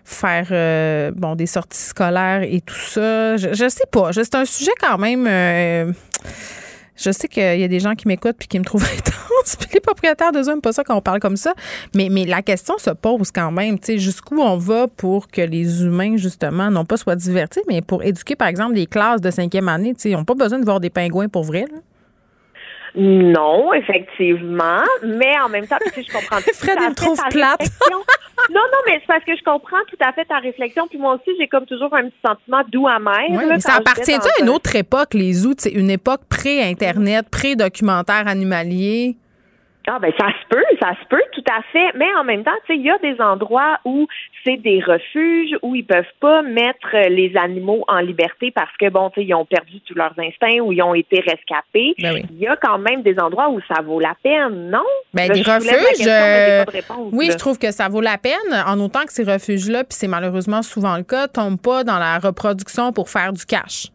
faire, 0.05 1.13
bon, 1.15 1.35
des 1.35 1.47
sorties 1.47 1.81
scolaires 1.81 2.43
et 2.43 2.61
tout 2.61 2.75
ça. 2.75 3.37
Je, 3.37 3.53
je 3.53 3.69
sais 3.69 3.87
pas. 3.91 4.13
C'est 4.13 4.35
un 4.35 4.45
sujet 4.45 4.73
quand 4.81 4.99
même 4.99 5.95
je 6.97 7.11
sais 7.11 7.29
qu'il 7.29 7.61
y 7.61 7.65
a 7.65 7.69
des 7.69 7.81
gens 7.81 7.95
qui 7.95 8.09
m'écoutent 8.09 8.37
puis 8.39 8.49
qui 8.49 8.59
me 8.59 8.65
trouvent 8.65 8.85
intense. 8.99 9.57
Puis 9.57 9.69
les 9.75 9.81
propriétaires 9.81 10.33
de 10.33 10.43
Zoom, 10.43 10.61
pas 10.61 10.73
ça 10.73 10.85
quand 10.85 10.97
on 10.97 11.01
parle 11.01 11.21
comme 11.21 11.37
ça. 11.37 11.55
Mais, 11.95 12.09
la 12.25 12.43
question 12.43 12.79
se 12.79 12.91
pose 12.91 13.31
quand 13.31 13.51
même, 13.51 13.79
tu 13.79 13.87
sais, 13.87 13.99
jusqu'où 13.99 14.41
on 14.41 14.57
va 14.57 14.89
pour 14.89 15.29
que 15.29 15.43
les 15.43 15.83
humains, 15.83 16.17
justement, 16.17 16.71
non 16.71 16.85
pas 16.85 16.97
soient 16.97 17.17
divertis, 17.17 17.61
mais 17.69 17.83
pour 17.83 18.03
éduquer, 18.03 18.37
par 18.37 18.49
exemple, 18.49 18.75
des 18.75 18.87
classes 18.87 19.21
de 19.21 19.31
cinquième 19.31 19.69
année, 19.69 19.95
tu 19.95 20.03
sais, 20.03 20.11
ils 20.11 20.17
n'ont 20.17 20.25
pas 20.25 20.35
besoin 20.35 20.59
de 20.59 20.65
voir 20.65 20.81
des 20.81 20.91
pingouins 20.91 21.29
pour 21.29 21.45
vrai. 21.45 21.67
Non, 22.97 23.73
effectivement, 23.73 24.85
mais 25.03 25.39
en 25.41 25.49
même 25.49 25.67
temps, 25.67 25.79
je 25.97 26.13
comprends 26.13 26.37
tout 26.47 26.55
Fred, 26.55 26.79
à 26.79 26.95
trouve 26.95 27.21
plate. 27.29 27.61
non, 27.91 27.99
non, 28.51 28.79
mais 28.87 29.01
c'est 29.01 29.07
parce 29.07 29.25
que 29.25 29.37
je 29.37 29.43
comprends 29.43 29.83
tout 29.89 29.97
à 30.01 30.13
fait 30.13 30.25
ta 30.25 30.39
réflexion. 30.39 30.87
Puis 30.87 30.99
moi 30.99 31.15
aussi, 31.15 31.37
j'ai 31.39 31.49
comme 31.49 31.67
toujours 31.67 31.93
un 31.95 32.05
petit 32.05 32.21
sentiment 32.25 32.63
doux 32.71 32.87
amer. 32.87 33.27
Oui, 33.31 33.61
ça 33.61 33.77
appartient 33.77 34.13
à 34.13 34.41
une 34.41 34.49
autre 34.49 34.77
époque, 34.77 35.15
les 35.15 35.45
outils, 35.45 35.71
une 35.71 35.91
époque 35.91 36.23
pré-internet, 36.29 37.29
pré-documentaire 37.31 38.29
animalier? 38.29 39.17
Ah 39.87 39.99
ben 39.99 40.13
ça 40.19 40.29
se 40.29 40.49
peut, 40.49 40.65
ça 40.81 40.93
se 41.01 41.07
peut, 41.09 41.23
tout 41.33 41.45
à 41.51 41.61
fait. 41.73 41.97
Mais 41.97 42.09
en 42.19 42.25
même 42.25 42.43
temps, 42.43 42.51
tu 42.67 42.73
sais, 42.73 42.79
il 42.79 42.85
y 42.85 42.91
a 42.91 42.99
des 42.99 43.21
endroits 43.21 43.79
où 43.85 44.07
c'est 44.45 44.57
des 44.57 44.81
refuges 44.81 45.57
où 45.63 45.75
ils 45.75 45.85
peuvent 45.85 46.05
pas 46.21 46.43
mettre 46.43 47.09
les 47.11 47.37
animaux 47.37 47.85
en 47.89 47.99
liberté 47.99 48.51
parce 48.51 48.75
que 48.79 48.89
bon, 48.89 49.11
tu 49.11 49.21
sais, 49.21 49.27
ils 49.27 49.35
ont 49.35 49.45
perdu 49.45 49.81
tous 49.87 49.95
leurs 49.95 50.15
instincts 50.19 50.61
ou 50.63 50.73
ils 50.73 50.83
ont 50.83 50.95
été 50.95 51.21
rescapés. 51.21 51.95
Ben 51.99 52.23
il 52.31 52.39
y 52.39 52.47
a 52.47 52.57
quand 52.57 52.79
même 52.79 53.03
des 53.03 53.19
endroits 53.19 53.51
où 53.51 53.61
ça 53.69 53.83
vaut 53.83 54.01
la 54.01 54.15
peine, 54.23 54.71
non? 54.71 54.85
Ben 55.13 55.31
des 55.31 55.43
refuges. 55.43 56.07
Euh, 56.07 56.65
oui, 57.13 57.29
je 57.31 57.37
trouve 57.37 57.59
que 57.59 57.71
ça 57.71 57.89
vaut 57.89 58.01
la 58.01 58.17
peine 58.17 58.33
en 58.67 58.81
autant 58.81 59.05
que 59.05 59.13
ces 59.13 59.25
refuges-là, 59.25 59.85
puis 59.85 59.95
c'est 59.95 60.09
malheureusement 60.09 60.63
souvent 60.63 60.97
le 60.97 61.03
cas, 61.03 61.29
tombent 61.29 61.61
pas 61.61 61.85
dans 61.85 61.99
la 61.99 62.19
reproduction 62.19 62.93
pour 62.93 63.11
faire 63.11 63.33
du 63.33 63.45
cash. 63.45 63.89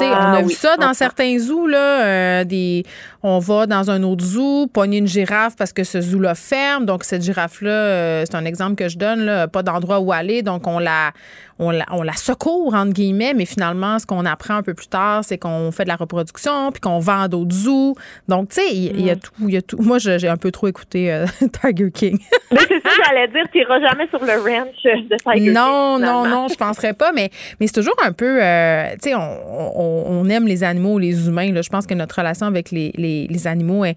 On 0.00 0.12
a 0.12 0.38
ah 0.38 0.42
vu 0.42 0.52
ça 0.52 0.76
dans 0.76 0.94
certains 0.94 1.38
zoos, 1.38 1.66
là, 1.66 2.04
euh, 2.04 2.44
des, 2.44 2.84
on 3.22 3.38
va 3.38 3.66
dans 3.66 3.90
un 3.90 4.02
autre 4.02 4.24
zoo, 4.24 4.66
pogner 4.66 4.98
une 4.98 5.06
girafe 5.06 5.56
parce 5.56 5.72
que 5.72 5.84
ce 5.84 6.00
zoo-là 6.00 6.34
ferme. 6.34 6.84
Donc, 6.84 7.04
cette 7.04 7.22
girafe-là, 7.22 7.70
euh, 7.70 8.24
c'est 8.26 8.36
un 8.36 8.44
exemple 8.44 8.74
que 8.74 8.88
je 8.88 8.98
donne, 8.98 9.24
là, 9.24 9.48
pas 9.48 9.62
d'endroit 9.62 10.00
où 10.00 10.12
aller. 10.12 10.42
Donc, 10.42 10.66
on 10.66 10.78
la, 10.78 11.12
on 11.58 11.70
la, 11.70 11.86
on 11.90 12.02
la 12.02 12.14
secourt, 12.14 12.74
entre 12.74 12.92
guillemets, 12.92 13.34
mais 13.34 13.46
finalement, 13.46 13.98
ce 13.98 14.06
qu'on 14.06 14.24
apprend 14.24 14.56
un 14.56 14.62
peu 14.62 14.74
plus 14.74 14.88
tard, 14.88 15.24
c'est 15.24 15.38
qu'on 15.38 15.70
fait 15.70 15.84
de 15.84 15.88
la 15.88 15.96
reproduction, 15.96 16.72
puis 16.72 16.80
qu'on 16.80 16.98
vend 16.98 17.28
d'autres 17.28 17.54
zoos. 17.54 17.94
Donc, 18.28 18.48
tu 18.48 18.60
sais, 18.60 18.74
il 18.74 19.00
y, 19.00 19.10
a 19.10 19.14
mm. 19.14 19.20
tout, 19.20 19.32
il 19.40 19.54
y 19.54 19.56
a 19.56 19.62
tout. 19.62 19.80
Moi, 19.80 19.98
j'ai 19.98 20.28
un 20.28 20.36
peu 20.36 20.50
trop 20.50 20.66
écouté 20.66 21.12
euh, 21.12 21.26
Tiger 21.62 21.90
King. 21.92 22.18
mais 22.52 22.58
c'est 22.68 22.82
ça 22.82 22.90
que 22.90 23.04
j'allais 23.06 23.28
dire, 23.28 23.44
tu 23.52 23.58
n'iras 23.58 23.80
jamais 23.80 24.08
sur 24.08 24.24
le 24.24 24.32
ranch 24.32 24.82
de 24.84 25.16
Tiger 25.16 25.44
King. 25.46 25.52
Non, 25.52 25.98
non, 25.98 26.26
non, 26.26 26.48
je 26.48 26.56
penserais 26.56 26.92
pas, 26.92 27.12
mais, 27.12 27.30
mais 27.60 27.66
c'est 27.68 27.80
toujours 27.80 27.96
un 28.04 28.12
peu, 28.12 28.42
euh, 28.42 28.90
tu 28.94 29.10
sais, 29.10 29.14
on, 29.14 29.80
on, 29.80 29.83
on, 29.84 30.28
aime 30.28 30.46
les 30.46 30.64
animaux, 30.64 30.98
les 30.98 31.26
humains. 31.26 31.52
Là. 31.52 31.62
Je 31.62 31.70
pense 31.70 31.86
que 31.86 31.94
notre 31.94 32.18
relation 32.18 32.46
avec 32.46 32.70
les, 32.70 32.92
les 32.96 33.14
les, 33.28 33.46
animaux 33.46 33.84
est, 33.84 33.96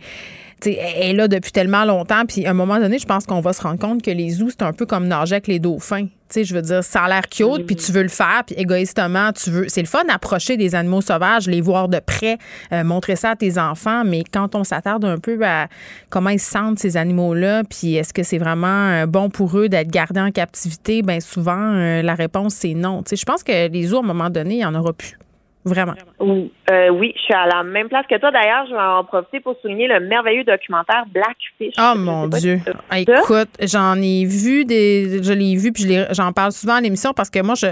est 0.66 1.14
là 1.14 1.28
depuis 1.28 1.52
tellement 1.52 1.86
longtemps. 1.86 2.26
Puis 2.26 2.46
à 2.46 2.52
un 2.52 2.54
moment 2.54 2.80
donné, 2.80 3.00
je 3.00 3.06
pense 3.06 3.26
qu'on 3.26 3.42
va 3.42 3.54
se 3.54 3.62
rendre 3.62 3.80
compte 3.80 4.02
que 4.02 4.12
les 4.12 4.30
zoos, 4.30 4.50
c'est 4.50 4.64
un 4.64 4.74
peu 4.74 4.86
comme 4.86 5.08
nager 5.08 5.36
avec 5.36 5.48
les 5.48 5.60
dauphins. 5.60 6.08
Tu 6.30 6.44
je 6.44 6.54
veux 6.54 6.62
dire, 6.62 6.84
ça 6.84 7.04
a 7.04 7.08
l'air 7.08 7.30
cute, 7.30 7.66
puis 7.66 7.78
tu 7.78 7.94
veux 7.94 8.02
le 8.02 8.10
faire, 8.10 8.44
puis 8.46 8.54
égoïstement, 8.58 9.32
tu 9.32 9.50
veux. 9.50 9.66
C'est 9.70 9.82
le 9.82 9.88
fun 9.88 10.04
d'approcher 10.04 10.58
des 10.58 10.76
animaux 10.76 11.00
sauvages, 11.00 11.48
les 11.48 11.62
voir 11.62 11.88
de 11.88 12.00
près, 12.00 12.38
euh, 12.74 12.84
montrer 12.84 13.16
ça 13.16 13.32
à 13.32 13.36
tes 13.38 13.58
enfants, 13.58 14.04
mais 14.04 14.24
quand 14.30 14.54
on 14.54 14.66
s'attarde 14.66 15.06
un 15.06 15.20
peu 15.20 15.40
à 15.46 15.70
comment 16.10 16.30
ils 16.30 16.40
sentent 16.40 16.80
ces 16.80 16.98
animaux-là, 16.98 17.64
puis 17.64 17.96
est-ce 17.96 18.14
que 18.14 18.24
c'est 18.24 18.40
vraiment 18.40 18.90
euh, 18.90 19.06
bon 19.06 19.30
pour 19.30 19.58
eux 19.58 19.70
d'être 19.70 19.90
gardés 19.90 20.20
en 20.20 20.32
captivité, 20.32 21.02
bien 21.02 21.22
souvent, 21.22 21.76
euh, 21.76 22.02
la 22.02 22.14
réponse, 22.14 22.56
c'est 22.56 22.74
non. 22.74 23.04
Tu 23.04 23.16
je 23.16 23.24
pense 23.24 23.42
que 23.42 23.70
les 23.70 23.84
zoos, 23.86 24.00
à 24.00 24.04
un 24.04 24.08
moment 24.08 24.30
donné, 24.30 24.56
il 24.56 24.58
n'y 24.58 24.66
en 24.66 24.76
aura 24.76 24.92
plus. 24.92 25.18
Vraiment. 25.66 25.94
Euh, 26.22 26.90
oui, 26.90 27.14
je 27.16 27.22
suis 27.22 27.34
à 27.34 27.46
la 27.46 27.64
même 27.64 27.90
place 27.90 28.06
que 28.10 28.18
toi. 28.18 28.32
D'ailleurs, 28.32 28.66
je 28.68 28.74
vais 28.74 28.80
en 28.80 29.04
profiter 29.04 29.42
pour 29.42 29.56
souligner 29.62 29.88
le 29.88 30.00
merveilleux 30.00 30.44
documentaire 30.44 31.04
Blackfish. 31.12 31.74
Oh 31.78 31.98
mon 31.98 32.28
Dieu. 32.28 32.60
Écoute, 32.96 33.50
j'en 33.62 33.96
ai 34.02 34.26
vu 34.26 34.64
des. 34.64 35.22
Je 35.22 35.34
l'ai 35.34 35.56
vu, 35.56 35.72
puis 35.72 35.86
j'en 36.12 36.32
parle 36.32 36.54
souvent 36.54 36.76
à 36.76 36.82
l'émission 36.82 37.14
parce 37.14 37.30
que 37.30 37.42
moi, 37.42 37.56
je 37.56 37.68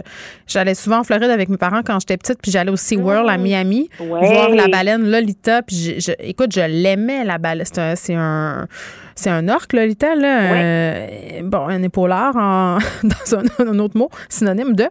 j'allais 0.48 0.76
souvent 0.76 1.00
en 1.00 1.04
Floride 1.04 1.30
avec 1.30 1.48
mes 1.48 1.58
parents 1.58 1.82
quand 1.86 2.00
j'étais 2.00 2.18
petite, 2.18 2.42
puis 2.42 2.52
j'allais 2.52 2.72
au 2.72 2.76
SeaWorld 2.76 3.30
à 3.30 3.38
mmh. 3.38 3.42
Miami 3.42 3.90
voir 4.00 4.50
la 4.50 4.68
baleine 4.68 5.10
Lolita. 5.10 5.62
Puis 5.62 6.00
je, 6.00 6.12
écoute, 6.20 6.52
je 6.54 6.62
l'aimais, 6.62 7.24
la 7.24 7.38
baleine. 7.38 7.66
C'est 7.66 8.16
un 8.16 8.68
c'est 9.16 9.30
un 9.30 9.48
orque, 9.48 9.72
Lolita, 9.72 10.14
là. 10.14 10.54
Euh, 10.54 11.42
bon, 11.42 11.68
un 11.68 11.82
épaulard 11.84 12.36
en, 12.36 12.80
dans 13.04 13.40
un, 13.60 13.80
autre 13.80 13.98
mot, 13.98 14.10
synonyme 14.28 14.76
de. 14.76 14.86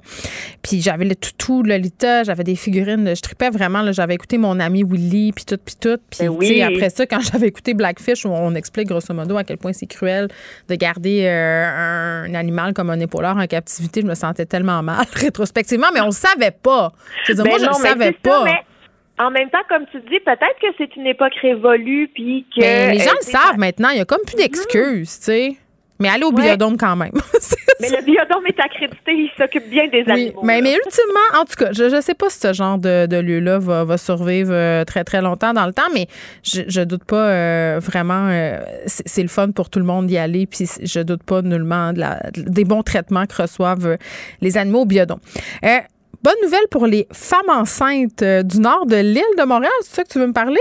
Puis 0.62 0.80
j'avais 0.80 1.04
le 1.04 1.14
toutou 1.14 1.62
Lolita, 1.62 2.24
j'avais 2.24 2.42
des 2.42 2.56
figurines. 2.56 3.14
Je 3.14 3.20
tripais 3.20 3.50
vraiment. 3.50 3.92
J'avais 3.92 4.14
écouté 4.14 4.38
mon 4.38 4.58
ami 4.60 4.82
Willy, 4.82 5.32
puis 5.32 5.44
tout, 5.44 5.58
puis 5.62 5.74
tout. 5.78 5.98
Puis 6.08 6.26
ben 6.26 6.74
après 6.74 6.88
ça, 6.88 7.04
quand 7.04 7.20
j'avais 7.32 7.48
écouté 7.48 7.74
Blackfish, 7.74 8.24
où 8.24 8.30
on 8.30 8.54
explique 8.54 8.88
grosso 8.88 9.12
modo 9.12 9.36
à 9.36 9.44
quel 9.44 9.58
point 9.58 9.74
c'est 9.74 9.86
cruel 9.86 10.28
de 10.68 10.74
garder 10.74 11.26
euh, 11.26 12.24
un, 12.24 12.34
animal 12.34 12.72
comme 12.72 12.88
un 12.88 13.00
épaulard 13.00 13.36
en 13.36 13.46
captivité, 13.46 14.00
je 14.00 14.06
me 14.06 14.14
sentais 14.14 14.46
tellement 14.46 14.82
mal 14.82 15.04
rétrospectivement, 15.12 15.88
mais 15.92 16.00
on 16.00 16.06
le 16.06 16.12
savait 16.12 16.50
pas. 16.50 16.92
Je 17.26 17.32
veux 17.32 17.42
dire, 17.42 17.44
moi, 17.44 17.58
ben 17.58 17.64
je 17.64 17.78
le 17.78 17.88
savais 17.88 18.12
pas 18.12 18.44
en 19.18 19.30
même 19.30 19.48
temps, 19.50 19.62
comme 19.68 19.86
tu 19.92 20.00
dis, 20.00 20.20
peut-être 20.20 20.58
que 20.60 20.66
c'est 20.76 20.96
une 20.96 21.06
époque 21.06 21.34
révolue, 21.40 22.10
puis 22.12 22.46
que. 22.54 22.60
Mais 22.60 22.94
les 22.94 22.98
gens 22.98 23.12
le 23.20 23.24
savent 23.24 23.58
maintenant. 23.58 23.90
Il 23.90 23.98
y 23.98 24.00
a 24.00 24.04
comme 24.04 24.22
plus 24.26 24.36
d'excuses, 24.36 25.18
tu 25.18 25.24
sais. 25.24 25.56
Mais 26.00 26.08
allez 26.08 26.24
au 26.24 26.32
biodôme 26.32 26.76
quand 26.76 26.96
même. 26.96 27.12
mais 27.80 27.88
le 27.88 28.02
biodôme 28.04 28.44
est 28.46 28.58
accrédité, 28.58 29.12
il 29.12 29.30
s'occupe 29.38 29.68
bien 29.70 29.86
des 29.88 30.04
animaux. 30.10 30.40
Mais, 30.42 30.60
mais, 30.60 30.74
ultimement, 30.74 31.40
en 31.40 31.44
tout 31.44 31.54
cas, 31.56 31.72
je 31.72 31.84
ne 31.84 32.00
sais 32.00 32.14
pas 32.14 32.28
si 32.30 32.40
ce 32.40 32.52
genre 32.52 32.78
de, 32.78 33.20
lieu-là 33.20 33.60
va, 33.60 33.96
survivre 33.96 34.52
euh, 34.52 34.84
très, 34.84 35.04
très 35.04 35.22
longtemps 35.22 35.52
dans 35.52 35.66
le 35.66 35.72
temps, 35.72 35.88
mais 35.94 36.08
je, 36.42 36.62
je 36.66 36.80
doute 36.80 37.04
pas 37.04 37.28
euh, 37.28 37.80
vraiment. 37.80 38.28
Euh, 38.28 38.58
c'est 38.86 39.22
le 39.22 39.28
fun 39.28 39.52
pour 39.52 39.70
tout 39.70 39.78
le 39.78 39.84
monde 39.84 40.08
d'y 40.08 40.18
aller, 40.18 40.46
puis 40.46 40.68
je 40.82 41.00
doute 41.00 41.22
pas 41.22 41.42
nullement 41.42 41.92
des 42.34 42.64
bons 42.64 42.82
traitements 42.82 43.26
que 43.26 43.42
reçoivent 43.42 43.96
les 44.40 44.58
animaux 44.58 44.80
au 44.80 44.86
biodôme. 44.86 45.20
Bonne 46.24 46.40
nouvelle 46.42 46.66
pour 46.70 46.86
les 46.86 47.06
femmes 47.12 47.50
enceintes 47.50 48.22
euh, 48.22 48.42
du 48.42 48.58
nord 48.58 48.86
de 48.86 48.96
l'île 48.96 49.36
de 49.36 49.44
Montréal. 49.44 49.70
C'est 49.82 49.96
ça 49.96 50.04
que 50.04 50.08
tu 50.08 50.18
veux 50.18 50.26
me 50.26 50.32
parler? 50.32 50.56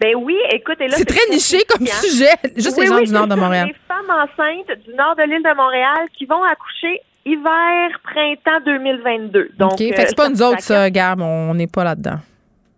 Ben 0.00 0.14
oui, 0.16 0.34
écoute, 0.50 0.78
là. 0.80 0.96
C'est 0.96 1.04
très 1.04 1.30
niché 1.30 1.58
comme 1.68 1.86
sujet. 1.86 2.32
Juste 2.56 2.80
les 2.80 2.86
gens 2.86 3.02
du 3.02 3.12
nord 3.12 3.26
de 3.26 3.34
Montréal. 3.34 3.68
Les 3.68 3.74
femmes 3.86 4.08
enceintes 4.08 4.78
du 4.86 4.94
nord 4.94 5.14
de 5.14 5.24
l'île 5.24 5.42
de 5.42 5.54
Montréal 5.54 6.08
qui 6.16 6.24
vont 6.24 6.42
accoucher 6.42 7.02
hiver, 7.26 7.90
printemps 8.02 8.64
2022. 8.64 9.50
Donc, 9.58 9.72
OK. 9.72 9.78
Fait 9.78 9.90
que 9.90 10.08
c'est 10.08 10.16
pas 10.16 10.30
nous 10.30 10.42
autres, 10.42 10.62
ça, 10.62 10.88
Gab. 10.88 11.20
On 11.20 11.52
n'est 11.52 11.66
pas 11.66 11.84
là-dedans. 11.84 12.20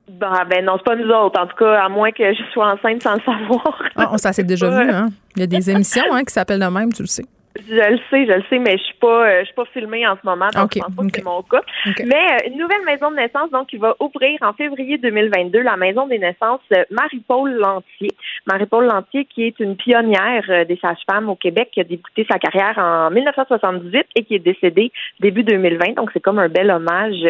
Ben, 0.09 0.45
ben 0.51 0.65
non, 0.65 0.75
c'est 0.79 0.85
pas 0.85 0.97
nous 0.97 1.09
autres. 1.11 1.41
En 1.41 1.47
tout 1.47 1.57
cas, 1.57 1.81
à 1.81 1.89
moins 1.89 2.11
que 2.11 2.25
je 2.35 2.43
sois 2.53 2.73
enceinte 2.73 3.05
sans 3.05 3.15
le 3.15 3.21
savoir. 3.21 3.83
Ah, 3.95 4.19
ça 4.19 4.33
s'est 4.33 4.43
déjà 4.43 4.69
vu, 4.69 4.91
hein? 4.91 5.11
Il 5.37 5.41
y 5.41 5.43
a 5.45 5.47
des 5.47 5.71
émissions 5.71 6.13
hein, 6.13 6.25
qui 6.25 6.33
s'appellent 6.33 6.59
de 6.59 6.67
même, 6.67 6.93
tu 6.93 7.03
le 7.03 7.09
sais. 7.09 7.25
Je 7.57 7.75
le 7.75 7.99
sais, 8.11 8.27
je 8.27 8.33
le 8.33 8.43
sais, 8.51 8.59
mais 8.59 8.77
je 8.79 8.83
suis 8.83 8.99
pas, 9.01 9.29
euh, 9.29 9.41
je 9.41 9.45
suis 9.47 9.55
pas 9.55 9.65
filmée 9.67 10.05
en 10.07 10.17
ce 10.17 10.27
moment, 10.27 10.49
donc 10.53 10.73
je 10.75 10.81
pense 10.81 10.95
pas 10.95 11.03
que 11.05 11.11
c'est 11.15 11.25
mon 11.25 11.43
cas. 11.43 11.63
Mais 12.05 12.15
euh, 12.15 12.49
une 12.49 12.59
nouvelle 12.59 12.85
maison 12.85 13.13
de 13.13 13.17
naissance, 13.17 13.49
donc, 13.53 13.69
qui 13.69 13.77
va 13.77 13.95
ouvrir 14.01 14.39
en 14.43 14.53
février 14.55 14.99
2022, 14.99 15.61
la 15.61 15.77
maison 15.77 16.09
des 16.09 16.19
naissances 16.19 16.61
euh, 16.73 16.83
Marie-Paul 16.91 17.53
Lantier. 17.53 18.11
Marie-Paul 18.47 18.87
Lantier, 18.87 19.25
qui 19.27 19.45
est 19.45 19.61
une 19.61 19.77
pionnière 19.77 20.43
des 20.67 20.77
sages-femmes 20.83 21.29
au 21.29 21.37
Québec, 21.37 21.71
qui 21.73 21.81
a 21.81 21.85
débuté 21.85 22.27
sa 22.29 22.39
carrière 22.39 22.77
en 22.77 23.11
1978 23.11 24.07
et 24.17 24.25
qui 24.25 24.35
est 24.35 24.41
décédée 24.41 24.91
début 25.21 25.45
2020. 25.45 25.95
Donc, 25.95 26.11
c'est 26.13 26.21
comme 26.21 26.41
un 26.41 26.49
bel 26.49 26.71
hommage 26.71 27.25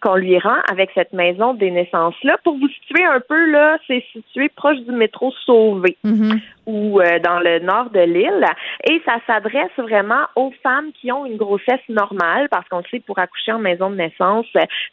qu'on 0.00 0.16
lui 0.16 0.38
rend 0.38 0.58
avec 0.70 0.90
cette 0.94 1.12
maison 1.14 1.54
des 1.54 1.70
naissances-là. 1.70 2.36
Pour 2.44 2.58
vous 2.58 2.68
situer 2.68 3.04
un 3.04 3.20
peu, 3.26 3.50
là, 3.50 3.78
c'est 3.86 4.04
situé 4.12 4.50
proche 4.54 4.78
du 4.80 4.92
métro 4.92 5.32
Sauvé. 5.46 5.96
Mm-hmm 6.04 6.38
ou 6.66 7.00
euh, 7.00 7.18
dans 7.20 7.40
le 7.40 7.60
nord 7.60 7.90
de 7.90 8.00
l'île. 8.00 8.46
Et 8.88 9.00
ça 9.04 9.16
s'adresse 9.26 9.70
vraiment 9.78 10.24
aux 10.36 10.52
femmes 10.62 10.90
qui 11.00 11.10
ont 11.12 11.26
une 11.26 11.36
grossesse 11.36 11.80
normale, 11.88 12.48
parce 12.50 12.68
qu'on 12.68 12.82
sait, 12.90 13.00
pour 13.00 13.18
accoucher 13.18 13.52
en 13.52 13.58
maison 13.58 13.90
de 13.90 13.96
naissance, 13.96 14.46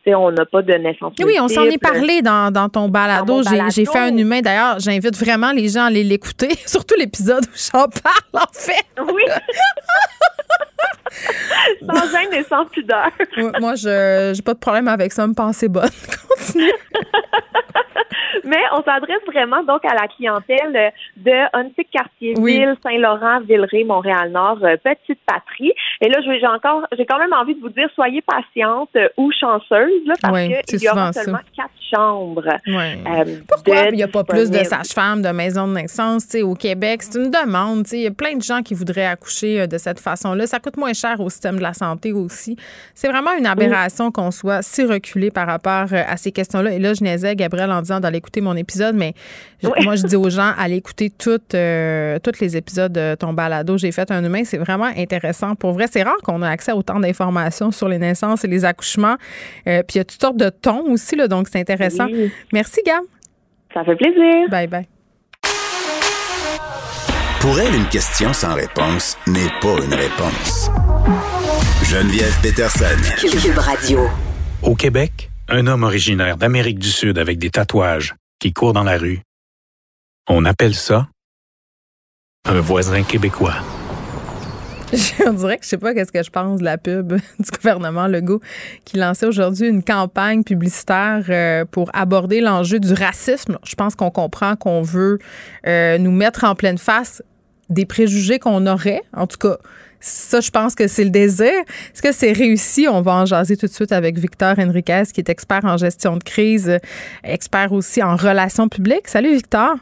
on 0.06 0.32
n'a 0.32 0.46
pas 0.46 0.62
de 0.62 0.74
naissance. 0.74 1.14
Oui, 1.24 1.38
on 1.40 1.48
s'en 1.48 1.66
est 1.66 1.82
parlé 1.82 2.22
dans, 2.22 2.52
dans 2.52 2.70
ton 2.70 2.90
balado. 2.90 3.42
J'ai 3.70 3.86
fait 3.86 4.00
un 4.00 4.16
humain. 4.16 4.42
D'ailleurs, 4.42 4.80
j'invite 4.80 5.18
vraiment 5.18 5.52
les 5.52 5.70
gens 5.70 5.84
à 5.84 5.88
aller 5.88 6.04
l'écouter, 6.04 6.50
surtout 6.66 6.96
l'épisode 6.98 7.44
où 7.46 7.58
j'en 7.72 7.86
parle, 7.88 8.44
en 8.44 8.54
fait. 8.54 8.86
Oui. 9.14 9.24
sans 11.88 12.12
gêne 12.12 12.34
et 12.34 12.44
sans 12.44 12.66
pudeur. 12.66 13.10
moi, 13.60 13.76
je 13.76 14.34
n'ai 14.34 14.42
pas 14.42 14.54
de 14.54 14.60
problème 14.60 14.88
avec 14.88 15.12
ça. 15.12 15.26
Me 15.28 15.34
penser 15.34 15.68
bonne. 15.68 15.90
Continue. 16.30 16.72
Mais 18.44 18.62
on 18.72 18.84
s'adresse 18.84 19.24
vraiment 19.26 19.64
donc 19.64 19.84
à 19.84 19.94
la 19.94 20.08
clientèle 20.08 20.94
de 21.18 21.57
Huntsic, 21.58 21.90
Cartierville, 21.92 22.76
Saint-Laurent, 22.84 23.42
Villeray, 23.42 23.84
Montréal-Nord, 23.84 24.64
euh, 24.64 24.78
Petite 24.78 25.20
Patrie. 25.26 25.74
Et 26.02 26.10
là, 26.10 26.20
j'ai 26.22 26.48
encore, 26.48 26.88
j'ai 26.98 27.06
quand 27.06 27.18
même 27.18 27.34
envie 27.34 27.56
de 27.56 27.60
vous 27.60 27.70
dire, 27.70 27.90
soyez 27.96 28.22
patiente 28.22 28.90
ou 29.18 29.32
chanceuse, 29.32 30.06
là, 30.06 30.14
parce 30.22 30.40
qu'il 30.68 30.84
y 30.84 30.90
aura 30.90 31.14
seulement 31.14 31.40
quatre 31.56 31.72
chambres. 31.94 32.48
Euh, 32.68 33.40
Pourquoi? 33.48 33.88
il 33.90 33.96
n'y 33.96 34.04
a 34.04 34.08
pas 34.08 34.24
plus 34.24 34.50
de 34.52 34.58
sages-femmes, 34.58 35.22
de 35.22 35.30
maisons 35.30 35.68
de 35.68 35.74
naissance, 35.74 36.36
au 36.36 36.54
Québec? 36.54 37.04
C'est 37.04 37.18
une 37.18 37.32
demande, 37.32 37.86
Il 37.92 38.02
y 38.02 38.08
a 38.08 38.12
plein 38.12 38.36
de 38.36 38.42
gens 38.42 38.62
qui 38.62 38.74
voudraient 38.74 39.06
accoucher 39.06 39.62
euh, 39.62 39.68
de 39.68 39.78
cette 39.78 40.00
façon-là. 40.00 40.48
Ça 40.48 40.60
coûte 40.60 40.78
moins 40.78 40.94
cher 40.94 41.20
au 41.20 41.30
système 41.30 41.58
de 41.58 41.64
la 41.64 41.74
santé 41.74 42.12
aussi. 42.12 42.58
C'est 42.94 43.08
vraiment 43.08 43.32
une 43.38 43.46
aberration 43.46 44.12
qu'on 44.12 44.32
soit 44.32 44.62
si 44.62 44.84
reculé 44.84 45.32
par 45.32 45.48
rapport 45.48 45.88
à 45.94 46.18
ces 46.18 46.32
questions-là. 46.32 46.74
Et 46.74 46.80
là, 46.80 46.94
je 46.94 47.04
naisais 47.04 47.36
Gabriel 47.36 47.72
en 47.72 47.82
disant 47.82 48.00
d'aller 48.00 48.18
écouter 48.18 48.42
mon 48.42 48.56
épisode, 48.56 48.96
mais 48.96 49.14
moi, 49.64 49.96
je 49.96 50.04
dis 50.04 50.16
aux 50.16 50.30
gens, 50.30 50.52
allez 50.58 50.76
écouter 50.76 51.10
toutes, 51.10 51.56
euh, 51.56 52.20
tous 52.20 52.40
les 52.40 52.58
épisodes 52.58 52.92
de 52.92 53.16
ton 53.16 53.34
balado. 53.34 53.78
J'ai 53.78 53.92
fait 53.92 54.12
un 54.12 54.24
humain. 54.24 54.44
C'est 54.44 54.58
vraiment 54.58 54.92
intéressant. 54.96 55.56
Pour 55.56 55.74
vrai, 55.74 55.87
c'est 55.92 56.04
rare 56.04 56.18
qu'on 56.24 56.44
ait 56.44 56.48
accès 56.48 56.72
à 56.72 56.76
autant 56.76 57.00
d'informations 57.00 57.72
sur 57.72 57.88
les 57.88 57.98
naissances 57.98 58.44
et 58.44 58.48
les 58.48 58.66
accouchements. 58.66 59.16
Euh, 59.68 59.84
puis 59.84 59.96
il 59.96 59.98
y 59.98 60.02
a 60.02 60.06
toutes 60.06 60.22
sortes 60.22 60.38
de 60.38 60.50
tons 60.50 60.86
aussi, 60.92 61.16
là, 61.16 61.28
donc 61.28 61.48
c'est 61.52 61.60
intéressant. 61.60 62.08
Merci, 62.54 62.82
Gab. 62.86 63.04
Ça 63.74 63.84
fait 63.84 63.96
plaisir. 63.96 64.50
Bye 64.50 64.68
bye. 64.68 64.88
Pour 67.42 67.60
elle, 67.60 67.76
une 67.76 67.88
question 67.88 68.34
sans 68.34 68.56
réponse 68.56 69.18
n'est 69.28 69.52
pas 69.62 69.78
une 69.86 69.94
réponse. 69.94 70.70
Geneviève 71.84 72.36
Peterson. 72.42 72.86
Cube 73.20 73.58
Radio. 73.58 74.08
Au 74.64 74.76
Québec, 74.76 75.30
un 75.48 75.68
homme 75.68 75.84
originaire 75.84 76.38
d'Amérique 76.38 76.80
du 76.80 76.90
Sud 76.90 77.18
avec 77.18 77.38
des 77.38 77.50
tatouages 77.50 78.16
qui 78.40 78.52
court 78.52 78.74
dans 78.74 78.84
la 78.84 78.98
rue. 78.98 79.22
On 80.28 80.44
appelle 80.46 80.76
ça 80.76 81.08
un 82.46 82.60
voisin 82.60 83.04
québécois. 83.04 83.56
On 85.26 85.34
dirait 85.34 85.58
que 85.58 85.64
je 85.64 85.70
sais 85.70 85.78
pas 85.78 85.94
qu'est-ce 85.94 86.12
que 86.12 86.24
je 86.24 86.30
pense 86.30 86.60
de 86.60 86.64
la 86.64 86.78
pub 86.78 87.14
du 87.40 87.52
gouvernement 87.52 88.08
Legault 88.08 88.42
qui 88.86 88.98
lançait 88.98 89.26
aujourd'hui 89.26 89.68
une 89.68 89.84
campagne 89.84 90.44
publicitaire 90.44 91.26
euh, 91.30 91.66
pour 91.66 91.90
aborder 91.94 92.40
l'enjeu 92.40 92.80
du 92.80 92.94
racisme. 92.94 93.58
Je 93.66 93.76
pense 93.76 93.96
qu'on 93.96 94.12
comprend 94.12 94.56
qu'on 94.56 94.82
veut 94.82 95.20
euh, 95.66 95.98
nous 95.98 96.12
mettre 96.12 96.46
en 96.46 96.56
pleine 96.56 96.78
face 96.78 97.22
des 97.70 97.86
préjugés 97.86 98.40
qu'on 98.40 98.66
aurait, 98.66 99.02
en 99.14 99.28
tout 99.28 99.38
cas 99.38 99.58
ça, 100.00 100.40
je 100.42 100.52
pense 100.52 100.76
que 100.76 100.88
c'est 100.88 101.04
le 101.04 101.10
désir. 101.10 101.48
Est-ce 101.48 102.04
que 102.04 102.12
c'est 102.12 102.32
réussi? 102.32 102.88
On 102.88 103.02
va 103.02 103.14
en 103.14 103.26
jaser 103.26 103.58
tout 103.58 103.66
de 103.66 103.72
suite 103.72 103.92
avec 103.92 104.18
Victor 104.20 104.54
Henriquez, 104.60 105.04
qui 105.12 105.20
est 105.20 105.30
expert 105.30 105.66
en 105.66 105.76
gestion 105.76 106.18
de 106.18 106.24
crise, 106.24 106.78
expert 107.24 107.74
aussi 107.74 108.04
en 108.04 108.16
relations 108.16 108.70
publiques. 108.70 109.08
Salut, 109.08 109.34
Victor. 109.34 109.76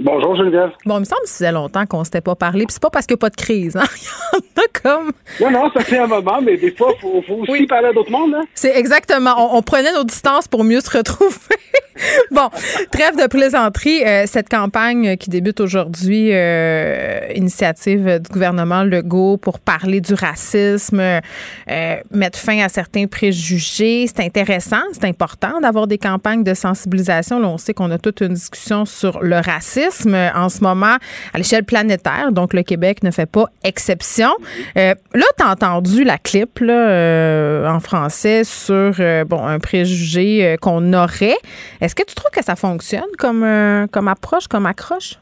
Bonjour 0.00 0.36
Geneviève. 0.36 0.70
Bon, 0.86 0.96
il 0.96 1.00
me 1.00 1.04
semble 1.04 1.22
que 1.22 1.28
ça 1.28 1.34
faisait 1.38 1.52
longtemps 1.52 1.84
qu'on 1.86 2.00
ne 2.00 2.04
s'était 2.04 2.20
pas 2.20 2.34
parlé. 2.36 2.66
Puis 2.66 2.74
c'est 2.74 2.82
pas 2.82 2.90
parce 2.90 3.06
qu'il 3.06 3.14
n'y 3.14 3.18
a 3.18 3.22
pas 3.22 3.30
de 3.30 3.36
crise. 3.36 3.76
Hein? 3.76 3.84
il 4.32 4.38
y 4.38 4.60
en 4.60 4.62
a 4.62 4.80
comme. 4.82 5.12
Non, 5.40 5.50
non, 5.50 5.70
ça 5.72 5.80
fait 5.80 5.98
un 5.98 6.06
moment, 6.06 6.40
mais 6.40 6.56
des 6.56 6.70
fois, 6.72 6.92
il 6.96 7.00
faut, 7.00 7.42
aussi 7.48 7.66
parler 7.66 7.88
à 7.88 7.92
d'autres 7.92 8.10
mondes. 8.10 8.34
Hein? 8.34 8.44
C'est 8.54 8.76
exactement. 8.76 9.56
On, 9.56 9.62
prenait 9.62 9.92
nos 9.92 10.04
distances 10.04 10.46
pour 10.46 10.64
mieux 10.64 10.80
se 10.80 10.96
retrouver. 10.96 11.34
bon, 12.30 12.48
trêve 12.92 13.16
de 13.16 13.26
plaisanterie. 13.26 14.04
Euh, 14.04 14.24
cette 14.26 14.48
campagne 14.48 15.16
qui 15.16 15.30
débute 15.30 15.60
aujourd'hui, 15.60 16.30
euh, 16.32 17.20
initiative 17.34 18.20
du 18.20 18.30
gouvernement 18.30 18.84
Legault 18.84 19.36
pour 19.36 19.58
parler 19.58 20.00
du 20.00 20.14
racisme, 20.14 21.00
euh, 21.00 21.96
mettre 22.12 22.38
fin 22.38 22.60
à 22.60 22.68
certains 22.68 23.06
préjugés. 23.06 24.06
C'est 24.06 24.24
intéressant, 24.24 24.82
c'est 24.92 25.06
important 25.06 25.60
d'avoir 25.60 25.86
des 25.86 25.98
campagnes 25.98 26.44
de 26.44 26.54
sensibilisation. 26.54 27.40
Là, 27.40 27.48
on 27.48 27.58
sait 27.58 27.74
qu'on 27.74 27.90
a 27.90 27.98
toute 27.98 28.20
une 28.20 28.34
discussion 28.34 28.84
sur 28.84 29.20
le 29.22 29.36
racisme 29.36 29.87
en 30.34 30.48
ce 30.48 30.60
moment 30.60 30.96
à 31.32 31.38
l'échelle 31.38 31.64
planétaire. 31.64 32.32
Donc, 32.32 32.54
le 32.54 32.62
Québec 32.62 33.02
ne 33.02 33.10
fait 33.10 33.26
pas 33.26 33.46
exception. 33.64 34.30
Euh, 34.76 34.94
là, 35.14 35.24
tu 35.36 35.44
as 35.44 35.50
entendu 35.50 36.04
la 36.04 36.18
clip 36.18 36.60
euh, 36.60 37.68
en 37.68 37.80
français 37.80 38.44
sur 38.44 38.94
euh, 38.98 39.24
bon, 39.24 39.44
un 39.46 39.58
préjugé 39.58 40.56
qu'on 40.60 40.92
aurait. 40.92 41.36
Est-ce 41.80 41.94
que 41.94 42.04
tu 42.04 42.14
trouves 42.14 42.30
que 42.30 42.44
ça 42.44 42.56
fonctionne 42.56 43.02
comme, 43.18 43.46
comme 43.90 44.08
approche, 44.08 44.48
comme 44.48 44.66
accroche? 44.66 45.18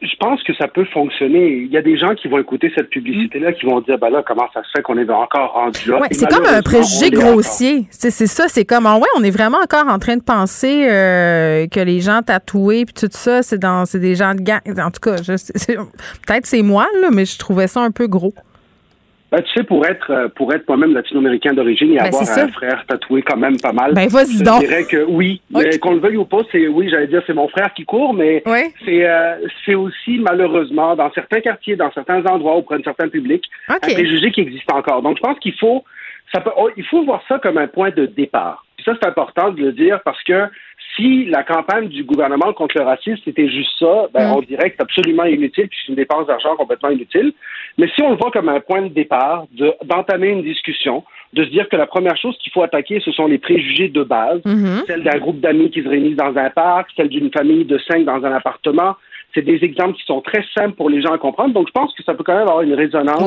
Je 0.00 0.16
pense 0.18 0.42
que 0.42 0.54
ça 0.54 0.68
peut 0.68 0.84
fonctionner. 0.86 1.62
Il 1.64 1.72
y 1.72 1.76
a 1.76 1.82
des 1.82 1.96
gens 1.96 2.14
qui 2.14 2.28
vont 2.28 2.38
écouter 2.38 2.72
cette 2.74 2.90
publicité-là, 2.90 3.52
qui 3.52 3.66
vont 3.66 3.80
dire, 3.80 3.98
ben 3.98 4.10
là, 4.10 4.22
comment 4.26 4.46
ça 4.52 4.62
se 4.62 4.68
fait 4.74 4.82
qu'on 4.82 4.98
est 4.98 5.10
encore 5.10 5.52
rendu 5.52 5.90
là? 5.90 6.00
Ouais, 6.00 6.08
c'est 6.10 6.28
comme 6.28 6.46
un 6.46 6.62
préjugé 6.62 7.10
grossier. 7.10 7.86
C'est 7.90 8.10
ça, 8.10 8.48
c'est 8.48 8.64
comme, 8.64 8.86
ah 8.86 8.96
ouais, 8.96 9.08
on 9.16 9.24
est 9.24 9.30
vraiment 9.30 9.58
encore 9.62 9.88
en 9.88 9.98
train 9.98 10.16
de 10.16 10.22
penser 10.22 10.86
euh, 10.88 11.66
que 11.66 11.80
les 11.80 12.00
gens 12.00 12.22
tatoués 12.22 12.84
puis 12.84 12.94
tout 12.94 13.08
ça, 13.10 13.42
c'est 13.42 13.58
dans, 13.58 13.86
c'est 13.86 14.00
des 14.00 14.14
gens 14.14 14.34
de 14.34 14.40
gang. 14.40 14.60
En 14.78 14.90
tout 14.90 15.00
cas, 15.00 15.16
peut-être 15.16 16.46
c'est 16.46 16.62
moi 16.62 16.86
là, 17.00 17.08
mais 17.12 17.24
je 17.24 17.38
trouvais 17.38 17.66
ça 17.66 17.80
un 17.80 17.90
peu 17.90 18.06
gros. 18.06 18.34
Ben, 19.32 19.42
tu 19.42 19.52
sais, 19.52 19.64
pour 19.64 19.84
être 19.84 20.10
euh, 20.10 20.28
pour 20.28 20.52
être 20.54 20.68
moi-même 20.68 20.94
latino-américain 20.94 21.54
d'origine 21.54 21.92
et 21.92 21.98
ben, 21.98 22.06
avoir 22.06 22.22
un 22.22 22.48
frère 22.48 22.84
tatoué 22.86 23.22
quand 23.22 23.36
même 23.36 23.56
pas 23.60 23.72
mal. 23.72 23.92
Ben 23.92 24.08
vas-y 24.08 24.42
donc. 24.42 24.62
Je 24.62 24.66
dirais 24.68 24.84
que 24.84 25.04
oui, 25.08 25.40
mais 25.50 25.78
qu'on 25.78 25.94
le 25.94 26.00
veuille 26.00 26.18
ou 26.18 26.24
pas, 26.24 26.42
c'est 26.52 26.68
oui, 26.68 26.88
j'allais 26.88 27.08
dire 27.08 27.22
c'est 27.26 27.34
mon 27.34 27.48
frère 27.48 27.72
qui 27.74 27.84
court, 27.84 28.14
mais 28.14 28.44
c'est 28.84 29.08
euh, 29.08 29.36
c'est 29.64 29.74
aussi 29.74 30.18
malheureusement 30.18 30.94
dans 30.94 31.10
certains 31.12 31.40
quartiers, 31.40 31.74
dans 31.74 31.90
certains 31.92 32.24
endroits 32.26 32.54
auprès 32.54 32.78
de 32.78 32.84
certains 32.84 33.08
publics, 33.08 33.44
un 33.68 33.78
préjugé 33.80 34.30
qui 34.30 34.40
existe 34.40 34.70
encore. 34.72 35.02
Donc 35.02 35.16
je 35.16 35.22
pense 35.22 35.38
qu'il 35.40 35.54
faut 35.54 35.82
ça 36.32 36.40
peut, 36.40 36.52
oh, 36.56 36.70
il 36.76 36.84
faut 36.84 37.04
voir 37.04 37.22
ça 37.28 37.38
comme 37.38 37.58
un 37.58 37.66
point 37.66 37.90
de 37.90 38.06
départ. 38.06 38.64
ça 38.84 38.92
c'est 39.00 39.08
important 39.08 39.50
de 39.50 39.60
le 39.60 39.72
dire 39.72 40.00
parce 40.04 40.22
que 40.22 40.48
si 40.96 41.24
la 41.26 41.42
campagne 41.42 41.88
du 41.88 42.04
gouvernement 42.04 42.52
contre 42.52 42.78
le 42.78 42.84
racisme 42.84 43.20
c'était 43.24 43.48
juste 43.48 43.78
ça, 43.78 44.08
ben, 44.12 44.28
mm. 44.28 44.32
on 44.32 44.40
dirait 44.40 44.70
que 44.70 44.76
c'est 44.76 44.82
absolument 44.82 45.24
inutile, 45.24 45.68
puis 45.68 45.78
c'est 45.82 45.90
une 45.90 45.96
dépense 45.96 46.26
d'argent 46.26 46.56
complètement 46.56 46.90
inutile. 46.90 47.32
Mais 47.78 47.88
si 47.94 48.02
on 48.02 48.10
le 48.10 48.16
voit 48.16 48.30
comme 48.30 48.48
un 48.48 48.60
point 48.60 48.82
de 48.82 48.88
départ, 48.88 49.46
d'entamer 49.84 50.28
une 50.28 50.42
discussion, 50.42 51.04
de 51.32 51.44
se 51.44 51.50
dire 51.50 51.68
que 51.68 51.76
la 51.76 51.86
première 51.86 52.16
chose 52.16 52.36
qu'il 52.38 52.52
faut 52.52 52.62
attaquer, 52.62 53.00
ce 53.04 53.10
sont 53.10 53.26
les 53.26 53.38
préjugés 53.38 53.88
de 53.88 54.04
base, 54.04 54.40
mm-hmm. 54.42 54.86
celle 54.86 55.02
d'un 55.02 55.18
groupe 55.18 55.40
d'amis 55.40 55.70
qui 55.70 55.82
se 55.82 55.88
réunissent 55.88 56.16
dans 56.16 56.36
un 56.36 56.50
parc, 56.50 56.90
celle 56.96 57.08
d'une 57.08 57.32
famille 57.32 57.64
de 57.64 57.78
cinq 57.78 58.04
dans 58.04 58.24
un 58.24 58.32
appartement, 58.32 58.96
c'est 59.34 59.42
des 59.42 59.64
exemples 59.64 59.94
qui 59.94 60.04
sont 60.04 60.20
très 60.20 60.44
simples 60.56 60.76
pour 60.76 60.88
les 60.88 61.02
gens 61.02 61.12
à 61.12 61.18
comprendre. 61.18 61.52
Donc, 61.52 61.66
je 61.66 61.72
pense 61.72 61.92
que 61.94 62.02
ça 62.04 62.14
peut 62.14 62.22
quand 62.22 62.34
même 62.34 62.48
avoir 62.48 62.62
une 62.62 62.74
résonance 62.74 63.22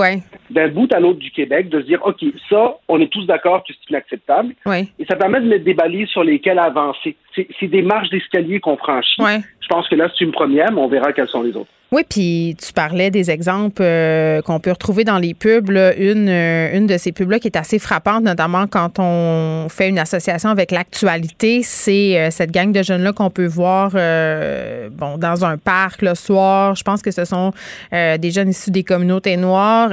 d'un 0.49 0.67
bout 0.69 0.91
à 0.93 0.99
l'autre 0.99 1.19
du 1.19 1.31
Québec, 1.31 1.69
de 1.69 1.81
se 1.81 1.85
dire, 1.85 1.99
OK, 2.05 2.23
ça, 2.49 2.77
on 2.87 2.99
est 3.01 3.11
tous 3.11 3.25
d'accord 3.25 3.63
que 3.63 3.73
c'est 3.73 3.89
inacceptable. 3.89 4.53
Et 4.97 5.05
ça 5.05 5.15
permet 5.15 5.41
de 5.41 5.47
mettre 5.47 5.65
des 5.65 5.73
balises 5.73 6.07
sur 6.09 6.23
lesquelles 6.23 6.59
avancer. 6.59 7.15
C'est 7.35 7.67
des 7.67 7.81
marches 7.81 8.09
d'escalier 8.09 8.59
qu'on 8.59 8.77
franchit. 8.77 9.21
Je 9.67 9.75
pense 9.75 9.87
que 9.89 9.95
là, 9.95 10.07
c'est 10.17 10.23
une 10.23 10.31
première, 10.31 10.71
mais 10.71 10.79
on 10.79 10.87
verra 10.87 11.11
quelles 11.11 11.27
sont 11.27 11.41
les 11.41 11.53
autres. 11.53 11.67
Oui, 11.91 12.03
puis 12.09 12.55
tu 12.57 12.71
parlais 12.71 13.11
des 13.11 13.29
exemples 13.31 13.81
euh, 13.81 14.41
qu'on 14.41 14.61
peut 14.61 14.71
retrouver 14.71 15.03
dans 15.03 15.17
les 15.17 15.33
pubs. 15.33 15.69
Une, 15.69 16.29
euh, 16.29 16.77
une 16.77 16.87
de 16.87 16.97
ces 16.97 17.11
pubs-là 17.11 17.39
qui 17.39 17.47
est 17.47 17.57
assez 17.57 17.77
frappante, 17.77 18.23
notamment 18.23 18.67
quand 18.67 18.99
on 18.99 19.67
fait 19.69 19.89
une 19.89 19.99
association 19.99 20.49
avec 20.49 20.71
l'actualité, 20.71 21.63
c'est 21.63 22.17
euh, 22.17 22.29
cette 22.29 22.51
gang 22.51 22.71
de 22.71 22.81
jeunes-là 22.81 23.11
qu'on 23.11 23.29
peut 23.29 23.45
voir 23.45 23.91
bon, 23.91 25.17
dans 25.17 25.43
un 25.43 25.57
parc 25.57 26.01
le 26.01 26.15
soir. 26.15 26.75
Je 26.75 26.83
pense 26.83 27.01
que 27.01 27.11
ce 27.11 27.25
sont 27.25 27.51
des 27.91 28.31
jeunes 28.31 28.49
issus 28.49 28.71
des 28.71 28.83
communautés 28.83 29.35
noires 29.35 29.91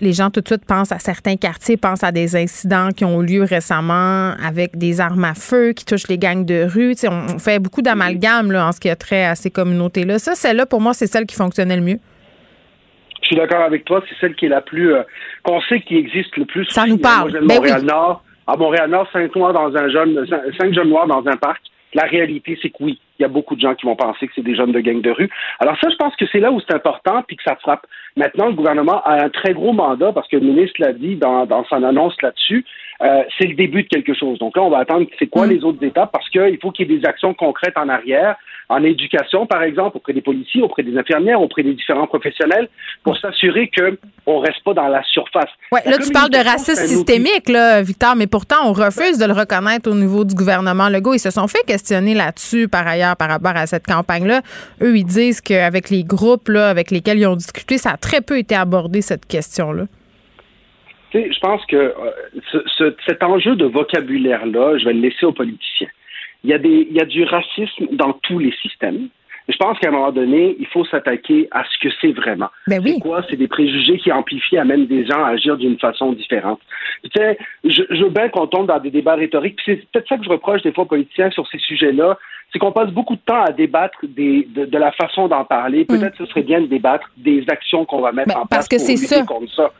les 0.00 0.12
gens 0.12 0.30
tout 0.30 0.40
de 0.40 0.46
suite 0.46 0.64
pensent 0.66 0.92
à 0.92 0.98
certains 0.98 1.36
quartiers, 1.36 1.76
pensent 1.76 2.04
à 2.04 2.12
des 2.12 2.36
incidents 2.36 2.90
qui 2.96 3.04
ont 3.04 3.22
eu 3.22 3.26
lieu 3.26 3.42
récemment 3.42 4.32
avec 4.44 4.76
des 4.76 5.00
armes 5.00 5.24
à 5.24 5.34
feu 5.34 5.72
qui 5.72 5.84
touchent 5.84 6.08
les 6.08 6.18
gangs 6.18 6.44
de 6.44 6.64
rue. 6.64 6.94
on, 7.08 7.38
fait 7.38 7.58
beaucoup 7.58 7.82
d'amalgames 7.82 8.54
en 8.54 8.72
ce 8.72 8.80
qui 8.80 8.90
a 8.90 8.96
trait 8.96 9.24
à 9.24 9.34
ces 9.34 9.50
communautés-là. 9.50 10.18
Ça, 10.18 10.34
celle-là, 10.34 10.66
pour 10.66 10.80
moi, 10.80 10.94
c'est 10.94 11.06
celle 11.06 11.26
qui 11.26 11.36
fonctionnait 11.36 11.76
le 11.76 11.82
mieux. 11.82 11.98
Je 13.22 13.26
suis 13.26 13.36
d'accord 13.36 13.62
avec 13.62 13.84
toi. 13.84 14.02
C'est 14.08 14.14
celle 14.20 14.34
qui 14.36 14.46
est 14.46 14.50
la 14.50 14.60
plus. 14.60 14.94
Euh, 14.94 15.02
qu'on 15.42 15.60
sait 15.62 15.80
qui 15.80 15.96
existe 15.96 16.36
le 16.36 16.44
plus. 16.44 16.64
Ça 16.66 16.86
nous 16.86 16.98
parle. 16.98 17.32
Ben 17.32 17.56
Montréal-Nord. 17.56 18.22
À 18.46 18.56
Montréal-Nord, 18.56 19.08
cinq 19.12 19.34
noirs 19.34 19.52
dans 19.52 19.76
un 19.76 19.88
jeune, 19.88 20.24
cinq 20.56 20.72
jeunes 20.72 20.90
noirs 20.90 21.08
dans 21.08 21.26
un 21.26 21.36
parc. 21.36 21.60
La 21.94 22.04
réalité, 22.04 22.56
c'est 22.62 22.68
que 22.68 22.76
oui, 22.80 23.00
il 23.18 23.22
y 23.22 23.24
a 23.24 23.28
beaucoup 23.28 23.56
de 23.56 23.60
gens 23.60 23.74
qui 23.74 23.86
vont 23.86 23.96
penser 23.96 24.26
que 24.26 24.32
c'est 24.34 24.42
des 24.42 24.54
jeunes 24.54 24.72
de 24.72 24.80
gang 24.80 25.00
de 25.00 25.10
rue. 25.10 25.30
Alors 25.60 25.76
ça, 25.80 25.88
je 25.90 25.96
pense 25.96 26.14
que 26.16 26.26
c'est 26.30 26.40
là 26.40 26.52
où 26.52 26.60
c'est 26.60 26.74
important 26.74 27.22
puis 27.26 27.36
que 27.36 27.42
ça 27.42 27.56
frappe. 27.56 27.86
Maintenant, 28.16 28.46
le 28.46 28.52
gouvernement 28.52 29.02
a 29.04 29.24
un 29.24 29.28
très 29.28 29.52
gros 29.52 29.72
mandat 29.72 30.12
parce 30.12 30.28
que 30.28 30.36
le 30.36 30.46
ministre 30.46 30.80
l'a 30.80 30.92
dit 30.92 31.16
dans, 31.16 31.46
dans 31.46 31.64
son 31.64 31.82
annonce 31.82 32.20
là-dessus. 32.22 32.64
Euh, 33.02 33.22
c'est 33.38 33.46
le 33.46 33.54
début 33.54 33.82
de 33.82 33.88
quelque 33.88 34.14
chose. 34.14 34.38
Donc 34.38 34.56
là, 34.56 34.62
on 34.62 34.70
va 34.70 34.78
attendre 34.78 35.06
c'est 35.18 35.26
quoi 35.26 35.46
mm. 35.46 35.50
les 35.50 35.64
autres 35.64 35.84
étapes 35.84 36.10
parce 36.12 36.28
qu'il 36.30 36.58
faut 36.60 36.70
qu'il 36.70 36.90
y 36.90 36.94
ait 36.94 36.98
des 36.98 37.06
actions 37.06 37.34
concrètes 37.34 37.76
en 37.76 37.88
arrière, 37.88 38.36
en 38.68 38.82
éducation, 38.82 39.46
par 39.46 39.62
exemple, 39.62 39.98
auprès 39.98 40.12
des 40.12 40.22
policiers, 40.22 40.62
auprès 40.62 40.82
des 40.82 40.96
infirmières, 40.96 41.40
auprès 41.40 41.62
des 41.62 41.74
différents 41.74 42.06
professionnels, 42.06 42.68
pour 43.04 43.16
s'assurer 43.18 43.70
qu'on 43.76 44.40
ne 44.40 44.46
reste 44.46 44.62
pas 44.64 44.74
dans 44.74 44.88
la 44.88 45.02
surface. 45.04 45.50
Ouais, 45.70 45.82
là, 45.84 45.98
tu 45.98 46.10
parles 46.10 46.30
de 46.30 46.38
racisme 46.38 46.86
systémique, 46.86 47.48
là, 47.48 47.82
Victor, 47.82 48.16
mais 48.16 48.26
pourtant, 48.26 48.56
on 48.64 48.72
refuse 48.72 49.18
de 49.18 49.26
le 49.26 49.32
reconnaître 49.32 49.90
au 49.90 49.94
niveau 49.94 50.24
du 50.24 50.34
gouvernement 50.34 50.88
Legault. 50.88 51.14
Ils 51.14 51.20
se 51.20 51.30
sont 51.30 51.46
fait 51.48 51.64
questionner 51.66 52.14
là-dessus, 52.14 52.66
par 52.68 52.86
ailleurs, 52.86 53.16
par 53.16 53.28
rapport 53.28 53.56
à 53.56 53.66
cette 53.66 53.86
campagne-là. 53.86 54.40
Eux, 54.82 54.96
ils 54.96 55.04
disent 55.04 55.40
qu'avec 55.40 55.90
les 55.90 56.02
groupes 56.02 56.48
là, 56.48 56.68
avec 56.68 56.90
lesquels 56.90 57.18
ils 57.18 57.26
ont 57.26 57.36
discuté, 57.36 57.78
ça 57.78 57.90
a 57.90 57.96
très 57.96 58.20
peu 58.20 58.38
été 58.38 58.54
abordé, 58.54 59.02
cette 59.02 59.26
question-là 59.26 59.84
je 61.12 61.38
pense 61.40 61.64
que 61.66 61.76
euh, 61.76 62.92
cet 63.06 63.22
enjeu 63.22 63.56
de 63.56 63.66
vocabulaire-là, 63.66 64.78
je 64.78 64.84
vais 64.84 64.92
le 64.92 65.00
laisser 65.00 65.26
aux 65.26 65.32
politiciens. 65.32 65.88
Il 66.44 66.50
y, 66.50 66.54
a 66.54 66.58
des, 66.58 66.86
il 66.88 66.94
y 66.94 67.00
a 67.00 67.04
du 67.04 67.24
racisme 67.24 67.86
dans 67.92 68.12
tous 68.22 68.38
les 68.38 68.52
systèmes. 68.62 69.08
Je 69.48 69.56
pense 69.56 69.78
qu'à 69.78 69.88
un 69.88 69.92
moment 69.92 70.12
donné, 70.12 70.56
il 70.58 70.66
faut 70.66 70.84
s'attaquer 70.84 71.48
à 71.52 71.64
ce 71.64 71.78
que 71.78 71.94
c'est 72.00 72.12
vraiment. 72.12 72.48
Ben 72.66 72.80
oui. 72.84 72.94
C'est 72.94 73.00
quoi? 73.00 73.24
C'est 73.30 73.36
des 73.36 73.46
préjugés 73.46 73.98
qui 73.98 74.10
amplifient, 74.10 74.58
amènent 74.58 74.86
des 74.86 75.06
gens 75.06 75.24
à 75.24 75.30
agir 75.30 75.56
d'une 75.56 75.78
façon 75.78 76.12
différente. 76.12 76.60
Tu 77.04 77.10
sais, 77.16 77.38
je, 77.64 77.82
je 77.90 78.04
veux 78.04 78.10
bien 78.10 78.28
qu'on 78.28 78.48
tombe 78.48 78.66
dans 78.66 78.80
des 78.80 78.90
débats 78.90 79.14
rhétoriques. 79.14 79.60
c'est 79.64 79.76
peut-être 79.92 80.08
ça 80.08 80.16
que 80.16 80.24
je 80.24 80.28
reproche 80.28 80.62
des 80.62 80.72
fois 80.72 80.84
aux 80.84 80.88
politiciens 80.88 81.30
sur 81.30 81.46
ces 81.48 81.58
sujets-là. 81.58 82.18
C'est 82.52 82.58
qu'on 82.58 82.72
passe 82.72 82.90
beaucoup 82.90 83.14
de 83.14 83.20
temps 83.20 83.42
à 83.42 83.52
débattre 83.52 83.98
des, 84.02 84.48
de, 84.52 84.78
la 84.78 84.92
façon 84.92 85.28
d'en 85.28 85.44
parler. 85.44 85.82
Mm. 85.82 85.86
Peut-être 85.86 86.16
que 86.16 86.24
ce 86.24 86.30
serait 86.30 86.42
bien 86.42 86.60
de 86.60 86.66
débattre 86.66 87.10
des 87.16 87.44
actions 87.48 87.84
qu'on 87.84 88.00
va 88.00 88.12
mettre 88.12 88.28
ben, 88.28 88.40
en 88.40 88.46
place 88.46 88.48
parce 88.48 88.68
que 88.68 88.78
c'est 88.78 88.96
ça. 88.96 89.24
contre 89.24 89.52
ça 89.54 89.72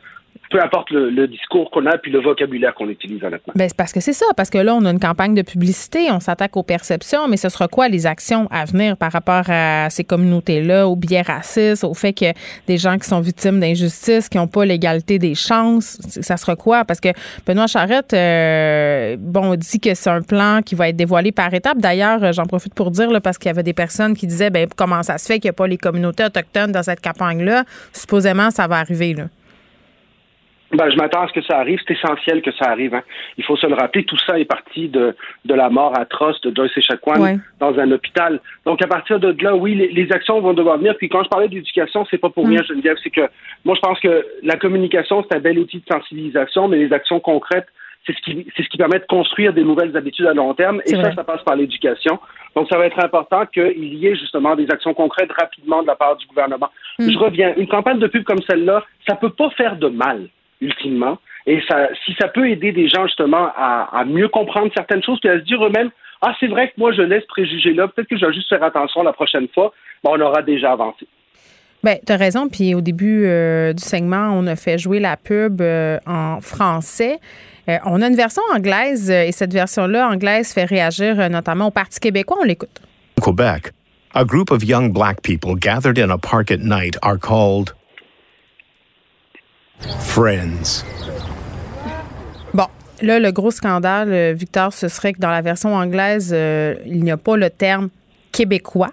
peu 0.51 0.63
importe 0.63 0.91
le, 0.91 1.27
discours 1.27 1.71
qu'on 1.71 1.87
a 1.87 1.99
puis 1.99 2.13
le 2.13 2.21
vocabulaire 2.21 2.75
qu'on 2.75 2.89
utilise 2.89 3.23
honnêtement. 3.23 3.53
Ben, 3.57 3.69
c'est 3.69 3.77
parce 3.77 3.93
que 3.93 4.01
c'est 4.01 4.13
ça, 4.13 4.27
parce 4.37 4.51
que 4.51 4.59
là, 4.59 4.75
on 4.75 4.85
a 4.85 4.91
une 4.91 5.01
campagne 5.01 5.35
de 5.35 5.43
publicité, 5.43 6.09
on 6.11 6.21
s'attaque 6.21 6.57
aux 6.57 6.63
perceptions, 6.63 7.29
mais 7.29 7.37
ce 7.37 7.49
sera 7.49 7.69
quoi 7.69 7.89
les 7.89 8.07
actions 8.07 8.47
à 8.51 8.65
venir 8.65 8.97
par 8.97 9.13
rapport 9.13 9.45
à 9.49 9.91
ces 9.91 10.05
communautés-là, 10.05 10.89
aux 10.89 10.97
biais 10.97 11.23
racistes, 11.23 11.85
au 11.85 11.95
fait 11.95 12.13
que 12.13 12.27
des 12.67 12.79
gens 12.79 12.99
qui 12.99 13.09
sont 13.09 13.21
victimes 13.21 13.61
d'injustice, 13.61 14.29
qui 14.29 14.39
n'ont 14.39 14.47
pas 14.47 14.65
l'égalité 14.65 15.19
des 15.19 15.35
chances, 15.35 15.99
ça 16.01 16.37
sera 16.37 16.57
quoi? 16.57 16.85
Parce 16.85 17.01
que 17.01 17.09
Benoît 17.47 17.67
Charette, 17.67 18.15
euh, 18.15 19.17
bon, 19.19 19.55
dit 19.57 19.81
que 19.81 19.95
c'est 19.95 20.11
un 20.11 20.23
plan 20.23 20.61
qui 20.65 20.75
va 20.75 20.89
être 20.89 20.97
dévoilé 20.97 21.33
par 21.33 21.53
étapes. 21.53 21.79
D'ailleurs, 21.79 22.33
j'en 22.33 22.47
profite 22.47 22.75
pour 22.75 22.91
dire, 22.91 23.11
là, 23.11 23.21
parce 23.21 23.39
qu'il 23.39 23.49
y 23.49 23.51
avait 23.51 23.63
des 23.63 23.73
personnes 23.73 24.15
qui 24.15 24.27
disaient, 24.27 24.51
ben, 24.51 24.69
comment 24.77 25.03
ça 25.03 25.19
se 25.19 25.27
fait 25.27 25.39
qu'il 25.39 25.49
n'y 25.49 25.51
a 25.51 25.55
pas 25.55 25.67
les 25.67 25.79
communautés 25.79 26.25
autochtones 26.25 26.73
dans 26.73 26.83
cette 26.83 27.03
campagne-là? 27.03 27.65
Supposément, 27.93 28.51
ça 28.51 28.67
va 28.67 28.77
arriver, 28.77 29.15
là. 29.15 29.25
Ben, 30.73 30.91
je 30.91 30.97
m'attends 30.97 31.23
à 31.23 31.29
ce 31.29 31.33
que 31.33 31.43
ça 31.43 31.59
arrive. 31.59 31.79
C'est 31.87 31.95
essentiel 31.95 32.43
que 32.43 32.51
ça 32.53 32.71
arrive. 32.71 32.95
Hein. 32.95 33.03
Il 33.39 33.45
faut 33.45 33.57
se 33.57 33.67
le 33.67 33.75
rappeler. 33.75 34.05
Tout 34.05 34.19
ça 34.27 34.39
est 34.39 34.45
parti 34.45 34.89
de, 34.89 35.15
de 35.45 35.55
la 35.55 35.71
mort 35.71 35.97
atroce 35.97 36.41
de 36.41 36.55
Joyce 36.55 36.77
Echaquan 36.77 37.39
dans 37.61 37.79
un 37.79 37.91
hôpital. 37.93 38.41
Donc, 38.65 38.83
à 38.83 38.89
partir 38.89 39.21
de 39.21 39.35
là, 39.43 39.55
oui, 39.55 39.75
les, 39.75 40.13
actions 40.13 40.41
vont 40.41 40.55
devoir 40.55 40.79
venir. 40.79 40.97
Puis, 40.97 41.09
quand 41.09 41.23
je 41.23 41.29
parlais 41.29 41.49
d'éducation, 41.49 42.05
c'est 42.11 42.19
pas 42.19 42.31
pour 42.31 42.47
mm. 42.47 42.51
rien, 42.51 42.63
Geneviève. 42.65 42.97
C'est 43.03 43.11
que 43.11 43.29
moi, 43.65 43.77
je 43.77 43.81
pense 43.81 44.01
que 44.01 44.27
la 44.43 44.57
communication, 44.57 45.25
c'est 45.29 45.37
un 45.37 45.41
bel 45.41 45.59
outil 45.59 45.79
de 45.79 45.85
sensibilisation, 45.93 46.67
mais 46.67 46.79
les 46.79 46.93
actions 46.93 47.21
concrètes, 47.21 47.69
c'est 48.05 48.17
ce 48.17 48.23
qui, 48.23 48.47
c'est 48.57 48.63
ce 48.65 48.69
qui 48.69 48.77
permet 48.77 48.99
de 48.99 49.07
construire 49.07 49.53
des 49.53 49.65
nouvelles 49.65 49.97
habitudes 49.97 50.27
à 50.27 50.35
long 50.35 50.55
terme. 50.55 50.81
Et 50.87 50.95
ça, 50.95 51.13
ça 51.15 51.25
passe 51.25 51.43
par 51.43 51.55
l'éducation. 51.55 52.19
Donc, 52.57 52.69
ça 52.69 52.79
va 52.79 52.87
être 52.87 52.99
important 53.05 53.47
qu'il 53.47 53.95
y 53.95 54.07
ait 54.09 54.17
justement 54.17 54.57
des 54.57 54.69
actions 54.71 54.95
concrètes 54.95 55.31
rapidement 55.33 55.83
de 55.83 55.87
la 55.87 55.95
part 55.95 56.17
du 56.17 56.27
gouvernement. 56.27 56.71
Mm. 56.99 57.11
Je 57.11 57.19
reviens. 57.19 57.55
Une 57.57 57.69
campagne 57.69 58.01
de 58.01 58.09
pub 58.09 58.25
comme 58.25 58.43
celle-là, 58.49 58.85
ça 59.07 59.15
peut 59.15 59.31
pas 59.31 59.51
faire 59.51 59.77
de 59.77 59.89
mal 59.89 60.29
ultimement. 60.61 61.19
Et 61.47 61.61
ça, 61.69 61.89
si 62.05 62.15
ça 62.21 62.29
peut 62.29 62.49
aider 62.51 62.73
des 62.73 62.89
gens 62.89 63.07
justement 63.07 63.53
à, 63.57 64.05
mieux 64.07 64.29
comprendre 64.29 64.71
certaines 64.75 65.03
choses, 65.03 65.21
puis 65.21 65.29
à 65.29 65.39
se 65.39 65.45
dire 65.45 65.65
eux-mêmes, 65.65 65.91
ah, 66.23 66.35
c'est 66.41 66.49
vrai 66.49 66.69
que 66.69 66.75
moi, 66.79 66.93
je 66.93 67.03
laisse 67.03 67.25
préjuger 67.27 67.73
là, 67.73 67.89
peut-être 67.89 68.09
que 68.09 68.19
je 68.19 68.27
vais 68.27 68.33
juste 68.33 68.49
faire 68.49 68.63
attention 68.63 69.03
la 69.03 69.13
prochaine 69.13 69.47
fois, 69.55 69.73
on 70.05 70.21
aura 70.21 70.43
déjà 70.43 70.73
avancé. 70.73 71.07
Bien, 71.85 71.97
tu 72.05 72.13
as 72.13 72.17
raison. 72.17 72.49
Puis 72.49 72.75
au 72.75 72.81
début 72.81 73.27
euh, 73.27 73.73
du 73.73 73.83
segment, 73.83 74.31
on 74.33 74.47
a 74.47 74.57
fait 74.57 74.79
jouer 74.79 74.99
la 74.99 75.17
pub 75.17 75.61
euh, 75.61 75.99
en 76.07 76.41
français. 76.41 77.21
Euh, 77.69 77.79
on 77.85 78.03
a 78.03 78.09
une 78.09 78.17
version 78.17 78.43
anglaise 78.55 79.11
et 79.11 79.31
cette 79.31 79.53
version-là, 79.53 80.09
anglaise, 80.09 80.53
fait 80.53 80.65
réagir 80.65 81.31
notamment 81.31 81.69
au 81.69 81.71
Parti 81.71 82.01
québécois. 82.01 82.39
On 82.41 82.45
l'écoute. 82.45 82.81
Quebec, 83.21 83.73
a 84.15 84.25
group 84.25 84.51
of 84.51 84.65
young 84.65 84.93
black 84.93 85.23
people 85.23 85.55
gathered 85.55 85.99
in 85.99 86.11
a 86.11 86.19
park 86.19 86.51
at 86.51 86.61
night 86.61 86.97
are 87.03 87.19
called 87.19 87.75
Friends. 89.81 90.85
Bon, 92.55 92.67
là, 93.03 93.19
le 93.19 93.31
gros 93.31 93.51
scandale, 93.51 94.13
euh, 94.13 94.35
Victor, 94.37 94.73
ce 94.73 94.89
serait 94.89 95.13
que 95.13 95.21
dans 95.21 95.31
la 95.31 95.43
version 95.43 95.75
anglaise, 95.75 96.31
euh, 96.33 96.75
il 96.87 97.05
n'y 97.05 97.11
a 97.11 97.17
pas 97.17 97.37
le 97.37 97.51
terme 97.51 97.91
québécois, 98.33 98.93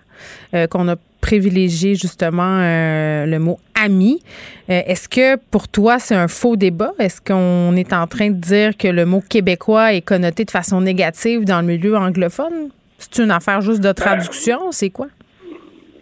euh, 0.54 0.68
qu'on 0.68 0.88
a 0.88 0.96
privilégié 1.22 1.96
justement 1.96 2.60
le 2.60 3.38
mot 3.38 3.58
ami. 3.82 4.22
Est-ce 4.68 5.08
que 5.08 5.38
pour 5.38 5.70
toi, 5.70 5.98
c'est 5.98 6.16
un 6.16 6.28
faux 6.28 6.58
débat? 6.58 6.92
Est-ce 7.00 7.22
qu'on 7.22 7.78
est 7.78 7.94
en 7.94 8.08
train 8.08 8.30
de 8.30 8.36
dire 8.36 8.76
que 8.76 8.90
le 8.90 9.06
mot 9.06 9.22
québécois 9.22 9.94
est 9.94 10.02
connoté 10.02 10.44
de 10.44 10.52
façon 10.52 10.82
négative 10.82 11.46
dans 11.46 11.62
le 11.62 11.68
milieu 11.68 11.96
anglophone? 11.96 12.72
C'est 13.00 13.24
une 13.24 13.32
affaire 13.32 13.62
juste 13.62 13.80
de 13.80 13.94
traduction? 13.94 14.74
C'est 14.74 14.90
quoi? 14.90 15.08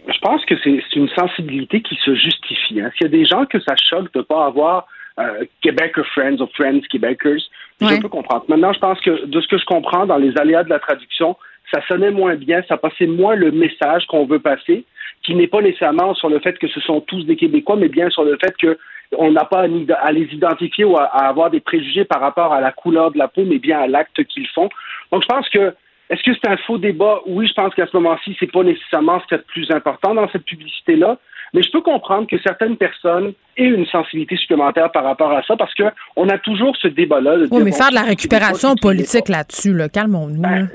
Je 0.08 0.18
pense 0.18 0.44
que 0.44 0.54
c'est 0.62 0.96
une 0.96 1.08
sensibilité 1.10 1.80
qui 1.80 1.96
se 1.96 2.14
justifie. 2.14 2.80
Hein. 2.80 2.90
S'il 2.96 3.02
y 3.02 3.06
a 3.06 3.08
des 3.08 3.24
gens 3.24 3.46
que 3.46 3.60
ça 3.60 3.74
choque 3.76 4.12
de 4.12 4.18
ne 4.18 4.22
pas 4.22 4.46
avoir 4.46 4.86
euh, 5.18 5.44
Québécois 5.60 6.04
Friends 6.14 6.40
ou 6.40 6.46
Friends 6.54 6.80
Québécois, 6.90 7.36
je 7.80 8.00
peux 8.00 8.08
comprendre. 8.08 8.44
Maintenant, 8.48 8.72
je 8.72 8.78
pense 8.78 9.00
que 9.00 9.26
de 9.26 9.40
ce 9.40 9.48
que 9.48 9.58
je 9.58 9.64
comprends 9.64 10.06
dans 10.06 10.16
les 10.16 10.36
aléas 10.38 10.64
de 10.64 10.70
la 10.70 10.78
traduction, 10.78 11.36
ça 11.72 11.80
sonnait 11.86 12.10
moins 12.10 12.34
bien, 12.36 12.62
ça 12.68 12.76
passait 12.76 13.06
moins 13.06 13.34
le 13.34 13.50
message 13.50 14.06
qu'on 14.06 14.26
veut 14.26 14.38
passer, 14.38 14.84
qui 15.22 15.34
n'est 15.34 15.46
pas 15.46 15.60
nécessairement 15.60 16.14
sur 16.14 16.28
le 16.28 16.38
fait 16.40 16.58
que 16.58 16.68
ce 16.68 16.80
sont 16.80 17.00
tous 17.00 17.24
des 17.24 17.36
Québécois, 17.36 17.76
mais 17.76 17.88
bien 17.88 18.10
sur 18.10 18.24
le 18.24 18.36
fait 18.42 18.56
que 18.56 18.78
on 19.18 19.30
n'a 19.30 19.44
pas 19.44 19.66
à 20.00 20.12
les 20.12 20.28
identifier 20.32 20.84
ou 20.84 20.96
à, 20.96 21.04
avoir 21.04 21.50
des 21.50 21.60
préjugés 21.60 22.04
par 22.04 22.20
rapport 22.20 22.52
à 22.52 22.60
la 22.60 22.72
couleur 22.72 23.10
de 23.10 23.18
la 23.18 23.28
peau, 23.28 23.44
mais 23.44 23.58
bien 23.58 23.78
à 23.78 23.86
l'acte 23.86 24.24
qu'ils 24.24 24.48
font. 24.48 24.70
Donc, 25.10 25.22
je 25.22 25.28
pense 25.28 25.48
que 25.50 25.74
est-ce 26.12 26.22
que 26.22 26.30
c'est 26.34 26.50
un 26.50 26.58
faux 26.58 26.76
débat? 26.76 27.20
Oui, 27.26 27.46
je 27.48 27.54
pense 27.54 27.74
qu'à 27.74 27.86
ce 27.86 27.96
moment-ci, 27.96 28.36
c'est 28.38 28.52
pas 28.52 28.62
nécessairement 28.62 29.18
ce 29.20 29.26
qui 29.28 29.34
est 29.34 29.38
le 29.38 29.44
plus 29.44 29.70
important 29.70 30.14
dans 30.14 30.28
cette 30.30 30.44
publicité-là. 30.44 31.16
Mais 31.54 31.62
je 31.62 31.70
peux 31.70 31.80
comprendre 31.80 32.26
que 32.26 32.36
certaines 32.42 32.76
personnes 32.76 33.32
aient 33.56 33.64
une 33.64 33.86
sensibilité 33.86 34.36
supplémentaire 34.36 34.90
par 34.92 35.04
rapport 35.04 35.32
à 35.32 35.42
ça 35.42 35.56
parce 35.56 35.72
qu'on 35.74 36.28
a 36.28 36.38
toujours 36.38 36.76
ce 36.76 36.88
débat-là. 36.88 37.46
Oui, 37.50 37.62
mais 37.62 37.72
faire 37.72 37.90
de 37.90 37.94
la 37.94 38.02
récupération 38.02 38.74
politique 38.74 39.28
là-dessus, 39.28 39.72
là, 39.72 39.88
calmons-nous. 39.88 40.40
Ben, 40.40 40.68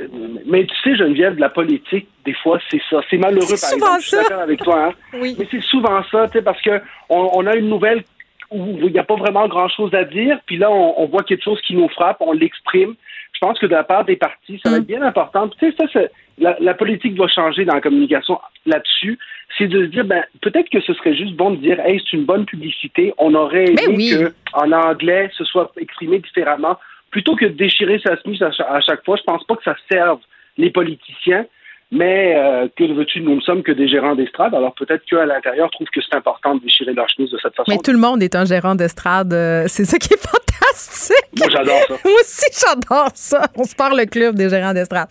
mais 0.48 0.66
tu 0.66 0.76
sais, 0.84 0.96
Geneviève, 0.96 1.36
de 1.36 1.42
la 1.42 1.50
politique, 1.50 2.08
des 2.26 2.34
fois, 2.34 2.60
c'est 2.72 2.82
ça. 2.90 3.02
C'est 3.10 3.18
malheureux, 3.18 3.46
par 3.48 3.74
exemple. 3.74 4.02
Je 4.02 4.08
suis 4.08 4.18
d'accord 4.18 4.42
avec 4.42 4.60
toi. 4.60 4.86
Hein? 4.88 4.92
Oui. 5.20 5.36
Mais 5.38 5.48
c'est 5.52 5.64
souvent 5.64 6.04
ça, 6.12 6.28
tu 6.28 6.34
sais, 6.34 6.42
parce 6.44 6.62
qu'on 6.64 6.80
on 7.10 7.46
a 7.46 7.56
une 7.56 7.70
nouvelle 7.70 8.04
où 8.50 8.78
il 8.82 8.92
n'y 8.92 9.00
a 9.00 9.04
pas 9.04 9.16
vraiment 9.16 9.48
grand-chose 9.48 9.94
à 9.94 10.04
dire, 10.04 10.40
puis 10.46 10.58
là, 10.58 10.72
on, 10.72 11.06
voit 11.08 11.24
quelque 11.24 11.44
chose 11.44 11.60
qui 11.68 11.76
nous 11.76 11.90
frappe, 11.90 12.18
on 12.22 12.32
l'exprime. 12.32 12.96
Je 13.40 13.46
pense 13.46 13.60
que 13.60 13.68
de 13.68 13.72
la 13.72 13.84
part 13.84 14.04
des 14.04 14.16
partis, 14.16 14.60
ça 14.64 14.72
va 14.72 14.78
mm. 14.78 14.82
être 14.82 14.88
bien 14.88 15.02
important. 15.04 15.48
Tu 15.48 15.72
sais, 15.72 15.76
ça, 15.78 16.02
la, 16.40 16.58
la, 16.60 16.74
politique 16.74 17.14
doit 17.14 17.28
changer 17.28 17.66
dans 17.66 17.76
la 17.76 17.82
communication 17.82 18.40
là-dessus. 18.66 19.20
C'est 19.58 19.68
de 19.68 19.86
se 19.86 19.92
dire, 19.92 20.06
ben, 20.06 20.24
peut-être 20.42 20.70
que 20.72 20.82
ce 20.82 20.92
serait 20.96 21.16
juste 21.16 21.36
bon 21.36 21.52
de 21.52 21.58
dire, 21.58 21.80
hey, 21.82 22.02
c'est 22.04 22.18
une 22.18 22.26
bonne 22.26 22.46
publicité. 22.46 23.14
On 23.20 23.36
aurait 23.36 23.66
aimé 23.66 24.10
que, 24.10 24.34
en 24.54 24.72
anglais, 24.72 25.30
ce 25.38 25.44
soit 25.46 25.72
exprimé 25.80 26.18
différemment. 26.18 26.80
Plutôt 27.12 27.36
que 27.36 27.46
de 27.46 27.54
déchirer 27.54 28.00
sa 28.00 28.18
chemise 28.18 28.42
à, 28.42 28.82
chaque 28.82 29.06
fois, 29.06 29.18
je 29.18 29.24
pense 29.24 29.44
pas 29.44 29.56
que 29.56 29.64
ça 29.64 29.76
serve 29.92 30.20
les 30.58 30.72
politiciens. 30.72 31.46
Mais 31.90 32.36
euh, 32.36 32.68
que 32.76 32.84
veux-tu, 32.84 33.22
nous 33.22 33.36
ne 33.36 33.42
sommes 33.42 33.64
que 33.64 33.72
des 33.72 33.88
gérants 33.88 34.16
d'estrade, 34.16 34.54
alors 34.54 34.74
peut-être 34.74 35.06
qu'à 35.06 35.26
l'intérieur 35.26 35.70
trouvent 35.72 35.88
que 35.88 36.02
c'est 36.02 36.18
important 36.18 36.56
de 36.56 36.60
déchirer 36.62 36.94
leur 36.94 37.08
chemise 37.08 37.32
de 37.32 37.38
cette 37.42 37.56
façon. 37.56 37.72
Mais 37.72 37.78
tout 37.78 37.94
le 37.94 37.98
monde 37.98 38.22
est 38.22 38.36
un 38.36 38.44
gérant 38.44 38.76
d'estrade, 38.76 39.32
euh, 39.32 39.64
c'est 39.68 39.86
ça 39.86 39.98
qui 39.98 40.14
est 40.14 40.18
fantastique. 40.28 41.16
Moi 41.38 41.48
j'adore 41.50 41.80
ça. 41.88 41.96
Moi 42.04 42.14
aussi 42.20 42.46
j'adore 42.66 43.12
ça. 43.14 43.42
On 43.56 43.64
se 43.64 43.74
parle 43.74 43.98
le 43.98 44.06
club 44.06 44.36
des 44.36 44.50
gérants 44.50 44.74
d'estrade. 44.74 45.08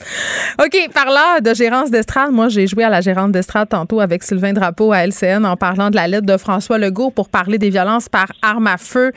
OK, 0.63 0.77
parlant 0.93 1.41
de 1.43 1.55
gérance 1.55 1.91
d'estrade, 1.91 2.31
moi 2.31 2.49
j'ai 2.49 2.67
joué 2.67 2.85
à 2.85 2.91
la 2.91 3.01
gérante 3.01 3.33
d'estrade 3.33 3.71
tantôt 3.71 4.01
avec 4.01 4.23
Sylvain 4.23 4.53
Drapeau 4.53 4.93
à 4.93 5.07
LCN 5.07 5.47
en 5.47 5.57
parlant 5.57 5.89
de 5.89 5.97
la 5.97 6.07
lettre 6.09 6.27
de 6.27 6.37
François 6.37 6.77
Legault 6.77 7.11
pour 7.11 7.31
parler 7.31 7.57
des 7.57 7.71
violences 7.71 8.11
par 8.11 8.27
arme 8.43 8.67
à 8.67 8.77
feu 8.77 9.13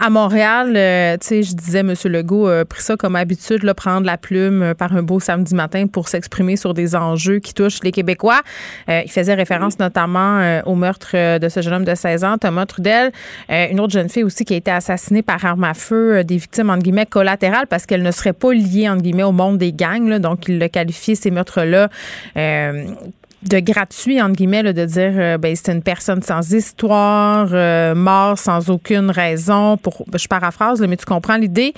à 0.00 0.10
Montréal. 0.10 0.72
Euh, 0.76 1.16
tu 1.20 1.28
sais, 1.28 1.42
je 1.44 1.54
disais, 1.54 1.80
M. 1.80 1.94
Legault 2.06 2.48
a 2.48 2.64
pris 2.64 2.82
ça 2.82 2.96
comme 2.96 3.14
habitude, 3.14 3.62
là, 3.62 3.72
prendre 3.72 4.04
la 4.04 4.18
plume 4.18 4.74
par 4.76 4.96
un 4.96 5.02
beau 5.02 5.20
samedi 5.20 5.54
matin 5.54 5.86
pour 5.86 6.08
s'exprimer 6.08 6.56
sur 6.56 6.74
des 6.74 6.96
enjeux 7.04 7.38
qui 7.38 7.54
touchent 7.54 7.82
les 7.82 7.92
Québécois. 7.92 8.40
Euh, 8.88 9.02
il 9.04 9.10
faisait 9.10 9.34
référence 9.34 9.78
notamment 9.78 10.38
euh, 10.38 10.60
au 10.66 10.74
meurtre 10.74 11.10
euh, 11.14 11.38
de 11.38 11.48
ce 11.48 11.62
jeune 11.62 11.74
homme 11.74 11.84
de 11.84 11.94
16 11.94 12.24
ans, 12.24 12.38
Thomas 12.38 12.66
Trudel. 12.66 13.12
une 13.48 13.80
autre 13.80 13.92
jeune 13.92 14.08
fille 14.08 14.24
aussi 14.24 14.44
qui 14.44 14.54
a 14.54 14.56
été 14.56 14.70
assassinée 14.70 15.22
par 15.22 15.44
arme 15.44 15.64
à 15.64 15.74
feu, 15.74 16.24
des 16.24 16.36
victimes, 16.36 16.70
entre 16.70 16.82
guillemets, 16.82 17.06
collatérales 17.06 17.66
parce 17.66 17.86
qu'elle 17.86 18.02
ne 18.02 18.10
serait 18.10 18.32
pas 18.32 18.52
liée, 18.52 18.88
entre 18.88 19.02
guillemets, 19.02 19.22
au 19.22 19.32
monde 19.32 19.58
des 19.58 19.72
gangs. 19.72 20.18
donc, 20.18 20.48
il 20.48 20.62
a 20.62 20.68
qualifié 20.68 21.14
ces 21.14 21.30
meurtres-là 21.30 21.88
de 22.34 23.60
gratuit, 23.60 24.22
entre 24.22 24.36
guillemets, 24.36 24.62
de 24.62 24.86
dire 24.86 25.38
ben, 25.38 25.54
c'est 25.54 25.70
une 25.70 25.82
personne 25.82 26.22
sans 26.22 26.52
histoire, 26.52 27.48
mort 27.94 28.38
sans 28.38 28.70
aucune 28.70 29.10
raison. 29.10 29.76
Pour, 29.76 30.04
je 30.14 30.26
paraphrase, 30.28 30.80
mais 30.80 30.96
tu 30.96 31.04
comprends 31.04 31.36
l'idée. 31.36 31.74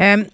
Euh, 0.00 0.24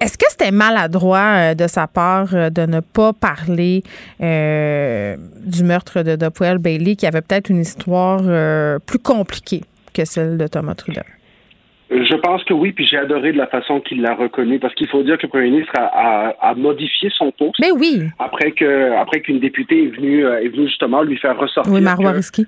est-ce 0.00 0.18
que 0.18 0.26
c'était 0.28 0.50
maladroit 0.50 1.54
de 1.54 1.66
sa 1.66 1.86
part 1.86 2.28
de 2.28 2.66
ne 2.66 2.80
pas 2.80 3.12
parler 3.12 3.82
du 4.20 5.64
meurtre 5.64 6.02
de 6.02 6.16
Dopwell 6.16 6.58
Bailey, 6.58 6.96
qui 6.96 7.06
avait 7.06 7.22
peut-être 7.22 7.50
une 7.50 7.60
histoire 7.60 8.20
plus 8.80 8.98
compliquée 8.98 9.62
que 9.94 10.04
celle 10.04 10.38
de 10.38 10.46
Thomas 10.46 10.74
Trudel? 10.74 11.04
Je 11.90 12.14
pense 12.16 12.44
que 12.44 12.52
oui, 12.52 12.72
puis 12.72 12.86
j'ai 12.86 12.98
adoré 12.98 13.32
de 13.32 13.38
la 13.38 13.46
façon 13.46 13.80
qu'il 13.80 14.02
l'a 14.02 14.14
reconnu, 14.14 14.58
parce 14.58 14.74
qu'il 14.74 14.88
faut 14.88 15.02
dire 15.02 15.16
que 15.16 15.22
le 15.22 15.28
premier 15.28 15.50
ministre 15.50 15.72
a, 15.76 16.54
modifié 16.54 17.10
son 17.16 17.30
poste. 17.32 17.54
Mais 17.60 17.70
oui. 17.70 18.02
Après 18.18 18.52
que, 18.52 18.92
après 18.98 19.20
qu'une 19.20 19.40
députée 19.40 19.84
est 19.84 19.96
venue, 19.96 20.26
euh, 20.26 20.42
est 20.42 20.48
venue 20.48 20.66
justement 20.66 21.02
lui 21.02 21.16
faire 21.16 21.38
ressortir. 21.38 21.72
Oui. 21.72 21.82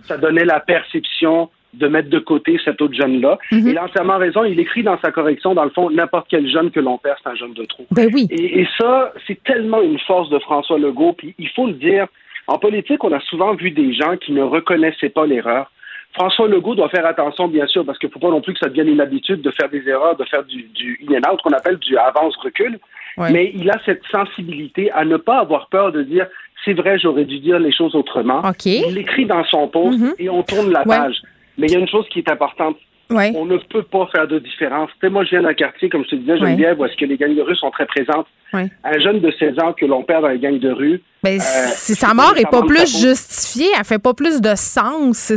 Ça 0.07 0.19
donnait 0.19 0.45
la 0.45 0.61
perception 0.61 1.49
de 1.74 1.86
mettre 1.88 2.10
de 2.10 2.18
côté 2.18 2.59
cet 2.64 2.80
autre 2.82 2.94
jeune-là. 2.94 3.38
Mhm. 3.52 3.68
Il 3.68 3.78
a 3.78 3.84
entièrement 3.84 4.18
raison. 4.18 4.44
Il 4.44 4.59
écrit 4.59 4.82
dans 4.82 4.98
sa 5.01 5.12
correction, 5.12 5.55
dans 5.55 5.64
le 5.64 5.70
fond, 5.70 5.90
n'importe 5.90 6.26
quel 6.28 6.48
jeune 6.51 6.70
que 6.70 6.80
l'on 6.80 6.98
perd, 6.98 7.16
c'est 7.22 7.30
un 7.30 7.34
jeune 7.34 7.55
de 7.55 7.64
trop. 7.64 7.86
Ben 7.90 8.09
oui. 8.12 8.26
Et, 8.30 8.60
et 8.60 8.68
ça, 8.78 9.12
c'est 9.26 9.42
tellement 9.44 9.82
une 9.82 9.98
force 10.01 10.30
de 10.30 10.38
François 10.38 10.78
Legault. 10.78 11.14
Puis 11.14 11.34
il 11.38 11.48
faut 11.51 11.66
le 11.66 11.74
dire, 11.74 12.06
en 12.47 12.59
politique, 12.59 13.02
on 13.05 13.12
a 13.12 13.20
souvent 13.20 13.55
vu 13.55 13.70
des 13.70 13.92
gens 13.94 14.16
qui 14.16 14.32
ne 14.32 14.42
reconnaissaient 14.42 15.10
pas 15.10 15.26
l'erreur 15.26 15.70
François 16.14 16.48
Legault 16.48 16.74
doit 16.74 16.88
faire 16.88 17.06
attention, 17.06 17.48
bien 17.48 17.66
sûr, 17.66 17.84
parce 17.84 17.98
qu'il 17.98 18.09
ne 18.09 18.12
faut 18.12 18.18
pas 18.18 18.30
non 18.30 18.40
plus 18.40 18.52
que 18.55 18.59
ça 18.59 18.68
devienne 18.68 18.88
une 18.88 19.01
habitude 19.01 19.42
de 19.42 19.51
faire 19.52 19.68
des 19.68 19.86
erreurs, 19.88 20.16
de 20.16 20.24
faire 20.24 20.44
du, 20.44 20.64
du 20.74 20.98
in 21.09 21.14
and 21.14 21.32
out, 21.32 21.40
qu'on 21.42 21.52
appelle 21.52 21.76
du 21.76 21.97
avance-recul. 21.97 22.78
Mais 23.18 23.52
il 23.55 23.70
a 23.70 23.78
cette 23.84 24.02
sensibilité 24.10 24.90
à 24.92 25.05
ne 25.05 25.16
pas 25.16 25.40
avoir 25.40 25.68
peur 25.68 25.92
de 25.92 26.02
dire 26.02 26.26
c'est 26.64 26.74
vrai, 26.74 26.98
j'aurais 26.98 27.24
dû 27.24 27.38
dire 27.38 27.59
les 27.59 27.72
choses 27.72 27.94
autrement. 27.94 28.42
Il 28.64 28.94
l'écrit 28.94 29.26
dans 29.26 29.44
son 29.44 29.68
poste 29.68 29.98
mm-hmm. 29.98 30.14
et 30.18 30.28
on 30.28 30.42
tourne 30.42 30.70
la 30.72 30.84
page. 30.84 31.16
Mais 31.61 31.66
il 31.66 31.73
y 31.74 31.77
a 31.77 31.78
une 31.78 31.89
chose 31.89 32.09
qui 32.09 32.20
est 32.20 32.31
importante. 32.31 32.77
On 33.11 33.45
ne 33.45 33.59
peut 33.59 33.82
pas 33.82 34.07
faire 34.07 34.27
de 34.27 34.39
différence. 34.39 34.91
moi, 35.03 35.24
je 35.24 35.31
viens 35.31 35.43
d'un 35.43 35.55
quartier, 35.55 35.89
comme 35.89 36.05
je 36.05 36.11
te 36.11 36.16
disais, 36.16 36.39
Geneviève, 36.39 36.78
où 36.81 36.85
est-ce 36.85 36.97
que 36.97 37.05
les 37.05 37.16
gangs 37.16 37.35
de 37.35 37.43
rue 37.43 37.57
sont 37.57 37.70
très 37.70 37.87
présentes. 37.87 38.27
Un 38.53 38.99
jeune 38.99 39.20
de 39.20 39.31
16 39.32 39.59
ans 39.59 39.73
que 39.73 39.85
l'on 39.85 40.03
perd 40.03 40.23
dans 40.23 40.28
les 40.28 40.39
gangs 40.39 40.59
de 40.59 40.70
rue, 40.70 41.03
ben, 41.22 41.38
euh, 41.38 41.70
si 41.76 41.94
sa 41.94 42.14
mort 42.14 42.34
est 42.36 42.51
pas 42.51 42.62
plus 42.62 42.98
justifiée, 42.98 43.68
elle 43.78 43.84
fait 43.84 43.98
pas 43.98 44.14
plus 44.14 44.40
de 44.40 44.55
sens. 44.55 45.32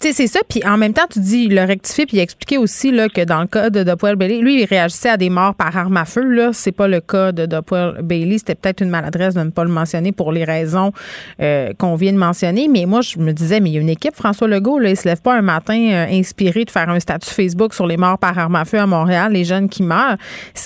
C'est 0.00 0.26
ça. 0.26 0.40
Puis 0.48 0.64
en 0.64 0.76
même 0.76 0.92
temps, 0.92 1.06
tu 1.10 1.20
dis, 1.20 1.44
il 1.44 1.54
l'a 1.54 1.64
rectifié, 1.64 2.06
puis 2.06 2.16
il 2.16 2.20
a 2.20 2.22
expliqué 2.24 2.58
aussi 2.58 2.90
là, 2.90 3.08
que 3.08 3.20
dans 3.20 3.40
le 3.40 3.46
cas 3.46 3.70
de 3.70 3.84
Dopwell 3.84 4.16
Bailey, 4.16 4.38
lui, 4.38 4.62
il 4.62 4.64
réagissait 4.64 5.10
à 5.10 5.16
des 5.16 5.30
morts 5.30 5.54
par 5.54 5.76
arme 5.76 5.96
à 5.96 6.04
feu. 6.04 6.22
Là, 6.22 6.50
c'est 6.52 6.72
pas 6.72 6.88
le 6.88 7.00
cas 7.00 7.30
de 7.30 7.46
Dopwell 7.46 8.02
Bailey. 8.02 8.38
C'était 8.38 8.56
peut-être 8.56 8.80
une 8.80 8.90
maladresse 8.90 9.34
de 9.34 9.42
ne 9.42 9.50
pas 9.50 9.64
le 9.64 9.70
mentionner 9.70 10.10
pour 10.10 10.32
les 10.32 10.44
raisons 10.44 10.92
euh, 11.40 11.72
qu'on 11.78 11.94
vient 11.94 12.12
de 12.12 12.18
mentionner. 12.18 12.66
Mais 12.68 12.84
moi, 12.86 13.00
je 13.00 13.18
me 13.18 13.32
disais, 13.32 13.60
mais 13.60 13.70
il 13.70 13.74
y 13.74 13.78
a 13.78 13.80
une 13.80 13.90
équipe, 13.90 14.16
François 14.16 14.48
Legault, 14.48 14.80
là, 14.80 14.90
il 14.90 14.96
se 14.96 15.06
lève 15.06 15.22
pas 15.22 15.34
un 15.34 15.42
matin 15.42 15.78
euh, 15.78 16.06
inspiré 16.10 16.64
de 16.64 16.70
faire 16.70 16.88
un 16.88 16.98
statut 16.98 17.30
Facebook 17.30 17.74
sur 17.74 17.86
les 17.86 17.96
morts 17.96 18.18
par 18.18 18.36
arme 18.36 18.56
à 18.56 18.64
feu 18.64 18.78
à 18.78 18.86
Montréal, 18.86 19.32
les 19.32 19.44
jeunes 19.44 19.68
qui 19.68 19.84
meurent. 19.84 20.16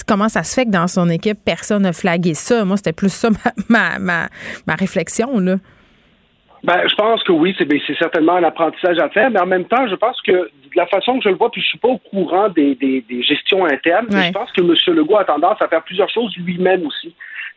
Comment 0.07 0.31
ça 0.31 0.43
se 0.43 0.55
fait 0.55 0.65
que 0.65 0.71
dans 0.71 0.89
son 0.89 1.11
équipe, 1.11 1.39
personne 1.45 1.83
n'a 1.83 1.93
flagué 1.93 2.33
ça? 2.33 2.65
Moi, 2.65 2.79
c'était 2.79 2.93
plus 2.93 3.13
ça 3.13 3.29
ma 3.69 3.98
ma, 3.98 3.98
réflexion, 4.79 5.39
là. 5.39 5.57
Ben, 6.65 6.89
je 6.89 6.95
pense 6.97 7.23
que 7.23 7.33
oui, 7.33 7.55
ben, 7.61 7.81
c'est 7.87 7.97
certainement 7.99 8.35
un 8.35 8.45
apprentissage 8.45 8.99
à 8.99 9.09
faire, 9.11 9.31
mais 9.31 9.41
en 9.41 9.47
même 9.47 9.65
temps, 9.65 9.87
je 9.89 9.95
pense 9.95 10.21
que 10.23 10.33
de 10.33 10.77
la 10.77 10.87
façon 10.87 11.19
que 11.19 11.25
je 11.25 11.29
le 11.29 11.37
vois, 11.37 11.51
puis 11.51 11.63
je 11.63 11.69
suis 11.69 11.79
pas 11.79 11.89
au 11.89 11.99
courant 11.99 12.49
des, 12.49 12.77
gestions 13.23 13.65
internes, 13.65 14.07
je 14.11 14.33
pense 14.33 14.51
que 14.53 14.61
M. 14.61 14.97
Legault 14.97 15.19
a 15.19 15.25
tendance 15.25 15.61
à 15.61 15.69
faire 15.69 15.83
plusieurs 15.83 16.11
choses 16.11 16.35
lui-même 16.37 16.85
aussi. 16.87 17.15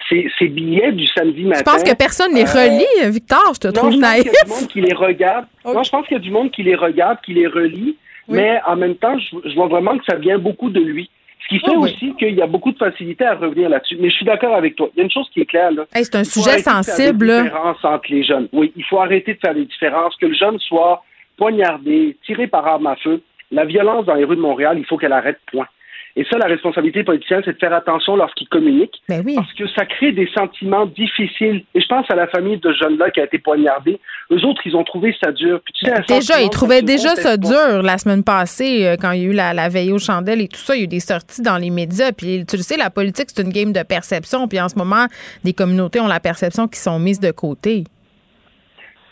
Ces, 0.09 0.47
billets 0.47 0.91
du 0.91 1.07
samedi 1.07 1.43
matin. 1.43 1.59
Je 1.59 1.63
pense 1.63 1.83
que 1.83 1.95
personne 1.95 2.33
les 2.35 2.43
euh, 2.43 2.63
relit, 2.63 3.11
Victor, 3.11 3.53
je 3.53 3.59
te 3.59 3.67
trouve 3.69 3.95
naïf. 3.95 4.25
Je 4.25 4.29
pense 4.29 4.33
qu'il 4.33 4.35
y 4.35 4.41
a 4.41 4.43
du 4.43 4.49
monde 4.49 4.67
qui 4.67 4.81
les 4.81 4.93
regarde. 4.93 5.45
Non, 5.65 5.83
je 5.83 5.89
pense 5.89 6.07
qu'il 6.07 6.17
y 6.17 6.19
a 6.19 6.23
du 6.23 6.31
monde 6.31 6.51
qui 6.51 6.63
les 6.63 6.75
regarde, 6.75 7.19
qui 7.23 7.33
les 7.33 7.47
relit, 7.47 7.95
mais 8.27 8.59
en 8.67 8.75
même 8.75 8.95
temps, 8.95 9.17
je 9.19 9.55
vois 9.55 9.67
vraiment 9.67 9.97
que 9.97 10.03
ça 10.05 10.17
vient 10.17 10.37
beaucoup 10.37 10.69
de 10.69 10.81
lui. 10.81 11.09
Qui 11.51 11.59
fait 11.59 11.75
aussi 11.75 12.15
qu'il 12.15 12.33
y 12.33 12.41
a 12.41 12.47
beaucoup 12.47 12.71
de 12.71 12.77
facilité 12.77 13.25
à 13.25 13.35
revenir 13.35 13.67
là-dessus. 13.67 13.97
Mais 13.99 14.09
je 14.09 14.15
suis 14.15 14.25
d'accord 14.25 14.55
avec 14.55 14.77
toi. 14.77 14.89
Il 14.95 14.99
y 14.99 15.01
a 15.01 15.03
une 15.03 15.11
chose 15.11 15.29
qui 15.33 15.41
est 15.41 15.45
claire. 15.45 15.69
Là. 15.71 15.83
c'est 15.91 16.15
un 16.15 16.23
sujet 16.23 16.59
sensible. 16.59 17.29
Il 17.29 17.49
faut 17.49 17.51
arrêter 17.51 17.73
de 17.73 17.73
faire 17.73 17.73
des 17.73 17.75
différences 17.75 17.83
entre 17.83 18.05
les 18.09 18.23
jeunes. 18.23 18.47
Oui, 18.53 18.71
il 18.77 18.85
faut 18.85 18.99
arrêter 18.99 19.33
de 19.33 19.39
faire 19.39 19.53
des 19.53 19.65
différences. 19.65 20.15
Que 20.15 20.27
le 20.27 20.33
jeune 20.33 20.57
soit 20.59 21.03
poignardé, 21.35 22.15
tiré 22.25 22.47
par 22.47 22.65
arme 22.65 22.87
à 22.87 22.95
feu. 22.95 23.21
La 23.51 23.65
violence 23.65 24.05
dans 24.05 24.13
les 24.15 24.23
rues 24.23 24.37
de 24.37 24.41
Montréal, 24.41 24.77
il 24.79 24.85
faut 24.85 24.97
qu'elle 24.97 25.11
arrête, 25.11 25.39
point. 25.51 25.67
Et 26.15 26.25
ça, 26.29 26.37
la 26.37 26.47
responsabilité 26.47 27.03
politicienne, 27.03 27.41
c'est 27.45 27.53
de 27.53 27.57
faire 27.57 27.73
attention 27.73 28.15
lorsqu'ils 28.15 28.47
communiquent. 28.47 29.01
Ben 29.07 29.23
oui. 29.25 29.35
Parce 29.35 29.53
que 29.53 29.67
ça 29.69 29.85
crée 29.85 30.11
des 30.11 30.29
sentiments 30.35 30.85
difficiles. 30.85 31.63
Et 31.73 31.81
je 31.81 31.87
pense 31.87 32.05
à 32.09 32.15
la 32.15 32.27
famille 32.27 32.57
de 32.57 32.73
jeunes-là 32.73 33.11
qui 33.11 33.21
a 33.21 33.25
été 33.25 33.37
poignardée. 33.37 33.99
Eux 34.31 34.45
autres, 34.45 34.61
ils 34.65 34.75
ont 34.75 34.83
trouvé 34.83 35.15
ça 35.23 35.31
dur. 35.31 35.61
déjà, 36.07 36.41
ils 36.41 36.49
trouvaient 36.49 36.81
déjà 36.81 37.15
ça 37.15 37.37
dur 37.37 37.81
la 37.81 37.97
semaine 37.97 38.23
passée, 38.23 38.85
euh, 38.85 38.95
quand 38.99 39.11
il 39.11 39.21
y 39.21 39.25
a 39.25 39.29
eu 39.29 39.33
la, 39.33 39.69
veille 39.69 39.91
aux 39.91 39.99
chandelles 39.99 40.41
et 40.41 40.47
tout 40.47 40.59
ça. 40.59 40.75
Il 40.75 40.79
y 40.79 40.81
a 40.81 40.83
eu 40.85 40.87
des 40.87 40.99
sorties 40.99 41.41
dans 41.41 41.57
les 41.57 41.69
médias. 41.69 42.11
Puis 42.11 42.45
tu 42.45 42.57
le 42.57 42.63
sais, 42.63 42.77
la 42.77 42.89
politique, 42.89 43.27
c'est 43.33 43.41
une 43.41 43.51
game 43.51 43.71
de 43.71 43.83
perception. 43.83 44.47
Puis 44.47 44.59
en 44.59 44.69
ce 44.69 44.75
moment, 44.75 45.05
des 45.43 45.53
communautés 45.53 45.99
ont 45.99 46.07
la 46.07 46.19
perception 46.19 46.67
qu'ils 46.67 46.77
sont 46.77 46.99
mises 46.99 47.19
de 47.19 47.31
côté. 47.31 47.85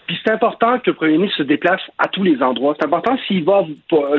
Puis 0.10 0.20
c'est 0.26 0.32
important 0.32 0.80
que 0.80 0.90
le 0.90 0.96
premier 0.96 1.18
ministre 1.18 1.38
se 1.38 1.44
déplace 1.44 1.82
à 2.00 2.08
tous 2.08 2.24
les 2.24 2.42
endroits. 2.42 2.76
C'est 2.80 2.86
important 2.88 3.16
s'il 3.28 3.44
va 3.44 3.64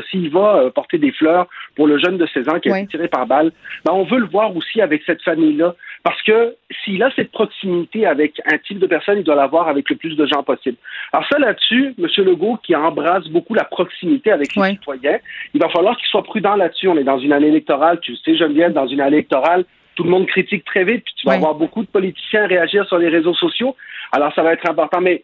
s'il 0.09 0.29
va 0.29 0.55
euh, 0.55 0.69
porter 0.69 0.97
des 0.97 1.11
fleurs 1.11 1.47
pour 1.75 1.85
le 1.85 1.97
jeune 1.97 2.17
de 2.17 2.25
16 2.27 2.47
ans 2.47 2.59
qui 2.61 2.71
a 2.71 2.79
été 2.79 2.87
tiré 2.87 3.09
par 3.09 3.25
balle. 3.25 3.51
Ben, 3.83 3.91
on 3.91 4.05
veut 4.05 4.19
le 4.19 4.25
voir 4.25 4.55
aussi 4.55 4.79
avec 4.79 5.03
cette 5.05 5.21
famille-là. 5.21 5.75
Parce 6.03 6.21
que 6.21 6.55
s'il 6.81 7.03
a 7.03 7.11
cette 7.13 7.33
proximité 7.33 8.05
avec 8.05 8.39
un 8.45 8.57
type 8.57 8.79
de 8.79 8.87
personne, 8.87 9.17
il 9.17 9.25
doit 9.25 9.35
l'avoir 9.35 9.67
avec 9.67 9.89
le 9.89 9.97
plus 9.97 10.15
de 10.15 10.25
gens 10.25 10.43
possible. 10.43 10.77
Alors 11.11 11.27
ça, 11.29 11.37
là-dessus, 11.37 11.93
M. 11.99 12.07
Legault, 12.25 12.57
qui 12.63 12.73
embrasse 12.73 13.27
beaucoup 13.27 13.53
la 13.53 13.65
proximité 13.65 14.31
avec 14.31 14.55
les 14.55 14.69
citoyens, 14.69 15.17
il 15.53 15.59
va 15.59 15.67
falloir 15.67 15.97
qu'il 15.97 16.07
soit 16.07 16.23
prudent 16.23 16.55
là-dessus. 16.55 16.87
On 16.87 16.95
est 16.95 17.03
dans 17.03 17.19
une 17.19 17.33
année 17.33 17.47
électorale, 17.47 17.99
tu 17.99 18.15
sais, 18.15 18.37
Geneviève, 18.37 18.71
dans 18.71 18.87
une 18.87 19.01
année 19.01 19.17
électorale, 19.17 19.65
tout 19.95 20.03
le 20.03 20.09
monde 20.09 20.25
critique 20.25 20.63
très 20.63 20.85
vite, 20.85 21.03
puis 21.03 21.13
tu 21.17 21.27
vas 21.27 21.33
avoir 21.33 21.55
beaucoup 21.55 21.81
de 21.81 21.89
politiciens 21.89 22.47
réagir 22.47 22.85
sur 22.87 22.97
les 22.97 23.09
réseaux 23.09 23.33
sociaux. 23.33 23.75
Alors 24.13 24.33
ça 24.33 24.41
va 24.41 24.53
être 24.53 24.69
important. 24.69 25.01
Mais 25.01 25.23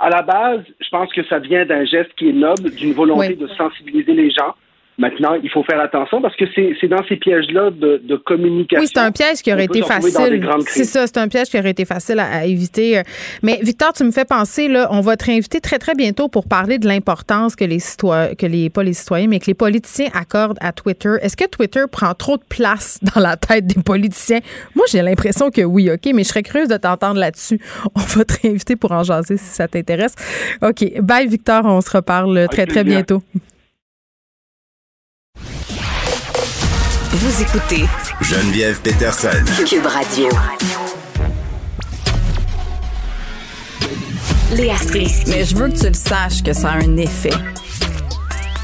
à 0.00 0.08
la 0.08 0.22
base, 0.22 0.62
je 0.80 0.88
pense 0.88 1.12
que 1.12 1.22
ça 1.26 1.38
vient 1.38 1.66
d'un 1.66 1.84
geste 1.84 2.14
qui 2.16 2.30
est 2.30 2.32
noble, 2.32 2.70
d'une 2.70 2.94
volonté 2.94 3.36
de 3.36 3.46
sensibiliser 3.48 4.14
les 4.14 4.30
gens. 4.30 4.54
Maintenant, 5.00 5.34
il 5.42 5.48
faut 5.48 5.62
faire 5.62 5.80
attention 5.80 6.20
parce 6.20 6.36
que 6.36 6.44
c'est 6.54 6.88
dans 6.88 7.02
ces 7.08 7.16
pièges-là 7.16 7.70
de, 7.70 8.02
de, 8.04 8.16
communication. 8.16 8.82
Oui, 8.82 8.90
c'est 8.92 9.00
un 9.00 9.10
piège 9.10 9.40
qui 9.40 9.50
aurait 9.50 9.64
été 9.64 9.80
facile. 9.80 10.46
C'est 10.66 10.84
ça, 10.84 11.06
c'est 11.06 11.16
un 11.16 11.26
piège 11.26 11.48
qui 11.48 11.58
aurait 11.58 11.70
été 11.70 11.86
facile 11.86 12.20
à, 12.20 12.44
éviter. 12.44 13.00
Mais 13.42 13.60
Victor, 13.62 13.94
tu 13.94 14.04
me 14.04 14.10
fais 14.10 14.26
penser, 14.26 14.68
là, 14.68 14.88
on 14.90 15.00
va 15.00 15.16
te 15.16 15.24
réinviter 15.24 15.62
très, 15.62 15.78
très 15.78 15.94
bientôt 15.94 16.28
pour 16.28 16.46
parler 16.46 16.78
de 16.78 16.86
l'importance 16.86 17.56
que 17.56 17.64
les 17.64 17.78
citoyens, 17.78 18.34
que 18.34 18.44
les, 18.44 18.68
pas 18.68 18.82
les 18.82 18.92
citoyens, 18.92 19.26
mais 19.26 19.38
que 19.38 19.46
les 19.46 19.54
politiciens 19.54 20.08
accordent 20.12 20.58
à 20.60 20.72
Twitter. 20.72 21.14
Est-ce 21.22 21.34
que 21.34 21.48
Twitter 21.48 21.84
prend 21.90 22.12
trop 22.12 22.36
de 22.36 22.44
place 22.46 22.98
dans 23.14 23.22
la 23.22 23.38
tête 23.38 23.66
des 23.66 23.82
politiciens? 23.82 24.40
Moi, 24.74 24.84
j'ai 24.92 25.00
l'impression 25.00 25.48
que 25.48 25.62
oui, 25.62 25.90
OK, 25.90 26.12
mais 26.12 26.24
je 26.24 26.28
serais 26.28 26.42
curieuse 26.42 26.68
de 26.68 26.76
t'entendre 26.76 27.18
là-dessus. 27.18 27.58
On 27.94 28.00
va 28.00 28.24
te 28.26 28.34
réinviter 28.42 28.76
pour 28.76 28.92
en 28.92 29.02
jaser 29.02 29.38
si 29.38 29.46
ça 29.46 29.66
t'intéresse. 29.66 30.14
OK. 30.60 31.00
Bye, 31.00 31.26
Victor. 31.26 31.62
On 31.64 31.80
se 31.80 31.90
reparle 31.90 32.48
très, 32.50 32.66
très 32.66 32.84
bientôt. 32.84 33.22
Vous 37.12 37.42
écoutez 37.42 37.86
Geneviève 38.20 38.80
Peterson. 38.82 39.44
Cube 39.66 39.84
Radio. 39.84 40.28
Léa 44.52 44.74
Mais 45.26 45.44
je 45.44 45.56
veux 45.56 45.68
que 45.70 45.76
tu 45.76 45.88
le 45.88 45.94
saches 45.94 46.40
que 46.44 46.52
ça 46.52 46.68
a 46.70 46.74
un 46.76 46.96
effet. 46.98 47.32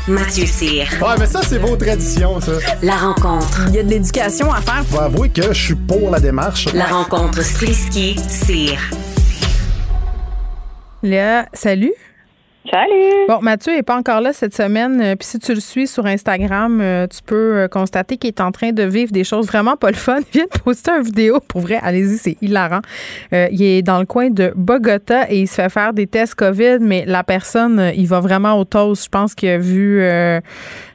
Mathieu 0.06 0.46
Cyr. 0.46 0.86
Ouais, 1.02 1.16
mais 1.18 1.26
ça, 1.26 1.40
c'est 1.42 1.58
vos 1.58 1.74
traditions, 1.74 2.40
ça. 2.40 2.52
La 2.82 2.94
rencontre. 2.94 3.62
Il 3.66 3.74
y 3.74 3.78
a 3.80 3.82
de 3.82 3.90
l'éducation 3.90 4.52
à 4.52 4.60
faire. 4.60 4.84
Faut 4.88 5.00
avouer 5.00 5.30
que 5.30 5.52
je 5.52 5.64
suis 5.64 5.74
pour 5.74 6.12
la 6.12 6.20
démarche. 6.20 6.72
La 6.72 6.86
rencontre 6.86 7.42
Strisky-Cyr. 7.42 8.78
Léa, 11.02 11.48
salut. 11.52 11.94
Salut! 12.70 13.26
Bon, 13.28 13.38
Mathieu 13.42 13.74
n'est 13.74 13.82
pas 13.82 13.96
encore 13.96 14.20
là 14.20 14.32
cette 14.32 14.54
semaine. 14.54 15.00
Euh, 15.00 15.14
puis 15.14 15.26
si 15.26 15.38
tu 15.38 15.54
le 15.54 15.60
suis 15.60 15.86
sur 15.86 16.06
Instagram, 16.06 16.80
euh, 16.80 17.06
tu 17.06 17.22
peux 17.24 17.58
euh, 17.58 17.68
constater 17.68 18.16
qu'il 18.16 18.28
est 18.28 18.40
en 18.40 18.50
train 18.50 18.72
de 18.72 18.82
vivre 18.82 19.12
des 19.12 19.24
choses 19.24 19.46
vraiment 19.46 19.76
pas 19.76 19.90
le 19.90 19.96
fun. 19.96 20.18
Il 20.32 20.40
vient 20.40 20.46
de 20.52 20.58
poster 20.60 20.90
une 20.96 21.02
vidéo. 21.02 21.38
Pour 21.46 21.60
vrai, 21.60 21.78
allez-y, 21.82 22.18
c'est 22.18 22.36
hilarant. 22.40 22.80
il 23.32 23.62
est 23.62 23.82
dans 23.82 24.00
le 24.00 24.06
coin 24.06 24.30
de 24.30 24.52
Bogota 24.56 25.30
et 25.30 25.40
il 25.40 25.46
se 25.46 25.54
fait 25.54 25.68
faire 25.68 25.92
des 25.92 26.06
tests 26.06 26.34
COVID, 26.34 26.78
mais 26.80 27.04
la 27.06 27.22
personne, 27.22 27.92
il 27.94 28.06
va 28.06 28.20
vraiment 28.20 28.58
au 28.58 28.64
toast. 28.64 29.04
Je 29.04 29.08
pense 29.08 29.34
qu'il 29.34 29.48
a 29.48 29.58
vu 29.58 30.02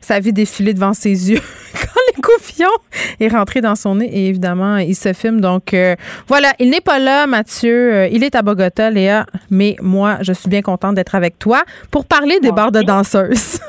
sa 0.01 0.19
vie 0.19 0.33
défiler 0.33 0.73
devant 0.73 0.93
ses 0.93 1.31
yeux 1.31 1.41
quand 1.73 2.01
l'écoufillon 2.15 2.69
est 3.19 3.27
rentré 3.27 3.61
dans 3.61 3.75
son 3.75 3.95
nez 3.95 4.09
et 4.11 4.27
évidemment, 4.27 4.77
il 4.77 4.95
se 4.95 5.13
filme. 5.13 5.41
Donc 5.41 5.75
voilà, 6.27 6.53
il 6.59 6.69
n'est 6.69 6.81
pas 6.81 6.99
là, 6.99 7.27
Mathieu. 7.27 8.07
il 8.11 8.23
est 8.23 8.35
à 8.35 8.41
Bogota, 8.41 8.89
Léa, 8.89 9.25
mais 9.49 9.75
moi, 9.81 10.17
je 10.21 10.33
suis 10.33 10.49
bien 10.49 10.61
contente 10.61 10.95
d'être 10.95 11.15
avec 11.15 11.39
toi 11.39 11.60
pour 11.91 12.05
parler 12.05 12.39
des 12.39 12.51
bars 12.51 12.71
de 12.71 12.81
danseuses. 12.81 13.59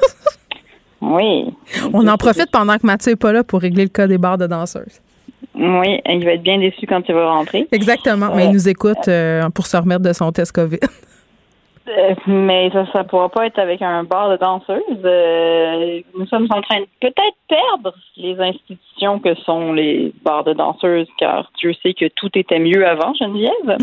oui. 1.00 1.52
On 1.92 2.06
en 2.06 2.16
profite 2.16 2.50
pendant 2.50 2.76
que 2.76 2.86
Mathieu 2.86 3.12
n'est 3.12 3.16
pas 3.16 3.32
là 3.32 3.44
pour 3.44 3.60
régler 3.60 3.84
le 3.84 3.90
cas 3.90 4.06
des 4.06 4.18
bars 4.18 4.38
de 4.38 4.46
danseuses. 4.46 5.00
Oui, 5.54 6.00
il 6.06 6.24
va 6.24 6.32
être 6.32 6.42
bien 6.42 6.58
déçu 6.58 6.86
quand 6.86 7.02
il 7.08 7.14
va 7.14 7.30
rentrer. 7.30 7.68
Exactement, 7.72 8.34
mais 8.34 8.44
il 8.44 8.50
euh, 8.50 8.52
nous 8.52 8.68
écoute 8.68 9.06
euh, 9.08 9.48
pour 9.50 9.66
se 9.66 9.76
remettre 9.76 10.02
de 10.02 10.12
son 10.12 10.32
test 10.32 10.52
COVID. 10.52 10.78
Euh, 11.88 12.14
mais 12.28 12.70
ça 12.70 13.02
ne 13.02 13.08
pourra 13.08 13.28
pas 13.28 13.44
être 13.46 13.58
avec 13.58 13.82
un 13.82 14.04
bar 14.04 14.30
de 14.30 14.36
danseuses. 14.36 14.80
nous 16.16 16.26
sommes 16.26 16.46
en 16.50 16.62
train 16.62 16.78
de 16.78 16.86
peut-être 17.00 17.36
perdre 17.48 17.92
les 18.16 18.38
institutions 18.38 19.18
que 19.18 19.34
sont 19.34 19.72
les 19.72 20.12
bars 20.24 20.44
de 20.44 20.52
danseuses, 20.52 21.08
car 21.18 21.50
Dieu 21.58 21.72
sait 21.82 21.92
que 21.92 22.06
tout 22.14 22.30
était 22.36 22.60
mieux 22.60 22.86
avant, 22.86 23.12
Geneviève. 23.14 23.78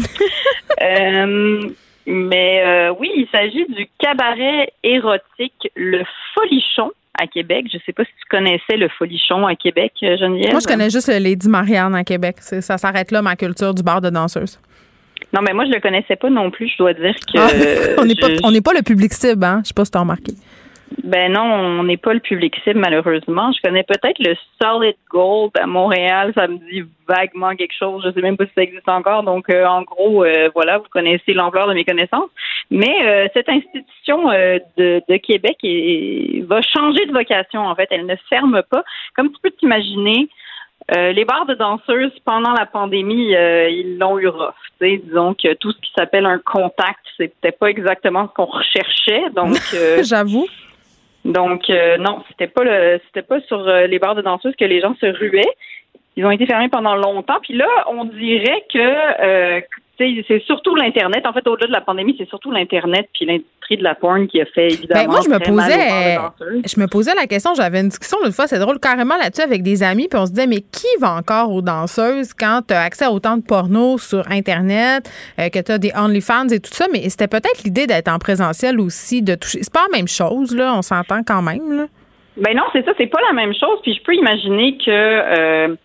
Mais 2.12 2.64
euh, 2.66 2.94
oui, 3.00 3.12
il 3.16 3.28
s'agit 3.32 3.66
du 3.70 3.88
cabaret 4.00 4.74
érotique 4.84 5.70
Le 5.76 6.04
Folichon 6.34 6.92
à 7.22 7.28
Québec. 7.28 7.68
Je 7.72 7.78
ne 7.78 7.82
sais 7.86 7.94
pas 7.94 8.04
si 8.04 8.10
tu 8.20 8.26
connaissais 8.36 8.78
le 8.78 8.90
Folichon 8.90 9.46
à 9.46 9.56
Québec, 9.56 9.94
euh, 10.02 10.18
Geneviève. 10.18 10.52
Moi, 10.52 10.60
je 10.60 10.68
connais 10.68 10.90
juste 10.90 11.08
le 11.08 11.20
Lady 11.20 11.48
Marianne 11.48 11.94
à 11.94 12.04
Québec. 12.04 12.38
Ça 12.40 12.80
s'arrête 12.80 13.12
là, 13.12 13.22
ma 13.22 13.36
culture 13.36 13.76
du 13.76 13.84
bar 13.84 14.02
de 14.02 14.10
danseuse. 14.10 14.60
Non, 15.34 15.42
mais 15.46 15.54
moi, 15.54 15.66
je 15.66 15.72
le 15.72 15.80
connaissais 15.80 16.16
pas 16.16 16.32
non 16.32 16.50
plus. 16.50 16.68
Je 16.70 16.78
dois 16.78 16.94
dire 16.94 17.14
que. 17.32 17.38
Ah, 17.38 18.02
on 18.02 18.06
n'est 18.06 18.62
pas, 18.62 18.72
pas 18.72 18.78
le 18.78 18.84
public 18.84 19.14
cible, 19.14 19.44
hein? 19.44 19.62
Je 19.64 19.68
sais 19.68 19.74
pas 19.76 19.86
si 19.86 19.92
tu 19.92 19.98
as 20.00 20.02
remarqué. 20.02 20.34
Ben 21.04 21.32
non, 21.32 21.42
on 21.42 21.84
n'est 21.84 21.98
pas 21.98 22.14
le 22.14 22.20
public 22.20 22.56
cible, 22.64 22.80
malheureusement. 22.80 23.52
Je 23.52 23.62
connais 23.62 23.84
peut-être 23.84 24.20
le 24.20 24.36
Solid 24.62 24.96
Gold 25.10 25.52
à 25.60 25.68
Montréal. 25.68 26.32
Ça 26.36 26.48
me 26.48 26.58
dit 26.58 26.84
vaguement 27.08 27.56
quelque 27.56 27.76
chose. 27.78 28.04
Je 28.06 28.12
sais 28.12 28.22
même 28.22 28.38
pas 28.38 28.46
si 28.46 28.52
ça 28.56 28.64
existe 28.64 28.90
encore. 28.90 29.24
Donc, 29.24 29.50
euh, 29.50 29.66
en 29.66 29.84
gros, 29.84 30.24
euh, 30.24 30.50
voilà, 30.54 30.80
vous 30.80 30.90
connaissez 30.92 31.34
l'ampleur 31.34 31.68
de 31.68 31.74
mes 31.74 31.86
connaissances. 31.86 32.30
Mais 32.72 32.96
euh, 33.04 33.28
cette 33.34 33.50
institution 33.50 34.30
de, 34.30 35.02
de, 35.08 35.18
Québec 35.18 35.58
va 36.48 36.62
changer 36.62 37.06
de 37.06 37.14
vocation, 37.14 37.62
en 37.62 37.76
fait. 37.76 37.88
Elle 37.92 38.06
ne 38.06 38.16
ferme 38.30 38.62
pas. 38.70 38.84
Comme 39.16 39.32
tu 39.32 39.40
peux 39.42 39.52
t'imaginer, 39.52 40.28
les 40.96 41.24
bars 41.26 41.46
de 41.46 41.54
danseuses, 41.54 42.18
pendant 42.26 42.52
la 42.54 42.66
pandémie, 42.66 43.32
ils 43.32 43.98
l'ont 44.00 44.18
eu 44.18 44.28
rough. 44.28 44.54
Disons 44.82 45.36
que 45.36 45.54
tout 45.54 45.72
ce 45.72 45.78
qui 45.78 45.92
s'appelle 45.96 46.26
un 46.26 46.40
contact, 46.40 47.00
c'était 47.18 47.52
pas 47.52 47.68
exactement 47.68 48.28
ce 48.28 48.34
qu'on 48.34 48.46
recherchait. 48.46 49.30
Donc, 49.36 49.56
j'avoue. 50.04 50.48
Donc 51.26 51.70
euh, 51.70 51.98
non, 51.98 52.24
c'était 52.30 52.48
pas 52.48 52.64
le 52.64 53.00
c'était 53.08 53.26
pas 53.26 53.42
sur 53.42 53.68
euh, 53.68 53.88
les 53.88 54.00
bars 54.00 54.16
de 54.16 54.22
danseuses 54.22 54.56
que 54.56 54.66
les 54.66 54.82
gens 54.82 54.96
se 55.00 55.06
ruaient. 55.06 55.54
Ils 56.16 56.26
ont 56.26 56.32
été 56.32 56.46
fermés 56.46 56.70
pendant 56.70 56.96
longtemps. 56.96 57.40
Puis 57.42 57.54
là, 57.54 57.68
on 57.88 58.06
dirait 58.06 58.66
que 58.74 58.80
euh, 58.80 59.62
c'est 60.28 60.42
surtout 60.46 60.76
l'Internet. 60.76 61.26
En 61.26 61.34
fait, 61.34 61.46
au-delà 61.48 61.68
de 61.68 61.72
la 61.72 61.82
pandémie, 61.82 62.16
c'est 62.18 62.28
surtout 62.30 62.52
l'Internet 62.52 63.10
puis 63.14 63.26
l'industrie 63.26 63.78
de 63.78 63.84
la 63.84 63.96
porn 63.96 64.28
qui 64.28 64.40
a 64.42 64.46
fait 64.46 64.68
ben, 64.68 64.74
évidemment. 64.74 65.12
moi, 65.12 65.20
je 65.26 65.30
me 65.30 65.40
posais, 65.40 66.18
je 66.66 66.80
me 66.80 66.88
posais 66.88 67.14
la 67.16 67.28
question. 67.28 67.54
J'avais 67.54 67.82
une 67.82 67.90
discussion 67.90 68.18
l'autre 68.22 68.36
fois, 68.36 68.48
c'est 68.48 68.60
drôle, 68.60 68.80
carrément 68.80 69.18
là-dessus 69.18 69.42
avec 69.42 69.62
des 69.62 69.84
amis, 69.84 70.08
puis 70.10 70.20
on 70.20 70.26
se 70.26 70.32
disait, 70.32 70.48
mais 70.48 70.62
qui 70.62 70.88
va 71.00 71.14
encore 71.14 71.52
aux 71.52 71.62
danseuses 71.62 72.34
quand 72.34 72.62
tu 72.68 72.74
as 72.74 72.82
accès 72.82 73.06
à 73.06 73.12
autant 73.12 73.38
de 73.38 73.44
porno 73.44 73.98
sur 73.98 74.30
Internet, 74.32 75.10
euh, 75.40 75.50
que 75.50 75.60
tu 75.60 75.72
as 75.72 75.78
des 75.78 75.92
OnlyFans 75.96 76.48
et 76.50 76.60
tout 76.60 76.74
ça? 76.74 76.86
Mais 76.92 77.08
c'était 77.10 77.28
peut-être 77.28 77.64
l'idée 77.64 77.88
d'être 77.88 78.08
en 78.08 78.20
présentiel 78.20 78.80
aussi, 78.80 79.22
de 79.22 79.36
toucher. 79.36 79.60
C'est 79.62 79.74
pas 79.74 79.86
la 79.92 79.98
même 79.98 80.08
chose, 80.08 80.56
là, 80.56 80.74
on 80.76 80.82
s'entend 80.82 81.22
quand 81.26 81.42
même, 81.42 81.72
là. 81.74 81.86
Ben 82.38 82.56
non, 82.56 82.64
c'est 82.72 82.86
ça, 82.86 82.94
c'est 82.98 83.08
pas 83.08 83.20
la 83.28 83.34
même 83.34 83.54
chose. 83.54 83.80
Puis 83.84 83.94
je 83.94 84.02
peux 84.04 84.16
imaginer 84.16 84.78
que 84.78 84.90
euh, 84.90 85.76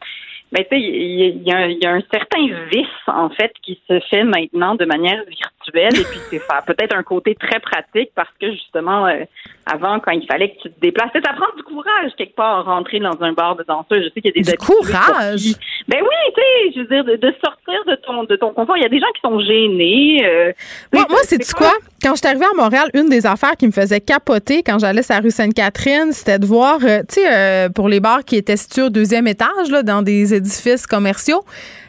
ben, 0.54 0.62
tu 0.70 0.76
sais, 0.76 0.80
il 0.80 1.42
y, 1.42 1.50
a 1.84 1.90
un 1.90 2.02
certain 2.12 2.46
vice, 2.70 2.86
en 3.08 3.28
fait, 3.28 3.52
qui 3.60 3.80
se 3.88 3.98
fait 4.08 4.22
maintenant 4.22 4.76
de 4.76 4.84
manière 4.84 5.20
virtuelle. 5.24 6.00
Et 6.00 6.04
puis, 6.04 6.20
c'est 6.30 6.40
peut-être 6.64 6.94
un 6.94 7.02
côté 7.02 7.34
très 7.34 7.58
pratique 7.58 8.12
parce 8.14 8.30
que, 8.40 8.52
justement, 8.52 9.04
euh, 9.06 9.24
avant, 9.66 9.98
quand 10.00 10.12
il 10.12 10.26
fallait 10.26 10.50
que 10.50 10.62
tu 10.62 10.70
te 10.70 10.80
déplaces, 10.80 11.10
ça 11.14 11.32
prend 11.32 11.46
du 11.56 11.62
courage, 11.62 12.12
quelque 12.16 12.34
part, 12.34 12.64
rentrer 12.64 12.98
dans 13.00 13.16
un 13.20 13.32
bar 13.32 13.56
de 13.56 13.64
danseuse. 13.66 14.04
Je 14.04 14.08
sais 14.14 14.20
qu'il 14.20 14.26
y 14.26 14.40
a 14.40 14.42
des... 14.42 14.50
Du 14.50 14.56
courage? 14.58 15.54
Ben 15.88 16.00
oui, 16.00 16.32
tu 16.34 16.40
sais, 16.40 16.72
je 16.74 16.80
veux 16.80 16.86
dire, 16.86 17.04
de, 17.04 17.34
sortir 17.44 17.84
de 17.86 17.94
ton, 17.96 18.24
de 18.24 18.36
ton 18.36 18.52
confort. 18.52 18.76
Il 18.76 18.82
y 18.82 18.86
a 18.86 18.88
des 18.88 19.00
gens 19.00 19.10
qui 19.14 19.20
sont 19.22 19.40
gênés. 19.40 20.24
Euh, 20.24 20.52
moi, 20.92 21.06
moi 21.08 21.18
c'est 21.22 21.38
quoi? 21.52 21.72
Quand 22.02 22.12
je 22.12 22.18
suis 22.18 22.26
arrivée 22.26 22.44
à 22.44 22.56
Montréal, 22.56 22.90
une 22.94 23.08
des 23.08 23.26
affaires 23.26 23.56
qui 23.56 23.66
me 23.66 23.72
faisait 23.72 24.00
capoter 24.00 24.62
quand 24.62 24.78
j'allais 24.78 25.02
sur 25.02 25.14
la 25.14 25.20
rue 25.20 25.30
Sainte-Catherine, 25.30 26.12
c'était 26.12 26.38
de 26.38 26.46
voir, 26.46 26.78
euh, 26.82 27.00
tu 27.08 27.20
sais, 27.20 27.68
pour 27.74 27.88
les 27.88 28.00
bars 28.00 28.24
qui 28.24 28.36
étaient 28.36 28.56
situés 28.56 28.82
au 28.82 28.90
deuxième 28.90 29.26
étage, 29.26 29.70
là, 29.70 29.82
dans 29.82 30.02
des 30.02 30.34
édifices 30.34 30.86
commerciaux, 30.86 31.42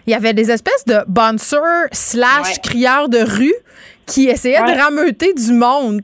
il 0.08 0.12
y 0.12 0.14
avait 0.14 0.34
des 0.34 0.52
espèces 0.52 0.86
de 0.86 0.98
bouncers 1.08 1.88
slash 1.92 2.62
crieurs 2.62 3.10
de 3.10 3.20
rue 3.20 3.56
qui 4.06 4.28
essayaient 4.28 4.62
de 4.62 4.80
rameuter 4.80 5.34
du 5.34 5.54
monde. 5.54 6.02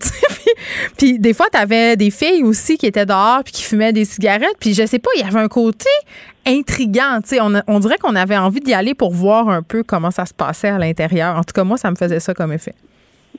puis, 0.97 1.19
des 1.19 1.33
fois, 1.33 1.47
tu 1.51 1.57
avais 1.57 1.95
des 1.95 2.11
filles 2.11 2.43
aussi 2.43 2.77
qui 2.77 2.85
étaient 2.85 3.05
dehors 3.05 3.43
puis 3.43 3.53
qui 3.53 3.63
fumaient 3.63 3.93
des 3.93 4.05
cigarettes. 4.05 4.57
Puis 4.59 4.73
je 4.73 4.85
sais 4.85 4.99
pas, 4.99 5.09
il 5.15 5.21
y 5.21 5.27
avait 5.27 5.39
un 5.39 5.47
côté 5.47 5.89
intriguant. 6.45 7.19
On, 7.39 7.61
on 7.67 7.79
dirait 7.79 7.97
qu'on 7.97 8.15
avait 8.15 8.37
envie 8.37 8.61
d'y 8.61 8.73
aller 8.73 8.93
pour 8.93 9.13
voir 9.13 9.49
un 9.49 9.61
peu 9.61 9.83
comment 9.83 10.11
ça 10.11 10.25
se 10.25 10.33
passait 10.33 10.69
à 10.69 10.77
l'intérieur. 10.77 11.37
En 11.37 11.43
tout 11.43 11.53
cas, 11.53 11.63
moi, 11.63 11.77
ça 11.77 11.91
me 11.91 11.95
faisait 11.95 12.19
ça 12.19 12.33
comme 12.33 12.51
effet. 12.51 12.73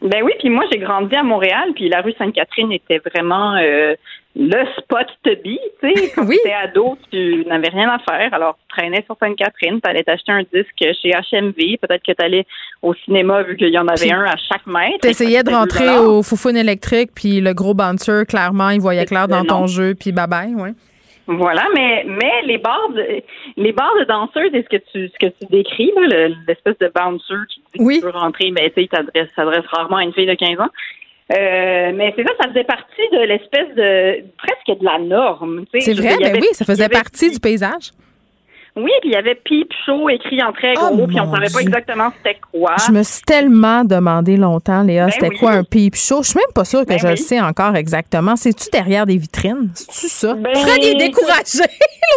Ben 0.01 0.23
oui, 0.23 0.33
puis 0.39 0.51
moi 0.51 0.65
j'ai 0.73 0.79
grandi 0.79 1.15
à 1.15 1.23
Montréal, 1.23 1.71
puis 1.75 1.89
la 1.89 2.01
rue 2.01 2.13
Sainte-Catherine 2.19 2.73
était 2.73 2.99
vraiment 2.99 3.55
euh, 3.57 3.95
le 4.35 4.65
spot 4.79 5.07
to 5.23 5.31
be, 5.45 5.59
tu 5.81 5.95
sais. 5.95 6.13
Quand 6.15 6.27
tu 6.27 6.35
étais 6.35 6.53
ado, 6.53 6.97
tu 7.11 7.45
n'avais 7.47 7.69
rien 7.69 7.89
à 7.89 7.99
faire, 7.99 8.33
alors 8.33 8.59
tu 8.61 8.77
traînais 8.77 9.05
sur 9.05 9.17
Sainte-Catherine, 9.21 9.81
tu 9.83 9.89
allais 9.89 10.03
t'acheter 10.03 10.33
un 10.33 10.43
disque 10.53 10.77
chez 10.79 11.11
HMV, 11.11 11.79
peut-être 11.81 12.03
que 12.03 12.13
tu 12.13 12.25
allais 12.25 12.47
au 12.81 12.95
cinéma 12.95 13.43
vu 13.43 13.57
qu'il 13.57 13.69
y 13.69 13.79
en 13.79 13.87
avait 13.87 14.13
un 14.13 14.25
à 14.25 14.37
chaque 14.37 14.67
mètre. 14.67 15.01
Tu 15.03 15.09
essayais 15.09 15.43
de 15.43 15.51
rentrer 15.51 15.99
au 15.99 16.23
Foufoune 16.23 16.57
électrique, 16.57 17.11
puis 17.15 17.41
le 17.41 17.53
gros 17.53 17.75
bouncer, 17.75 18.25
clairement, 18.27 18.71
il 18.71 18.81
voyait 18.81 19.07
clair 19.07 19.29
dans 19.29 19.45
ton 19.45 19.67
jeu, 19.67 19.95
puis 19.95 20.13
bye 20.13 20.27
bye, 20.27 20.55
ouais. 20.55 20.73
Voilà, 21.39 21.67
mais 21.75 22.05
mais 22.07 22.43
les 22.45 22.59
bars 22.59 22.89
de, 22.91 23.23
les 23.57 23.73
bars 23.73 23.95
de 23.99 24.05
danseuses, 24.05 24.55
est 24.55 24.63
ce 24.63 24.69
que 24.69 24.83
tu 24.93 25.09
ce 25.09 25.19
que 25.19 25.33
tu 25.33 25.47
décris 25.51 25.93
l'espèce 26.47 26.79
de 26.79 26.91
bouncer 26.95 27.35
qui 27.49 27.61
dit 27.61 27.85
oui. 27.85 28.01
que 28.01 28.07
tu 28.07 28.13
peux 28.13 28.19
rentrer, 28.19 28.51
mais 28.51 28.71
tu 28.71 28.83
sais, 28.85 29.29
s'adresse 29.35 29.67
rarement 29.67 29.97
à 29.97 30.05
une 30.05 30.13
fille 30.13 30.27
de 30.27 30.35
15 30.35 30.61
ans. 30.61 30.71
Euh, 31.33 31.93
mais 31.95 32.13
c'est 32.17 32.25
ça, 32.25 32.35
ça 32.41 32.49
faisait 32.49 32.65
partie 32.65 33.09
de 33.13 33.21
l'espèce 33.21 33.75
de 33.75 34.25
presque 34.37 34.81
de 34.81 34.85
la 34.85 34.99
norme. 34.99 35.65
C'est 35.79 35.95
vrai, 35.95 36.17
mais 36.21 36.33
ben 36.33 36.41
oui, 36.41 36.49
ça 36.53 36.65
faisait 36.65 36.89
partie 36.89 37.31
du 37.31 37.41
paysage. 37.41 37.93
Oui, 38.75 38.91
puis 39.03 39.11
il 39.11 39.13
y 39.13 39.17
avait 39.17 39.35
Peep 39.35 39.71
Show 39.85 40.09
écrit 40.09 40.43
en 40.43 40.53
très 40.53 40.73
gros, 40.75 40.99
oh 41.03 41.07
puis 41.07 41.21
on 41.21 41.31
savait 41.31 41.51
pas 41.53 41.61
exactement 41.61 42.11
c'était 42.17 42.39
quoi. 42.51 42.75
Je 42.87 42.93
me 42.93 43.03
suis 43.03 43.23
tellement 43.23 43.85
demandé 43.85 44.39
longtemps, 44.39 44.83
Léa, 44.83 45.07
ben 45.07 45.11
c'était 45.11 45.37
quoi 45.37 45.53
un 45.53 45.65
Peep 45.65 45.95
Show? 45.95 46.23
Je 46.23 46.31
suis 46.31 46.39
même 46.39 46.53
pas 46.55 46.65
sûre 46.65 46.81
que 46.81 46.87
ben 46.87 46.99
je 46.99 47.09
le 47.09 47.17
sais 47.17 47.39
encore 47.39 47.77
exactement. 47.77 48.35
C'est-tu 48.35 48.71
derrière 48.71 49.05
des 49.05 49.19
vitrines? 49.19 49.71
C'est-tu 49.75 50.09
ça? 50.09 50.35
Ben, 50.35 50.55
Fred 50.55 50.83
est 50.83 50.95
découragé 50.95 51.65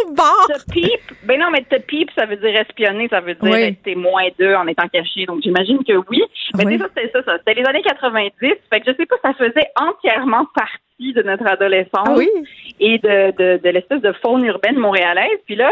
au 0.06 0.14
bord. 0.14 0.48
Peep, 0.72 1.02
ben 1.26 1.40
non, 1.40 1.48
mais 1.52 1.64
te 1.64 1.80
Peep, 1.82 2.10
ça 2.18 2.26
veut 2.26 2.38
dire 2.38 2.56
espionner, 2.56 3.10
ça 3.10 3.20
veut 3.20 3.36
dire 3.36 3.54
rester 3.54 3.96
moins 3.96 4.28
d'eux 4.40 4.56
en 4.56 4.66
étant 4.68 4.88
caché. 4.88 5.26
Donc 5.26 5.42
j'imagine 5.44 5.84
que 5.84 5.94
oui. 6.10 6.24
Mais 6.56 6.64
c'est 6.64 6.78
ça, 6.78 6.86
c'était 6.96 7.12
ça, 7.12 7.24
ça. 7.24 7.38
C'était 7.40 7.62
les 7.62 7.68
années 7.68 7.84
90. 7.84 8.32
Fait 8.40 8.80
que 8.80 8.92
je 8.92 8.96
sais 8.96 9.06
pas, 9.06 9.16
ça 9.22 9.34
faisait 9.34 9.68
entièrement 9.76 10.46
partie 10.56 10.85
de 11.00 11.22
notre 11.24 11.48
adolescence 11.48 12.08
ah 12.08 12.40
et 12.80 12.98
de, 12.98 13.32
de, 13.32 13.60
de 13.62 13.70
l'espèce 13.70 14.02
de 14.02 14.14
faune 14.14 14.46
urbaine 14.46 14.78
montréalaise. 14.78 15.40
Puis 15.46 15.56
là, 15.56 15.72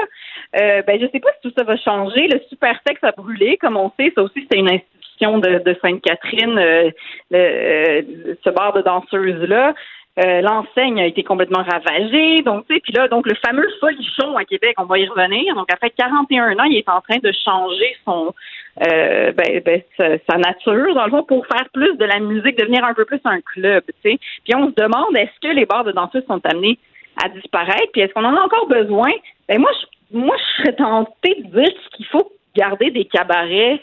euh, 0.60 0.82
ben, 0.84 1.00
je 1.00 1.08
sais 1.08 1.20
pas 1.20 1.30
si 1.34 1.50
tout 1.50 1.54
ça 1.58 1.64
va 1.64 1.78
changer. 1.78 2.28
Le 2.28 2.40
super 2.50 2.80
sexe 2.86 3.04
a 3.04 3.12
brûlé, 3.12 3.58
comme 3.58 3.78
on 3.78 3.92
sait. 4.00 4.12
Ça 4.16 4.24
aussi, 4.24 4.42
c'était 4.42 4.60
une 4.60 4.70
institution 4.70 5.40
de, 5.40 5.60
de 5.60 5.78
Sainte-Catherine, 5.82 6.58
euh, 6.58 6.90
euh, 7.34 8.02
ce 8.44 8.50
bar 8.50 8.74
de 8.74 8.82
danseuses-là. 8.82 9.74
Euh, 10.20 10.42
l'enseigne 10.42 11.02
a 11.02 11.08
été 11.08 11.24
complètement 11.24 11.64
ravagée. 11.64 12.44
Donc, 12.44 12.68
tu 12.68 12.76
sais, 12.76 12.82
puis 12.82 12.94
là, 12.94 13.08
donc 13.08 13.26
le 13.26 13.36
fameux 13.44 13.68
folichon 13.80 14.38
à 14.38 14.46
Québec, 14.46 14.76
on 14.78 14.86
va 14.86 15.00
y 15.00 15.08
revenir. 15.08 15.56
Donc, 15.56 15.74
après 15.74 15.90
41 15.90 16.60
ans, 16.60 16.64
il 16.66 16.78
est 16.78 16.90
en 16.90 17.02
train 17.02 17.18
de 17.18 17.32
changer 17.44 17.96
son 18.06 18.34
euh, 18.82 19.32
ben, 19.34 19.62
ben 19.64 19.82
sa, 19.98 20.38
nature, 20.38 20.96
dans 20.96 21.06
le 21.06 21.12
fond, 21.12 21.24
pour 21.24 21.46
faire 21.48 21.70
plus 21.74 21.96
de 21.98 22.06
la 22.06 22.20
musique, 22.20 22.58
devenir 22.58 22.84
un 22.84 22.94
peu 22.94 23.06
plus 23.06 23.22
un 23.26 23.40
club, 23.42 23.84
tu 23.88 24.12
sais. 24.12 24.20
Puis 24.44 24.56
on 24.56 24.70
se 24.70 24.76
demande, 24.76 25.16
est-ce 25.16 25.48
que 25.48 25.54
les 25.54 25.66
bars 25.66 25.84
de 25.84 25.92
danseuses 25.92 26.26
sont 26.28 26.42
amenés 26.46 26.80
à 27.24 27.30
disparaître? 27.30 27.92
Puis 27.92 28.02
est-ce 28.02 28.14
qu'on 28.14 28.26
en 28.26 28.36
a 28.36 28.42
encore 28.42 28.68
besoin? 28.68 29.12
Ben 29.48 29.60
moi, 29.60 29.70
je 29.80 29.86
moi, 30.14 30.36
je 30.38 30.64
serais 30.64 30.76
tentée 30.76 31.36
de 31.40 31.60
dire 31.60 31.74
qu'il 31.96 32.06
faut 32.06 32.32
garder 32.56 32.92
des 32.92 33.06
cabarets 33.06 33.82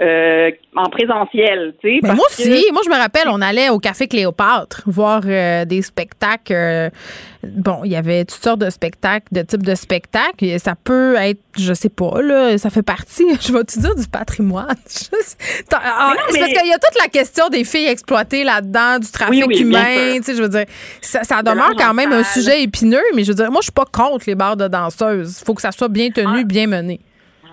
euh, 0.00 0.50
en 0.74 0.88
présentiel. 0.88 1.74
Tu 1.82 2.00
sais, 2.00 2.14
moi 2.14 2.24
aussi. 2.26 2.64
Moi, 2.72 2.80
je 2.82 2.88
me 2.88 2.96
rappelle, 2.96 3.28
on 3.28 3.42
allait 3.42 3.68
au 3.68 3.78
Café 3.78 4.08
Cléopâtre 4.08 4.80
voir 4.86 5.20
euh, 5.26 5.66
des 5.66 5.82
spectacles. 5.82 6.54
Euh, 6.54 6.88
bon, 7.42 7.80
il 7.84 7.92
y 7.92 7.96
avait 7.96 8.24
toutes 8.24 8.42
sortes 8.42 8.60
de 8.60 8.70
spectacles, 8.70 9.26
de 9.32 9.42
types 9.42 9.62
de 9.62 9.74
spectacles. 9.74 10.58
Ça 10.58 10.76
peut 10.82 11.16
être, 11.16 11.40
je 11.58 11.74
sais 11.74 11.90
pas, 11.90 12.22
là, 12.22 12.56
ça 12.56 12.70
fait 12.70 12.82
partie, 12.82 13.26
je 13.42 13.52
vais 13.52 13.64
te 13.64 13.78
dire, 13.78 13.94
du 13.94 14.06
patrimoine? 14.08 14.66
Ah, 15.74 16.14
c'est 16.30 16.38
parce 16.38 16.52
qu'il 16.52 16.68
y 16.68 16.72
a 16.72 16.78
toute 16.78 16.98
la 17.00 17.08
question 17.08 17.48
des 17.48 17.64
filles 17.64 17.86
exploitées 17.86 18.44
là-dedans, 18.44 18.98
du 18.98 19.10
trafic 19.10 19.58
humain. 19.58 20.16
Tu 20.16 20.22
sais, 20.22 20.34
je 20.34 20.42
veux 20.42 20.48
dire, 20.48 20.64
ça, 21.00 21.24
ça 21.24 21.42
demeure 21.42 21.72
quand 21.76 21.94
même 21.94 22.12
un 22.12 22.24
sujet 22.24 22.62
épineux, 22.62 23.02
mais 23.14 23.24
je 23.24 23.28
veux 23.28 23.34
dire, 23.34 23.50
moi, 23.50 23.60
je 23.60 23.66
suis 23.66 23.72
pas 23.72 23.84
contre 23.84 24.24
les 24.26 24.34
bars 24.34 24.56
de 24.56 24.68
danseuses. 24.68 25.40
Il 25.40 25.44
faut 25.44 25.54
que 25.54 25.62
ça 25.62 25.72
soit 25.72 25.88
bien 25.88 26.10
tenu, 26.10 26.40
ah. 26.40 26.44
bien 26.44 26.66
mené. 26.66 27.00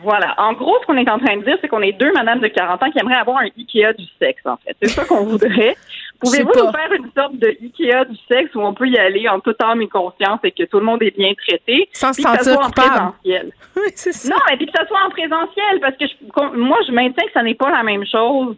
Voilà. 0.03 0.33
En 0.37 0.53
gros, 0.53 0.77
ce 0.81 0.85
qu'on 0.85 0.97
est 0.97 1.09
en 1.09 1.19
train 1.19 1.37
de 1.37 1.43
dire, 1.43 1.57
c'est 1.61 1.67
qu'on 1.67 1.81
est 1.81 1.93
deux 1.93 2.11
madames 2.13 2.39
de 2.39 2.47
40 2.47 2.81
ans 2.81 2.91
qui 2.91 2.99
aimeraient 2.99 3.15
avoir 3.15 3.37
un 3.39 3.49
Ikea 3.57 3.93
du 3.97 4.05
sexe, 4.19 4.45
en 4.45 4.57
fait. 4.57 4.75
C'est 4.81 4.89
ça 4.89 5.05
qu'on 5.05 5.23
voudrait. 5.25 5.75
Pouvez-vous 6.19 6.51
nous 6.55 6.71
faire 6.71 6.91
une 6.93 7.09
sorte 7.15 7.35
de 7.35 7.47
Ikea 7.61 8.05
du 8.05 8.17
sexe 8.27 8.53
où 8.55 8.61
on 8.61 8.73
peut 8.73 8.87
y 8.87 8.97
aller 8.97 9.27
en 9.29 9.39
toute 9.39 9.61
âme 9.61 9.81
et 9.81 9.87
conscience 9.87 10.39
et 10.43 10.51
que 10.51 10.63
tout 10.63 10.79
le 10.79 10.85
monde 10.85 11.01
est 11.01 11.15
bien 11.17 11.33
traité? 11.33 11.89
Sans 11.93 12.13
se 12.13 12.21
sentir 12.21 12.59
en 12.59 12.69
présentiel? 12.69 13.51
Non, 14.25 14.35
et 14.51 14.57
puis 14.57 14.65
que 14.65 14.73
ça 14.75 14.85
soit 14.87 14.99
en 15.05 15.09
présentiel, 15.09 15.79
parce 15.79 15.95
que 15.95 16.57
moi, 16.57 16.77
je 16.85 16.91
maintiens 16.91 17.25
que 17.25 17.31
ça 17.33 17.41
n'est 17.41 17.55
pas 17.55 17.71
la 17.71 17.81
même 17.81 18.05
chose. 18.05 18.57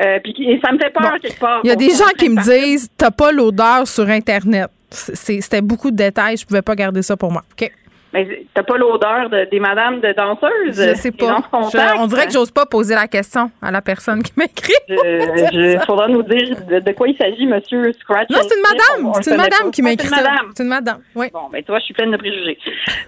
Euh, 0.00 0.20
puis 0.22 0.34
et 0.38 0.60
ça 0.62 0.72
me 0.72 0.78
fait 0.78 0.90
peur 0.90 1.18
quelque 1.20 1.40
part. 1.40 1.60
Il 1.64 1.68
y 1.68 1.72
a 1.72 1.76
des 1.76 1.90
gens 1.90 2.10
qui 2.16 2.28
me 2.28 2.40
disent, 2.42 2.90
t'as 2.96 3.10
pas 3.10 3.32
l'odeur 3.32 3.86
sur 3.86 4.06
Internet. 4.08 4.68
C'était 4.90 5.60
beaucoup 5.60 5.90
de 5.90 5.96
détails, 5.96 6.36
je 6.36 6.46
pouvais 6.46 6.62
pas 6.62 6.74
garder 6.74 7.02
ça 7.02 7.16
pour 7.16 7.32
moi. 7.32 7.42
OK? 7.52 7.70
Mais 8.12 8.46
t'as 8.54 8.62
pas 8.62 8.76
l'odeur 8.78 9.28
des 9.28 9.60
madames 9.60 10.00
de 10.00 10.12
danseuses? 10.12 10.76
Je 10.76 10.94
sais 10.94 11.12
pas. 11.12 11.42
on 11.52 12.06
dirait 12.06 12.26
que 12.26 12.32
j'ose 12.32 12.50
pas 12.50 12.64
poser 12.64 12.94
la 12.94 13.06
question 13.06 13.50
à 13.60 13.70
la 13.70 13.82
personne 13.82 14.22
qui 14.22 14.32
m'écrit. 14.36 14.72
Il 14.88 15.80
faudra 15.86 16.08
nous 16.08 16.22
dire 16.22 16.56
de, 16.66 16.92
quoi 16.92 17.08
il 17.08 17.16
s'agit, 17.16 17.46
monsieur 17.46 17.92
Scratch. 18.00 18.30
Non, 18.30 18.38
c'est 18.42 18.54
une 18.54 18.62
madame. 18.62 19.22
C'est 19.22 19.30
une 19.32 19.36
madame 19.36 19.70
qui 19.70 19.82
m'écrit 19.82 20.08
ça. 20.08 20.36
C'est 20.54 20.62
une 20.62 20.68
madame. 20.70 21.00
Oui. 21.14 21.26
Bon, 21.32 21.48
ben, 21.52 21.62
toi, 21.62 21.78
je 21.78 21.84
suis 21.84 21.94
pleine 21.94 22.10
de 22.10 22.16
préjugés. 22.16 22.58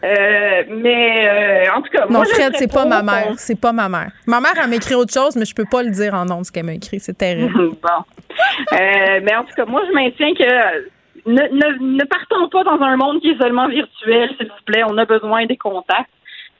Euh, 0.04 0.62
mais, 0.68 1.28
euh, 1.66 1.72
en 1.74 1.82
tout 1.82 1.90
cas. 1.90 2.06
Non, 2.08 2.24
Fred, 2.24 2.54
c'est 2.56 2.72
pas 2.72 2.84
ma 2.84 3.02
mère. 3.02 3.32
C'est 3.36 3.58
pas 3.58 3.72
ma 3.72 3.88
mère. 3.88 4.10
Ma 4.26 4.40
mère, 4.40 4.52
elle 4.62 4.70
m'écrit 4.70 4.94
autre 4.94 5.12
chose, 5.12 5.36
mais 5.36 5.44
je 5.44 5.54
peux 5.54 5.64
pas 5.64 5.82
le 5.82 5.90
dire 5.90 6.14
en 6.14 6.24
nom 6.24 6.44
ce 6.44 6.52
qu'elle 6.52 6.64
m'a 6.64 6.74
écrit. 6.74 7.00
C'est 7.00 7.16
terrible. 7.18 7.52
bon. 7.54 7.88
Euh, 8.72 9.20
mais 9.22 9.34
en 9.34 9.44
tout 9.44 9.54
cas, 9.56 9.64
moi, 9.64 9.82
je 9.88 9.92
maintiens 9.92 10.34
que 10.34 10.88
ne, 11.26 11.96
ne, 11.98 12.04
partons 12.04 12.48
pas 12.48 12.64
dans 12.64 12.80
un 12.82 12.96
monde 12.96 13.20
qui 13.20 13.30
est 13.30 13.38
seulement 13.40 13.68
virtuel, 13.68 14.30
s'il 14.36 14.48
vous 14.48 14.64
plaît. 14.64 14.82
On 14.88 14.96
a 14.98 15.04
besoin 15.04 15.46
des 15.46 15.56
contacts, 15.56 16.10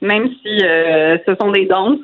même 0.01 0.29
si 0.41 0.63
euh, 0.63 1.17
ce 1.25 1.35
sont 1.39 1.51
des 1.51 1.65
danses. 1.65 1.99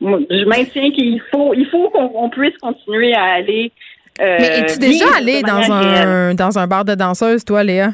Je 0.00 0.44
maintiens 0.46 0.90
qu'il 0.90 1.20
faut, 1.32 1.54
il 1.54 1.66
faut 1.66 1.90
qu'on 1.90 2.30
puisse 2.30 2.56
continuer 2.58 3.14
à 3.14 3.34
aller. 3.34 3.72
Euh, 4.20 4.36
Mais 4.38 4.60
es-tu 4.60 4.78
déjà 4.78 5.06
allé 5.16 5.42
dans 5.42 5.72
un, 5.72 6.34
dans 6.34 6.58
un 6.58 6.66
bar 6.66 6.84
de 6.84 6.94
danseuse, 6.94 7.44
toi, 7.44 7.62
Léa? 7.62 7.92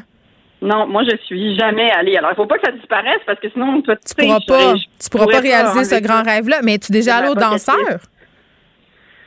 Non, 0.61 0.87
moi 0.87 1.03
je 1.09 1.15
suis 1.25 1.55
jamais 1.55 1.89
allée. 1.91 2.17
Alors 2.17 2.31
il 2.33 2.35
faut 2.35 2.45
pas 2.45 2.57
que 2.57 2.65
ça 2.65 2.71
disparaisse 2.73 3.21
parce 3.25 3.39
que 3.39 3.49
sinon 3.49 3.81
toi 3.81 3.95
tu 3.95 4.13
pourras 4.13 4.39
pas, 4.45 4.73
tu 4.73 5.09
pourras 5.09 5.27
pas 5.27 5.39
réaliser 5.39 5.85
ce 5.85 6.01
grand 6.01 6.21
rêve-là. 6.21 6.59
Mais 6.63 6.73
es-tu 6.73 6.91
déjà 6.91 7.17
allé 7.17 7.29
au 7.29 7.35
danseur? 7.35 7.99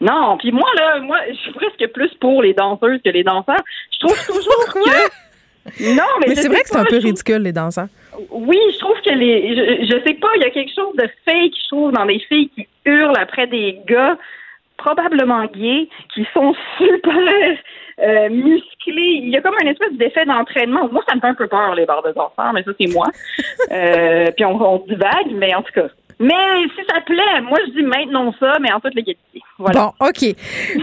Non, 0.03 0.37
puis 0.37 0.51
moi, 0.51 0.69
là, 0.77 0.99
moi, 0.99 1.19
je 1.29 1.35
suis 1.35 1.53
presque 1.53 1.87
plus 1.93 2.13
pour 2.21 2.43
les 2.43 2.55
danseuses 2.55 3.01
que 3.05 3.11
les 3.11 3.23
danseurs. 3.23 3.63
Je 3.93 3.99
trouve 4.01 4.27
toujours 4.27 4.75
que. 4.75 5.95
Non, 5.95 6.03
mais, 6.21 6.27
mais 6.29 6.35
c'est 6.35 6.49
vrai 6.49 6.63
que 6.63 6.69
c'est 6.69 6.77
un 6.77 6.85
peu 6.85 6.99
ridicule, 6.99 7.43
les 7.43 7.53
danseurs. 7.53 7.87
Oui, 8.31 8.59
je 8.73 8.79
trouve 8.81 9.01
que 9.01 9.15
les. 9.15 9.87
Je, 9.87 10.03
sais 10.05 10.15
pas, 10.15 10.29
il 10.37 10.43
y 10.43 10.45
a 10.45 10.51
quelque 10.51 10.75
chose 10.75 10.95
de 10.97 11.09
fake, 11.25 11.53
je 11.55 11.69
trouve, 11.69 11.93
dans 11.93 12.05
les 12.05 12.19
filles 12.19 12.51
qui 12.51 12.67
hurlent 12.85 13.17
après 13.17 13.47
des 13.47 13.79
gars 13.87 14.19
probablement 14.77 15.45
gays, 15.45 15.89
qui 16.13 16.27
sont 16.35 16.53
super 16.79 17.57
euh, 18.01 18.29
musclés. 18.29 19.21
Il 19.23 19.29
y 19.29 19.37
a 19.37 19.41
comme 19.41 19.55
un 19.63 19.69
espèce 19.69 19.93
d'effet 19.93 20.25
d'entraînement. 20.25 20.89
Moi, 20.91 21.05
ça 21.09 21.15
me 21.15 21.21
fait 21.21 21.29
un 21.29 21.35
peu 21.35 21.47
peur, 21.47 21.77
les 21.77 21.87
barres 21.87 22.03
de 22.03 22.11
danseurs, 22.11 22.53
mais 22.53 22.65
ça, 22.65 22.73
c'est 22.81 22.93
moi. 22.93 23.07
euh, 23.71 24.33
puis 24.37 24.45
on, 24.45 24.61
on 24.61 24.79
divague, 24.79 25.31
mais 25.33 25.55
en 25.55 25.63
tout 25.63 25.73
cas. 25.73 25.87
Mais 26.21 26.69
si 26.75 26.85
ça 26.89 27.01
plaît, 27.01 27.41
moi 27.43 27.59
je 27.67 27.73
dis 27.73 27.83
maintenons 27.83 28.33
ça, 28.39 28.55
mais 28.61 28.73
en 28.73 28.81
toute 28.81 28.95
légalité. 28.95 29.43
Voilà. 29.59 29.93
Bon, 29.99 30.09
OK. 30.09 30.25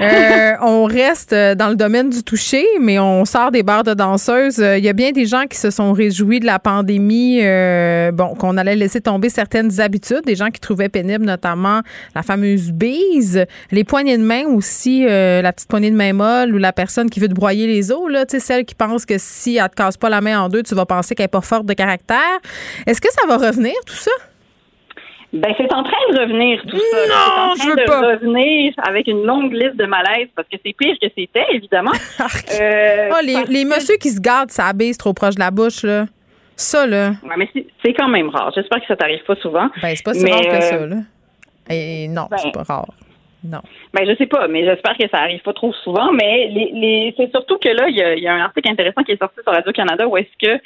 Euh, 0.01 0.51
on 0.61 0.85
reste 0.85 1.33
euh, 1.33 1.55
dans 1.55 1.69
le 1.69 1.75
domaine 1.75 2.09
du 2.09 2.23
toucher, 2.23 2.65
mais 2.79 2.99
on 2.99 3.25
sort 3.25 3.51
des 3.51 3.63
bars 3.63 3.83
de 3.83 3.93
danseuses. 3.93 4.59
Euh, 4.59 4.77
il 4.77 4.83
y 4.83 4.89
a 4.89 4.93
bien 4.93 5.11
des 5.11 5.25
gens 5.25 5.45
qui 5.45 5.57
se 5.57 5.69
sont 5.69 5.91
réjouis 5.91 6.39
de 6.39 6.45
la 6.45 6.59
pandémie, 6.59 7.41
bon, 8.13 8.35
qu'on 8.35 8.57
allait 8.57 8.75
laisser 8.75 9.01
tomber 9.01 9.29
certaines 9.29 9.79
habitudes, 9.79 10.21
des 10.25 10.35
gens 10.35 10.49
qui 10.49 10.59
trouvaient 10.59 10.89
pénible 10.89 11.25
notamment 11.25 11.81
la 12.15 12.23
fameuse 12.23 12.71
bise, 12.71 13.45
les 13.71 13.83
poignées 13.83 14.17
de 14.17 14.23
main 14.23 14.45
aussi, 14.45 15.05
la 15.05 15.51
petite 15.51 15.69
poignée 15.69 15.91
de 15.91 15.95
main 15.95 16.13
molle 16.13 16.53
ou 16.53 16.57
la 16.57 16.71
personne 16.71 17.09
qui 17.09 17.19
veut 17.19 17.27
te 17.27 17.33
broyer 17.33 17.67
les 17.67 17.91
os, 17.91 18.09
là, 18.09 18.25
tu 18.25 18.37
sais, 18.37 18.39
celle 18.39 18.65
qui 18.65 18.75
pense 18.75 19.05
que 19.05 19.15
si 19.17 19.57
elle 19.57 19.69
te 19.69 19.75
casse 19.75 19.97
pas 19.97 20.09
la 20.09 20.21
main 20.21 20.41
en 20.41 20.49
deux, 20.49 20.63
tu 20.63 20.75
vas 20.75 20.85
penser 20.85 21.15
qu'elle 21.15 21.25
est 21.25 21.27
pas 21.27 21.41
forte 21.41 21.65
de 21.65 21.73
caractère. 21.73 22.39
Est-ce 22.85 23.01
que 23.01 23.09
ça 23.11 23.27
va 23.27 23.37
revenir, 23.37 23.73
tout 23.85 23.95
ça? 23.95 24.11
Ben, 25.31 25.53
c'est 25.57 25.71
en 25.71 25.83
train 25.83 26.11
de 26.11 26.19
revenir, 26.19 26.61
tout 26.67 26.77
ça. 26.77 26.97
Non, 27.07 27.53
c'est 27.55 27.71
en 27.71 27.75
train 27.75 28.01
de 28.01 28.13
revenir 28.15 28.73
avec 28.77 29.07
une 29.07 29.23
longue 29.23 29.53
liste 29.53 29.75
de 29.75 29.85
malaises 29.85 30.29
parce 30.35 30.47
que 30.47 30.57
c'est 30.65 30.73
pire 30.73 30.95
que 30.99 31.07
c'était, 31.15 31.45
évidemment. 31.51 31.91
euh, 32.59 33.09
oh, 33.11 33.19
les, 33.23 33.43
les 33.47 33.65
messieurs 33.65 33.97
qui 34.01 34.09
se 34.09 34.19
gardent 34.19 34.49
ça 34.49 34.73
bise 34.73 34.97
trop 34.97 35.13
proche 35.13 35.35
de 35.35 35.39
la 35.39 35.51
bouche, 35.51 35.83
là. 35.83 36.05
Ça, 36.55 36.87
là. 36.87 37.11
Ouais, 37.23 37.35
mais 37.37 37.49
c'est 37.85 37.93
quand 37.93 38.09
même 38.09 38.29
rare. 38.29 38.51
J'espère 38.55 38.81
que 38.81 38.87
ça 38.87 38.95
t'arrive 38.95 39.23
pas 39.23 39.35
souvent. 39.35 39.69
Ben, 39.81 39.95
c'est 39.95 40.03
pas 40.03 40.13
si 40.13 40.29
rare 40.29 40.41
que 40.41 40.61
ça, 40.61 40.75
euh, 40.75 40.87
là. 40.87 40.95
Et 41.69 42.07
non, 42.07 42.27
ben, 42.29 42.37
c'est 42.37 42.51
pas 42.51 42.63
rare. 42.63 42.91
Non. 43.43 43.61
Ben, 43.93 44.05
je 44.05 44.15
sais 44.17 44.25
pas, 44.25 44.47
mais 44.47 44.65
j'espère 44.65 44.97
que 44.97 45.07
ça 45.09 45.19
arrive 45.19 45.41
pas 45.41 45.53
trop 45.53 45.71
souvent. 45.83 46.11
Mais 46.11 46.47
les, 46.47 46.71
les, 46.73 47.13
c'est 47.15 47.31
surtout 47.31 47.57
que 47.57 47.69
là, 47.69 47.87
il 47.87 47.95
y 47.95 48.01
a, 48.01 48.15
y 48.15 48.27
a, 48.27 48.33
un 48.33 48.41
article 48.41 48.69
intéressant 48.69 49.03
qui 49.03 49.13
est 49.13 49.17
sorti 49.17 49.39
sur 49.41 49.53
Radio-Canada 49.53 50.07
où 50.07 50.17
est-ce 50.17 50.47
que 50.47 50.61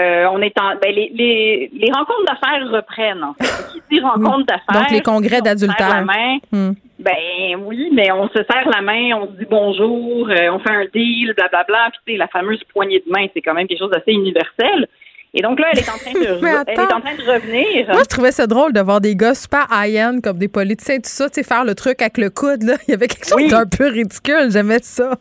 euh, 0.00 0.26
on 0.32 0.42
est 0.42 0.58
en, 0.58 0.74
ben, 0.82 0.92
les, 0.92 1.12
les, 1.14 1.70
les 1.72 1.92
rencontres 1.92 2.24
d'affaires 2.26 2.68
reprennent. 2.68 3.22
En 3.22 3.34
fait. 3.34 3.80
Qui 3.88 4.00
rencontres 4.00 4.46
d'affaires. 4.46 4.82
Donc 4.82 4.90
les 4.90 5.00
congrès 5.00 5.40
d'adultère. 5.40 6.04
Hmm. 6.50 6.72
Ben 6.98 7.56
oui, 7.64 7.90
mais 7.92 8.10
on 8.12 8.28
se 8.28 8.42
serre 8.50 8.68
la 8.72 8.80
main, 8.80 9.16
on 9.16 9.26
se 9.26 9.32
dit 9.38 9.46
bonjour, 9.48 10.28
euh, 10.28 10.48
on 10.50 10.58
fait 10.58 10.74
un 10.74 10.86
deal, 10.92 11.34
blablabla. 11.36 11.90
Puis 11.90 12.00
tu 12.06 12.12
sais, 12.12 12.18
la 12.18 12.28
fameuse 12.28 12.62
poignée 12.72 13.02
de 13.06 13.10
main, 13.10 13.26
c'est 13.34 13.42
quand 13.42 13.54
même 13.54 13.68
quelque 13.68 13.78
chose 13.78 13.90
d'assez 13.90 14.12
universel. 14.12 14.88
Et 15.36 15.42
donc 15.42 15.58
là, 15.58 15.66
elle 15.72 15.80
est 15.80 15.88
en 15.88 15.98
train 15.98 16.12
de, 16.12 16.64
elle 16.68 16.74
est 16.74 16.92
en 16.92 17.00
train 17.00 17.14
de 17.14 17.32
revenir. 17.32 17.86
Moi, 17.88 18.02
je 18.02 18.08
trouvais 18.08 18.32
ça 18.32 18.46
drôle 18.46 18.72
de 18.72 18.80
voir 18.80 19.00
des 19.00 19.16
gars 19.16 19.34
super 19.34 19.66
high 19.70 20.20
comme 20.22 20.38
des 20.38 20.48
politiciens, 20.48 20.96
tout 20.96 21.02
ça, 21.04 21.28
tu 21.28 21.34
sais, 21.34 21.42
faire 21.42 21.64
le 21.64 21.74
truc 21.74 22.00
avec 22.00 22.18
le 22.18 22.30
coude, 22.30 22.62
là. 22.62 22.74
Il 22.88 22.92
y 22.92 22.94
avait 22.94 23.08
quelque 23.08 23.26
chose 23.28 23.48
d'un 23.48 23.66
peu 23.66 23.88
ridicule. 23.88 24.50
J'aimais 24.50 24.78
ça. 24.82 25.16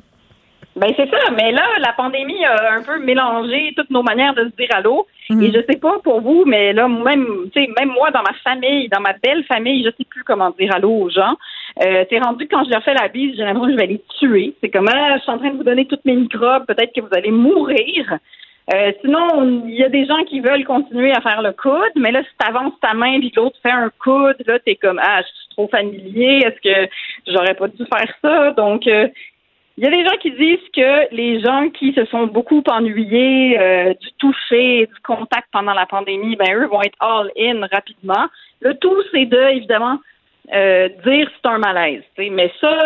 Ben 0.76 0.92
c'est 0.98 1.10
ça, 1.10 1.32
mais 1.36 1.52
là, 1.52 1.64
la 1.80 1.94
pandémie 1.94 2.44
a 2.46 2.74
un 2.74 2.82
peu 2.82 2.98
mélangé 3.00 3.74
toutes 3.76 3.92
nos 3.92 4.02
manières 4.02 4.34
de 4.34 4.46
se 4.46 4.56
dire 4.56 4.70
allô. 4.72 5.06
Mhm. 5.30 5.44
Et 5.44 5.52
je 5.52 5.60
sais 5.70 5.80
pas 5.80 6.00
pour 6.04 6.22
vous, 6.22 6.44
mais 6.46 6.74
là, 6.74 6.88
même, 6.88 7.28
tu 7.54 7.64
sais, 7.64 7.70
même 7.78 7.90
moi, 7.90 8.10
dans 8.10 8.24
ma 8.24 8.34
famille, 8.44 8.90
dans 8.90 9.00
ma 9.00 9.14
belle 9.14 9.44
famille, 9.44 9.84
je 9.84 9.92
sais 9.96 10.06
plus 10.10 10.24
comment 10.24 10.50
dire 10.60 10.74
allô 10.74 10.90
aux 10.90 11.10
gens. 11.10 11.36
Euh, 11.84 12.06
c'est 12.10 12.20
rendu 12.20 12.48
que 12.48 12.56
quand 12.56 12.64
je 12.64 12.72
leur 12.72 12.84
fais 12.84 12.94
la 12.94 13.08
bise, 13.08 13.36
j'ai 13.36 13.44
l'impression 13.44 13.68
que 13.68 13.74
je 13.74 13.78
vais 13.78 13.88
les 13.88 14.02
tuer. 14.20 14.54
C'est 14.62 14.70
comme, 14.70 14.90
ah, 14.92 15.18
je 15.18 15.22
suis 15.22 15.32
en 15.32 15.38
train 15.38 15.52
de 15.52 15.58
vous 15.58 15.64
donner 15.64 15.86
toutes 15.86 16.06
mes 16.06 16.16
microbes, 16.16 16.66
peut-être 16.66 16.94
que 16.94 17.02
vous 17.02 17.14
allez 17.16 17.32
mourir. 17.32 18.18
Euh, 18.74 18.92
sinon, 19.02 19.64
il 19.68 19.76
y 19.76 19.84
a 19.84 19.90
des 19.90 20.06
gens 20.06 20.24
qui 20.24 20.40
veulent 20.40 20.64
continuer 20.64 21.12
à 21.12 21.20
faire 21.20 21.42
le 21.42 21.52
coude, 21.52 21.92
mais 21.98 22.12
là, 22.12 22.24
si 22.24 22.30
tu 22.40 22.48
avances 22.48 22.74
ta 22.82 22.94
main 22.94 23.20
puis 23.20 23.32
l'autre 23.36 23.58
fait 23.62 23.72
un 23.72 23.92
coude, 24.02 24.38
là, 24.48 24.58
t'es 24.60 24.76
comme 24.76 25.00
ah, 25.04 25.22
je 25.22 25.28
suis 25.28 25.50
trop 25.50 25.68
familier, 25.68 26.44
est-ce 26.46 26.62
que 26.62 26.90
j'aurais 27.28 27.56
pas 27.56 27.68
dû 27.68 27.84
faire 27.86 28.14
ça? 28.22 28.52
Donc 28.52 28.88
euh, 28.88 29.10
il 29.78 29.84
y 29.84 29.88
a 29.88 29.90
des 29.90 30.04
gens 30.04 30.18
qui 30.22 30.32
disent 30.32 30.70
que 30.76 31.16
les 31.16 31.42
gens 31.42 31.70
qui 31.70 31.94
se 31.94 32.06
sont 32.06 32.28
beaucoup 32.28 32.64
ennuyés 32.70 33.60
euh, 33.60 33.94
du 33.94 34.10
toucher, 34.20 34.88
du 34.88 35.02
contact 35.04 35.48
pendant 35.52 35.74
la 35.74 35.86
pandémie, 35.86 36.36
ben 36.36 36.54
eux 36.56 36.68
vont 36.68 36.82
être 36.82 36.98
all 37.00 37.32
in 37.40 37.66
rapidement. 37.72 38.28
Le 38.62 38.76
tout, 38.76 39.02
c'est 39.12 39.26
de 39.26 39.56
évidemment 39.56 40.00
dire 40.52 41.28
c'est 41.42 41.50
un 41.50 41.58
malaise. 41.58 42.04
Mais 42.18 42.52
ça, 42.60 42.78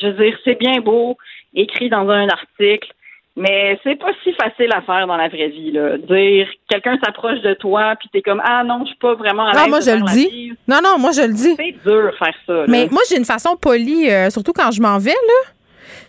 je 0.00 0.06
veux 0.06 0.24
dire, 0.24 0.38
c'est 0.44 0.58
bien 0.58 0.80
beau, 0.80 1.16
écrit 1.54 1.88
dans 1.88 2.08
un 2.08 2.28
article. 2.28 2.92
Mais 3.34 3.78
c'est 3.82 3.96
pas 3.96 4.10
si 4.22 4.32
facile 4.34 4.70
à 4.72 4.82
faire 4.82 5.06
dans 5.06 5.16
la 5.16 5.28
vraie 5.28 5.48
vie, 5.48 5.72
là. 5.72 5.96
Dire 5.96 6.46
quelqu'un 6.68 6.98
s'approche 7.02 7.40
de 7.40 7.54
toi 7.54 7.94
puis 7.98 8.10
t'es 8.12 8.20
comme 8.20 8.42
ah 8.44 8.62
non, 8.62 8.80
je 8.82 8.88
suis 8.88 8.98
pas 8.98 9.14
vraiment 9.14 9.46
à 9.46 9.54
Non, 9.54 9.68
moi 9.70 9.80
je 9.80 9.90
le 9.90 10.02
dis. 10.12 10.52
Non, 10.68 10.80
non, 10.84 10.98
moi 10.98 11.12
je 11.12 11.22
le 11.22 11.32
dis. 11.32 11.54
C'est 11.56 11.74
dur 11.82 12.12
faire 12.18 12.34
ça. 12.46 12.64
Mais 12.68 12.88
moi 12.90 13.00
j'ai 13.08 13.16
une 13.16 13.24
façon 13.24 13.56
polie, 13.56 14.10
euh, 14.10 14.28
surtout 14.28 14.52
quand 14.52 14.70
je 14.70 14.82
m'en 14.82 14.98
vais, 14.98 15.10
là. 15.10 15.50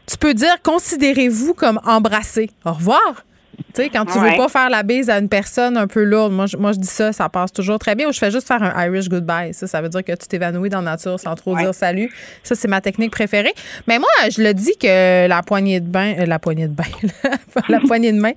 Tu 0.05 0.17
peux 0.17 0.33
dire 0.33 0.61
considérez-vous 0.61 1.53
comme 1.53 1.79
embrassé. 1.85 2.49
Au 2.65 2.73
revoir. 2.73 3.25
Tu 3.73 3.83
sais, 3.83 3.89
quand 3.89 4.05
tu 4.05 4.17
veux 4.19 4.35
pas 4.35 4.49
faire 4.49 4.69
la 4.69 4.83
bise 4.83 5.09
à 5.09 5.17
une 5.17 5.29
personne 5.29 5.77
un 5.77 5.87
peu 5.87 6.03
lourde, 6.03 6.31
moi 6.31 6.45
je, 6.45 6.57
moi, 6.57 6.71
je 6.71 6.79
dis 6.79 6.87
ça, 6.87 7.11
ça 7.11 7.29
passe 7.29 7.51
toujours 7.51 7.79
très 7.79 7.95
bien. 7.95 8.07
Ou 8.07 8.11
je 8.11 8.19
fais 8.19 8.31
juste 8.31 8.47
faire 8.47 8.61
un 8.61 8.85
Irish 8.85 9.09
goodbye. 9.09 9.53
Ça, 9.53 9.67
ça 9.67 9.81
veut 9.81 9.89
dire 9.89 10.03
que 10.03 10.11
tu 10.11 10.27
t'évanouis 10.27 10.69
dans 10.69 10.81
la 10.81 10.91
nature 10.91 11.19
sans 11.19 11.35
trop 11.35 11.55
dire 11.55 11.73
salut. 11.73 12.11
Ça, 12.43 12.55
c'est 12.55 12.67
ma 12.67 12.81
technique 12.81 13.11
préférée. 13.11 13.53
Mais 13.87 13.99
moi, 13.99 14.09
je 14.29 14.41
le 14.41 14.53
dis 14.53 14.73
que 14.79 15.27
la 15.27 15.41
poignée 15.43 15.79
de 15.79 15.87
bain, 15.87 16.13
euh, 16.19 16.25
la 16.25 16.39
poignée 16.39 16.67
de 16.67 16.73
bain, 16.73 16.83
la 17.69 17.79
poignée 17.79 18.11
de 18.11 18.19
main 18.19 18.33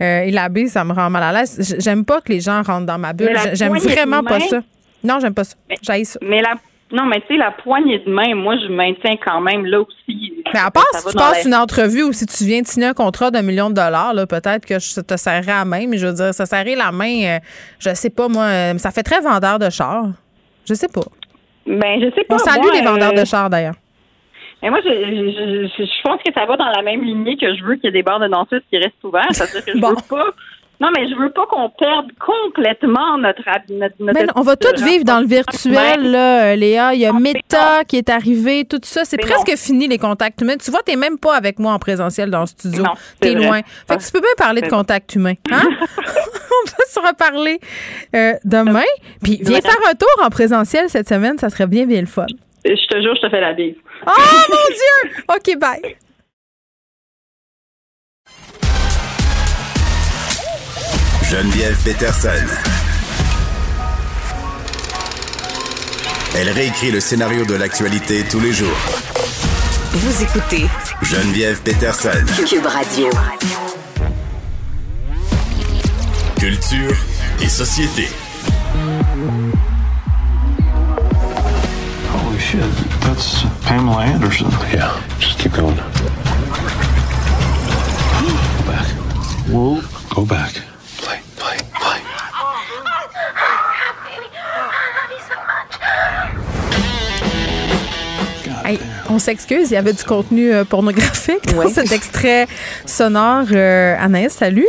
euh, 0.00 0.22
et 0.22 0.30
la 0.30 0.48
bise, 0.48 0.72
ça 0.72 0.84
me 0.84 0.92
rend 0.92 1.10
mal 1.10 1.22
à 1.22 1.40
l'aise. 1.40 1.76
J'aime 1.78 2.04
pas 2.04 2.20
que 2.20 2.32
les 2.32 2.40
gens 2.40 2.62
rentrent 2.62 2.86
dans 2.86 2.98
ma 2.98 3.12
bulle. 3.12 3.36
J'aime 3.52 3.76
vraiment 3.76 4.22
pas 4.22 4.40
ça. 4.40 4.60
Non, 5.02 5.18
j'aime 5.20 5.34
pas 5.34 5.44
ça. 5.44 5.54
J'aille 5.82 6.04
ça. 6.04 6.18
Mais 6.22 6.42
la 6.42 6.54
non, 6.92 7.04
mais 7.06 7.20
tu 7.20 7.28
sais, 7.28 7.36
la 7.36 7.52
poignée 7.52 8.00
de 8.00 8.10
main, 8.10 8.34
moi, 8.34 8.56
je 8.56 8.66
maintiens 8.66 9.16
quand 9.24 9.40
même 9.40 9.64
là 9.64 9.80
aussi. 9.80 10.32
Mais 10.52 10.60
à 10.60 10.70
part 10.70 10.84
si 10.92 11.06
tu 11.06 11.16
passes 11.16 11.44
une 11.44 11.54
entrevue 11.54 12.02
ou 12.02 12.12
si 12.12 12.26
tu 12.26 12.44
viens 12.44 12.62
de 12.62 12.66
signer 12.66 12.86
un 12.86 12.94
contrat 12.94 13.30
d'un 13.30 13.42
million 13.42 13.70
de 13.70 13.74
dollars, 13.74 14.12
là, 14.12 14.26
peut-être 14.26 14.66
que 14.66 14.78
je 14.80 15.00
te 15.00 15.16
serrerai 15.16 15.46
la 15.46 15.64
main, 15.64 15.86
mais 15.88 15.98
je 15.98 16.06
veux 16.08 16.12
dire, 16.12 16.34
ça 16.34 16.46
serrer 16.46 16.74
la 16.74 16.90
main, 16.90 17.24
euh, 17.24 17.38
je 17.78 17.94
sais 17.94 18.10
pas, 18.10 18.28
moi, 18.28 18.44
euh, 18.44 18.78
ça 18.78 18.90
fait 18.90 19.04
très 19.04 19.20
vendeur 19.20 19.58
de 19.58 19.70
char. 19.70 20.06
Je 20.68 20.74
sais 20.74 20.88
pas. 20.88 21.06
Ben, 21.66 22.00
je 22.00 22.10
sais 22.14 22.24
pas. 22.24 22.34
On 22.34 22.38
salue 22.38 22.72
les 22.72 22.82
vendeurs 22.82 23.12
de 23.12 23.20
euh, 23.20 23.24
char, 23.24 23.48
d'ailleurs. 23.48 23.76
Mais 24.62 24.70
moi, 24.70 24.80
je, 24.84 24.90
je, 24.90 25.84
je, 25.84 26.02
pense 26.02 26.20
que 26.22 26.32
ça 26.34 26.44
va 26.44 26.56
dans 26.56 26.68
la 26.68 26.82
même 26.82 27.02
lignée 27.02 27.36
que 27.36 27.54
je 27.54 27.64
veux 27.64 27.76
qu'il 27.76 27.84
y 27.84 27.88
ait 27.88 27.92
des 27.92 28.02
bars 28.02 28.20
de 28.20 28.28
danseuses 28.28 28.62
qui 28.68 28.76
restent 28.76 29.02
ouverts. 29.04 29.28
C'est-à-dire 29.30 29.64
que 29.64 29.72
je 29.72 29.78
veux 29.78 29.94
pas 30.08 30.26
non, 30.80 30.88
mais 30.96 31.08
je 31.08 31.14
veux 31.14 31.30
pas 31.30 31.44
qu'on 31.46 31.68
perde 31.68 32.10
complètement 32.18 33.18
notre. 33.18 33.42
notre, 33.70 33.94
mais 34.00 34.26
on 34.34 34.40
va 34.40 34.56
tous 34.56 34.82
vivre 34.82 35.04
dans 35.04 35.20
le 35.20 35.26
virtuel, 35.26 36.10
là, 36.10 36.56
Léa. 36.56 36.94
Il 36.94 37.00
y 37.00 37.06
a 37.06 37.12
Meta 37.12 37.84
qui 37.84 37.96
est 37.96 38.08
arrivé, 38.08 38.64
tout 38.64 38.80
ça. 38.82 39.04
C'est 39.04 39.18
presque 39.18 39.54
fini, 39.56 39.88
les 39.88 39.98
contacts 39.98 40.40
humains. 40.40 40.56
Tu 40.56 40.70
vois, 40.70 40.80
t'es 40.82 40.96
même 40.96 41.18
pas 41.18 41.36
avec 41.36 41.58
moi 41.58 41.74
en 41.74 41.78
présentiel 41.78 42.30
dans 42.30 42.40
le 42.40 42.46
studio. 42.46 42.84
T'es 43.20 43.34
loin. 43.34 43.60
Fait 43.88 43.98
que 43.98 44.02
tu 44.02 44.10
peux 44.10 44.20
bien 44.20 44.30
parler 44.38 44.62
de 44.62 44.68
contact 44.68 45.14
humain. 45.14 45.34
Hein? 45.50 45.68
on 46.50 46.70
va 46.70 46.84
se 46.88 47.00
reparler 47.00 47.60
euh, 48.14 48.34
demain. 48.44 48.84
Puis 49.22 49.38
viens 49.42 49.60
faire 49.60 49.76
un 49.88 49.94
tour 49.94 50.24
en 50.24 50.30
présentiel 50.30 50.88
cette 50.88 51.08
semaine. 51.08 51.38
Ça 51.38 51.50
serait 51.50 51.66
bien, 51.66 51.86
bien 51.86 52.00
le 52.00 52.06
fun. 52.06 52.26
Je 52.64 52.86
te 52.86 53.00
jure, 53.00 53.14
je 53.16 53.20
te 53.20 53.28
fais 53.28 53.40
la 53.40 53.52
bise. 53.52 53.76
Oh 54.06 54.10
mon 54.48 54.56
Dieu! 54.68 55.24
OK, 55.28 55.58
bye. 55.58 55.96
Geneviève 61.30 61.76
Peterson. 61.84 62.28
Elle 66.36 66.50
réécrit 66.50 66.90
le 66.90 66.98
scénario 66.98 67.44
de 67.44 67.54
l'actualité 67.54 68.24
tous 68.28 68.40
les 68.40 68.52
jours. 68.52 68.76
Vous 69.92 70.22
écoutez 70.24 70.66
Geneviève 71.02 71.60
Peterson. 71.62 72.10
Cube 72.48 72.66
Radio. 72.66 73.10
Culture 76.36 76.96
et 77.40 77.48
société. 77.48 78.08
Holy 82.12 82.40
shit, 82.40 82.60
that's 83.02 83.44
Pamela 83.64 83.98
Anderson. 84.16 84.50
Yeah, 84.72 84.90
just 85.20 85.38
keep 85.38 85.52
going. 85.52 85.76
Go 88.16 88.66
back. 88.66 88.86
Whoa, 89.48 89.80
go 90.12 90.24
back. 90.24 90.69
On 99.10 99.18
s'excuse, 99.18 99.70
il 99.70 99.74
y 99.74 99.76
avait 99.76 99.92
du 99.92 100.04
contenu 100.04 100.52
euh, 100.52 100.64
pornographique 100.64 101.54
dans 101.54 101.68
cet 101.68 101.92
extrait 101.92 102.46
sonore. 102.86 103.46
Euh, 103.52 103.96
Anaïs, 103.98 104.32
salut. 104.32 104.66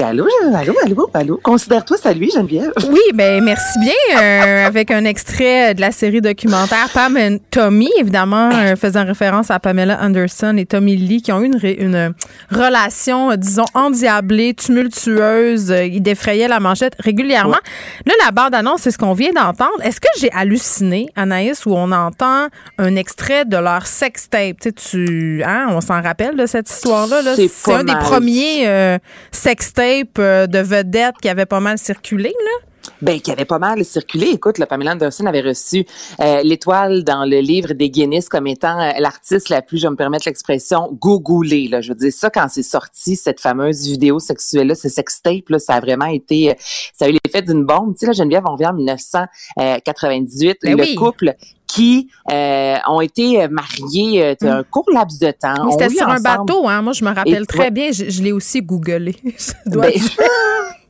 Ben 0.00 0.06
allô, 0.06 0.26
allô, 0.54 0.74
allô, 0.82 1.10
allô. 1.12 1.40
Considère-toi 1.42 1.98
salut, 1.98 2.30
Geneviève. 2.32 2.72
Oui, 2.88 3.00
ben 3.12 3.44
merci 3.44 3.78
bien. 3.80 3.92
Euh, 4.18 4.66
avec 4.66 4.90
un 4.90 5.04
extrait 5.04 5.74
de 5.74 5.82
la 5.82 5.92
série 5.92 6.22
documentaire 6.22 6.88
Pam 6.94 7.18
et 7.18 7.38
Tommy, 7.50 7.90
évidemment, 7.98 8.48
euh, 8.50 8.76
faisant 8.76 9.04
référence 9.04 9.50
à 9.50 9.60
Pamela 9.60 9.98
Anderson 10.00 10.56
et 10.56 10.64
Tommy 10.64 10.96
Lee, 10.96 11.20
qui 11.20 11.32
ont 11.32 11.42
eu 11.42 11.48
une, 11.48 11.54
une 11.62 12.14
relation, 12.50 13.36
disons, 13.36 13.66
endiablée, 13.74 14.54
tumultueuse. 14.54 15.68
Ils 15.68 16.00
défrayaient 16.00 16.48
la 16.48 16.60
manchette 16.60 16.94
régulièrement. 16.98 17.58
Là, 18.06 18.14
la 18.24 18.30
bande-annonce, 18.30 18.80
c'est 18.80 18.92
ce 18.92 18.98
qu'on 18.98 19.12
vient 19.12 19.32
d'entendre. 19.32 19.82
Est-ce 19.82 20.00
que 20.00 20.08
j'ai 20.18 20.32
halluciné, 20.32 21.10
Anaïs, 21.14 21.66
où 21.66 21.74
on 21.74 21.92
entend 21.92 22.46
un 22.78 22.96
extrait 22.96 23.44
de 23.44 23.58
leur 23.58 23.86
sextape? 23.86 24.60
Tu, 24.62 24.72
tu 24.72 25.42
hein, 25.44 25.66
on 25.68 25.82
s'en 25.82 26.00
rappelle 26.00 26.36
de 26.36 26.46
cette 26.46 26.70
histoire-là. 26.70 27.20
-là, 27.20 27.34
c'est 27.36 27.72
un 27.72 27.84
des 27.84 27.96
premiers 27.96 28.66
euh, 28.66 28.98
sextapes 29.30 29.89
euh, 30.18 30.46
de 30.46 30.58
vedettes 30.58 31.16
qui 31.20 31.28
avait 31.28 31.46
pas 31.46 31.60
mal 31.60 31.78
circulé, 31.78 32.30
là? 32.30 32.66
Ben, 33.02 33.20
qui 33.20 33.30
avait 33.30 33.44
pas 33.44 33.58
mal 33.58 33.84
circulé. 33.84 34.28
Écoute, 34.28 34.58
le 34.58 34.66
Pamela 34.66 34.92
Anderson 34.92 35.26
avait 35.26 35.40
reçu 35.40 35.86
euh, 36.20 36.42
l'étoile 36.42 37.04
dans 37.04 37.24
le 37.24 37.38
livre 37.40 37.72
des 37.72 37.90
Guinness 37.90 38.28
comme 38.28 38.46
étant 38.46 38.78
euh, 38.80 38.92
l'artiste 38.98 39.48
la 39.48 39.62
plus, 39.62 39.78
je 39.78 39.88
me 39.88 39.96
permettre 39.96 40.24
l'expression, 40.26 40.88
googolée. 40.92 41.68
Là. 41.68 41.80
Je 41.80 41.90
veux 41.90 41.94
dire, 41.94 42.12
ça, 42.12 42.30
quand 42.30 42.46
c'est 42.48 42.62
sorti, 42.62 43.16
cette 43.16 43.40
fameuse 43.40 43.86
vidéo 43.86 44.18
sexuelle-là, 44.18 44.74
ce 44.74 44.88
sextape, 44.88 45.48
là, 45.48 45.58
ça 45.58 45.74
a 45.74 45.80
vraiment 45.80 46.06
été, 46.06 46.54
ça 46.94 47.06
a 47.06 47.08
eu 47.08 47.16
l'effet 47.24 47.42
d'une 47.42 47.64
bombe. 47.64 47.94
Tu 47.94 48.00
sais, 48.00 48.06
la 48.06 48.12
Geneviève, 48.12 48.44
on 48.46 48.56
vient 48.56 48.70
en 48.70 48.74
1998. 48.74 50.58
Ben 50.62 50.76
le 50.76 50.96
couple 50.96 51.34
qui 51.72 52.08
ont 52.28 53.00
été 53.00 53.48
mariés 53.48 54.24
euh, 54.24 54.34
un 54.42 54.62
court 54.62 54.86
laps 54.92 55.18
de 55.18 55.30
temps. 55.30 55.70
C'était 55.70 55.90
sur 55.90 56.08
un 56.08 56.20
bateau, 56.20 56.68
hein? 56.68 56.82
Moi, 56.82 56.92
je 56.92 57.04
me 57.04 57.14
rappelle 57.14 57.46
très 57.46 57.70
bien. 57.70 57.92
Je, 57.92 58.22
l'ai 58.22 58.32
aussi 58.32 58.62
googlé. 58.62 59.16
Ben, 59.66 59.92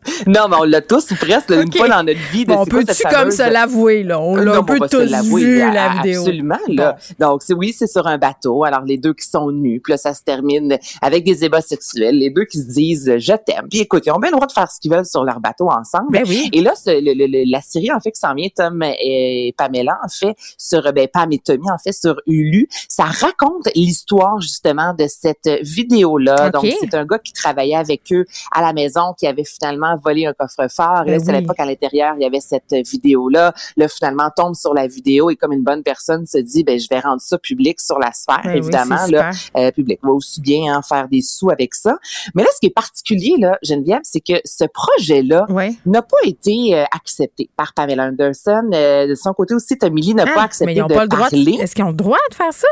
non, 0.27 0.49
mais 0.49 0.57
on 0.59 0.65
l'a 0.65 0.81
tous 0.81 1.11
ou 1.11 1.17
presque 1.17 1.51
une 1.51 1.73
fois 1.73 1.89
dans 1.89 2.03
notre 2.03 2.21
vie. 2.31 2.45
De, 2.45 2.53
bon, 2.53 2.61
on 2.61 2.67
peut-tu 2.67 3.03
comme 3.09 3.31
se 3.31 3.51
l'avouer, 3.51 4.03
là? 4.03 4.21
On 4.21 4.37
l'a 4.37 4.59
un 4.59 4.63
peu 4.63 4.79
tous 4.89 5.11
vu, 5.35 5.59
la 5.59 5.89
vidéo. 5.97 6.21
Absolument, 6.21 6.59
là. 6.69 6.97
Donc, 7.19 7.43
oui, 7.51 7.75
c'est 7.77 7.87
sur 7.87 8.07
un 8.07 8.19
bateau. 8.19 8.65
Alors, 8.65 8.83
les 8.83 8.99
deux 8.99 9.15
qui 9.15 9.29
sont 9.29 9.51
nus, 9.51 9.81
puis 9.81 9.93
là, 9.93 9.97
ça 9.97 10.15
se 10.15 10.23
termine 10.23 10.79
avec 11.03 11.25
des 11.25 11.45
ébats 11.45 11.61
sexuels. 11.61 12.17
Les 12.17 12.31
deux 12.31 12.45
qui 12.45 12.59
se 12.59 12.69
disent 12.69 13.13
«je 13.19 13.33
t'aime». 13.33 13.69
Puis 13.71 13.81
écoute, 13.81 14.05
ils 14.07 14.11
ont 14.11 14.19
bien 14.19 14.31
le 14.31 14.37
droit 14.37 14.47
de 14.47 14.53
faire 14.53 14.71
ce 14.71 14.81
qu'ils 14.81 14.93
veulent 14.93 15.07
sur 15.07 15.25
leur 15.25 15.41
bateau 15.41 15.69
ensemble. 15.69 16.11
Ben 16.11 16.25
oui. 16.27 16.49
Et 16.53 16.61
là, 16.61 16.73
la 16.87 17.61
série, 17.61 17.93
en 17.93 18.01
fait, 18.01 18.13
qui 18.13 18.21
s'en 18.21 18.35
vient, 18.35 18.49
Tom 18.55 18.83
et 18.83 19.55
Pamela, 19.57 19.99
en 20.05 20.09
fait, 20.09 20.35
sur, 20.57 20.83
ben, 20.93 21.09
Pam 21.09 21.33
et 21.33 21.39
Tommy, 21.39 21.71
en 21.71 21.79
fait, 21.79 21.93
sur 21.93 22.21
Hulu, 22.27 22.69
ça 22.89 23.05
raconte 23.05 23.69
l'histoire, 23.75 24.41
justement, 24.41 24.95
de 24.95 25.07
cette 25.09 25.49
vidéo-là. 25.63 26.51
Donc, 26.51 26.67
c'est 26.81 26.95
un 26.95 27.05
gars 27.05 27.19
qui 27.19 27.33
travaillait 27.33 27.77
avec 27.77 28.03
eux 28.13 28.25
à 28.53 28.63
la 28.63 28.73
maison, 28.73 29.15
qui 29.19 29.27
avait 29.27 29.45
finalement 29.45 29.90
voler 29.97 30.27
un 30.27 30.33
coffre-fort. 30.33 31.03
Et 31.07 31.11
là, 31.11 31.19
ben 31.19 31.25
c'est 31.25 31.31
à 31.31 31.41
l'époque, 31.41 31.61
à 31.61 31.67
l'intérieur, 31.67 32.15
il 32.17 32.23
y 32.23 32.27
avait 32.27 32.41
cette 32.41 32.73
vidéo-là. 32.73 33.53
Là, 33.77 33.89
finalement, 33.89 34.31
tombe 34.35 34.55
sur 34.55 34.75
la 34.75 34.87
vidéo 34.87 35.31
et 35.31 35.37
comme 35.37 35.53
une 35.53 35.63
bonne 35.63 35.83
personne 35.83 36.27
se 36.27 36.39
dit, 36.39 36.65
ben, 36.65 36.79
je 36.79 36.89
vais 36.91 37.01
rendre 37.01 37.21
ça 37.21 37.39
public 37.39 37.81
sur 37.81 37.99
la 37.99 38.13
sphère, 38.13 38.41
ben 38.45 38.57
évidemment. 38.57 39.07
là, 39.09 39.31
euh, 39.57 39.71
public 39.71 40.01
va 40.03 40.11
aussi 40.11 40.41
bien 40.41 40.77
en 40.77 40.83
faire 40.83 41.09
des 41.09 41.23
sous 41.23 41.51
avec 41.51 41.75
ça. 41.75 41.99
Mais 42.35 42.43
là, 42.43 42.49
ce 42.55 42.61
qui 42.61 42.67
est 42.67 42.75
particulier, 42.75 43.35
là, 43.39 43.59
Geneviève, 43.63 44.01
c'est 44.03 44.21
que 44.21 44.41
ce 44.45 44.65
projet-là 44.65 45.47
n'a 45.87 46.03
pas 46.03 46.17
été 46.25 46.75
euh, 46.75 46.85
accepté 46.93 47.51
par 47.57 47.75
Pamela 47.75 48.05
Anderson. 48.05 48.71
Euh, 48.73 49.07
de 49.07 49.15
son 49.15 49.33
côté 49.33 49.55
aussi, 49.55 49.77
Tommy 49.79 50.03
Lee 50.03 50.15
n'a 50.15 50.25
ah, 50.27 50.35
pas 50.35 50.43
accepté 50.43 50.67
mais 50.67 50.79
ils 50.79 50.83
ont 50.83 50.87
de 50.87 50.95
pas 50.95 51.03
le 51.03 51.09
droit 51.09 51.29
Est-ce 51.31 51.75
qu'ils 51.75 51.85
ont 51.85 51.89
le 51.89 51.95
droit 51.95 52.19
de 52.31 52.35
faire 52.35 52.53
ça? 52.53 52.69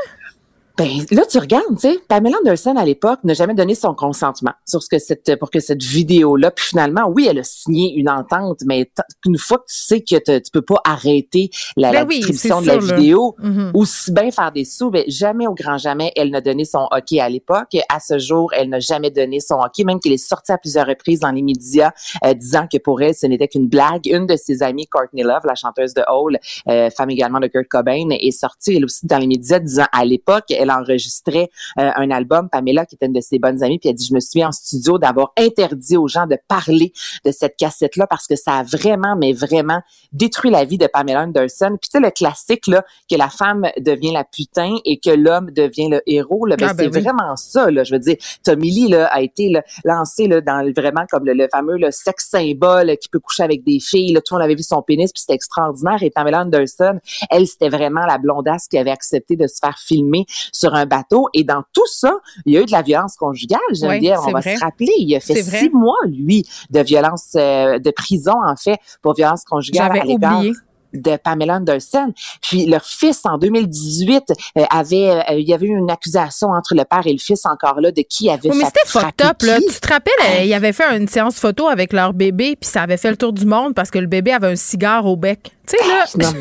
Ben 0.79 1.05
là, 1.11 1.23
tu 1.29 1.39
regardes, 1.39 1.75
tu 1.75 1.89
sais, 1.89 1.99
Pamela 2.07 2.37
Anderson 2.39 2.77
à 2.77 2.85
l'époque 2.85 3.19
n'a 3.25 3.35
jamais 3.35 3.55
donné 3.55 3.75
son 3.75 3.95
consentement 3.95 4.53
sur 4.65 4.81
ce 4.83 4.89
que 4.89 5.01
cette 5.01 5.37
pour 5.41 5.51
que 5.51 5.59
cette 5.59 5.83
vidéo-là. 5.83 6.53
Puis 6.53 6.67
finalement, 6.67 7.09
oui, 7.09 7.27
elle 7.29 7.41
a 7.41 7.45
signé 7.45 7.95
une 7.95 8.09
entente, 8.09 8.61
mais 8.65 8.89
une 9.27 9.39
fois 9.39 9.59
que 9.59 9.65
tu 9.69 9.77
sais 9.77 10.01
que 10.03 10.39
tu 10.39 10.51
peux 10.53 10.63
pas 10.63 10.81
arrêter 10.85 11.51
la, 11.77 11.91
ben 11.91 12.07
distribution 12.07 12.63
de 12.63 12.69
la 12.69 12.79
vidéo, 12.79 13.35
mm-hmm. 13.43 13.73
ou 13.75 13.85
si 13.85 14.13
bien 14.13 14.31
faire 14.31 14.53
des 14.53 14.65
sous, 14.65 14.91
ben 14.91 15.03
jamais 15.09 15.49
au 15.49 15.55
grand 15.55 15.79
jamais, 15.79 16.13
elle 16.15 16.31
n'a 16.31 16.41
donné 16.41 16.65
son 16.65 16.87
hockey 16.93 17.19
à 17.19 17.29
l'époque. 17.29 17.77
À 17.89 17.99
ce 17.99 18.19
jour, 18.19 18.53
elle 18.55 18.69
n'a 18.69 18.79
jamais 18.79 19.11
donné 19.11 19.41
son 19.41 19.57
hockey, 19.57 19.83
même 19.83 19.99
qu'elle 19.99 20.13
est 20.13 20.17
sortie 20.17 20.53
à 20.53 20.59
plusieurs 20.59 20.87
reprises 20.87 21.21
dans 21.21 21.33
les 21.33 21.43
médias 21.43 21.91
euh, 22.25 22.35
disant 22.35 22.69
que 22.73 22.79
pour 22.79 23.03
elle, 23.03 23.15
ce 23.15 23.27
n'était 23.27 23.49
qu'une 23.49 23.69
blague. 23.69 24.07
Une 24.07 24.27
de 24.27 24.37
ses 24.37 24.63
amies, 24.63 24.87
Courtney 24.87 25.25
Love, 25.25 25.43
la 25.45 25.57
chanteuse 25.57 25.93
de 25.95 26.03
Hole, 26.09 26.39
euh, 26.69 26.89
femme 26.91 27.11
également 27.11 27.41
de 27.41 27.49
Kurt 27.49 27.67
Cobain, 27.69 28.09
est 28.11 28.31
sortie 28.31 28.77
elle 28.77 28.85
aussi 28.85 29.07
dans 29.07 29.19
les 29.19 29.27
médias 29.27 29.59
disant 29.59 29.87
à 29.93 30.05
l'époque, 30.05 30.45
elle 30.51 30.68
enregistrait 30.71 31.51
euh, 31.79 31.91
un 31.97 32.11
album, 32.11 32.49
Pamela, 32.51 32.87
qui 32.87 32.95
était 32.95 33.07
une 33.07 33.13
de 33.13 33.21
ses 33.21 33.39
bonnes 33.39 33.63
amies, 33.63 33.79
puis 33.79 33.89
elle 33.89 33.95
dit, 33.95 34.07
je 34.09 34.15
me 34.15 34.21
souviens 34.21 34.49
en 34.49 34.53
studio 34.53 34.99
d'avoir 34.99 35.33
interdit 35.37 35.97
aux 35.97 36.09
gens 36.09 36.27
de 36.27 36.39
parler 36.49 36.93
de 37.25 37.33
cette 37.33 37.57
cassette-là 37.57 38.07
parce 38.07 38.27
que 38.27 38.37
ça 38.37 38.59
a 38.59 38.63
vraiment, 38.63 39.17
mais 39.17 39.33
vraiment 39.33 39.81
détruit 40.13 40.51
la 40.51 40.65
vie 40.65 40.79
de 40.79 40.87
Pamela 40.87 41.23
Anderson. 41.23 41.77
Puis 41.81 41.91
tu 41.91 41.99
sais, 41.99 42.01
le 42.01 42.11
classique, 42.11 42.67
là, 42.67 42.85
que 43.11 43.17
la 43.17 43.29
femme 43.29 43.67
devient 43.79 44.13
la 44.13 44.25
putain 44.25 44.77
et 44.85 44.99
que 44.99 45.11
l'homme 45.11 45.51
devient 45.51 45.89
le 45.89 46.03
héros, 46.07 46.47
là, 46.47 46.57
ben, 46.57 46.69
ah, 46.71 46.75
ben 46.75 46.91
c'est 46.93 47.01
vraiment 47.01 47.37
ça, 47.37 47.71
là. 47.71 47.85
Je 47.85 47.93
veux 47.93 48.01
dire, 48.01 48.17
Tommy 48.43 48.71
Lee, 48.71 48.89
là, 48.89 49.07
a 49.07 49.21
été 49.21 49.53
lancé, 49.85 50.27
là, 50.27 50.41
dans 50.41 50.71
vraiment 50.73 51.05
comme 51.11 51.25
le, 51.25 51.49
fameux, 51.51 51.77
le 51.77 51.91
sexe 51.91 52.29
symbole 52.31 52.97
qui 52.99 53.09
peut 53.09 53.21
coucher 53.21 53.43
avec 53.43 53.65
des 53.65 53.81
filles, 53.81 54.13
là. 54.13 54.21
Tout 54.21 54.35
le 54.35 54.39
monde 54.39 54.45
avait 54.45 54.55
vu 54.55 54.63
son 54.63 54.83
pénis, 54.83 55.13
puis 55.13 55.21
c'était 55.21 55.35
extraordinaire. 55.35 56.03
Et 56.03 56.11
Pamela 56.11 56.43
Anderson, 56.43 56.99
elle, 57.31 57.47
c'était 57.47 57.69
vraiment 57.69 58.07
la 58.07 58.19
blondasse 58.19 58.69
qui 58.69 58.79
avait 58.79 58.91
accepté 58.91 59.37
de 59.37 59.47
se 59.47 59.59
faire 59.61 59.79
filmer 59.79 60.27
sur 60.59 60.75
un 60.75 60.87
bateau. 60.87 61.29
Et 61.35 61.45
dans 61.45 61.63
tout 61.73 61.87
ça, 61.87 62.13
il 62.45 62.55
y 62.55 62.59
a 62.59 62.63
eu 62.63 62.67
de 62.67 62.73
la 62.73 62.83
violence 62.83 63.17
conjugale. 63.17 63.61
Veux 63.81 63.99
dire, 63.99 64.21
on 64.27 64.33
va 64.33 64.43
se 64.43 64.61
rappeler, 64.61 64.93
il 64.99 65.15
a 65.15 65.21
fait 65.21 65.43
six 65.43 65.71
mois, 65.71 65.99
lui, 66.07 66.45
de 66.71 66.81
violence, 66.81 67.33
euh, 67.37 67.79
de 67.79 67.91
prison, 67.91 68.35
en 68.45 68.57
fait, 68.57 68.79
pour 69.03 69.15
violence 69.15 69.45
conjugale 69.45 69.99
à 69.99 70.05
l'égard 70.05 70.43
de 70.95 71.17
Pamela 71.17 71.57
Anderson. 71.57 72.13
Puis 72.41 72.65
leur 72.65 72.83
fils 72.83 73.21
en 73.25 73.37
2018 73.37 74.33
euh, 74.57 74.65
avait 74.71 75.11
euh, 75.11 75.35
il 75.39 75.47
y 75.47 75.53
avait 75.53 75.67
eu 75.67 75.77
une 75.77 75.91
accusation 75.91 76.49
entre 76.49 76.75
le 76.75 76.85
père 76.87 77.07
et 77.07 77.13
le 77.13 77.19
fils 77.19 77.45
encore 77.45 77.79
là 77.81 77.93
de 77.93 78.01
qui 78.01 78.31
avait 78.31 78.49
oui, 78.49 78.57
mais 78.57 78.65
c'était 78.65 78.87
fucked 78.87 79.23
up 79.23 79.43
là. 79.43 79.59
Tu 79.61 79.81
te 79.81 79.89
rappelles 79.89 80.15
hein? 80.23 80.43
il 80.45 80.55
avait 80.55 80.73
fait 80.73 80.97
une 80.97 81.07
séance 81.07 81.39
photo 81.39 81.69
avec 81.69 81.93
leur 81.93 82.15
bébé 82.15 82.57
puis 82.59 82.71
ça 82.71 82.83
avait 82.83 82.97
fait 82.97 83.11
le 83.11 83.19
tour 83.19 83.35
du 83.35 83.45
monde 83.45 83.75
parce 83.75 83.91
que 83.91 83.99
le 83.99 84.07
bébé 84.07 84.33
avait 84.33 84.47
un 84.49 84.57
cigare 84.57 85.05
au 85.05 85.17
bec. 85.17 85.53
Tu 85.67 85.77
sais 85.77 85.87
là. 85.87 86.07
Non, 86.17 86.33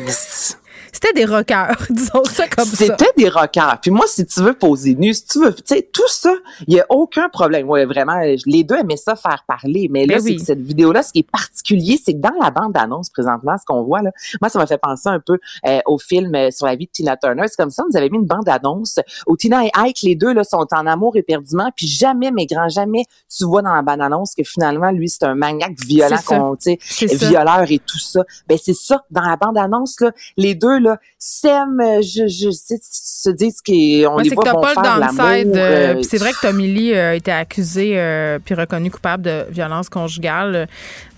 c'était 1.00 1.12
des 1.12 1.24
rockers, 1.26 1.76
disons 1.90 2.24
ça 2.24 2.48
comme 2.48 2.64
ça. 2.64 2.76
C'était 2.86 3.12
des 3.16 3.28
rockers. 3.28 3.78
Puis 3.80 3.92
moi, 3.92 4.04
si 4.08 4.26
tu 4.26 4.42
veux 4.42 4.54
poser 4.54 4.96
nu, 4.96 5.14
si 5.14 5.26
tu 5.26 5.38
veux, 5.38 5.54
tu 5.54 5.62
sais, 5.64 5.88
tout 5.92 6.08
ça, 6.08 6.34
il 6.66 6.74
y 6.74 6.80
a 6.80 6.86
aucun 6.88 7.28
problème. 7.28 7.68
Ouais, 7.68 7.84
vraiment, 7.84 8.18
les 8.46 8.64
deux 8.64 8.74
aimaient 8.74 8.96
ça 8.96 9.14
faire 9.14 9.44
parler. 9.46 9.88
Mais 9.92 10.06
là, 10.06 10.16
ben 10.16 10.22
c'est 10.22 10.38
cette 10.38 10.60
vidéo-là, 10.60 11.04
ce 11.04 11.12
qui 11.12 11.20
est 11.20 11.30
particulier, 11.30 12.00
c'est 12.04 12.14
que 12.14 12.18
dans 12.18 12.34
la 12.42 12.50
bande-annonce 12.50 13.10
présentement, 13.10 13.56
ce 13.58 13.64
qu'on 13.64 13.84
voit 13.84 14.02
là, 14.02 14.10
moi, 14.40 14.48
ça 14.48 14.58
m'a 14.58 14.66
fait 14.66 14.78
penser 14.78 15.08
un 15.08 15.20
peu 15.20 15.38
euh, 15.66 15.78
au 15.86 15.98
film 15.98 16.34
euh, 16.34 16.50
sur 16.50 16.66
la 16.66 16.74
vie 16.74 16.86
de 16.86 16.90
Tina 16.90 17.16
Turner. 17.16 17.44
C'est 17.46 17.56
comme 17.56 17.70
ça, 17.70 17.84
nous 17.88 17.96
avait 17.96 18.08
mis 18.08 18.18
une 18.18 18.26
bande-annonce 18.26 18.98
où 19.28 19.36
Tina 19.36 19.64
et 19.66 19.70
Ike, 19.76 20.02
les 20.02 20.16
deux 20.16 20.32
là, 20.32 20.42
sont 20.42 20.66
en 20.72 20.86
amour 20.86 21.16
éperdument, 21.16 21.70
puis 21.76 21.86
jamais, 21.86 22.32
mais 22.32 22.46
grand 22.46 22.68
jamais, 22.68 23.04
tu 23.32 23.44
vois 23.44 23.62
dans 23.62 23.74
la 23.74 23.82
bande-annonce 23.82 24.34
que 24.34 24.42
finalement, 24.42 24.90
lui, 24.90 25.08
c'est 25.08 25.24
un 25.24 25.36
maniaque 25.36 25.78
violent, 25.78 26.56
tu 26.56 26.76
sais, 26.80 27.06
violeur 27.06 27.66
et 27.70 27.78
tout 27.78 28.00
ça. 28.00 28.24
Ben 28.48 28.58
c'est 28.60 28.74
ça. 28.74 29.04
Dans 29.12 29.22
la 29.22 29.36
bande-annonce 29.36 30.00
là, 30.00 30.10
les 30.36 30.56
deux 30.56 30.78
là, 30.78 30.87
s'aiment, 31.18 31.80
euh, 31.80 32.00
je, 32.02 32.26
je, 32.28 32.50
se 32.50 33.30
disent 33.30 33.60
qu'on 33.60 34.18
les 34.18 34.30
voit 34.30 34.52
vont 34.52 34.62
faire 34.62 34.98
l'amour. 34.98 35.54
Euh, 35.56 35.94
euh 35.96 36.02
c'est 36.02 36.18
vrai 36.18 36.32
que 36.32 36.40
Tommy 36.40 36.68
Lee 36.68 36.94
a 36.94 37.14
été 37.14 37.32
accusé 37.32 38.38
puis 38.44 38.54
reconnu 38.54 38.90
coupable 38.90 39.24
de 39.24 39.46
violence 39.50 39.88
conjugale. 39.88 40.68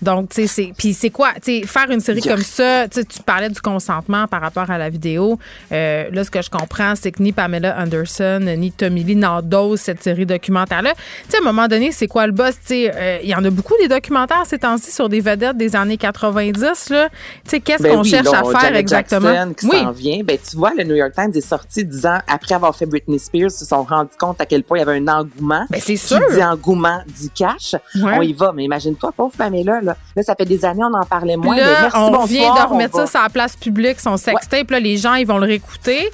Donc, 0.01 0.29
tu 0.29 0.47
sais, 0.47 0.73
puis 0.75 0.93
c'est 0.93 1.11
quoi, 1.11 1.29
tu 1.43 1.61
sais, 1.61 1.67
faire 1.67 1.89
une 1.91 1.99
série 1.99 2.21
comme 2.21 2.41
ça, 2.41 2.87
tu 2.87 3.03
parlais 3.25 3.49
du 3.49 3.61
consentement 3.61 4.27
par 4.27 4.41
rapport 4.41 4.69
à 4.69 4.77
la 4.77 4.89
vidéo. 4.89 5.37
là, 5.69 6.23
ce 6.23 6.31
que 6.31 6.41
je 6.41 6.49
comprends, 6.49 6.95
c'est 6.95 7.11
que 7.11 7.21
ni 7.21 7.31
Pamela 7.31 7.77
Anderson 7.79 8.39
ni 8.57 8.71
Tommy 8.71 9.03
Lee 9.03 9.15
n'endosent 9.15 9.81
cette 9.81 10.01
série 10.01 10.25
documentaire-là. 10.25 10.93
Tu 10.95 11.31
sais, 11.31 11.37
à 11.37 11.41
un 11.41 11.43
moment 11.43 11.67
donné, 11.67 11.91
c'est 11.91 12.07
quoi 12.07 12.25
le 12.25 12.33
boss? 12.33 12.55
Tu 12.65 12.85
sais, 12.85 13.21
il 13.23 13.29
y 13.29 13.35
en 13.35 13.43
a 13.43 13.49
beaucoup 13.49 13.75
des 13.79 13.87
documentaires 13.87 14.45
ces 14.45 14.59
temps-ci 14.59 14.91
sur 14.91 15.09
des 15.09 15.21
vedettes 15.21 15.57
des 15.57 15.75
années 15.75 15.97
90, 15.97 16.89
là. 16.89 17.09
Tu 17.09 17.51
sais, 17.51 17.59
qu'est-ce 17.59 17.83
ben 17.83 17.95
qu'on 17.95 18.03
cherche 18.03 18.27
à 18.27 18.43
faire 18.43 18.75
exactement? 18.75 19.50
Oui. 19.63 19.85
vient, 19.95 20.21
ben 20.23 20.37
tu 20.37 20.55
vois, 20.57 20.71
le 20.75 20.83
New 20.83 20.95
York 20.95 21.13
Times 21.13 21.31
est 21.33 21.41
sorti 21.41 21.85
disant 21.85 22.19
après 22.27 22.55
avoir 22.55 22.75
fait 22.75 22.85
Britney 22.85 23.19
Spears, 23.19 23.49
ils 23.49 23.51
se 23.51 23.65
sont 23.65 23.83
rendus 23.83 24.17
compte 24.19 24.39
à 24.41 24.45
quel 24.45 24.63
point 24.63 24.77
il 24.77 24.81
y 24.81 24.83
avait 24.83 24.97
un 24.97 25.07
engouement. 25.07 25.65
Ben 25.69 25.81
c'est 25.83 25.95
sûr. 25.95 26.19
Qui 26.27 26.35
dit 26.35 26.43
engouement 26.43 27.01
dit 27.07 27.29
cash. 27.29 27.75
On 28.01 28.21
y 28.21 28.33
va, 28.33 28.51
mais 28.53 28.63
imagine-toi, 28.65 29.11
pauvre 29.15 29.33
Pamela 29.37 29.81
là, 29.81 29.95
là, 30.15 30.23
ça 30.23 30.35
fait 30.35 30.45
des 30.45 30.65
années 30.65 30.83
on 30.83 30.93
en 30.93 31.05
parlait 31.05 31.37
moins. 31.37 31.55
Là, 31.55 31.89
on 31.95 32.25
vient 32.25 32.53
de 32.53 32.69
remettre 32.69 32.95
ça 32.95 33.07
sur 33.07 33.21
la 33.21 33.29
place 33.29 33.55
publique, 33.55 33.99
son 33.99 34.17
sextape. 34.17 34.71
Là, 34.71 34.79
les 34.79 34.97
gens 34.97 35.15
ils 35.15 35.27
vont 35.27 35.37
le 35.37 35.45
réécouter 35.45 36.11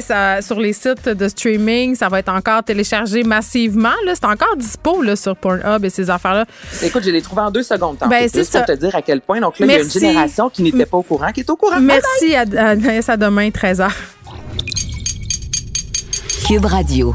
ça, 0.00 0.42
sur 0.42 0.58
les 0.58 0.72
sites 0.72 1.08
de 1.08 1.28
streaming, 1.28 1.94
ça 1.94 2.08
va 2.08 2.18
être 2.20 2.28
encore 2.32 2.62
téléchargé 2.62 3.22
massivement. 3.22 3.92
C'est 4.06 4.24
encore 4.24 4.56
dispo 4.56 5.02
là, 5.02 5.16
sur 5.16 5.36
Pornhub 5.36 5.84
et 5.84 5.90
ces 5.90 6.08
affaires-là. 6.10 6.44
Écoute, 6.82 7.02
je 7.04 7.10
l'ai 7.10 7.22
trouvé 7.22 7.42
en 7.42 7.50
deux 7.50 7.62
secondes. 7.62 7.98
Ben, 8.08 8.28
c'est 8.32 8.50
pour 8.50 8.64
te 8.64 8.72
dire 8.72 8.94
à 8.94 9.02
quel 9.02 9.20
point. 9.20 9.40
Donc 9.40 9.58
là, 9.58 9.66
il 9.66 9.72
y 9.72 9.74
a 9.74 9.82
une 9.82 9.90
génération 9.90 10.48
qui 10.48 10.62
n'était 10.62 10.86
pas 10.86 10.96
au 10.96 11.02
courant, 11.02 11.32
qui 11.32 11.40
est 11.40 11.50
au 11.50 11.56
courant. 11.56 11.80
Merci 11.80 12.34
à, 12.34 12.40
à, 12.40 13.12
à 13.12 13.16
demain, 13.16 13.48
13h. 13.48 13.88
Cube 16.46 16.64
Radio. 16.64 17.14